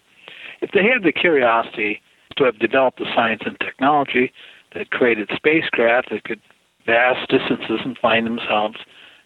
If 0.62 0.72
they 0.72 0.84
have 0.86 1.04
the 1.04 1.12
curiosity 1.12 2.02
to 2.38 2.44
have 2.44 2.60
developed 2.60 3.00
the 3.00 3.06
science 3.16 3.42
and 3.46 3.60
technology 3.60 4.32
that 4.74 4.92
created 4.92 5.30
spacecraft 5.36 6.10
that 6.12 6.24
could 6.24 6.42
vast 6.86 7.30
distances 7.30 7.80
and 7.84 7.98
find 7.98 8.26
themselves 8.26 8.78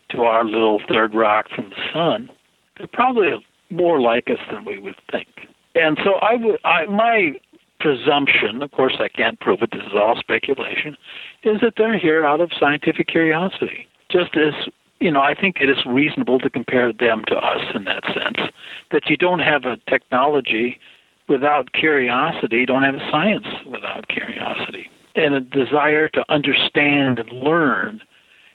to 0.10 0.22
our 0.22 0.44
little 0.45 0.82
third 0.88 1.14
rock 1.14 1.48
from 1.53 1.69
the 1.69 1.76
sun, 1.94 2.30
they're 2.77 2.88
probably 2.88 3.30
more 3.69 3.99
like 3.99 4.30
us 4.30 4.40
than 4.52 4.65
we 4.65 4.77
would 4.77 4.95
think. 5.11 5.27
And 5.73 5.98
so 6.03 6.15
I 6.15 6.36
would, 6.36 6.60
I, 6.64 6.86
my 6.86 7.34
presumption, 7.80 8.61
of 8.61 8.72
course 8.72 8.95
I 8.99 9.10
can't 9.10 9.40
prove 9.40 9.61
it, 9.61 9.72
this 9.72 9.82
is 9.82 9.94
all 9.94 10.15
speculation, 10.18 10.95
is 11.44 11.61
that 11.61 11.73
they're 11.77 11.98
here 11.98 12.26
out 12.26 12.41
of 12.41 12.52
scientific 12.57 13.07
curiosity. 13.07 13.88
Just 14.10 14.38
as, 14.38 14.53
you 14.99 15.11
know, 15.11 15.22
I 15.22 15.34
think 15.34 15.57
it 15.60 15.69
is 15.69 15.86
reasonable 15.86 16.40
to 16.40 16.49
compare 16.49 16.94
them 16.94 17.23
to 17.27 17.36
us 17.36 17.61
in 17.73 17.84
that 17.86 18.03
sense, 18.06 18.49
that 18.91 19.10
you 19.10 19.18
don't 19.18 19.40
have 19.40 19.65
a 19.65 19.77
technology 19.90 20.80
without 21.28 21.74
curiosity, 21.74 22.66
don't 22.66 22.84
have 22.84 22.96
a 22.96 23.12
science 23.12 23.48
without 23.66 24.08
curiosity, 24.08 24.90
and 25.16 25.34
a 25.34 25.42
desire 25.42 26.08
to 26.10 26.24
understand 26.30 27.20
and 27.20 27.32
learn. 27.32 28.02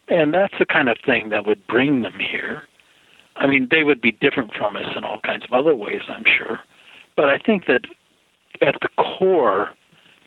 And 0.08 0.34
that's 0.34 0.54
the 0.58 0.66
kind 0.66 0.88
of 0.88 0.98
thing 1.04 1.30
that 1.30 1.46
would 1.46 1.66
bring 1.66 2.02
them 2.02 2.18
here. 2.18 2.62
I 3.36 3.46
mean, 3.46 3.68
they 3.70 3.84
would 3.84 4.00
be 4.00 4.12
different 4.12 4.52
from 4.54 4.76
us 4.76 4.96
in 4.96 5.04
all 5.04 5.20
kinds 5.20 5.44
of 5.44 5.52
other 5.52 5.74
ways, 5.74 6.02
I'm 6.08 6.24
sure. 6.24 6.60
But 7.16 7.28
I 7.28 7.38
think 7.38 7.66
that 7.66 7.82
at 8.60 8.76
the 8.80 8.88
core, 8.98 9.70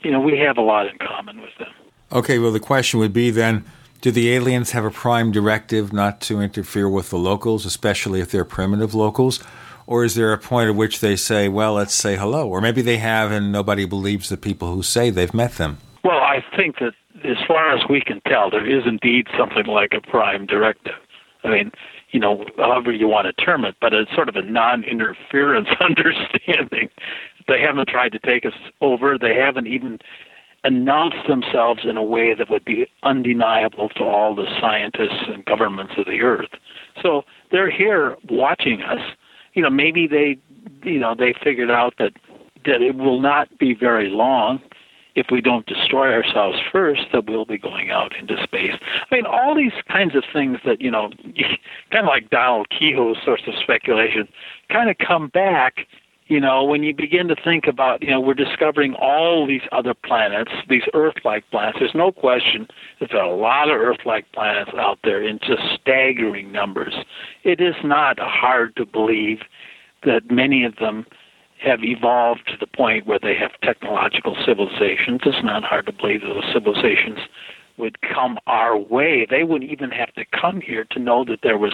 you 0.02 0.12
know, 0.12 0.20
we 0.20 0.38
have 0.40 0.58
a 0.58 0.62
lot 0.62 0.88
in 0.88 0.98
common 0.98 1.42
with 1.42 1.56
them. 1.60 1.72
Okay, 2.12 2.40
well, 2.40 2.52
the 2.52 2.60
question 2.60 3.00
would 3.00 3.14
be 3.14 3.30
then 3.30 3.66
do 4.02 4.12
the 4.12 4.34
aliens 4.34 4.72
have 4.72 4.84
a 4.84 4.92
prime 4.92 5.32
directive 5.32 5.94
not 5.94 6.20
to 6.22 6.42
interfere 6.42 6.90
with 6.90 7.10
the 7.10 7.18
locals, 7.18 7.66
especially 7.66 8.20
if 8.20 8.32
they're 8.32 8.46
primitive 8.46 8.94
locals? 8.94 9.42
Or 9.86 10.04
is 10.04 10.16
there 10.16 10.34
a 10.34 10.38
point 10.38 10.70
at 10.70 10.76
which 10.76 11.00
they 11.00 11.16
say, 11.16 11.50
well, 11.50 11.74
let's 11.74 11.94
say 11.94 12.16
hello? 12.16 12.48
Or 12.48 12.62
maybe 12.62 12.82
they 12.82 12.98
have 12.98 13.32
and 13.32 13.52
nobody 13.52 13.86
believes 13.86 14.30
the 14.30 14.38
people 14.38 14.74
who 14.74 14.84
say 14.84 15.10
they've 15.10 15.34
met 15.34 15.54
them? 15.54 15.78
Well, 16.04 16.20
I 16.20 16.44
think 16.56 16.80
that 16.80 16.94
as 17.24 17.38
far 17.48 17.76
as 17.76 17.82
we 17.90 18.02
can 18.02 18.22
tell, 18.28 18.50
there 18.50 18.66
is 18.66 18.84
indeed 18.86 19.28
something 19.38 19.66
like 19.66 19.94
a 19.94 20.02
prime 20.02 20.46
directive. 20.46 20.96
I 21.44 21.50
mean, 21.50 21.72
you 22.12 22.20
know, 22.20 22.46
however 22.58 22.92
you 22.92 23.08
want 23.08 23.28
to 23.28 23.46
term 23.46 23.66
it, 23.66 23.76
but 23.82 23.94
it's 23.94 24.14
sort 24.14 24.30
of 24.30 24.36
a 24.36 24.42
non 24.42 24.84
interference 24.84 25.68
understanding. 25.80 26.90
They 27.48 27.60
haven't 27.60 27.90
tried 27.90 28.14
to 28.14 28.20
take 28.20 28.46
us 28.46 28.54
over. 28.82 29.18
They 29.18 29.36
haven't 29.36 29.68
even 29.68 30.00
announced 30.64 31.28
themselves 31.28 31.82
in 31.84 31.98
a 31.98 32.04
way 32.04 32.34
that 32.34 32.50
would 32.50 32.64
be 32.64 32.88
undeniable 33.04 33.90
to 33.90 34.04
all 34.04 34.34
the 34.34 34.48
scientists 34.62 35.26
and 35.28 35.44
governments 35.44 35.94
of 35.98 36.06
the 36.06 36.22
earth. 36.22 36.50
So 37.02 37.24
they're 37.52 37.72
here 37.72 38.16
watching 38.30 38.82
us. 38.82 39.02
You 39.54 39.62
know, 39.64 39.70
maybe 39.70 40.08
they, 40.08 40.38
you 40.84 41.00
know, 41.00 41.16
they 41.16 41.34
figured 41.44 41.72
out 41.72 41.96
that 42.00 42.14
that 42.66 42.82
it 42.82 42.96
will 42.96 43.20
not 43.20 43.58
be 43.58 43.74
very 43.74 44.10
long 44.10 44.62
if 45.16 45.28
we 45.32 45.42
don't 45.42 45.66
destroy 45.66 46.12
ourselves 46.12 46.58
first, 46.72 47.02
that 47.12 47.30
we'll 47.30 47.46
be 47.46 47.58
going 47.58 47.92
out 47.92 48.16
into 48.16 48.42
space. 48.44 48.74
I 49.12 49.16
mean, 49.16 49.26
all 49.26 49.56
these 49.56 49.74
kinds 49.88 50.16
of 50.16 50.24
things 50.32 50.58
that, 50.66 50.82
you 50.82 50.90
know, 50.90 51.10
kind 51.92 52.06
of 52.06 52.08
like 52.08 52.30
Donald 52.30 52.68
Keyhoe's 52.70 53.18
sorts 53.24 53.44
of 53.48 53.54
speculation, 53.62 54.28
kind 54.70 54.90
of 54.90 54.98
come 54.98 55.28
back, 55.28 55.86
you 56.28 56.40
know, 56.40 56.64
when 56.64 56.84
you 56.84 56.96
begin 56.96 57.28
to 57.28 57.36
think 57.36 57.68
about, 57.68 58.02
you 58.02 58.10
know, 58.10 58.20
we're 58.20 58.34
discovering 58.34 58.96
all 58.96 59.46
these 59.46 59.62
other 59.72 59.94
planets, 59.94 60.52
these 60.70 60.84
Earth 60.94 61.16
like 61.26 61.50
planets. 61.52 61.78
There's 61.80 61.96
no 61.96 62.12
question 62.12 62.68
that 63.00 63.10
there 63.12 63.22
are 63.22 63.30
a 63.30 63.36
lot 63.36 63.70
of 63.70 63.80
Earth 63.80 64.06
like 64.06 64.32
planets 64.32 64.72
out 64.78 65.00
there 65.04 65.22
in 65.22 65.40
just 65.40 65.62
staggering 65.82 66.52
numbers. 66.52 66.94
It 67.44 67.60
is 67.60 67.76
not 67.84 68.20
hard 68.20 68.76
to 68.78 68.86
believe 68.86 69.40
that 70.06 70.32
many 70.32 70.64
of 70.64 70.78
them 70.78 71.06
have 71.60 71.84
evolved 71.84 72.42
to 72.48 72.58
the 72.60 72.68
point 72.68 73.06
where 73.06 73.20
they 73.22 73.36
have 73.36 73.52
technological 73.62 74.36
civilizations. 74.46 75.22
It's 75.26 75.44
not 75.44 75.64
hard 75.64 75.86
to 75.86 75.94
believe 75.94 76.22
that 76.22 76.34
those 76.34 76.54
civilizations 76.54 77.20
would 77.78 78.02
come 78.02 78.38
our 78.48 78.78
way. 78.78 79.26
They 79.30 79.44
wouldn't 79.44 79.72
even 79.72 79.90
have 79.92 80.14
to 80.14 80.26
come 80.26 80.62
here 80.62 80.86
to 80.92 81.00
know 81.00 81.26
that 81.26 81.40
there 81.42 81.58
was 81.58 81.74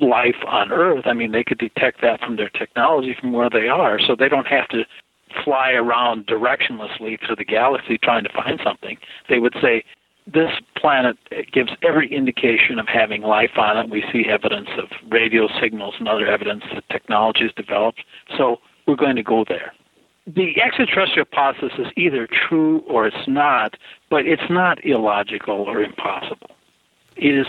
life 0.00 0.36
on 0.46 0.72
Earth. 0.72 1.06
I 1.06 1.12
mean, 1.12 1.32
they 1.32 1.44
could 1.44 1.58
detect 1.58 2.00
that 2.02 2.20
from 2.20 2.36
their 2.36 2.50
technology 2.50 3.16
from 3.20 3.32
where 3.32 3.50
they 3.50 3.68
are, 3.68 3.98
so 3.98 4.14
they 4.14 4.28
don't 4.28 4.46
have 4.46 4.68
to 4.68 4.84
fly 5.44 5.72
around 5.72 6.26
directionlessly 6.26 7.18
through 7.24 7.36
the 7.36 7.44
galaxy 7.44 7.98
trying 7.98 8.24
to 8.24 8.32
find 8.32 8.60
something. 8.62 8.96
They 9.28 9.38
would 9.38 9.54
say, 9.60 9.84
this 10.26 10.52
planet 10.76 11.16
gives 11.52 11.70
every 11.82 12.12
indication 12.12 12.78
of 12.78 12.86
having 12.86 13.22
life 13.22 13.56
on 13.56 13.78
it. 13.78 13.90
We 13.90 14.04
see 14.12 14.26
evidence 14.28 14.68
of 14.76 14.90
radio 15.10 15.48
signals 15.60 15.94
and 15.98 16.06
other 16.06 16.26
evidence 16.26 16.64
that 16.74 16.86
technology 16.90 17.44
has 17.44 17.52
developed. 17.52 18.04
So 18.36 18.58
we're 18.86 18.96
going 18.96 19.16
to 19.16 19.22
go 19.22 19.44
there. 19.48 19.72
The 20.26 20.60
extraterrestrial 20.60 21.26
hypothesis 21.32 21.78
is 21.78 21.86
either 21.96 22.26
true 22.26 22.80
or 22.80 23.06
it's 23.06 23.26
not, 23.26 23.78
but 24.10 24.26
it's 24.26 24.50
not 24.50 24.84
illogical 24.84 25.62
or 25.62 25.82
impossible. 25.82 26.50
It 27.16 27.34
is 27.34 27.46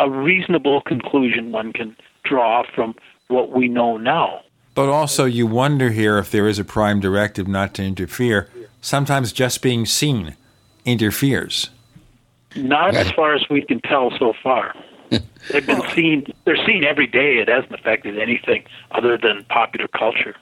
a 0.00 0.10
reasonable 0.10 0.80
conclusion 0.80 1.52
one 1.52 1.72
can 1.72 1.94
draw 2.24 2.64
from 2.74 2.94
what 3.28 3.52
we 3.52 3.68
know 3.68 3.96
now. 3.96 4.40
But 4.74 4.88
also, 4.88 5.26
you 5.26 5.46
wonder 5.46 5.90
here 5.90 6.18
if 6.18 6.30
there 6.30 6.48
is 6.48 6.58
a 6.58 6.64
prime 6.64 7.00
directive 7.00 7.46
not 7.46 7.74
to 7.74 7.82
interfere. 7.84 8.48
Sometimes 8.80 9.32
just 9.32 9.60
being 9.62 9.84
seen 9.84 10.36
interferes. 10.86 11.70
Not 12.56 12.96
as 12.96 13.10
far 13.12 13.34
as 13.34 13.44
we 13.50 13.62
can 13.62 13.80
tell 13.82 14.10
so 14.18 14.32
far. 14.42 14.74
They've 15.52 15.66
been 15.66 15.82
seen, 15.94 16.26
they're 16.44 16.64
seen 16.64 16.84
every 16.84 17.06
day. 17.06 17.38
It 17.38 17.48
hasn't 17.48 17.74
affected 17.74 18.18
anything 18.18 18.64
other 18.92 19.18
than 19.18 19.44
popular 19.44 19.88
culture. 19.88 20.34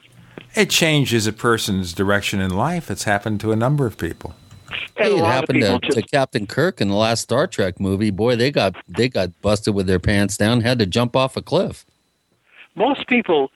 It 0.54 0.70
changes 0.70 1.26
a 1.26 1.32
person's 1.32 1.92
direction 1.92 2.40
in 2.40 2.50
life. 2.50 2.90
It's 2.90 3.04
happened 3.04 3.40
to 3.40 3.52
a 3.52 3.56
number 3.56 3.86
of 3.86 3.98
people. 3.98 4.34
Hey, 4.96 5.14
it 5.16 5.24
happened 5.24 5.60
to, 5.62 5.78
just, 5.78 5.98
to, 5.98 6.02
Captain 6.02 6.46
Kirk 6.46 6.80
in 6.80 6.88
the 6.88 6.94
last 6.94 7.22
Star 7.22 7.46
Trek 7.46 7.80
movie. 7.80 8.10
Boy, 8.10 8.36
they 8.36 8.50
got 8.50 8.74
they 8.88 9.08
got 9.08 9.40
busted 9.40 9.74
with 9.74 9.86
their 9.86 9.98
pants 9.98 10.36
down, 10.36 10.60
had 10.60 10.78
to 10.78 10.86
jump 10.86 11.16
off 11.16 11.36
a 11.36 11.42
cliff. 11.42 11.84
Most 12.74 13.06
people 13.06 13.50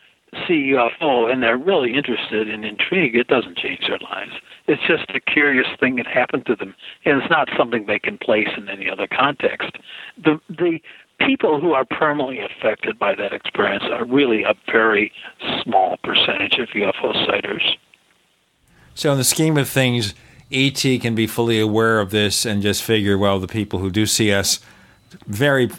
see 0.49 0.73
UFO 0.73 1.31
and 1.31 1.43
they're 1.43 1.59
really 1.59 1.95
interested 1.95 2.49
and 2.49 2.65
intrigued. 2.65 3.17
It 3.17 3.29
doesn't 3.29 3.59
change 3.59 3.81
their 3.87 3.99
lives. 3.99 4.33
It's 4.67 4.83
just 4.87 5.11
a 5.11 5.21
curious 5.21 5.67
thing 5.79 5.97
that 5.97 6.07
happened 6.07 6.47
to 6.47 6.57
them, 6.57 6.75
and 7.05 7.21
it's 7.21 7.31
not 7.31 7.49
something 7.57 7.87
they 7.87 7.99
can 7.99 8.17
place 8.19 8.49
in 8.57 8.69
any 8.69 8.89
other 8.89 9.07
context. 9.07 9.73
The 10.23 10.41
the 10.49 10.81
people 11.21 11.61
who 11.61 11.73
are 11.73 11.85
permanently 11.85 12.41
affected 12.41 12.99
by 12.99 13.15
that 13.15 13.33
experience 13.33 13.85
are 13.91 14.05
really 14.05 14.43
a 14.43 14.55
very 14.71 15.13
small 15.63 15.97
percentage 16.03 16.59
of 16.59 16.69
UFO 16.69 17.27
sighters. 17.27 17.77
So, 18.95 19.13
in 19.13 19.19
the 19.19 19.25
scheme 19.25 19.57
of 19.57 19.69
things, 19.69 20.15
ET 20.53 21.01
can 21.01 21.15
be 21.15 21.27
fully 21.27 21.59
aware 21.59 22.01
of 22.01 22.11
this 22.11 22.45
and 22.45 22.63
just 22.63 22.83
figure, 22.83 23.17
well, 23.17 23.39
the 23.39 23.49
people 23.49 23.79
who 23.79 23.91
do 23.91 24.07
see 24.07 24.33
us, 24.33 24.61
very 25.27 25.71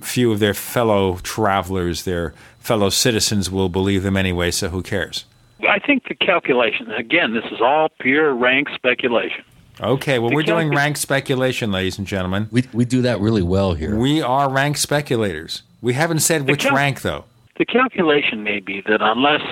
few 0.00 0.32
of 0.32 0.38
their 0.38 0.54
fellow 0.54 1.18
travelers, 1.18 2.04
their 2.04 2.34
fellow 2.60 2.90
citizens 2.90 3.50
will 3.50 3.68
believe 3.68 4.02
them 4.02 4.16
anyway, 4.16 4.50
so 4.50 4.68
who 4.68 4.82
cares? 4.82 5.24
I 5.68 5.78
think 5.78 6.06
the 6.08 6.14
calculation, 6.14 6.90
again, 6.92 7.34
this 7.34 7.44
is 7.50 7.60
all 7.60 7.88
pure 8.00 8.34
rank 8.34 8.68
speculation. 8.74 9.44
Okay, 9.80 10.18
well, 10.18 10.30
the 10.30 10.36
we're 10.36 10.42
doing 10.42 10.70
rank 10.70 10.96
speculation, 10.96 11.70
ladies 11.70 11.98
and 11.98 12.06
gentlemen. 12.06 12.48
We, 12.50 12.64
we 12.72 12.84
do 12.84 13.02
that 13.02 13.20
really 13.20 13.42
well 13.42 13.74
here. 13.74 13.96
We 13.96 14.20
are 14.20 14.50
rank 14.50 14.76
speculators. 14.76 15.62
We 15.80 15.94
haven't 15.94 16.20
said 16.20 16.48
which 16.48 16.64
cal- 16.64 16.74
rank, 16.74 17.02
though. 17.02 17.24
The 17.58 17.64
calculation 17.64 18.42
may 18.42 18.60
be 18.60 18.82
that 18.82 19.00
unless, 19.00 19.42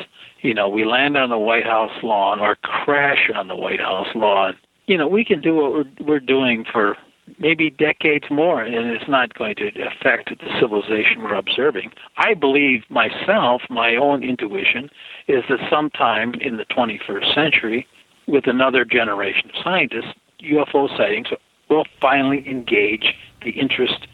you 0.43 0.55
know, 0.55 0.69
we 0.69 0.85
land 0.85 1.17
on 1.17 1.31
the 1.31 1.39
White 1.39 1.67
House 1.67 1.93
lawn 2.03 2.41
or 2.41 2.57
crash 2.57 3.31
on 3.35 3.49
the 3.49 3.57
White 3.57 3.81
House 3.81 4.09
lawn, 4.15 4.57
you 4.87 4.97
know, 4.97 5.09
we 5.09 5.25
can 5.25 5.41
do 5.41 5.55
what 5.55 5.73
we're, 5.73 5.85
we're 6.01 6.21
doing 6.21 6.65
for 6.71 6.97
maybe 7.39 7.71
decades 7.71 8.27
more, 8.31 8.63
and 8.63 8.75
it's 8.91 9.09
not 9.09 9.35
going 9.35 9.57
to 9.57 9.69
affect 9.83 10.31
the 10.31 10.61
civilization 10.61 11.23
we're 11.23 11.35
observing. 11.35 11.91
I 12.19 12.35
believe 12.35 12.83
myself, 12.89 13.63
my 13.69 13.97
own 13.97 14.23
intuition, 14.23 14.91
is 15.27 15.43
that 15.49 15.59
sometime 15.69 16.35
in 16.35 16.57
the 16.57 16.65
21st 16.67 17.35
century, 17.35 17.87
with 18.27 18.47
another 18.47 18.85
generation 18.85 19.51
of 19.51 19.63
scientists, 19.63 20.15
UFO 20.43 20.95
sightings 20.97 21.29
will 21.69 21.85
finally 22.01 22.49
engage 22.49 23.15
the 23.43 23.51
interest 23.51 24.07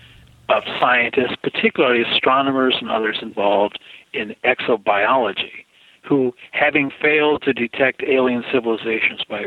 of 0.49 0.63
scientists, 0.81 1.37
particularly 1.43 2.03
astronomers 2.03 2.77
and 2.81 2.91
others 2.91 3.19
involved 3.23 3.79
in 4.13 4.35
exobiology, 4.45 5.65
who, 6.03 6.35
having 6.51 6.91
failed 7.01 7.43
to 7.43 7.53
detect 7.53 8.03
alien 8.03 8.45
civilizations 8.53 9.23
by 9.29 9.45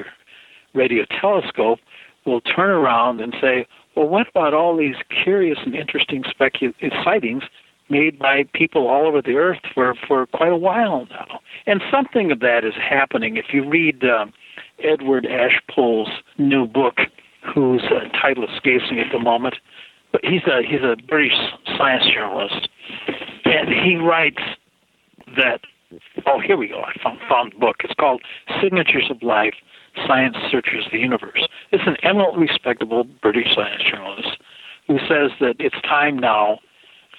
radio 0.76 1.06
telescope, 1.22 1.80
will 2.26 2.42
turn 2.42 2.70
around 2.70 3.22
and 3.22 3.36
say, 3.42 3.68
well, 3.96 4.08
what 4.08 4.28
about 4.28 4.54
all 4.54 4.76
these 4.76 4.96
curious 5.24 5.60
and 5.66 5.76
interesting 5.76 6.24
specu- 6.24 6.74
sightings 7.04 7.44
made 7.90 8.18
by 8.18 8.44
people 8.54 8.88
all 8.88 9.08
over 9.08 9.22
the 9.22 9.36
earth 9.36 9.60
for, 9.74 9.96
for 10.08 10.26
quite 10.28 10.52
a 10.52 10.58
while 10.58 11.08
now? 11.10 11.40
And 11.66 11.82
something 11.92 12.32
of 12.32 12.40
that 12.40 12.66
is 12.66 12.74
happening. 12.76 13.38
If 13.38 13.54
you 13.54 13.68
read 13.68 14.04
um, 14.04 14.34
Edward 14.84 15.26
Ashpole's 15.26 16.10
new 16.38 16.66
book, 16.68 16.98
whose 17.54 17.84
uh, 17.84 18.10
title 18.20 18.46
escapes 18.46 18.92
me 18.92 19.00
at 19.00 19.12
the 19.12 19.20
moment. 19.20 19.56
But 20.12 20.22
he's 20.24 20.44
a 20.48 20.62
he's 20.68 20.82
a 20.82 20.96
British 21.08 21.34
science 21.78 22.06
journalist, 22.14 22.70
and 23.46 23.70
he 23.70 23.96
writes 23.98 24.42
that. 25.36 25.62
Oh, 26.26 26.40
here 26.40 26.58
we 26.58 26.68
go. 26.68 26.82
I 26.82 26.94
found 27.04 27.20
found 27.30 27.54
the 27.54 27.60
book. 27.60 27.78
It's 27.84 27.94
called 27.94 28.22
Signatures 28.62 29.10
of 29.10 29.22
Life: 29.22 29.56
Science 30.08 30.38
Searches 30.52 30.86
the 30.92 31.00
Universe. 31.00 31.48
It's 31.72 31.84
an 31.86 31.98
eminently 32.04 32.48
respectable 32.48 33.04
British 33.04 33.54
science 33.54 33.84
journalist 33.84 34.38
who 34.88 35.00
says 35.00 35.32
that 35.40 35.56
it's 35.60 35.80
time 35.82 36.18
now 36.18 36.60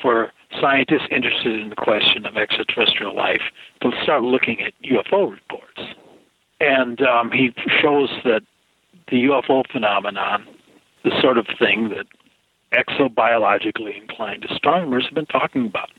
for 0.00 0.32
scientists 0.60 1.08
interested 1.10 1.60
in 1.60 1.70
the 1.70 1.76
question 1.76 2.26
of 2.26 2.36
extraterrestrial 2.36 3.14
life 3.14 3.42
to 3.82 3.90
start 4.02 4.22
looking 4.22 4.60
at 4.60 4.72
UFO 4.82 5.30
reports. 5.30 5.94
And 6.60 7.00
um, 7.02 7.30
he 7.30 7.52
shows 7.80 8.10
that 8.24 8.42
the 9.08 9.24
UFO 9.24 9.64
phenomenon, 9.70 10.46
the 11.04 11.12
sort 11.20 11.38
of 11.38 11.46
thing 11.58 11.90
that 11.90 12.06
exobiologically 12.72 14.00
inclined 14.00 14.44
astronomers 14.44 15.04
have 15.04 15.14
been 15.14 15.26
talking 15.26 15.66
about. 15.66 15.90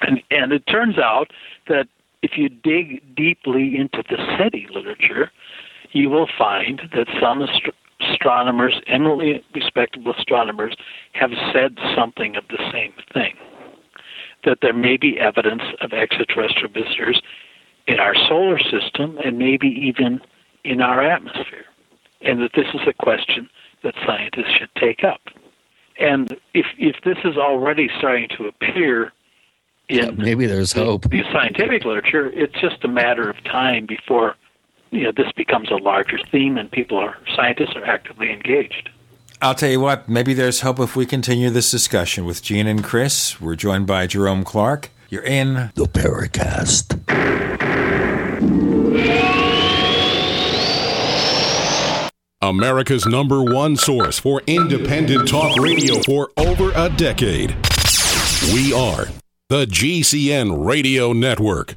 And, 0.00 0.22
and 0.30 0.52
it 0.52 0.66
turns 0.66 0.98
out 0.98 1.32
that 1.68 1.88
if 2.22 2.32
you 2.36 2.48
dig 2.48 3.14
deeply 3.14 3.76
into 3.76 4.02
the 4.08 4.16
SETI 4.38 4.68
literature, 4.72 5.30
you 5.92 6.10
will 6.10 6.28
find 6.38 6.82
that 6.94 7.06
some 7.20 7.42
astro- 7.42 7.72
astronomers, 8.00 8.80
eminently 8.86 9.44
respectable 9.54 10.14
astronomers, 10.16 10.76
have 11.12 11.30
said 11.52 11.76
something 11.96 12.36
of 12.36 12.44
the 12.48 12.58
same 12.72 12.92
thing. 13.12 13.34
That 14.44 14.58
there 14.62 14.72
may 14.72 14.96
be 14.96 15.18
evidence 15.18 15.62
of 15.80 15.92
extraterrestrial 15.92 16.72
visitors 16.72 17.20
in 17.86 17.98
our 17.98 18.14
solar 18.14 18.58
system 18.58 19.18
and 19.24 19.38
maybe 19.38 19.66
even 19.66 20.20
in 20.64 20.80
our 20.80 21.02
atmosphere. 21.02 21.64
And 22.20 22.40
that 22.42 22.52
this 22.54 22.66
is 22.74 22.80
a 22.86 22.92
question 22.92 23.48
that 23.82 23.94
scientists 24.06 24.52
should 24.58 24.70
take 24.76 25.02
up. 25.04 25.20
And 25.98 26.36
if 26.54 26.66
if 26.78 26.96
this 27.04 27.18
is 27.24 27.36
already 27.36 27.88
starting 27.98 28.28
to 28.36 28.46
appear 28.46 29.12
in 29.88 30.16
maybe 30.16 30.46
there's 30.46 30.72
hope. 30.72 31.08
The 31.10 31.22
scientific 31.32 31.84
literature, 31.84 32.30
it's 32.32 32.54
just 32.60 32.84
a 32.84 32.88
matter 32.88 33.28
of 33.28 33.42
time 33.44 33.86
before 33.86 34.36
you 34.90 35.04
know 35.04 35.12
this 35.16 35.30
becomes 35.36 35.70
a 35.70 35.76
larger 35.76 36.18
theme 36.30 36.56
and 36.56 36.70
people 36.70 36.98
are 36.98 37.16
scientists 37.34 37.76
are 37.76 37.84
actively 37.84 38.30
engaged. 38.32 38.90
I'll 39.40 39.54
tell 39.54 39.70
you 39.70 39.80
what, 39.80 40.08
maybe 40.08 40.34
there's 40.34 40.62
hope 40.62 40.80
if 40.80 40.96
we 40.96 41.06
continue 41.06 41.48
this 41.50 41.70
discussion 41.70 42.24
with 42.24 42.42
Gene 42.42 42.66
and 42.66 42.82
Chris. 42.82 43.40
We're 43.40 43.54
joined 43.54 43.86
by 43.86 44.08
Jerome 44.08 44.42
Clark. 44.42 44.90
You're 45.10 45.22
in 45.22 45.70
the 45.74 45.84
Paracast. 45.84 46.98
America's 52.40 53.06
number 53.06 53.42
one 53.42 53.76
source 53.76 54.18
for 54.18 54.42
independent 54.46 55.28
talk 55.28 55.56
radio 55.58 56.00
for 56.02 56.30
over 56.36 56.72
a 56.74 56.88
decade. 56.88 57.50
We 58.52 58.72
are 58.72 59.06
the 59.48 59.66
GCN 59.66 60.64
Radio 60.64 61.12
Network. 61.12 61.76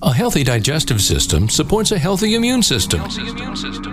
A 0.00 0.12
healthy 0.12 0.44
digestive 0.44 1.00
system 1.00 1.48
supports 1.48 1.90
a 1.90 1.98
healthy 1.98 2.36
immune 2.36 2.62
system. 2.62 3.00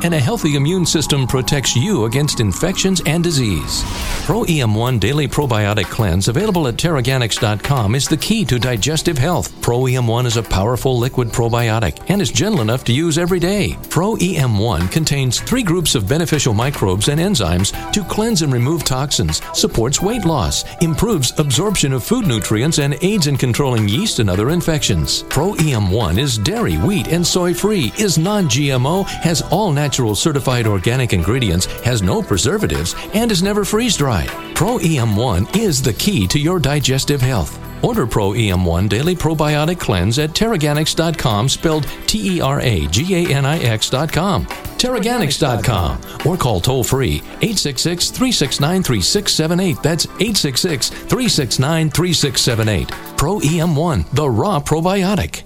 And 0.03 0.13
a 0.13 0.19
healthy 0.19 0.55
immune 0.55 0.85
system 0.85 1.25
protects 1.25 1.75
you 1.75 2.05
against 2.05 2.39
infections 2.39 3.01
and 3.07 3.23
disease. 3.23 3.81
Pro 4.23 4.43
EM1 4.43 4.99
Daily 4.99 5.27
Probiotic 5.27 5.85
Cleanse, 5.85 6.27
available 6.27 6.67
at 6.67 6.75
Teraganix.com, 6.75 7.95
is 7.95 8.07
the 8.07 8.17
key 8.17 8.45
to 8.45 8.59
digestive 8.59 9.17
health. 9.17 9.59
Pro 9.63 9.79
EM1 9.79 10.27
is 10.27 10.37
a 10.37 10.43
powerful 10.43 10.95
liquid 10.95 11.29
probiotic 11.29 11.99
and 12.07 12.21
is 12.21 12.31
gentle 12.31 12.61
enough 12.61 12.83
to 12.83 12.93
use 12.93 13.17
every 13.17 13.39
day. 13.39 13.75
Pro 13.89 14.13
EM1 14.13 14.91
contains 14.91 15.41
three 15.41 15.63
groups 15.63 15.95
of 15.95 16.07
beneficial 16.07 16.53
microbes 16.53 17.07
and 17.07 17.19
enzymes 17.19 17.73
to 17.93 18.03
cleanse 18.03 18.43
and 18.43 18.53
remove 18.53 18.83
toxins, 18.83 19.41
supports 19.57 20.03
weight 20.03 20.23
loss, 20.23 20.65
improves 20.83 21.33
absorption 21.39 21.93
of 21.93 22.03
food 22.03 22.27
nutrients, 22.27 22.77
and 22.77 22.95
aids 23.01 23.25
in 23.25 23.37
controlling 23.37 23.89
yeast 23.89 24.19
and 24.19 24.29
other 24.29 24.51
infections. 24.51 25.23
Pro 25.23 25.53
EM1 25.53 25.94
EM1 25.95 26.17
is 26.17 26.37
dairy, 26.37 26.75
wheat, 26.75 27.07
and 27.07 27.25
soy 27.25 27.53
free, 27.53 27.93
is 27.97 28.17
non 28.17 28.45
GMO, 28.45 29.05
has 29.05 29.41
all 29.43 29.71
natural 29.71 30.13
certified 30.13 30.67
organic 30.67 31.13
ingredients, 31.13 31.67
has 31.83 32.01
no 32.01 32.21
preservatives, 32.21 32.95
and 33.13 33.31
is 33.31 33.41
never 33.41 33.63
freeze 33.63 33.95
dried. 33.95 34.27
Pro 34.55 34.77
EM1 34.77 35.55
is 35.55 35.81
the 35.81 35.93
key 35.93 36.27
to 36.27 36.37
your 36.37 36.59
digestive 36.59 37.21
health. 37.21 37.57
Order 37.81 38.07
Pro 38.07 38.31
EM1 38.31 38.89
Daily 38.89 39.15
Probiotic 39.15 39.79
Cleanse 39.79 40.19
at 40.19 40.31
Teraganix.com, 40.31 41.47
spelled 41.47 41.87
T 42.07 42.37
E 42.37 42.41
R 42.41 42.59
A 42.59 42.87
G 42.87 43.15
A 43.15 43.33
N 43.33 43.45
I 43.45 43.59
X.com. 43.59 44.45
Teraganix.com 44.45 46.01
or 46.25 46.35
call 46.35 46.59
toll 46.59 46.83
free 46.83 47.17
866 47.41 48.09
369 48.09 48.83
3678. 48.83 49.81
That's 49.81 50.05
866 50.05 50.89
369 50.89 51.89
3678. 51.89 53.17
Pro 53.17 53.39
EM1, 53.39 54.09
the 54.11 54.29
raw 54.29 54.59
probiotic. 54.59 55.44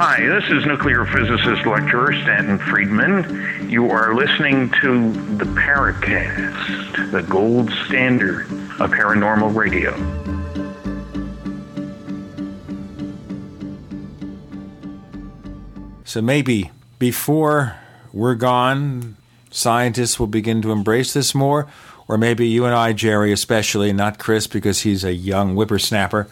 Hi, 0.00 0.20
this 0.20 0.44
is 0.50 0.64
nuclear 0.64 1.04
physicist 1.06 1.66
lecturer 1.66 2.12
Stanton 2.12 2.56
Friedman. 2.56 3.68
You 3.68 3.90
are 3.90 4.14
listening 4.14 4.70
to 4.80 5.10
the 5.38 5.44
Paracast, 5.44 7.10
the 7.10 7.24
gold 7.24 7.72
standard 7.86 8.42
of 8.78 8.92
paranormal 8.92 9.56
radio. 9.56 9.92
So 16.04 16.22
maybe 16.22 16.70
before 17.00 17.74
we're 18.12 18.36
gone, 18.36 19.16
scientists 19.50 20.20
will 20.20 20.28
begin 20.28 20.62
to 20.62 20.70
embrace 20.70 21.12
this 21.12 21.34
more, 21.34 21.66
or 22.06 22.16
maybe 22.16 22.46
you 22.46 22.66
and 22.66 22.74
I, 22.74 22.92
Jerry, 22.92 23.32
especially, 23.32 23.92
not 23.92 24.20
Chris 24.20 24.46
because 24.46 24.82
he's 24.82 25.02
a 25.02 25.12
young 25.12 25.56
whippersnapper, 25.56 26.28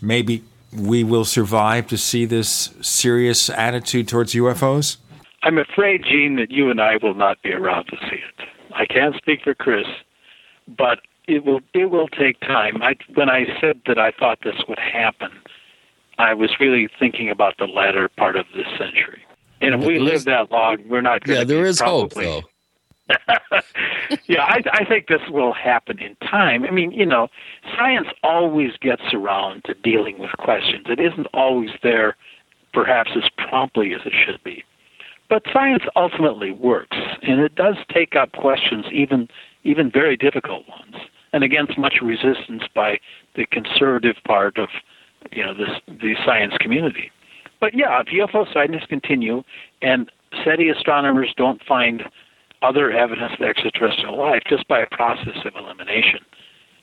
maybe 0.00 0.44
we 0.74 1.04
will 1.04 1.24
survive 1.24 1.86
to 1.88 1.98
see 1.98 2.24
this 2.24 2.70
serious 2.80 3.50
attitude 3.50 4.08
towards 4.08 4.34
UFOs? 4.34 4.96
I'm 5.42 5.58
afraid, 5.58 6.04
Gene, 6.04 6.36
that 6.36 6.50
you 6.50 6.70
and 6.70 6.80
I 6.80 6.98
will 7.02 7.14
not 7.14 7.42
be 7.42 7.52
around 7.52 7.86
to 7.86 7.96
see 8.08 8.16
it. 8.16 8.48
I 8.74 8.86
can't 8.86 9.14
speak 9.16 9.40
for 9.42 9.54
Chris, 9.54 9.86
but 10.66 11.00
it 11.28 11.44
will 11.44 11.60
it 11.74 11.90
will 11.90 12.08
take 12.08 12.40
time. 12.40 12.82
I, 12.82 12.94
when 13.14 13.28
I 13.28 13.44
said 13.60 13.80
that 13.86 13.98
I 13.98 14.12
thought 14.12 14.38
this 14.44 14.56
would 14.68 14.78
happen, 14.78 15.30
I 16.18 16.34
was 16.34 16.50
really 16.60 16.88
thinking 16.98 17.28
about 17.28 17.54
the 17.58 17.66
latter 17.66 18.08
part 18.08 18.36
of 18.36 18.46
this 18.54 18.66
century. 18.78 19.22
And 19.60 19.74
if 19.74 19.86
we 19.86 19.98
live 19.98 20.24
that 20.24 20.50
long, 20.50 20.78
we're 20.88 21.00
not 21.02 21.22
going 21.22 21.36
Yeah, 21.36 21.42
to 21.42 21.46
there 21.48 21.62
be 21.62 21.68
is 21.68 21.80
hope, 21.80 22.14
though. 22.14 22.42
yeah, 24.26 24.44
I, 24.44 24.62
I 24.72 24.84
think 24.84 25.08
this 25.08 25.20
will 25.28 25.52
happen 25.52 25.98
in 25.98 26.14
time. 26.16 26.64
I 26.64 26.70
mean, 26.70 26.92
you 26.92 27.06
know, 27.06 27.28
science 27.76 28.08
always 28.22 28.72
gets 28.80 29.02
around 29.12 29.64
to 29.64 29.74
dealing 29.74 30.18
with 30.18 30.30
questions. 30.38 30.86
It 30.88 31.00
isn't 31.00 31.26
always 31.34 31.70
there, 31.82 32.16
perhaps 32.72 33.10
as 33.16 33.28
promptly 33.48 33.94
as 33.94 34.00
it 34.04 34.12
should 34.24 34.42
be. 34.44 34.64
But 35.28 35.44
science 35.52 35.84
ultimately 35.96 36.50
works, 36.50 36.96
and 37.22 37.40
it 37.40 37.54
does 37.54 37.76
take 37.92 38.14
up 38.14 38.32
questions, 38.32 38.84
even 38.92 39.28
even 39.64 39.90
very 39.90 40.16
difficult 40.16 40.68
ones, 40.68 40.96
and 41.32 41.42
against 41.44 41.78
much 41.78 42.00
resistance 42.02 42.64
by 42.74 42.98
the 43.36 43.46
conservative 43.46 44.16
part 44.26 44.58
of, 44.58 44.68
you 45.30 45.44
know, 45.44 45.54
this 45.54 45.70
the 45.86 46.14
science 46.26 46.54
community. 46.60 47.10
But 47.60 47.74
yeah, 47.74 48.00
if 48.00 48.08
UFO 48.08 48.52
sightings 48.52 48.82
continue, 48.88 49.42
and 49.80 50.10
SETI 50.44 50.68
astronomers 50.68 51.32
don't 51.36 51.62
find 51.64 52.02
other 52.62 52.90
evidence 52.90 53.32
of 53.38 53.42
extraterrestrial 53.42 54.16
life 54.18 54.42
just 54.48 54.66
by 54.68 54.80
a 54.80 54.86
process 54.86 55.36
of 55.44 55.54
elimination, 55.56 56.20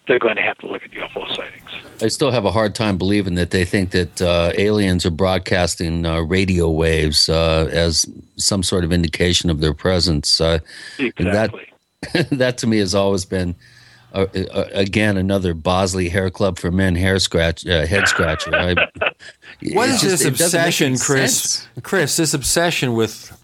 they're 0.07 0.19
going 0.19 0.35
to 0.38 0.41
have 0.41 0.57
to 0.60 0.68
look 0.68 0.81
at 0.84 0.91
UFO 0.91 1.27
sightings. 1.35 1.69
I 2.01 2.07
still 2.07 2.31
have 2.31 2.43
a 2.45 2.51
hard 2.51 2.73
time 2.76 2.97
believing 2.97 3.35
that 3.35 3.51
they 3.51 3.64
think 3.65 3.91
that 3.91 4.22
uh, 4.22 4.51
aliens 4.57 5.06
are 5.06 5.11
broadcasting 5.11 6.06
uh, 6.06 6.22
radio 6.22 6.69
waves 6.69 7.30
uh, 7.30 7.69
as 7.72 8.06
some 8.35 8.64
sort 8.64 8.84
of 8.84 8.91
indication 8.91 9.49
of 9.49 9.60
their 9.61 9.73
presence. 9.73 10.41
Uh, 10.41 10.60
Exactly. 10.97 11.68
That, 12.14 12.30
that 12.31 12.57
to 12.60 12.68
me 12.68 12.80
has 12.80 12.95
always 12.95 13.26
been, 13.26 13.56
uh, 14.14 14.26
uh, 14.53 14.65
again, 14.72 15.15
another 15.18 15.53
Bosley 15.53 16.10
Hair 16.10 16.31
Club 16.31 16.57
for 16.57 16.72
Men 16.72 16.95
hair 16.95 17.19
scratch, 17.19 17.68
uh, 17.68 17.85
head 17.85 18.07
scratcher. 18.07 18.56
I, 18.56 18.73
What 19.73 19.89
it 19.89 19.95
is 19.95 20.01
just- 20.01 20.01
this 20.01 20.22
it 20.22 20.38
doesn't 20.38 20.57
make 20.60 20.68
obsession, 20.68 20.97
Chris? 20.97 21.39
sense. 21.41 21.68
Chris, 21.84 22.18
this 22.18 22.34
obsession 22.34 22.93
with 22.93 23.38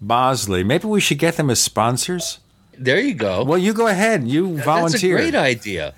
Bosley. 0.00 0.62
Maybe 0.64 0.86
we 0.86 1.00
should 1.00 1.18
get 1.18 1.36
them 1.36 1.50
as 1.50 1.60
sponsors. 1.60 2.38
There 2.78 3.00
you 3.00 3.14
go. 3.14 3.42
Well, 3.44 3.58
you 3.58 3.72
go 3.72 3.86
ahead. 3.86 4.28
You 4.28 4.48
That's 4.48 4.60
a 4.60 4.64
volunteered. 4.64 5.20
great 5.20 5.34
idea. 5.34 5.94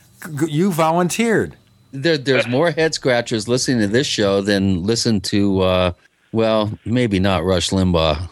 You 0.47 0.73
volunteered. 0.73 1.57
There, 1.93 2.19
there's 2.19 2.47
more 2.47 2.71
head 2.71 2.95
scratchers 2.95 3.49
listening 3.49 3.81
to 3.81 3.87
this 3.89 4.07
show 4.07 4.41
than 4.43 4.83
listen 4.85 5.21
to, 5.23 5.61
uh, 5.63 5.93
well, 6.33 6.71
maybe 6.85 7.19
not 7.19 7.45
Rush 7.45 7.71
Limbaugh. 7.71 8.29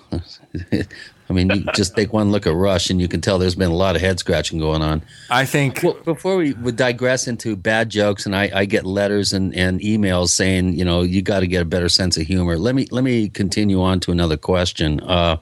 I 1.28 1.32
mean, 1.32 1.50
you 1.50 1.64
just 1.74 1.96
take 1.96 2.12
one 2.12 2.30
look 2.30 2.46
at 2.46 2.54
Rush 2.54 2.88
and 2.88 3.00
you 3.00 3.08
can 3.08 3.20
tell 3.20 3.38
there's 3.38 3.56
been 3.56 3.70
a 3.70 3.74
lot 3.74 3.96
of 3.96 4.02
head 4.02 4.18
scratching 4.18 4.58
going 4.58 4.82
on. 4.82 5.02
I 5.28 5.44
think. 5.44 5.80
Well, 5.82 5.98
before 6.04 6.36
we 6.36 6.52
would 6.54 6.76
digress 6.76 7.26
into 7.26 7.56
bad 7.56 7.90
jokes, 7.90 8.26
and 8.26 8.36
I, 8.36 8.50
I 8.54 8.64
get 8.64 8.86
letters 8.86 9.32
and, 9.32 9.54
and 9.54 9.80
emails 9.80 10.28
saying, 10.28 10.74
you 10.74 10.84
know, 10.84 11.02
you 11.02 11.22
got 11.22 11.40
to 11.40 11.46
get 11.46 11.62
a 11.62 11.66
better 11.66 11.88
sense 11.88 12.16
of 12.16 12.26
humor. 12.26 12.56
Let 12.56 12.74
me 12.74 12.86
let 12.90 13.02
me 13.02 13.28
continue 13.28 13.82
on 13.82 14.00
to 14.00 14.12
another 14.12 14.36
question. 14.36 15.00
Uh, 15.00 15.38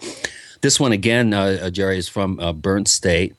this 0.63 0.81
one 0.81 0.93
again, 0.93 1.35
uh, 1.35 1.59
uh, 1.61 1.71
Jerry, 1.71 1.99
is 1.99 2.09
from 2.09 2.41
uh, 2.41 2.55
Burnt 2.55 2.89
State, 2.89 3.37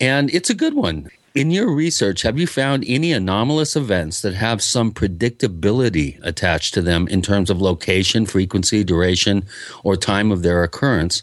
and 0.00 0.30
it's 0.30 0.48
a 0.48 0.54
good 0.54 0.74
one. 0.74 1.10
In 1.34 1.50
your 1.50 1.70
research, 1.70 2.22
have 2.22 2.38
you 2.38 2.46
found 2.46 2.82
any 2.86 3.12
anomalous 3.12 3.76
events 3.76 4.22
that 4.22 4.32
have 4.32 4.62
some 4.62 4.90
predictability 4.90 6.18
attached 6.22 6.72
to 6.72 6.80
them 6.80 7.06
in 7.08 7.20
terms 7.20 7.50
of 7.50 7.60
location, 7.60 8.24
frequency, 8.24 8.82
duration, 8.82 9.44
or 9.84 9.98
time 9.98 10.32
of 10.32 10.42
their 10.42 10.62
occurrence? 10.62 11.22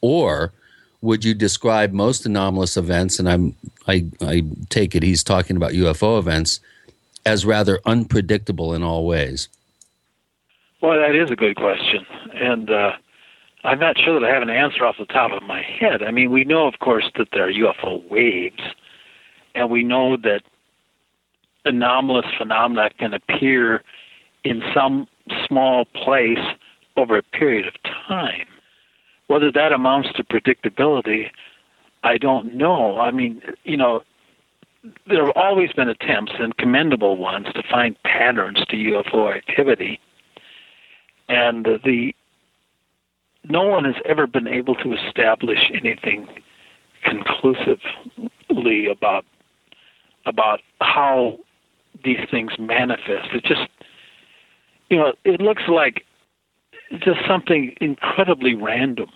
Or 0.00 0.52
would 1.00 1.24
you 1.24 1.34
describe 1.34 1.92
most 1.92 2.26
anomalous 2.26 2.76
events, 2.76 3.18
and 3.18 3.28
I'm, 3.28 3.54
I, 3.86 4.06
I 4.20 4.42
take 4.68 4.94
it 4.94 5.02
he's 5.02 5.22
talking 5.22 5.56
about 5.56 5.72
UFO 5.72 6.18
events, 6.18 6.60
as 7.24 7.44
rather 7.44 7.80
unpredictable 7.86 8.74
in 8.74 8.82
all 8.82 9.06
ways? 9.06 9.48
Well, 10.80 10.98
that 10.98 11.14
is 11.14 11.30
a 11.30 11.36
good 11.36 11.56
question, 11.56 12.06
and 12.34 12.70
uh, 12.70 12.92
I'm 13.64 13.80
not 13.80 13.98
sure 13.98 14.18
that 14.18 14.28
I 14.28 14.32
have 14.32 14.42
an 14.42 14.50
answer 14.50 14.84
off 14.84 14.96
the 14.98 15.06
top 15.06 15.32
of 15.32 15.42
my 15.42 15.62
head. 15.62 16.02
I 16.02 16.10
mean, 16.10 16.30
we 16.30 16.44
know, 16.44 16.66
of 16.66 16.78
course, 16.78 17.10
that 17.16 17.28
there 17.32 17.48
are 17.48 17.52
UFO 17.52 18.08
waves, 18.08 18.62
and 19.54 19.70
we 19.70 19.82
know 19.82 20.16
that 20.16 20.42
anomalous 21.64 22.26
phenomena 22.36 22.90
can 22.98 23.14
appear 23.14 23.82
in 24.44 24.62
some 24.74 25.06
small 25.46 25.84
place 25.84 26.38
over 26.96 27.18
a 27.18 27.22
period 27.22 27.66
of 27.66 27.74
time. 28.08 28.46
Whether 29.28 29.52
that 29.52 29.72
amounts 29.72 30.10
to 30.16 30.24
predictability, 30.24 31.30
I 32.02 32.18
don't 32.18 32.54
know. 32.54 32.98
I 32.98 33.10
mean, 33.10 33.40
you 33.64 33.76
know, 33.76 34.02
there 35.06 35.24
have 35.24 35.34
always 35.36 35.72
been 35.72 35.88
attempts, 35.88 36.32
and 36.38 36.56
commendable 36.56 37.16
ones, 37.16 37.46
to 37.54 37.62
find 37.70 37.96
patterns 38.02 38.58
to 38.68 38.76
UFO 38.76 39.34
activity 39.34 40.00
and 41.28 41.66
the 41.84 42.12
no 43.44 43.62
one 43.62 43.84
has 43.84 43.94
ever 44.04 44.26
been 44.26 44.48
able 44.48 44.74
to 44.76 44.94
establish 44.94 45.70
anything 45.72 46.26
conclusively 47.04 48.86
about 48.90 49.24
about 50.26 50.60
how 50.80 51.38
these 52.04 52.18
things 52.30 52.52
manifest. 52.58 53.28
It 53.32 53.44
just 53.44 53.68
you 54.90 54.96
know, 54.96 55.12
it 55.24 55.40
looks 55.40 55.62
like 55.68 56.04
just 57.00 57.20
something 57.26 57.74
incredibly 57.80 58.54
random. 58.54 59.08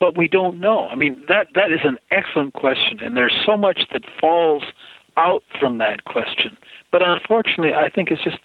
But 0.00 0.16
we 0.16 0.28
don't 0.28 0.60
know. 0.60 0.88
I 0.88 0.96
mean, 0.96 1.22
that 1.28 1.48
that 1.54 1.70
is 1.70 1.80
an 1.84 1.98
excellent 2.10 2.54
question 2.54 3.00
and 3.00 3.16
there's 3.16 3.34
so 3.46 3.56
much 3.56 3.80
that 3.92 4.02
falls 4.20 4.64
out 5.16 5.42
from 5.58 5.78
that 5.78 6.04
question. 6.04 6.56
But 6.90 7.02
unfortunately, 7.02 7.74
I 7.74 7.88
think 7.88 8.10
it's 8.10 8.22
just 8.22 8.38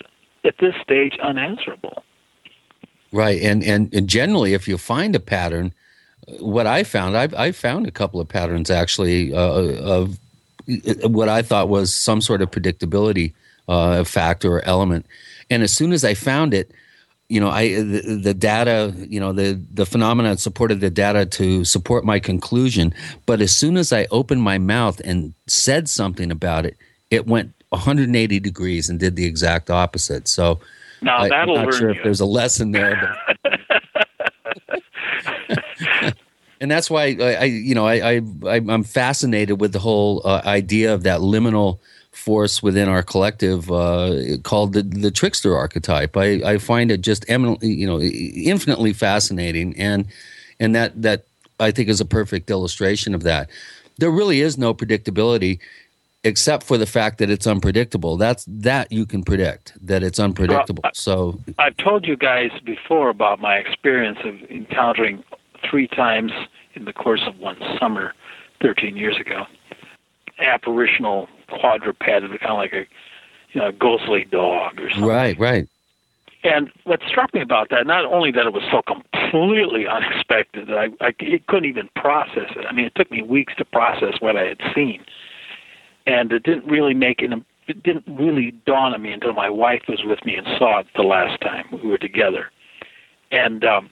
at 0.46 0.56
this 0.60 0.76
stage 0.82 1.18
unanswerable. 1.22 2.04
Right, 3.12 3.42
and 3.42 3.64
and, 3.64 3.94
and 3.94 4.08
generally, 4.08 4.54
if 4.54 4.68
you 4.68 4.78
find 4.78 5.16
a 5.16 5.20
pattern, 5.20 5.74
what 6.40 6.68
I 6.68 6.84
found, 6.84 7.18
I've 7.18 7.34
I 7.34 7.52
found 7.52 7.88
a 7.88 7.92
couple 7.92 8.20
of 8.20 8.28
patterns 8.28 8.70
actually 8.70 9.34
uh, 9.34 9.40
of 9.40 10.20
what 11.04 11.28
I 11.30 11.42
thought 11.42 11.70
was 11.70 11.94
some 11.94 12.22
sort 12.22 12.44
of 12.44 12.52
predictability 12.52 13.34
uh, 13.68 14.04
factor 14.04 14.58
or 14.58 14.66
element, 14.66 15.08
and 15.50 15.64
as 15.64 15.74
soon 15.74 15.92
as 15.92 16.06
I 16.06 16.14
found 16.14 16.54
it, 16.54 16.72
you 17.30 17.40
know, 17.40 17.50
I 17.50 17.76
the, 17.76 18.20
the 18.22 18.34
data, 18.34 18.94
you 18.98 19.20
know, 19.20 19.32
the 19.34 19.62
the 19.72 19.86
phenomena 19.86 20.36
supported 20.38 20.82
the 20.82 20.90
data 20.90 21.28
to 21.28 21.64
support 21.64 22.04
my 22.04 22.20
conclusion, 22.20 22.94
but 23.28 23.40
as 23.40 23.56
soon 23.56 23.78
as 23.78 23.94
I 23.94 24.08
opened 24.10 24.42
my 24.42 24.58
mouth 24.58 25.00
and 25.06 25.36
said 25.48 25.88
something 25.88 26.32
about 26.32 26.66
it, 26.66 26.76
it 27.12 27.28
went 27.28 27.54
180 27.70 28.40
degrees 28.40 28.90
and 28.90 29.00
did 29.00 29.16
the 29.16 29.26
exact 29.26 29.70
opposite. 29.70 30.28
So. 30.28 30.60
Now, 31.02 31.20
I, 31.20 31.30
that'll 31.30 31.58
am 31.58 31.66
not 31.66 31.74
sure 31.76 31.92
you. 31.92 31.98
if 31.98 32.04
there's 32.04 32.20
a 32.20 32.26
lesson 32.26 32.72
there, 32.74 33.18
but 33.44 33.60
and 36.60 36.70
that's 36.70 36.90
why 36.90 37.16
I, 37.20 37.36
I 37.36 37.44
you 37.46 37.74
know, 37.74 37.88
I, 37.88 38.18
I 38.18 38.22
I'm 38.46 38.84
fascinated 38.84 39.62
with 39.62 39.72
the 39.72 39.80
whole 39.80 40.22
uh, 40.26 40.42
idea 40.44 40.94
of 40.94 41.04
that 41.04 41.22
liminal 41.22 41.80
force 42.20 42.62
within 42.62 42.90
our 42.90 43.02
collective 43.02 43.72
uh, 43.72 44.38
called 44.44 44.74
the, 44.74 44.84
the 44.84 45.12
trickster 45.12 45.56
archetype. 45.56 46.16
I, 46.16 46.42
I 46.44 46.58
find 46.58 46.92
it 46.92 47.02
just 47.02 47.26
eminently, 47.28 47.70
you 47.70 47.88
know, 47.88 48.00
infinitely 48.00 48.94
fascinating, 48.94 49.76
and 49.78 50.06
and 50.60 50.76
that 50.76 51.02
that 51.02 51.26
I 51.60 51.72
think 51.72 51.90
is 51.90 52.02
a 52.02 52.06
perfect 52.06 52.52
illustration 52.52 53.16
of 53.16 53.24
that. 53.24 53.50
There 53.98 54.12
really 54.12 54.42
is 54.42 54.58
no 54.58 54.74
predictability 54.74 55.60
except 56.24 56.64
for 56.64 56.78
the 56.78 56.86
fact 56.86 57.18
that 57.20 57.30
it's 57.30 57.48
unpredictable. 57.48 58.18
That's 58.18 58.46
that 58.48 58.92
you 58.92 59.06
can 59.06 59.24
predict 59.24 59.74
that 59.86 60.04
it's 60.04 60.20
unpredictable. 60.20 60.82
Well, 60.84 60.92
so 60.94 61.40
I've 61.58 61.78
told 61.78 62.06
you 62.06 62.18
guys 62.18 62.52
before 62.66 63.10
about 63.10 63.40
my 63.40 63.56
experience 63.56 64.20
of 64.24 64.36
encountering 64.50 65.24
three 65.70 65.88
times 65.88 66.32
in 66.76 66.86
the 66.86 66.94
course 66.94 67.24
of 67.28 67.38
one 67.40 67.58
summer, 67.80 68.14
13 68.62 68.96
years 68.96 69.18
ago, 69.18 69.46
apparitional 70.40 71.28
quadruped, 71.50 72.00
kind 72.00 72.26
of 72.26 72.32
like 72.32 72.74
a 72.74 72.86
you 73.54 73.62
know, 73.62 73.72
ghostly 73.72 74.26
dog 74.26 74.80
or 74.80 74.90
something. 74.90 75.08
Right, 75.08 75.40
right. 75.40 75.68
And 76.44 76.72
what 76.86 77.02
struck 77.08 77.34
me 77.34 77.42
about 77.42 77.70
that, 77.70 77.86
not 77.86 78.06
only 78.06 78.32
that 78.32 78.46
it 78.46 78.54
was 78.54 78.64
so 78.72 78.82
completely 78.82 79.88
unexpected 79.88 80.68
that 80.68 80.78
I, 80.78 80.88
I 81.06 81.12
couldn't 81.12 81.66
even 81.66 81.90
process 81.96 82.50
it. 82.56 82.66
I 82.66 82.72
mean, 82.72 82.86
it 82.86 82.96
took 82.96 83.12
me 83.12 83.22
weeks 83.22 83.54
to 83.58 83.66
process 83.66 84.22
what 84.22 84.38
I 84.38 84.44
had 84.44 84.60
seen 84.74 85.04
and 86.10 86.32
it 86.32 86.44
didn't 86.44 86.66
really 86.66 86.94
make 86.94 87.22
it. 87.22 87.32
It 87.68 87.84
didn't 87.84 88.06
really 88.08 88.52
dawn 88.66 88.94
on 88.94 89.02
me 89.02 89.12
until 89.12 89.34
my 89.34 89.50
wife 89.50 89.84
was 89.88 90.02
with 90.04 90.26
me 90.26 90.36
and 90.36 90.48
saw 90.58 90.80
it 90.80 90.88
the 90.96 91.04
last 91.04 91.40
time 91.42 91.66
we 91.72 91.90
were 91.90 91.98
together. 91.98 92.52
And 93.32 93.64
um, 93.64 93.90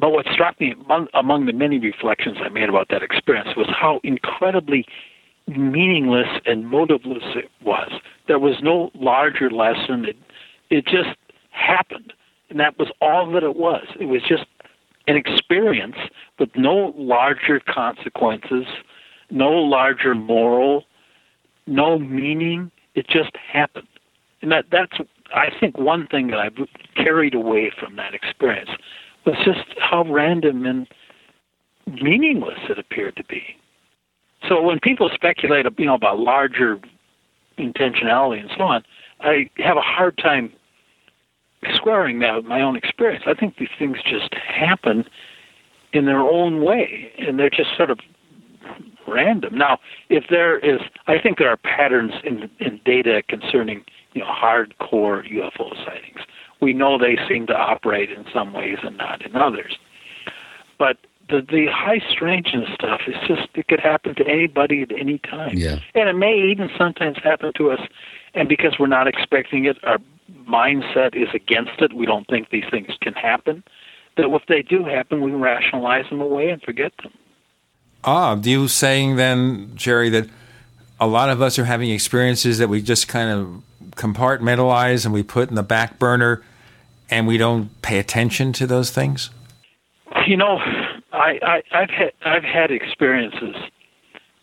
but 0.00 0.10
what 0.10 0.26
struck 0.32 0.60
me 0.60 0.72
among, 0.72 1.06
among 1.14 1.46
the 1.46 1.52
many 1.52 1.78
reflections 1.78 2.38
I 2.44 2.48
made 2.48 2.68
about 2.68 2.88
that 2.90 3.02
experience 3.02 3.56
was 3.56 3.68
how 3.68 4.00
incredibly 4.02 4.84
meaningless 5.46 6.40
and 6.44 6.66
motiveless 6.66 7.36
it 7.36 7.50
was. 7.64 7.90
There 8.26 8.38
was 8.38 8.56
no 8.62 8.90
larger 8.94 9.50
lesson. 9.50 10.04
It 10.06 10.16
it 10.68 10.86
just 10.86 11.16
happened, 11.50 12.12
and 12.50 12.58
that 12.58 12.78
was 12.78 12.88
all 13.00 13.30
that 13.32 13.44
it 13.44 13.56
was. 13.56 13.86
It 14.00 14.06
was 14.06 14.22
just 14.22 14.46
an 15.06 15.16
experience 15.16 15.96
with 16.38 16.50
no 16.56 16.92
larger 16.96 17.60
consequences, 17.60 18.66
no 19.30 19.50
larger 19.50 20.14
moral 20.14 20.84
no 21.66 21.98
meaning. 21.98 22.70
It 22.94 23.08
just 23.08 23.32
happened, 23.52 23.88
and 24.40 24.50
that 24.52 24.66
that's 24.70 24.96
I 25.34 25.48
think 25.58 25.76
one 25.78 26.06
thing 26.06 26.28
that 26.28 26.38
I've 26.38 26.56
carried 26.94 27.34
away 27.34 27.70
from 27.78 27.96
that 27.96 28.14
experience 28.14 28.70
was 29.24 29.36
just 29.44 29.78
how 29.78 30.04
random 30.04 30.64
and 30.64 30.86
meaningless 31.86 32.58
it 32.70 32.78
appeared 32.78 33.16
to 33.16 33.24
be. 33.24 33.42
So 34.48 34.60
when 34.62 34.78
people 34.80 35.10
speculate, 35.12 35.66
you 35.78 35.86
know, 35.86 35.94
about 35.94 36.18
larger 36.18 36.78
intentionality 37.58 38.40
and 38.40 38.50
so 38.56 38.64
on, 38.64 38.84
I 39.20 39.50
have 39.58 39.76
a 39.76 39.82
hard 39.82 40.18
time 40.18 40.52
squaring 41.74 42.18
that 42.20 42.36
with 42.36 42.44
my 42.44 42.60
own 42.60 42.76
experience. 42.76 43.24
I 43.26 43.34
think 43.34 43.56
these 43.56 43.68
things 43.78 43.98
just 44.04 44.34
happen 44.34 45.04
in 45.92 46.04
their 46.04 46.20
own 46.20 46.62
way, 46.62 47.12
and 47.18 47.38
they're 47.38 47.50
just 47.50 47.76
sort 47.76 47.90
of 47.90 47.98
random. 49.08 49.56
Now, 49.56 49.78
if 50.08 50.24
there 50.28 50.58
is, 50.58 50.80
I 51.06 51.18
think 51.18 51.38
there 51.38 51.48
are 51.48 51.56
patterns 51.56 52.12
in 52.24 52.50
in 52.58 52.80
data 52.84 53.22
concerning 53.28 53.84
you 54.12 54.20
know 54.20 54.26
hardcore 54.26 55.24
UFO 55.32 55.74
sightings. 55.84 56.20
We 56.60 56.72
know 56.72 56.98
they 56.98 57.18
seem 57.28 57.46
to 57.48 57.54
operate 57.54 58.10
in 58.10 58.24
some 58.32 58.52
ways 58.52 58.78
and 58.82 58.96
not 58.96 59.24
in 59.24 59.36
others. 59.36 59.76
But 60.78 60.98
the 61.28 61.40
the 61.40 61.66
high 61.72 62.00
strangeness 62.10 62.68
stuff 62.74 63.02
is 63.06 63.16
just 63.26 63.48
it 63.54 63.68
could 63.68 63.80
happen 63.80 64.14
to 64.16 64.26
anybody 64.26 64.82
at 64.82 64.92
any 64.92 65.18
time. 65.18 65.56
Yeah. 65.56 65.80
And 65.94 66.08
it 66.08 66.14
may 66.14 66.34
even 66.50 66.70
sometimes 66.78 67.18
happen 67.22 67.52
to 67.56 67.70
us 67.70 67.80
and 68.34 68.48
because 68.48 68.78
we're 68.78 68.86
not 68.86 69.08
expecting 69.08 69.64
it, 69.64 69.78
our 69.82 69.98
mindset 70.48 71.16
is 71.16 71.28
against 71.34 71.80
it. 71.80 71.92
We 71.92 72.06
don't 72.06 72.26
think 72.28 72.50
these 72.50 72.64
things 72.70 72.88
can 73.00 73.14
happen. 73.14 73.64
That 74.16 74.26
if 74.28 74.42
they 74.48 74.62
do 74.62 74.84
happen, 74.84 75.22
we 75.22 75.32
rationalize 75.32 76.08
them 76.10 76.20
away 76.20 76.50
and 76.50 76.62
forget 76.62 76.92
them. 77.02 77.12
Ah, 78.04 78.34
do 78.34 78.50
you 78.50 78.68
saying 78.68 79.16
then, 79.16 79.72
Jerry, 79.74 80.10
that 80.10 80.28
a 81.00 81.06
lot 81.06 81.28
of 81.30 81.42
us 81.42 81.58
are 81.58 81.64
having 81.64 81.90
experiences 81.90 82.58
that 82.58 82.68
we 82.68 82.80
just 82.80 83.08
kind 83.08 83.30
of 83.30 83.90
compartmentalize 83.96 85.04
and 85.04 85.12
we 85.12 85.22
put 85.22 85.48
in 85.48 85.54
the 85.54 85.62
back 85.62 85.98
burner 85.98 86.42
and 87.10 87.26
we 87.26 87.38
don't 87.38 87.80
pay 87.82 87.98
attention 87.98 88.52
to 88.52 88.66
those 88.66 88.90
things? 88.90 89.30
You 90.26 90.36
know, 90.36 90.58
I, 91.16 91.38
I, 91.42 91.62
I've 91.72 91.90
had 91.90 92.12
I've 92.24 92.44
had 92.44 92.70
experiences 92.70 93.56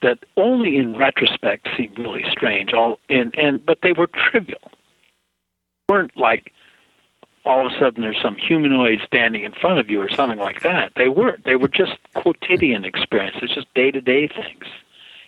that 0.02 0.20
only 0.38 0.78
in 0.78 0.98
retrospect 0.98 1.70
seem 1.78 1.94
really 1.98 2.24
strange. 2.32 2.74
All 2.74 3.00
and 3.10 3.34
and 3.38 3.66
but 3.66 3.80
they 3.84 3.94
were 3.94 4.08
trivial. 4.08 4.60
weren't 5.90 6.16
like 6.18 6.52
all 7.46 7.66
of 7.66 7.72
a 7.72 7.80
sudden 7.80 8.02
there's 8.02 8.22
some 8.22 8.36
humanoid 8.36 9.00
standing 9.06 9.44
in 9.44 9.52
front 9.54 9.80
of 9.80 9.90
you 9.90 10.02
or 10.02 10.10
something 10.10 10.40
like 10.40 10.62
that. 10.64 10.94
They 10.96 11.10
weren't. 11.10 11.44
They 11.46 11.56
were 11.56 11.68
just 11.68 11.94
quotidian 12.16 12.86
experiences, 12.86 13.52
just 13.54 13.74
day 13.74 13.92
to 13.92 14.02
day 14.02 14.28
things. 14.28 14.66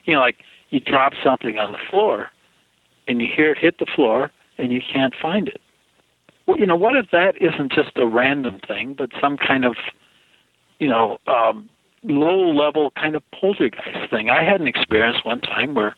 You 0.05 0.13
know, 0.13 0.21
like 0.21 0.37
you 0.69 0.79
drop 0.79 1.13
something 1.23 1.57
on 1.57 1.71
the 1.71 1.79
floor 1.89 2.29
and 3.07 3.21
you 3.21 3.27
hear 3.33 3.51
it 3.51 3.57
hit 3.57 3.79
the 3.79 3.85
floor 3.85 4.31
and 4.57 4.71
you 4.71 4.81
can't 4.81 5.13
find 5.21 5.47
it. 5.47 5.61
Well, 6.45 6.57
you 6.59 6.65
know, 6.65 6.75
what 6.75 6.95
if 6.95 7.09
that 7.11 7.41
isn't 7.41 7.71
just 7.71 7.97
a 7.97 8.05
random 8.05 8.59
thing, 8.67 8.93
but 8.93 9.09
some 9.19 9.37
kind 9.37 9.65
of, 9.65 9.75
you 10.79 10.87
know, 10.87 11.17
um, 11.27 11.69
low 12.03 12.51
level 12.51 12.91
kind 12.91 13.15
of 13.15 13.23
poltergeist 13.31 14.09
thing? 14.09 14.29
I 14.29 14.43
had 14.43 14.61
an 14.61 14.67
experience 14.67 15.17
one 15.23 15.41
time 15.41 15.73
where 15.73 15.95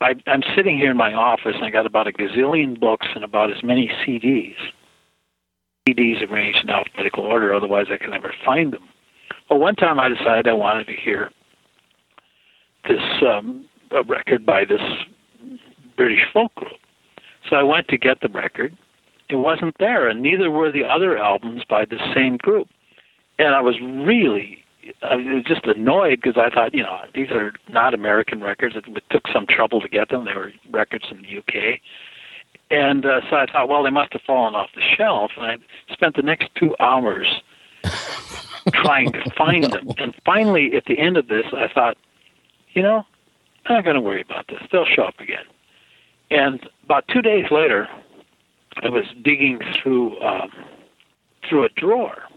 I, 0.00 0.14
I'm 0.26 0.42
sitting 0.56 0.78
here 0.78 0.90
in 0.90 0.96
my 0.96 1.12
office 1.12 1.54
and 1.54 1.64
I 1.64 1.70
got 1.70 1.86
about 1.86 2.06
a 2.06 2.12
gazillion 2.12 2.78
books 2.78 3.06
and 3.14 3.24
about 3.24 3.50
as 3.50 3.62
many 3.62 3.90
CDs 4.06 4.56
CDs 5.88 6.28
arranged 6.28 6.60
in 6.62 6.70
alphabetical 6.70 7.24
order, 7.24 7.54
otherwise 7.54 7.86
I 7.90 7.96
could 7.96 8.10
never 8.10 8.34
find 8.44 8.72
them. 8.72 8.88
Well, 9.48 9.58
one 9.58 9.74
time 9.74 9.98
I 9.98 10.08
decided 10.08 10.46
I 10.46 10.52
wanted 10.52 10.86
to 10.88 10.92
hear 10.92 11.30
this 12.86 13.02
um, 13.26 13.64
a 13.90 14.02
record 14.02 14.44
by 14.44 14.64
this 14.64 14.80
British 15.96 16.24
folk 16.32 16.54
group. 16.54 16.72
So 17.48 17.56
I 17.56 17.62
went 17.62 17.88
to 17.88 17.98
get 17.98 18.20
the 18.20 18.28
record. 18.28 18.76
It 19.30 19.36
wasn't 19.36 19.76
there, 19.78 20.08
and 20.08 20.22
neither 20.22 20.50
were 20.50 20.70
the 20.70 20.84
other 20.84 21.16
albums 21.18 21.62
by 21.68 21.84
the 21.84 21.98
same 22.14 22.36
group. 22.36 22.68
And 23.38 23.54
I 23.54 23.60
was 23.60 23.80
really 23.80 24.64
I 25.02 25.16
was 25.16 25.44
just 25.44 25.66
annoyed 25.66 26.20
because 26.22 26.36
I 26.36 26.50
thought, 26.50 26.74
you 26.74 26.82
know, 26.82 27.00
these 27.14 27.30
are 27.30 27.52
not 27.68 27.94
American 27.94 28.42
records. 28.42 28.74
It 28.76 28.84
took 29.10 29.28
some 29.32 29.46
trouble 29.46 29.80
to 29.80 29.88
get 29.88 30.08
them. 30.08 30.24
They 30.24 30.34
were 30.34 30.52
records 30.70 31.06
from 31.08 31.22
the 31.22 31.38
UK. 31.38 31.80
And 32.70 33.04
uh, 33.04 33.20
so 33.28 33.36
I 33.36 33.46
thought, 33.46 33.68
well, 33.68 33.82
they 33.82 33.90
must 33.90 34.12
have 34.12 34.22
fallen 34.22 34.54
off 34.54 34.70
the 34.74 34.82
shelf. 34.96 35.32
And 35.36 35.46
I 35.46 35.92
spent 35.92 36.16
the 36.16 36.22
next 36.22 36.48
two 36.54 36.74
hours 36.80 37.26
trying 38.72 39.12
to 39.12 39.30
find 39.36 39.62
no. 39.62 39.68
them. 39.68 39.88
And 39.98 40.14
finally, 40.24 40.74
at 40.74 40.84
the 40.86 40.98
end 40.98 41.16
of 41.16 41.28
this, 41.28 41.46
I 41.52 41.68
thought, 41.68 41.96
you 42.72 42.82
know, 42.82 43.04
I'm 43.66 43.76
not 43.76 43.84
going 43.84 43.96
to 43.96 44.02
worry 44.02 44.22
about 44.22 44.48
this. 44.48 44.60
They'll 44.70 44.86
show 44.86 45.04
up 45.04 45.20
again. 45.20 45.44
And 46.30 46.68
about 46.84 47.08
two 47.08 47.22
days 47.22 47.46
later, 47.50 47.88
I 48.82 48.88
was 48.90 49.04
digging 49.22 49.60
through 49.82 50.20
um, 50.20 50.50
through 51.48 51.64
a 51.64 51.68
drawer 51.70 52.27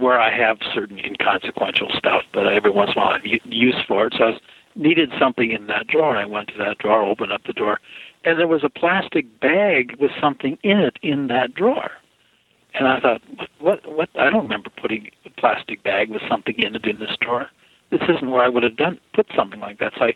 where 0.00 0.20
I 0.20 0.36
have 0.36 0.58
certain 0.74 0.98
inconsequential 0.98 1.90
stuff, 1.96 2.22
but 2.32 2.46
every 2.46 2.70
once 2.70 2.92
in 2.94 2.98
a 2.98 3.04
while 3.04 3.14
I 3.14 3.18
have 3.18 3.26
use 3.26 3.82
for 3.86 4.06
it. 4.06 4.14
So 4.16 4.24
I 4.24 4.40
needed 4.74 5.12
something 5.18 5.50
in 5.50 5.66
that 5.66 5.86
drawer. 5.86 6.16
I 6.16 6.24
went 6.24 6.48
to 6.48 6.58
that 6.58 6.78
drawer, 6.78 7.02
opened 7.02 7.32
up 7.32 7.44
the 7.44 7.52
drawer, 7.52 7.80
and 8.24 8.38
there 8.38 8.48
was 8.48 8.64
a 8.64 8.68
plastic 8.68 9.40
bag 9.40 9.96
with 9.98 10.10
something 10.20 10.58
in 10.62 10.78
it 10.78 10.98
in 11.02 11.28
that 11.28 11.54
drawer. 11.54 11.90
And 12.74 12.86
I 12.86 13.00
thought, 13.00 13.22
what, 13.58 13.86
what? 13.90 14.10
I 14.18 14.28
don't 14.28 14.42
remember 14.42 14.70
putting 14.70 15.10
a 15.24 15.30
plastic 15.30 15.82
bag 15.82 16.10
with 16.10 16.22
something 16.28 16.54
in 16.58 16.74
it 16.76 16.84
in 16.84 16.98
this 16.98 17.16
drawer. 17.20 17.48
This 17.90 18.02
isn't 18.02 18.30
where 18.30 18.42
I 18.42 18.48
would 18.48 18.64
have 18.64 18.76
done 18.76 18.98
put 19.14 19.26
something 19.34 19.60
like 19.60 19.78
that. 19.78 19.94
So 19.96 20.06
I 20.06 20.14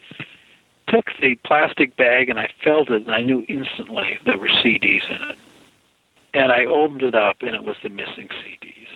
took 0.89 1.07
the 1.21 1.37
plastic 1.45 1.97
bag 1.97 2.29
and 2.29 2.39
I 2.39 2.51
felt 2.63 2.91
it, 2.91 3.07
and 3.07 3.15
I 3.15 3.23
knew 3.23 3.47
instantly 3.49 4.19
there 4.27 4.37
were 4.37 4.49
CDs 4.49 5.09
in 5.09 5.31
it. 5.31 5.39
And 6.35 6.53
I 6.53 6.65
opened 6.65 7.03
it 7.03 7.15
up, 7.15 7.39
and 7.41 7.55
it 7.55 7.65
was 7.65 7.77
the 7.83 7.89
missing 7.89 8.29
CDs. 8.29 8.89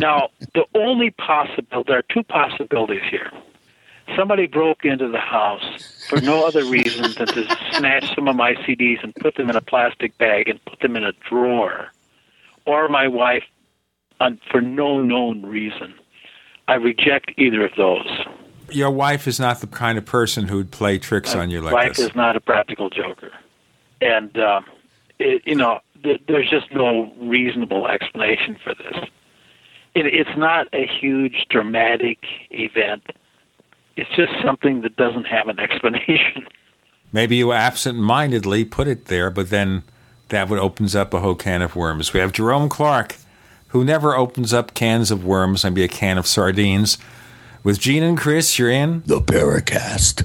Now, 0.00 0.28
the 0.54 0.64
only 0.74 1.10
possible 1.10 1.84
there 1.86 1.98
are 1.98 2.04
two 2.12 2.22
possibilities 2.22 3.02
here 3.10 3.30
somebody 4.14 4.46
broke 4.46 4.84
into 4.84 5.08
the 5.08 5.18
house 5.18 6.06
for 6.08 6.20
no 6.20 6.46
other 6.46 6.64
reason 6.64 7.12
than 7.14 7.26
to 7.26 7.56
snatch 7.72 8.14
some 8.14 8.28
of 8.28 8.36
my 8.36 8.54
CDs 8.54 9.02
and 9.02 9.14
put 9.16 9.34
them 9.34 9.50
in 9.50 9.56
a 9.56 9.60
plastic 9.60 10.16
bag 10.18 10.48
and 10.48 10.64
put 10.64 10.78
them 10.80 10.96
in 10.96 11.04
a 11.04 11.12
drawer, 11.28 11.88
or 12.66 12.88
my 12.88 13.08
wife, 13.08 13.44
for 14.50 14.60
no 14.60 15.02
known 15.02 15.44
reason. 15.44 15.94
I 16.68 16.74
reject 16.74 17.32
either 17.36 17.64
of 17.64 17.72
those. 17.76 18.06
Your 18.70 18.90
wife 18.90 19.28
is 19.28 19.38
not 19.38 19.60
the 19.60 19.66
kind 19.66 19.98
of 19.98 20.04
person 20.04 20.48
who'd 20.48 20.70
play 20.72 20.98
tricks 20.98 21.34
my 21.34 21.42
on 21.42 21.50
you 21.50 21.60
like 21.60 21.74
wife 21.74 21.88
this. 21.90 21.98
Wife 21.98 22.10
is 22.10 22.16
not 22.16 22.36
a 22.36 22.40
practical 22.40 22.90
joker, 22.90 23.30
and 24.00 24.36
um, 24.38 24.64
it, 25.18 25.42
you 25.46 25.54
know, 25.54 25.80
th- 26.02 26.22
there's 26.26 26.50
just 26.50 26.72
no 26.72 27.12
reasonable 27.18 27.86
explanation 27.86 28.56
for 28.62 28.74
this. 28.74 29.08
It, 29.96 30.06
it's 30.06 30.36
not 30.36 30.68
a 30.72 30.86
huge 31.00 31.46
dramatic 31.48 32.18
event 32.50 33.02
it's 33.96 34.10
just 34.14 34.32
something 34.44 34.82
that 34.82 34.96
doesn't 34.96 35.24
have 35.24 35.48
an 35.48 35.58
explanation. 35.66 36.46
Maybe 37.12 37.36
you 37.36 37.52
absent-mindedly 37.52 38.66
put 38.66 38.88
it 38.88 39.06
there, 39.06 39.30
but 39.30 39.50
then 39.50 39.82
that 40.28 40.48
would 40.48 40.58
opens 40.58 40.94
up 40.94 41.14
a 41.14 41.20
whole 41.20 41.34
can 41.34 41.62
of 41.62 41.74
worms. 41.76 42.12
We 42.12 42.20
have 42.20 42.32
Jerome 42.32 42.68
Clark, 42.68 43.16
who 43.68 43.84
never 43.84 44.14
opens 44.14 44.52
up 44.52 44.74
cans 44.74 45.10
of 45.10 45.24
worms, 45.24 45.64
maybe 45.64 45.82
a 45.82 45.88
can 45.88 46.18
of 46.18 46.26
sardines. 46.26 46.98
With 47.62 47.80
Gene 47.80 48.02
and 48.02 48.18
Chris, 48.18 48.58
you're 48.58 48.70
in 48.70 49.02
the 49.06 49.20
Paracast. 49.20 50.24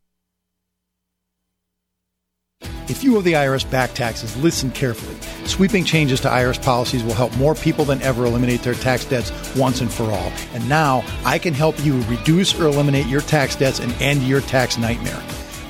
If 2.88 3.04
you 3.04 3.18
owe 3.18 3.20
the 3.20 3.34
IRS 3.34 3.70
back 3.70 3.92
taxes, 3.92 4.34
listen 4.38 4.70
carefully. 4.70 5.14
Sweeping 5.46 5.84
changes 5.84 6.20
to 6.20 6.28
IRS 6.28 6.62
policies 6.62 7.04
will 7.04 7.12
help 7.12 7.36
more 7.36 7.54
people 7.54 7.84
than 7.84 8.00
ever 8.00 8.24
eliminate 8.24 8.62
their 8.62 8.72
tax 8.72 9.04
debts 9.04 9.30
once 9.54 9.82
and 9.82 9.92
for 9.92 10.04
all. 10.04 10.32
And 10.54 10.66
now 10.70 11.04
I 11.22 11.38
can 11.38 11.52
help 11.52 11.78
you 11.84 12.00
reduce 12.04 12.58
or 12.58 12.66
eliminate 12.66 13.04
your 13.06 13.20
tax 13.20 13.56
debts 13.56 13.78
and 13.78 13.92
end 14.00 14.22
your 14.22 14.40
tax 14.40 14.78
nightmare. 14.78 15.22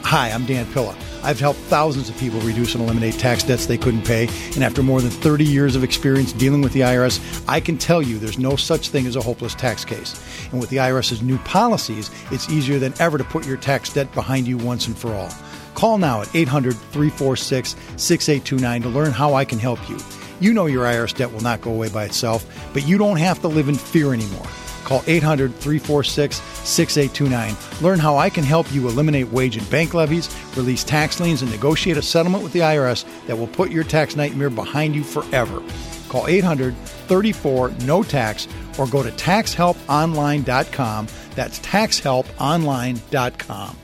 Hi, 0.04 0.30
I'm 0.30 0.46
Dan 0.46 0.72
Pilla. 0.72 0.96
I've 1.24 1.40
helped 1.40 1.58
thousands 1.58 2.08
of 2.08 2.16
people 2.18 2.38
reduce 2.40 2.76
and 2.76 2.84
eliminate 2.84 3.14
tax 3.14 3.42
debts 3.42 3.66
they 3.66 3.78
couldn't 3.78 4.06
pay. 4.06 4.28
And 4.54 4.62
after 4.62 4.84
more 4.84 5.00
than 5.00 5.10
30 5.10 5.44
years 5.44 5.74
of 5.74 5.82
experience 5.82 6.32
dealing 6.32 6.62
with 6.62 6.72
the 6.72 6.80
IRS, 6.82 7.44
I 7.48 7.58
can 7.58 7.78
tell 7.78 8.00
you 8.00 8.20
there's 8.20 8.38
no 8.38 8.54
such 8.54 8.90
thing 8.90 9.06
as 9.06 9.16
a 9.16 9.20
hopeless 9.20 9.56
tax 9.56 9.84
case. 9.84 10.22
And 10.52 10.60
with 10.60 10.70
the 10.70 10.76
IRS's 10.76 11.20
new 11.20 11.38
policies, 11.38 12.12
it's 12.30 12.48
easier 12.48 12.78
than 12.78 12.94
ever 13.00 13.18
to 13.18 13.24
put 13.24 13.44
your 13.44 13.56
tax 13.56 13.92
debt 13.92 14.14
behind 14.14 14.46
you 14.46 14.56
once 14.56 14.86
and 14.86 14.96
for 14.96 15.12
all. 15.12 15.30
Call 15.78 15.96
now 15.96 16.20
at 16.22 16.34
800 16.34 16.74
346 16.74 17.76
6829 17.96 18.82
to 18.82 18.88
learn 18.88 19.12
how 19.12 19.34
I 19.34 19.44
can 19.44 19.60
help 19.60 19.88
you. 19.88 19.96
You 20.40 20.52
know 20.52 20.66
your 20.66 20.84
IRS 20.84 21.16
debt 21.16 21.32
will 21.32 21.40
not 21.40 21.60
go 21.60 21.72
away 21.72 21.88
by 21.88 22.02
itself, 22.02 22.44
but 22.72 22.84
you 22.84 22.98
don't 22.98 23.18
have 23.18 23.40
to 23.42 23.48
live 23.48 23.68
in 23.68 23.76
fear 23.76 24.12
anymore. 24.12 24.48
Call 24.82 25.04
800 25.06 25.54
346 25.54 26.34
6829. 26.34 27.80
Learn 27.80 28.00
how 28.00 28.16
I 28.16 28.28
can 28.28 28.42
help 28.42 28.72
you 28.72 28.88
eliminate 28.88 29.28
wage 29.28 29.56
and 29.56 29.70
bank 29.70 29.94
levies, 29.94 30.28
release 30.56 30.82
tax 30.82 31.20
liens, 31.20 31.42
and 31.42 31.50
negotiate 31.52 31.96
a 31.96 32.02
settlement 32.02 32.42
with 32.42 32.52
the 32.52 32.58
IRS 32.58 33.04
that 33.28 33.38
will 33.38 33.46
put 33.46 33.70
your 33.70 33.84
tax 33.84 34.16
nightmare 34.16 34.50
behind 34.50 34.96
you 34.96 35.04
forever. 35.04 35.62
Call 36.08 36.26
800 36.26 36.76
34 36.76 37.68
No 37.84 38.02
Tax 38.02 38.48
or 38.80 38.88
go 38.88 39.04
to 39.04 39.12
taxhelponline.com. 39.12 41.06
That's 41.36 41.60
taxhelponline.com. 41.60 43.76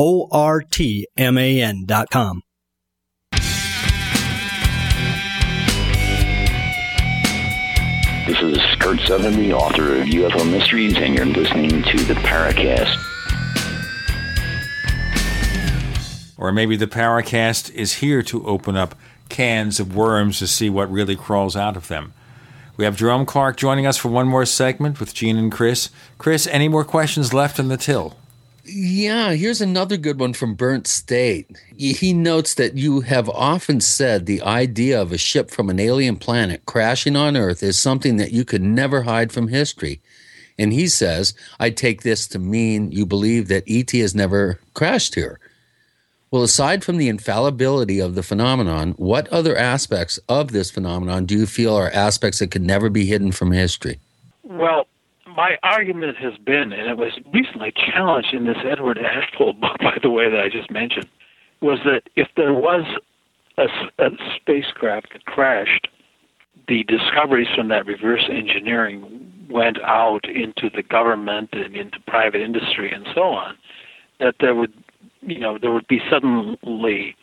This 8.29 8.43
is 8.43 8.59
Curt 8.79 9.01
Sutherly, 9.01 9.47
the 9.47 9.55
author 9.55 10.01
of 10.01 10.07
UFO 10.07 10.51
Mysteries, 10.51 10.97
and 10.99 11.15
you're 11.15 11.25
listening 11.25 11.83
to 11.83 11.99
the 12.05 12.13
Paracast. 12.15 12.95
Or 16.37 16.53
maybe 16.53 16.77
the 16.77 16.87
Paracast 16.87 17.71
is 17.73 17.95
here 17.95 18.23
to 18.25 18.47
open 18.47 18.77
up 18.77 18.95
cans 19.31 19.81
of 19.81 19.97
worms 19.97 20.39
to 20.41 20.47
see 20.47 20.69
what 20.69 20.91
really 20.93 21.17
crawls 21.17 21.57
out 21.57 21.77
of 21.77 21.89
them. 21.89 22.13
We 22.77 22.85
have 22.85 22.97
Jerome 22.97 23.27
Clark 23.27 23.57
joining 23.57 23.87
us 23.87 23.97
for 23.97 24.09
one 24.09 24.29
more 24.29 24.47
segment 24.47 25.01
with 25.01 25.15
Gene 25.15 25.37
and 25.37 25.51
Chris. 25.51 25.91
Chris, 26.19 26.47
any 26.47 26.69
more 26.69 26.85
questions 26.85 27.35
left 27.35 27.59
in 27.59 27.69
the 27.69 27.77
till? 27.77 28.15
Yeah, 28.71 29.33
here's 29.33 29.63
another 29.63 29.97
good 29.97 30.21
one 30.21 30.35
from 30.35 30.55
Burnt 30.55 30.87
State. 30.87 31.59
He 31.75 32.13
notes 32.13 32.55
that 32.55 32.77
you 32.77 33.01
have 33.01 33.29
often 33.31 33.81
said 33.81 34.27
the 34.27 34.43
idea 34.43 35.01
of 35.01 35.11
a 35.11 35.19
ship 35.19 35.51
from 35.51 35.71
an 35.71 35.81
alien 35.81 36.17
planet 36.17 36.67
crashing 36.67 37.17
on 37.17 37.37
Earth 37.37 37.63
is 37.63 37.79
something 37.79 38.19
that 38.19 38.33
you 38.33 38.45
could 38.45 38.63
never 38.63 39.03
hide 39.03 39.33
from 39.33 39.49
history. 39.49 40.03
And 40.59 40.73
he 40.73 40.87
says, 40.87 41.33
I 41.59 41.71
take 41.71 42.03
this 42.03 42.27
to 42.29 42.39
mean 42.39 42.93
you 42.93 43.07
believe 43.07 43.49
that 43.49 43.65
ET 43.67 43.91
has 43.93 44.15
never 44.15 44.61
crashed 44.75 45.15
here. 45.15 45.41
Well, 46.31 46.43
aside 46.43 46.85
from 46.85 46.99
the 46.99 47.09
infallibility 47.09 48.01
of 48.01 48.15
the 48.17 48.23
phenomenon, 48.23 48.93
what 48.99 49.29
other 49.29 49.57
aspects 49.57 50.19
of 50.29 50.53
this 50.53 50.71
phenomenon 50.71 51.25
do 51.25 51.39
you 51.39 51.47
feel 51.47 51.75
are 51.75 51.91
aspects 51.91 52.41
that 52.41 52.51
could 52.51 52.63
never 52.63 52.91
be 52.91 53.07
hidden 53.07 53.33
from 53.33 53.53
history? 53.53 53.99
Well, 54.43 54.87
my 55.39 55.57
argument 55.63 56.17
has 56.17 56.37
been, 56.45 56.73
and 56.73 56.91
it 56.91 56.99
was 56.99 57.13
recently 57.33 57.73
challenged 57.73 58.35
in 58.35 58.45
this 58.45 58.57
Edward 58.69 58.99
Ashpole 58.99 59.53
book, 59.53 59.79
by 59.81 59.97
the 60.03 60.11
way, 60.11 60.29
that 60.29 60.41
I 60.41 60.49
just 60.49 60.69
mentioned, 60.69 61.07
was 61.63 61.79
that 61.85 62.03
if 62.17 62.27
there 62.37 62.53
was 62.53 62.85
a, 63.57 63.69
a 64.05 64.11
spacecraft 64.35 65.13
that 65.13 65.27
crashed, 65.27 65.87
the 66.67 66.83
discoveries 66.83 67.47
from 67.55 67.69
that 67.69 67.87
reverse 67.87 68.29
engineering 68.29 69.47
went 69.49 69.81
out 69.83 70.29
into 70.29 70.69
the 70.75 70.83
government 70.83 71.51
and 71.53 71.77
into 71.77 72.01
private 72.09 72.41
industry 72.41 72.93
and 72.93 73.07
so 73.15 73.23
on, 73.23 73.57
that 74.19 74.35
there 74.41 74.57
would 74.57 74.75
you 75.23 75.39
know, 75.39 75.59
there 75.61 75.73
would 75.73 75.89
be 75.89 76.01
suddenly 76.11 77.17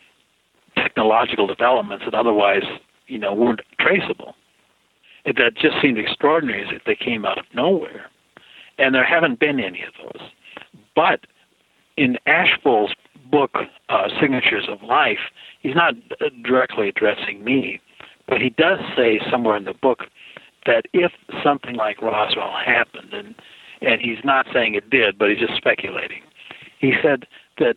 technological 0.76 1.46
developments 1.46 2.04
that 2.04 2.14
otherwise, 2.14 2.62
you 3.06 3.18
know, 3.18 3.34
weren't 3.34 3.60
traceable. 3.80 4.34
That 5.26 5.56
just 5.56 5.80
seemed 5.82 5.98
extraordinary 5.98 6.62
as 6.62 6.68
if 6.72 6.84
they 6.84 6.94
came 6.94 7.24
out 7.24 7.38
of 7.38 7.46
nowhere. 7.52 8.06
And 8.78 8.94
there 8.94 9.04
haven't 9.04 9.40
been 9.40 9.58
any 9.58 9.82
of 9.82 9.92
those. 10.00 10.28
But 10.94 11.26
in 11.96 12.18
Ashpole's 12.26 12.94
book, 13.30 13.56
uh, 13.88 14.08
Signatures 14.20 14.66
of 14.68 14.82
Life, 14.82 15.18
he's 15.60 15.74
not 15.74 15.94
directly 16.42 16.88
addressing 16.88 17.42
me, 17.42 17.80
but 18.28 18.40
he 18.40 18.50
does 18.50 18.78
say 18.96 19.20
somewhere 19.30 19.56
in 19.56 19.64
the 19.64 19.74
book 19.74 20.04
that 20.66 20.86
if 20.92 21.12
something 21.42 21.74
like 21.76 22.02
Roswell 22.02 22.52
happened, 22.64 23.12
and 23.12 23.34
and 23.82 24.00
he's 24.00 24.24
not 24.24 24.46
saying 24.52 24.74
it 24.74 24.88
did, 24.90 25.18
but 25.18 25.28
he's 25.28 25.38
just 25.38 25.54
speculating. 25.56 26.22
He 26.78 26.94
said 27.02 27.26
that 27.58 27.76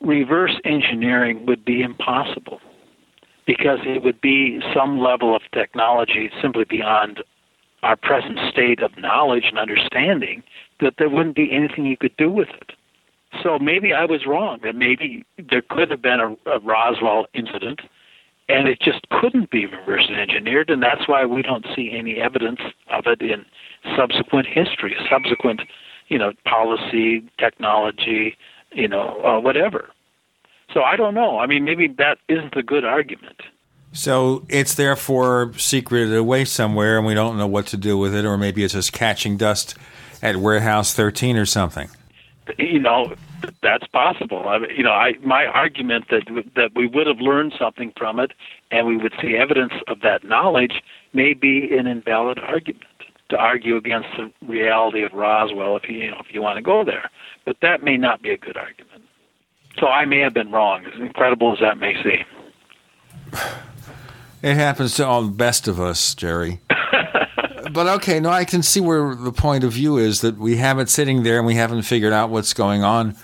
reverse 0.00 0.58
engineering 0.64 1.46
would 1.46 1.64
be 1.64 1.82
impossible 1.82 2.60
because 3.46 3.80
it 3.84 4.02
would 4.02 4.20
be 4.20 4.60
some 4.74 5.00
level 5.00 5.34
of 5.34 5.42
technology 5.52 6.30
simply 6.40 6.64
beyond 6.64 7.22
our 7.82 7.96
present 7.96 8.38
state 8.50 8.82
of 8.82 8.96
knowledge 8.96 9.44
and 9.46 9.58
understanding 9.58 10.42
that 10.80 10.94
there 10.98 11.08
wouldn't 11.08 11.36
be 11.36 11.50
anything 11.52 11.84
you 11.84 11.96
could 11.96 12.16
do 12.16 12.30
with 12.30 12.48
it. 12.48 12.72
So 13.42 13.58
maybe 13.58 13.92
I 13.92 14.04
was 14.04 14.26
wrong 14.26 14.60
that 14.62 14.74
maybe 14.74 15.24
there 15.50 15.62
could 15.62 15.90
have 15.90 16.02
been 16.02 16.20
a, 16.20 16.50
a 16.50 16.60
Roswell 16.60 17.26
incident 17.34 17.80
and 18.48 18.68
it 18.68 18.80
just 18.80 19.08
couldn't 19.10 19.50
be 19.50 19.66
reverse 19.66 20.10
engineered 20.10 20.70
and 20.70 20.82
that's 20.82 21.08
why 21.08 21.24
we 21.24 21.42
don't 21.42 21.66
see 21.74 21.90
any 21.92 22.16
evidence 22.20 22.60
of 22.90 23.04
it 23.06 23.22
in 23.22 23.44
subsequent 23.96 24.46
history, 24.46 24.94
subsequent, 25.10 25.62
you 26.08 26.18
know, 26.18 26.32
policy, 26.44 27.22
technology, 27.38 28.36
you 28.72 28.88
know, 28.88 29.20
uh, 29.24 29.40
whatever. 29.40 29.88
So 30.72 30.82
I 30.82 30.96
don't 30.96 31.14
know. 31.14 31.38
I 31.38 31.46
mean, 31.46 31.64
maybe 31.64 31.88
that 31.98 32.18
isn't 32.28 32.56
a 32.56 32.62
good 32.62 32.84
argument. 32.84 33.40
So 33.92 34.46
it's 34.48 34.74
therefore 34.74 35.52
secreted 35.58 36.16
away 36.16 36.46
somewhere, 36.46 36.96
and 36.96 37.06
we 37.06 37.14
don't 37.14 37.36
know 37.36 37.46
what 37.46 37.66
to 37.68 37.76
do 37.76 37.98
with 37.98 38.14
it, 38.14 38.24
or 38.24 38.38
maybe 38.38 38.64
it's 38.64 38.72
just 38.72 38.92
catching 38.92 39.36
dust 39.36 39.76
at 40.22 40.36
Warehouse 40.36 40.94
13 40.94 41.36
or 41.36 41.44
something. 41.44 41.90
You 42.58 42.80
know, 42.80 43.14
that's 43.62 43.86
possible. 43.86 44.48
I 44.48 44.58
you 44.74 44.82
know, 44.82 44.92
I 44.92 45.14
my 45.22 45.46
argument 45.46 46.06
that 46.10 46.22
that 46.56 46.70
we 46.74 46.86
would 46.86 47.06
have 47.06 47.20
learned 47.20 47.54
something 47.58 47.92
from 47.96 48.18
it, 48.18 48.32
and 48.70 48.86
we 48.86 48.96
would 48.96 49.12
see 49.20 49.36
evidence 49.36 49.74
of 49.88 50.00
that 50.00 50.24
knowledge, 50.24 50.82
may 51.12 51.34
be 51.34 51.76
an 51.76 51.86
invalid 51.86 52.38
argument 52.38 52.84
to 53.28 53.36
argue 53.36 53.76
against 53.76 54.08
the 54.16 54.30
reality 54.46 55.02
of 55.02 55.12
Roswell 55.12 55.76
if 55.76 55.88
you, 55.88 55.98
you 55.98 56.10
know 56.10 56.20
if 56.20 56.34
you 56.34 56.42
want 56.42 56.56
to 56.56 56.62
go 56.62 56.84
there. 56.84 57.10
But 57.44 57.56
that 57.62 57.82
may 57.82 57.96
not 57.96 58.22
be 58.22 58.30
a 58.30 58.38
good 58.38 58.56
argument. 58.56 58.91
So 59.78 59.86
I 59.86 60.04
may 60.04 60.18
have 60.18 60.34
been 60.34 60.50
wrong, 60.50 60.84
as 60.84 61.00
incredible 61.00 61.52
as 61.52 61.60
that 61.60 61.78
may 61.78 61.94
seem. 62.02 62.24
It 64.42 64.56
happens 64.56 64.96
to 64.96 65.06
all 65.06 65.22
the 65.22 65.32
best 65.32 65.68
of 65.68 65.80
us, 65.80 66.14
Jerry. 66.14 66.60
but 67.72 67.86
okay, 67.86 68.18
no, 68.20 68.30
I 68.30 68.44
can 68.44 68.62
see 68.62 68.80
where 68.80 69.14
the 69.14 69.32
point 69.32 69.64
of 69.64 69.72
view 69.72 69.96
is 69.96 70.20
that 70.20 70.36
we 70.36 70.56
have 70.56 70.78
it 70.78 70.90
sitting 70.90 71.22
there 71.22 71.38
and 71.38 71.46
we 71.46 71.54
haven't 71.54 71.82
figured 71.82 72.12
out 72.12 72.28
what's 72.28 72.52
going 72.52 72.82
on 72.82 73.14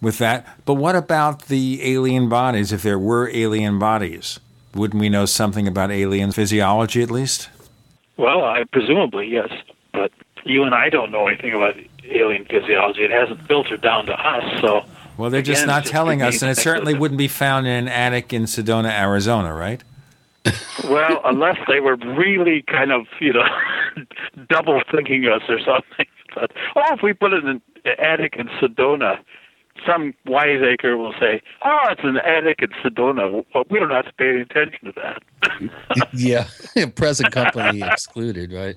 with 0.00 0.18
that. 0.18 0.46
But 0.64 0.74
what 0.74 0.96
about 0.96 1.46
the 1.46 1.80
alien 1.82 2.28
bodies? 2.28 2.72
If 2.72 2.82
there 2.82 2.98
were 2.98 3.30
alien 3.32 3.78
bodies, 3.78 4.40
wouldn't 4.74 5.00
we 5.00 5.10
know 5.10 5.26
something 5.26 5.68
about 5.68 5.90
alien 5.90 6.32
physiology 6.32 7.02
at 7.02 7.10
least? 7.10 7.50
Well, 8.16 8.44
I 8.44 8.64
presumably 8.72 9.28
yes, 9.28 9.50
but 9.92 10.12
you 10.44 10.62
and 10.62 10.74
I 10.74 10.88
don't 10.88 11.10
know 11.10 11.26
anything 11.26 11.52
about 11.52 11.76
alien 12.04 12.46
physiology. 12.46 13.02
It 13.02 13.10
hasn't 13.10 13.46
filtered 13.46 13.82
down 13.82 14.06
to 14.06 14.12
us, 14.12 14.60
so. 14.60 14.84
Well, 15.16 15.30
they're 15.30 15.42
just 15.42 15.66
not 15.66 15.82
just 15.82 15.92
telling 15.92 16.22
us, 16.22 16.42
and 16.42 16.50
it 16.50 16.56
certainly 16.56 16.94
wouldn't 16.98 17.18
be 17.18 17.28
found 17.28 17.66
in 17.66 17.72
an 17.72 17.88
attic 17.88 18.32
in 18.32 18.44
Sedona, 18.44 18.90
Arizona, 18.90 19.54
right? 19.54 19.82
Well, 20.84 21.20
unless 21.24 21.56
they 21.68 21.80
were 21.80 21.96
really 21.96 22.62
kind 22.62 22.92
of, 22.92 23.06
you 23.20 23.32
know, 23.32 23.46
double 24.48 24.82
thinking 24.90 25.26
us 25.26 25.42
or 25.48 25.58
something. 25.60 26.06
But 26.34 26.50
oh, 26.76 26.94
if 26.94 27.02
we 27.02 27.12
put 27.12 27.32
it 27.32 27.44
in 27.44 27.48
an 27.50 27.62
attic 27.98 28.34
in 28.36 28.48
Sedona, 28.60 29.18
some 29.86 30.14
wiseacre 30.26 30.96
will 30.96 31.14
say, 31.18 31.40
"Oh, 31.64 31.78
it's 31.90 32.00
an 32.04 32.18
attic 32.18 32.60
in 32.62 32.70
Sedona." 32.82 33.44
Well, 33.54 33.64
we 33.70 33.78
don't 33.78 33.90
have 33.90 34.06
to 34.06 34.12
pay 34.14 34.30
any 34.30 34.40
attention 34.40 34.92
to 34.92 34.92
that. 34.92 36.08
yeah, 36.12 36.46
present 36.94 37.32
company 37.32 37.82
excluded, 37.82 38.52
right? 38.52 38.76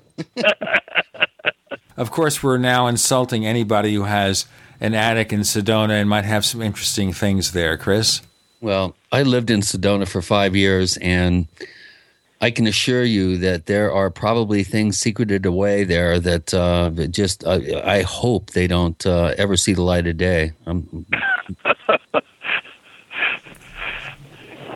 Of 1.96 2.10
course, 2.12 2.42
we're 2.42 2.58
now 2.58 2.86
insulting 2.86 3.44
anybody 3.44 3.94
who 3.94 4.04
has 4.04 4.46
an 4.80 4.94
attic 4.94 5.32
in 5.32 5.40
Sedona 5.40 6.00
and 6.00 6.08
might 6.08 6.24
have 6.24 6.44
some 6.44 6.62
interesting 6.62 7.12
things 7.12 7.52
there, 7.52 7.76
Chris. 7.76 8.22
Well, 8.60 8.94
I 9.12 9.22
lived 9.22 9.50
in 9.50 9.60
Sedona 9.60 10.06
for 10.06 10.22
five 10.22 10.56
years, 10.56 10.96
and 10.98 11.46
I 12.40 12.50
can 12.50 12.66
assure 12.66 13.04
you 13.04 13.38
that 13.38 13.66
there 13.66 13.92
are 13.92 14.10
probably 14.10 14.64
things 14.64 14.98
secreted 14.98 15.46
away 15.46 15.84
there 15.84 16.18
that, 16.20 16.54
uh, 16.54 16.90
just 17.08 17.44
uh, 17.44 17.60
I 17.84 18.02
hope 18.02 18.50
they 18.50 18.66
don't 18.66 19.04
uh, 19.06 19.34
ever 19.38 19.56
see 19.56 19.74
the 19.74 19.82
light 19.82 20.06
of 20.06 20.16
day. 20.16 20.52
Um, 20.66 21.06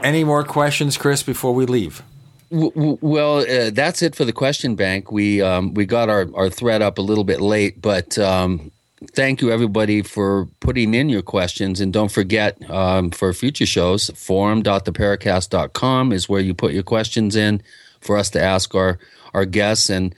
Any 0.02 0.24
more 0.24 0.42
questions, 0.42 0.96
Chris, 0.96 1.22
before 1.22 1.54
we 1.54 1.64
leave? 1.64 2.02
Well, 2.50 3.38
uh, 3.38 3.70
that's 3.70 4.02
it 4.02 4.16
for 4.16 4.24
the 4.24 4.32
question 4.32 4.74
bank. 4.74 5.12
We 5.12 5.40
um, 5.40 5.74
we 5.74 5.86
got 5.86 6.08
our, 6.08 6.26
our 6.34 6.50
thread 6.50 6.82
up 6.82 6.98
a 6.98 7.02
little 7.02 7.24
bit 7.24 7.40
late, 7.40 7.80
but 7.80 8.18
um, 8.18 8.72
thank 9.14 9.40
you 9.40 9.50
everybody 9.50 10.02
for 10.02 10.46
putting 10.60 10.94
in 10.94 11.08
your 11.08 11.22
questions. 11.22 11.80
And 11.80 11.92
don't 11.92 12.10
forget 12.10 12.58
um, 12.70 13.10
for 13.10 13.32
future 13.32 13.66
shows, 13.66 14.10
forum.theparacast.com 14.14 16.12
is 16.12 16.28
where 16.28 16.40
you 16.40 16.54
put 16.54 16.72
your 16.72 16.82
questions 16.82 17.36
in 17.36 17.62
for 18.00 18.16
us 18.16 18.30
to 18.30 18.40
ask 18.40 18.74
our, 18.74 18.98
our 19.34 19.44
guests. 19.44 19.90
And 19.90 20.14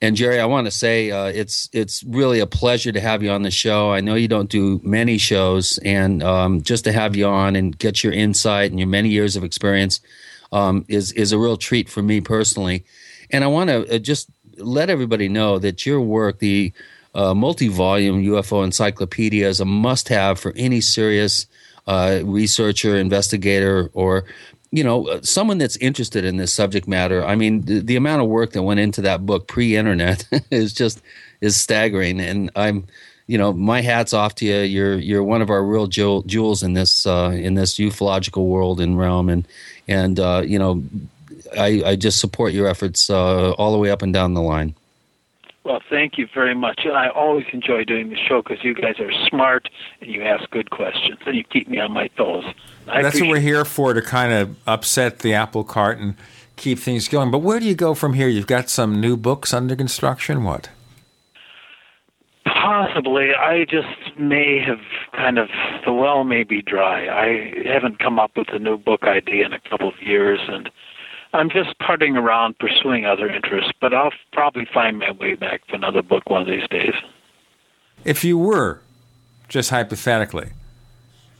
and 0.00 0.14
Jerry, 0.14 0.38
I 0.38 0.46
want 0.46 0.66
to 0.66 0.70
say 0.70 1.10
uh, 1.10 1.26
it's 1.26 1.68
it's 1.72 2.04
really 2.04 2.38
a 2.38 2.46
pleasure 2.46 2.92
to 2.92 3.00
have 3.00 3.20
you 3.20 3.30
on 3.30 3.42
the 3.42 3.50
show. 3.50 3.90
I 3.92 4.00
know 4.00 4.14
you 4.14 4.28
don't 4.28 4.48
do 4.48 4.80
many 4.84 5.18
shows, 5.18 5.78
and 5.78 6.22
um, 6.22 6.62
just 6.62 6.84
to 6.84 6.92
have 6.92 7.16
you 7.16 7.26
on 7.26 7.56
and 7.56 7.76
get 7.76 8.04
your 8.04 8.12
insight 8.12 8.70
and 8.70 8.78
your 8.78 8.86
many 8.86 9.08
years 9.08 9.34
of 9.34 9.42
experience 9.42 10.00
um, 10.52 10.84
is 10.86 11.10
is 11.12 11.32
a 11.32 11.38
real 11.38 11.56
treat 11.56 11.88
for 11.88 12.00
me 12.00 12.20
personally. 12.20 12.84
And 13.30 13.42
I 13.42 13.48
want 13.48 13.70
to 13.70 13.96
uh, 13.96 13.98
just 13.98 14.30
let 14.56 14.88
everybody 14.88 15.28
know 15.28 15.58
that 15.58 15.84
your 15.84 16.00
work, 16.00 16.38
the 16.38 16.72
uh, 17.18 17.34
multi-volume 17.34 18.22
UFO 18.22 18.64
encyclopedia, 18.64 19.48
is 19.48 19.58
a 19.58 19.64
must-have 19.64 20.38
for 20.38 20.52
any 20.54 20.80
serious 20.80 21.46
uh, 21.88 22.20
researcher, 22.22 22.96
investigator, 22.96 23.90
or 23.92 24.24
you 24.70 24.84
know 24.84 25.08
uh, 25.08 25.20
someone 25.22 25.58
that's 25.58 25.76
interested 25.78 26.24
in 26.24 26.36
this 26.36 26.52
subject 26.52 26.86
matter. 26.86 27.24
I 27.24 27.34
mean, 27.34 27.62
the, 27.62 27.80
the 27.80 27.96
amount 27.96 28.22
of 28.22 28.28
work 28.28 28.52
that 28.52 28.62
went 28.62 28.78
into 28.78 29.02
that 29.02 29.26
book 29.26 29.48
pre-internet 29.48 30.28
is 30.52 30.72
just 30.72 31.02
is 31.40 31.56
staggering, 31.56 32.20
and 32.20 32.50
I'm. 32.54 32.86
You 33.30 33.36
know, 33.36 33.52
my 33.52 33.82
hat's 33.82 34.14
off 34.14 34.36
to 34.36 34.46
you. 34.46 34.60
You're 34.60 34.96
you're 34.96 35.22
one 35.22 35.42
of 35.42 35.50
our 35.50 35.62
real 35.62 35.86
jewel, 35.86 36.22
jewels 36.22 36.62
in 36.62 36.72
this 36.72 37.04
uh, 37.04 37.30
in 37.34 37.56
this 37.56 37.76
ufological 37.76 38.46
world 38.46 38.80
and 38.80 38.98
realm, 38.98 39.28
and 39.28 39.46
and 39.86 40.18
uh, 40.18 40.42
you 40.46 40.58
know, 40.58 40.82
I, 41.54 41.82
I 41.84 41.96
just 41.96 42.20
support 42.20 42.54
your 42.54 42.66
efforts 42.66 43.10
uh, 43.10 43.50
all 43.58 43.70
the 43.72 43.76
way 43.76 43.90
up 43.90 44.00
and 44.00 44.14
down 44.14 44.32
the 44.32 44.40
line. 44.40 44.74
Well, 45.68 45.82
thank 45.90 46.16
you 46.16 46.26
very 46.32 46.54
much. 46.54 46.80
And 46.86 46.96
I 46.96 47.10
always 47.10 47.44
enjoy 47.52 47.84
doing 47.84 48.08
the 48.08 48.16
show 48.16 48.40
because 48.40 48.64
you 48.64 48.74
guys 48.74 48.98
are 49.00 49.12
smart 49.28 49.68
and 50.00 50.10
you 50.10 50.22
ask 50.22 50.48
good 50.48 50.70
questions 50.70 51.18
and 51.26 51.36
you 51.36 51.44
keep 51.44 51.68
me 51.68 51.78
on 51.78 51.92
my 51.92 52.08
toes. 52.08 52.44
I 52.86 53.02
That's 53.02 53.20
what 53.20 53.28
we're 53.28 53.40
here 53.40 53.66
for 53.66 53.92
to 53.92 54.00
kind 54.00 54.32
of 54.32 54.56
upset 54.66 55.18
the 55.18 55.34
apple 55.34 55.64
cart 55.64 55.98
and 55.98 56.14
keep 56.56 56.78
things 56.78 57.06
going. 57.06 57.30
But 57.30 57.40
where 57.40 57.60
do 57.60 57.66
you 57.66 57.74
go 57.74 57.92
from 57.92 58.14
here? 58.14 58.28
You've 58.28 58.46
got 58.46 58.70
some 58.70 58.98
new 58.98 59.14
books 59.14 59.52
under 59.52 59.76
construction. 59.76 60.42
What? 60.42 60.70
Possibly. 62.46 63.34
I 63.34 63.66
just 63.66 64.18
may 64.18 64.64
have 64.66 64.80
kind 65.12 65.36
of, 65.38 65.50
the 65.84 65.92
well 65.92 66.24
may 66.24 66.44
be 66.44 66.62
dry. 66.62 67.08
I 67.08 67.68
haven't 67.68 67.98
come 67.98 68.18
up 68.18 68.30
with 68.38 68.48
a 68.54 68.58
new 68.58 68.78
book 68.78 69.02
idea 69.02 69.44
in 69.44 69.52
a 69.52 69.60
couple 69.68 69.88
of 69.88 70.00
years, 70.00 70.40
and 70.48 70.70
I'm 71.32 71.50
just 71.50 71.78
parting 71.78 72.16
around 72.16 72.58
pursuing 72.58 73.04
other 73.04 73.28
interests, 73.28 73.72
but 73.80 73.92
I'll 73.92 74.12
probably 74.32 74.66
find 74.72 74.98
my 74.98 75.10
way 75.12 75.34
back 75.34 75.66
to 75.68 75.74
another 75.74 76.02
book 76.02 76.28
one 76.30 76.42
of 76.42 76.46
these 76.48 76.66
days. 76.68 76.94
If 78.04 78.24
you 78.24 78.38
were, 78.38 78.80
just 79.48 79.70
hypothetically, 79.70 80.50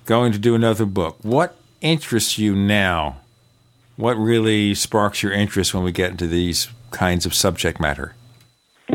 going 0.05 0.33
to 0.33 0.39
do 0.39 0.55
another 0.55 0.85
book, 0.85 1.17
what 1.23 1.57
interests 1.81 2.39
you 2.39 2.55
now? 2.55 3.21
What 3.97 4.15
really 4.15 4.75
sparks 4.75 5.23
your 5.23 5.33
interest 5.33 5.75
when 5.75 5.85
we 5.85 5.93
get 5.93 6.11
into 6.11 6.27
these 6.27 6.69
kinds 6.91 7.27
of 7.27 7.35
subject 7.35 7.81
matter? 7.81 8.15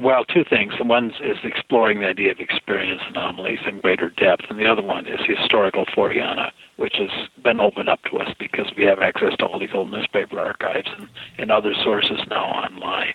Well, 0.04 0.26
two 0.26 0.44
things. 0.44 0.74
The 0.78 0.84
one 0.84 1.14
is 1.24 1.38
exploring 1.46 2.02
the 2.02 2.08
idea 2.08 2.32
of 2.32 2.40
experience 2.42 3.02
anomalies 3.08 3.60
in 3.66 3.80
greater 3.80 4.10
depth, 4.10 4.44
and 4.50 4.60
the 4.60 4.66
other 4.68 4.82
one 4.82 5.08
is 5.08 5.22
historical 5.26 5.86
Forteana, 5.86 6.52
which 6.76 6.96
has 6.98 7.10
been 7.42 7.62
opened 7.62 7.88
up 7.88 8.02
to 8.12 8.18
us 8.18 8.28
because 8.38 8.70
we 8.78 8.84
have 8.84 9.00
access 9.00 9.34
to 9.40 9.46
all 9.46 9.60
these 9.60 9.74
old 9.74 9.92
newspaper 9.92 10.42
archives 10.42 10.90
and, 10.98 11.08
and 11.38 11.52
other 11.52 11.74
sources 11.74 12.20
now 12.30 12.44
online. 12.44 13.14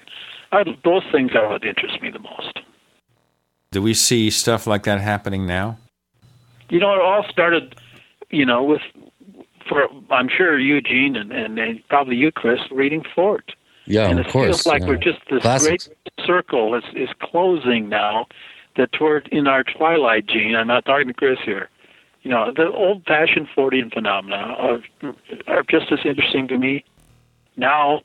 I, 0.51 0.65
those 0.83 1.03
things 1.13 1.33
are 1.35 1.51
what 1.51 1.63
interest 1.63 2.01
me 2.01 2.11
the 2.11 2.21
most. 2.21 2.59
Do 3.71 3.83
we 3.83 3.93
see 3.93 4.31
stuff 4.31 4.67
like 4.67 4.85
that 4.85 4.99
happening 4.99 5.47
now? 5.47 5.77
You 6.71 6.81
know, 6.81 6.95
it 6.95 7.03
all 7.03 7.27
started, 7.29 7.75
you 8.31 8.47
know, 8.47 8.65
with, 8.65 8.81
for 9.69 9.89
I'm 10.11 10.31
sure 10.31 10.59
Eugene 10.59 11.17
and, 11.17 11.33
and, 11.33 11.59
and 11.59 11.87
probably 11.89 12.17
you, 12.17 12.33
Chris, 12.33 12.61
reading 12.71 13.05
Fort. 13.15 13.53
Yeah, 13.89 14.09
and 14.09 14.21
of 14.21 14.27
it 14.27 14.33
course. 14.33 14.47
feels 14.47 14.67
like 14.67 14.83
yeah. 14.83 14.89
we're 14.89 14.97
just 14.97 15.19
this 15.31 15.43
Classics. 15.43 15.89
great 15.89 16.27
circle 16.27 16.75
is, 16.75 16.85
is 16.95 17.09
closing 17.21 17.89
now. 17.89 18.27
That 18.77 18.93
toward 18.93 19.27
in 19.33 19.49
our 19.49 19.65
twilight, 19.65 20.27
Gene. 20.29 20.55
I'm 20.55 20.69
not 20.69 20.85
talking 20.85 21.09
to 21.09 21.15
Chris 21.15 21.39
here. 21.45 21.69
You 22.23 22.31
know, 22.31 22.53
the 22.55 22.71
old-fashioned 22.71 23.49
Fortean 23.57 23.93
phenomena 23.93 24.37
are 24.37 24.81
are 25.49 25.65
just 25.69 25.91
as 25.91 25.99
interesting 26.05 26.47
to 26.47 26.59
me 26.59 26.85
now 27.57 28.03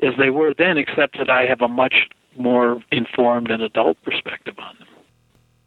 as 0.00 0.14
they 0.18 0.30
were 0.30 0.54
then, 0.56 0.78
except 0.78 1.18
that 1.18 1.28
I 1.28 1.46
have 1.46 1.60
a 1.60 1.66
much 1.66 2.08
more 2.36 2.80
informed 2.92 3.50
and 3.50 3.62
adult 3.62 4.00
perspective 4.02 4.54
on 4.58 4.76
them. 4.78 4.88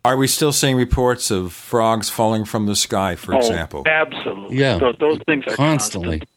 Are 0.06 0.18
we 0.18 0.27
still 0.27 0.52
seeing 0.52 0.76
reports 0.76 1.32
of 1.32 1.52
frogs 1.52 2.10
falling 2.10 2.45
from 2.45 2.68
the 2.68 2.76
sky, 2.76 3.16
for 3.16 3.34
oh, 3.34 3.40
example? 3.40 3.84
absolutely. 3.88 4.58
Yeah. 4.58 4.77
Those, 4.77 4.95
those 5.00 5.19
things 5.26 5.45
are 5.48 5.56
Constantly. 5.56 6.19
constant, 6.19 6.30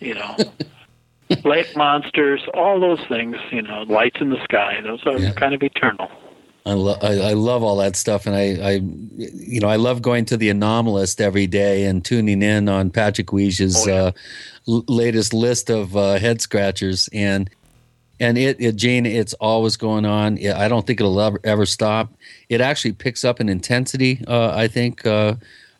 you 0.00 0.14
know. 0.14 0.36
Lake 1.44 1.74
monsters, 1.76 2.42
all 2.54 2.80
those 2.80 3.00
things, 3.08 3.36
you 3.50 3.62
know, 3.62 3.82
lights 3.82 4.20
in 4.20 4.30
the 4.30 4.42
sky, 4.44 4.80
those 4.82 5.04
are 5.06 5.32
kind 5.32 5.54
of 5.54 5.62
eternal. 5.62 6.10
I, 6.66 6.72
lo- 6.72 6.96
I, 7.02 7.18
I 7.18 7.32
love 7.34 7.62
all 7.62 7.76
that 7.76 7.94
stuff, 7.94 8.26
and 8.26 8.34
I, 8.34 8.70
I, 8.70 8.70
you 9.16 9.60
know, 9.60 9.68
I 9.68 9.76
love 9.76 10.00
going 10.00 10.24
to 10.26 10.36
the 10.36 10.48
Anomalist 10.48 11.20
every 11.20 11.46
day 11.46 11.84
and 11.84 12.02
tuning 12.02 12.42
in 12.42 12.68
on 12.70 12.88
Patrick 12.88 13.26
Huyghe's 13.26 13.86
uh, 13.86 14.12
l- 14.66 14.84
latest 14.88 15.34
list 15.34 15.68
of 15.70 15.94
uh, 15.94 16.18
head 16.18 16.40
scratchers, 16.40 17.08
and 17.12 17.50
and 18.18 18.38
it, 18.38 18.56
it, 18.60 18.76
Jane, 18.76 19.04
it's 19.04 19.34
always 19.34 19.76
going 19.76 20.06
on. 20.06 20.38
I 20.46 20.68
don't 20.68 20.86
think 20.86 21.00
it'll 21.00 21.20
ever, 21.20 21.40
ever 21.44 21.66
stop. 21.66 22.14
It 22.48 22.60
actually 22.62 22.92
picks 22.92 23.24
up 23.24 23.40
in 23.40 23.48
intensity. 23.50 24.24
Uh, 24.26 24.54
I 24.54 24.68
think 24.68 25.06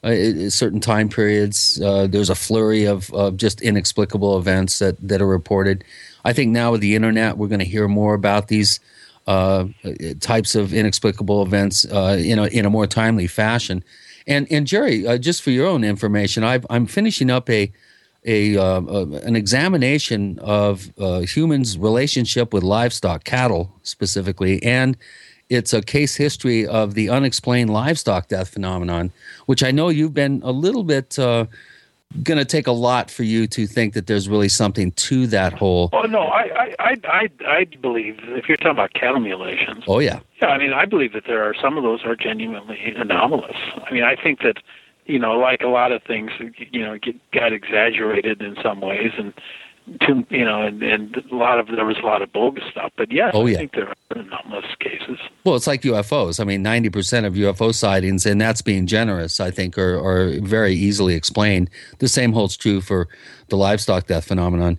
uh, 0.05 0.09
uh, 0.09 0.51
certain 0.51 0.81
time 0.81 1.09
periods, 1.09 1.81
uh, 1.81 2.07
there's 2.07 2.31
a 2.31 2.35
flurry 2.35 2.85
of, 2.85 3.13
of 3.15 3.37
just 3.37 3.63
inexplicable 3.63 4.37
events 4.39 4.79
that 4.79 4.97
that 5.01 5.23
are 5.23 5.27
reported. 5.27 5.83
I 6.25 6.33
think 6.33 6.53
now 6.53 6.73
with 6.73 6.81
the 6.81 6.95
internet, 6.95 7.39
we're 7.39 7.49
going 7.49 7.61
to 7.61 7.65
hear 7.65 7.89
more 7.89 8.15
about 8.15 8.49
these 8.49 8.81
uh, 9.27 9.67
types 10.21 10.55
of 10.55 10.73
inexplicable 10.75 11.43
events 11.43 11.85
uh, 11.87 12.19
in 12.21 12.39
a 12.39 12.47
in 12.47 12.67
a 12.67 12.71
more 12.71 12.87
timely 12.87 13.27
fashion. 13.27 13.83
And 14.27 14.47
and 14.51 14.67
Jerry, 14.67 15.07
uh, 15.07 15.19
just 15.19 15.43
for 15.43 15.51
your 15.51 15.67
own 15.67 15.85
information, 15.85 16.45
I've, 16.45 16.67
I'm 16.71 16.87
finishing 16.87 17.31
up 17.31 17.49
a 17.51 17.73
a 18.25 18.57
uh, 18.57 18.81
uh, 18.81 19.07
an 19.23 19.37
examination 19.37 20.39
of 20.41 20.93
uh, 20.99 21.21
humans' 21.21 21.77
relationship 21.79 22.53
with 22.53 22.63
livestock, 22.63 23.25
cattle 23.25 23.73
specifically, 23.83 24.63
and 24.63 24.97
it's 25.55 25.73
a 25.73 25.83
case 25.83 26.17
history 26.17 26.67
of 26.67 26.95
the 26.95 27.09
unexplained 27.09 27.71
livestock 27.71 28.29
death 28.29 28.51
phenomenon, 28.51 29.13
which 29.47 29.63
I 29.63 29.71
know 29.71 29.89
you've 29.89 30.15
been 30.15 30.41
a 30.45 30.53
little 30.53 30.85
bit. 30.85 31.19
Uh, 31.19 31.47
Going 32.23 32.39
to 32.39 32.45
take 32.45 32.69
a 32.69 32.73
lot 32.73 33.11
for 33.11 33.25
you 33.25 33.49
to 33.49 33.67
think 33.67 33.95
that 33.95 34.07
there's 34.07 34.29
really 34.29 34.49
something 34.49 34.93
to 34.93 35.27
that 35.29 35.53
whole. 35.53 35.91
Oh 35.93 36.03
no, 36.03 36.21
I 36.21 36.75
I 36.79 36.97
I 37.05 37.31
I, 37.45 37.65
believe 37.65 38.21
if 38.29 38.47
you're 38.47 38.57
talking 38.57 38.71
about 38.71 38.95
cattle 38.95 39.19
mutilations. 39.19 39.83
Oh 39.89 39.99
yeah. 39.99 40.21
Yeah, 40.41 40.49
I 40.49 40.59
mean, 40.59 40.73
I 40.73 40.85
believe 40.85 41.13
that 41.15 41.25
there 41.27 41.43
are 41.43 41.55
some 41.61 41.77
of 41.77 41.83
those 41.83 42.05
are 42.05 42.15
genuinely 42.15 42.95
anomalous. 42.97 43.57
I 43.85 43.93
mean, 43.93 44.05
I 44.05 44.15
think 44.15 44.43
that 44.43 44.59
you 45.07 45.19
know, 45.19 45.33
like 45.33 45.63
a 45.63 45.69
lot 45.69 45.91
of 45.91 46.03
things, 46.05 46.31
you 46.71 46.85
know, 46.85 46.99
get, 46.99 47.17
got 47.33 47.53
exaggerated 47.53 48.41
in 48.41 48.57
some 48.63 48.81
ways, 48.81 49.11
and 49.19 49.33
to 50.01 50.25
you 50.31 50.45
know, 50.45 50.63
and, 50.63 50.83
and 50.83 51.17
a 51.31 51.35
lot 51.35 51.59
of 51.59 51.67
there 51.69 51.85
was 51.85 51.99
a 52.03 52.07
lot 52.07 52.23
of 52.23 52.33
bogus 52.33 52.65
stuff. 52.71 52.91
But 52.97 53.13
yes, 53.13 53.33
Oh, 53.35 53.47
I 53.47 53.51
yeah. 53.51 53.57
think 53.59 53.73
there 53.73 53.89
are 53.89 53.95
anomalous 54.17 54.65
cases. 54.81 55.19
Well, 55.45 55.57
it's 55.57 55.67
like 55.67 55.83
UFOs. 55.83 56.41
I 56.41 56.45
mean, 56.45 56.65
90% 56.65 57.27
of 57.27 57.35
UFO 57.35 57.75
sightings, 57.75 58.25
and 58.25 58.41
that's 58.41 58.63
being 58.63 58.87
generous, 58.87 59.41
I 59.41 59.51
think, 59.51 59.77
are, 59.77 59.99
are 59.99 60.41
very 60.41 60.75
easily 60.75 61.15
explained. 61.15 61.69
The 61.99 62.09
same 62.09 62.33
holds 62.33 62.57
true 62.57 62.81
for 62.81 63.09
the 63.49 63.57
livestock 63.57 64.07
death 64.07 64.25
phenomenon, 64.25 64.79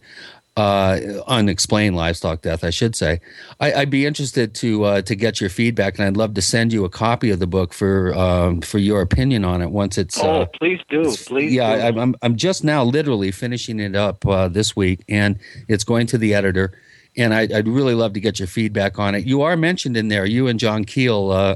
uh, 0.58 1.00
unexplained 1.28 1.96
livestock 1.96 2.42
death, 2.42 2.64
I 2.64 2.70
should 2.70 2.96
say. 2.96 3.20
I, 3.60 3.74
I'd 3.74 3.90
be 3.90 4.06
interested 4.06 4.56
to 4.56 4.84
uh, 4.86 5.02
to 5.02 5.16
get 5.16 5.42
your 5.42 5.50
feedback, 5.50 5.98
and 5.98 6.08
I'd 6.08 6.18
love 6.18 6.34
to 6.36 6.42
send 6.42 6.72
you 6.72 6.86
a 6.86 6.90
copy 6.90 7.30
of 7.30 7.40
the 7.40 7.48
book 7.48 7.74
for 7.74 8.14
um, 8.16 8.62
for 8.62 8.78
your 8.78 9.02
opinion 9.02 9.44
on 9.44 9.62
it 9.62 9.72
once 9.72 9.98
it's. 9.98 10.18
oh, 10.20 10.42
uh, 10.42 10.46
please 10.46 10.80
do, 10.90 11.04
please. 11.26 11.54
yeah, 11.54 11.92
do. 11.92 12.00
I, 12.00 12.02
I'm 12.02 12.16
I'm 12.22 12.36
just 12.38 12.64
now 12.64 12.84
literally 12.84 13.32
finishing 13.32 13.80
it 13.80 13.96
up 13.96 14.26
uh, 14.26 14.48
this 14.48 14.76
week, 14.76 15.04
and 15.10 15.38
it's 15.68 15.84
going 15.84 16.08
to 16.08 16.18
the 16.18 16.34
editor. 16.34 16.72
And 17.18 17.34
I, 17.34 17.42
I'd 17.44 17.68
really 17.68 17.94
love 17.94 18.12
to 18.14 18.20
get 18.20 18.40
your 18.40 18.48
feedback 18.48 19.00
on 19.00 19.16
it. 19.16 19.26
You 19.26 19.42
are 19.44 19.56
mentioned 19.56 19.96
in 19.96 20.10
there, 20.10 20.26
you 20.26 20.48
and 20.48 20.60
John 20.60 20.84
Keel, 20.84 21.32
uh, 21.32 21.56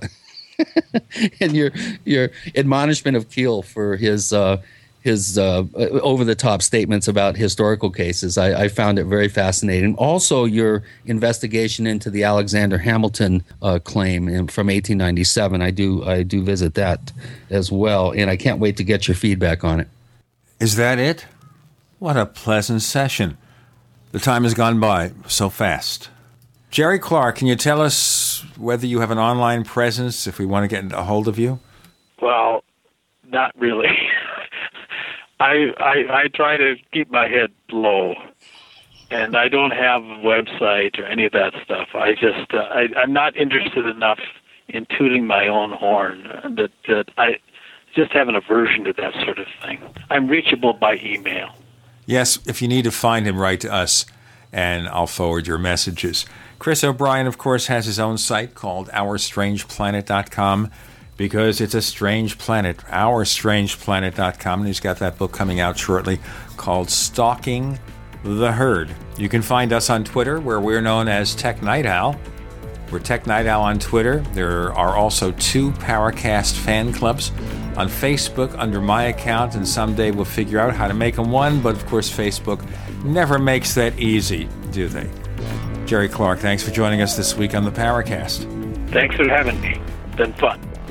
and 1.41 1.55
your 1.55 1.71
your 2.03 2.31
admonishment 2.55 3.15
of 3.15 3.29
Keel 3.29 3.61
for 3.61 3.95
his 3.95 4.33
uh, 4.33 4.61
his 5.01 5.37
uh, 5.37 5.63
over 5.75 6.23
the 6.23 6.35
top 6.35 6.61
statements 6.61 7.07
about 7.07 7.37
historical 7.37 7.89
cases. 7.89 8.37
I, 8.37 8.63
I 8.63 8.67
found 8.67 8.99
it 8.99 9.05
very 9.05 9.29
fascinating. 9.29 9.95
Also, 9.95 10.45
your 10.45 10.83
investigation 11.05 11.87
into 11.87 12.09
the 12.09 12.23
Alexander 12.23 12.77
Hamilton 12.77 13.43
uh, 13.61 13.79
claim 13.79 14.27
in, 14.27 14.47
from 14.47 14.67
1897. 14.67 15.61
I 15.61 15.71
do 15.71 16.03
I 16.03 16.23
do 16.23 16.43
visit 16.43 16.73
that 16.75 17.11
as 17.49 17.71
well, 17.71 18.11
and 18.11 18.29
I 18.29 18.35
can't 18.35 18.59
wait 18.59 18.77
to 18.77 18.83
get 18.83 19.07
your 19.07 19.15
feedback 19.15 19.63
on 19.63 19.79
it. 19.79 19.87
Is 20.59 20.75
that 20.75 20.99
it? 20.99 21.25
What 21.99 22.17
a 22.17 22.25
pleasant 22.25 22.81
session. 22.81 23.37
The 24.11 24.19
time 24.19 24.43
has 24.43 24.53
gone 24.53 24.79
by 24.79 25.11
so 25.27 25.49
fast. 25.49 26.09
Jerry 26.71 26.99
Clark, 26.99 27.37
can 27.37 27.47
you 27.47 27.55
tell 27.55 27.81
us 27.81 28.45
whether 28.57 28.85
you 28.85 28.99
have 28.99 29.11
an 29.11 29.17
online 29.17 29.63
presence 29.63 30.27
if 30.27 30.37
we 30.37 30.45
want 30.45 30.69
to 30.69 30.81
get 30.81 30.91
a 30.93 31.03
hold 31.03 31.27
of 31.27 31.39
you? 31.39 31.59
Well, 32.21 32.63
not 33.27 33.51
really. 33.57 33.87
I, 35.39 35.73
I 35.79 36.23
I 36.23 36.27
try 36.33 36.57
to 36.57 36.75
keep 36.91 37.09
my 37.09 37.27
head 37.27 37.51
low, 37.71 38.15
and 39.09 39.37
I 39.37 39.47
don't 39.47 39.71
have 39.71 40.03
a 40.03 40.17
website 40.23 40.99
or 40.99 41.05
any 41.05 41.25
of 41.25 41.31
that 41.33 41.53
stuff. 41.63 41.89
I 41.93 42.13
just 42.13 42.53
uh, 42.53 42.57
I, 42.57 42.87
I'm 42.97 43.13
not 43.13 43.35
interested 43.37 43.85
enough 43.85 44.19
in 44.67 44.85
tooting 44.97 45.25
my 45.25 45.47
own 45.47 45.71
horn 45.71 46.23
that 46.55 46.71
that 46.87 47.05
I 47.17 47.39
just 47.95 48.11
have 48.11 48.27
an 48.27 48.35
aversion 48.35 48.83
to 48.83 48.93
that 48.93 49.13
sort 49.25 49.39
of 49.39 49.47
thing. 49.63 49.81
I'm 50.09 50.27
reachable 50.27 50.73
by 50.73 50.99
email. 51.03 51.49
Yes, 52.05 52.39
if 52.47 52.61
you 52.61 52.67
need 52.67 52.83
to 52.83 52.91
find 52.91 53.25
him, 53.25 53.37
write 53.37 53.61
to 53.61 53.73
us 53.73 54.05
and 54.51 54.87
I'll 54.87 55.07
forward 55.07 55.47
your 55.47 55.57
messages. 55.57 56.25
Chris 56.57 56.83
O'Brien, 56.83 57.27
of 57.27 57.37
course, 57.37 57.67
has 57.67 57.85
his 57.85 57.99
own 57.99 58.17
site 58.17 58.55
called 58.55 58.89
OurStrangePlanet.com 58.89 60.71
because 61.19 61.59
it's 61.59 61.73
a 61.73 61.81
strange 61.81 62.37
planet, 62.37 62.77
OurStrangePlanet.com, 62.77 64.61
and 64.61 64.67
he's 64.67 64.79
got 64.79 64.99
that 64.99 65.17
book 65.17 65.33
coming 65.33 65.59
out 65.59 65.77
shortly 65.77 66.17
called 66.55 66.89
Stalking 66.89 67.77
the 68.23 68.53
Herd. 68.53 68.95
You 69.17 69.27
can 69.27 69.41
find 69.41 69.73
us 69.73 69.89
on 69.89 70.05
Twitter, 70.05 70.39
where 70.39 70.61
we're 70.61 70.79
known 70.79 71.09
as 71.09 71.35
Tech 71.35 71.61
Night 71.61 71.85
Owl. 71.85 72.17
We're 72.89 72.99
Tech 72.99 73.27
Night 73.27 73.47
Owl 73.47 73.63
on 73.63 73.79
Twitter. 73.79 74.21
There 74.31 74.73
are 74.73 74.95
also 74.95 75.33
two 75.33 75.71
Paracast 75.73 76.53
fan 76.53 76.93
clubs 76.93 77.31
on 77.75 77.89
Facebook 77.89 78.57
under 78.57 78.79
my 78.79 79.03
account, 79.03 79.55
and 79.55 79.67
someday 79.67 80.11
we'll 80.11 80.23
figure 80.23 80.57
out 80.57 80.73
how 80.73 80.87
to 80.87 80.93
make 80.93 81.17
them 81.17 81.31
one. 81.31 81.61
But 81.61 81.75
of 81.75 81.85
course, 81.87 82.09
Facebook 82.09 82.65
never 83.03 83.37
makes 83.37 83.75
that 83.75 83.99
easy, 83.99 84.47
do 84.71 84.87
they? 84.87 85.09
Jerry 85.85 86.07
Clark, 86.07 86.39
thanks 86.39 86.63
for 86.63 86.71
joining 86.71 87.01
us 87.01 87.17
this 87.17 87.35
week 87.35 87.55
on 87.55 87.65
the 87.65 87.71
Paracast. 87.71 88.45
Thanks 88.91 89.17
for 89.17 89.27
having 89.27 89.59
me. 89.59 89.81
It's 90.07 90.15
Been 90.15 90.31
fun. 90.33 90.68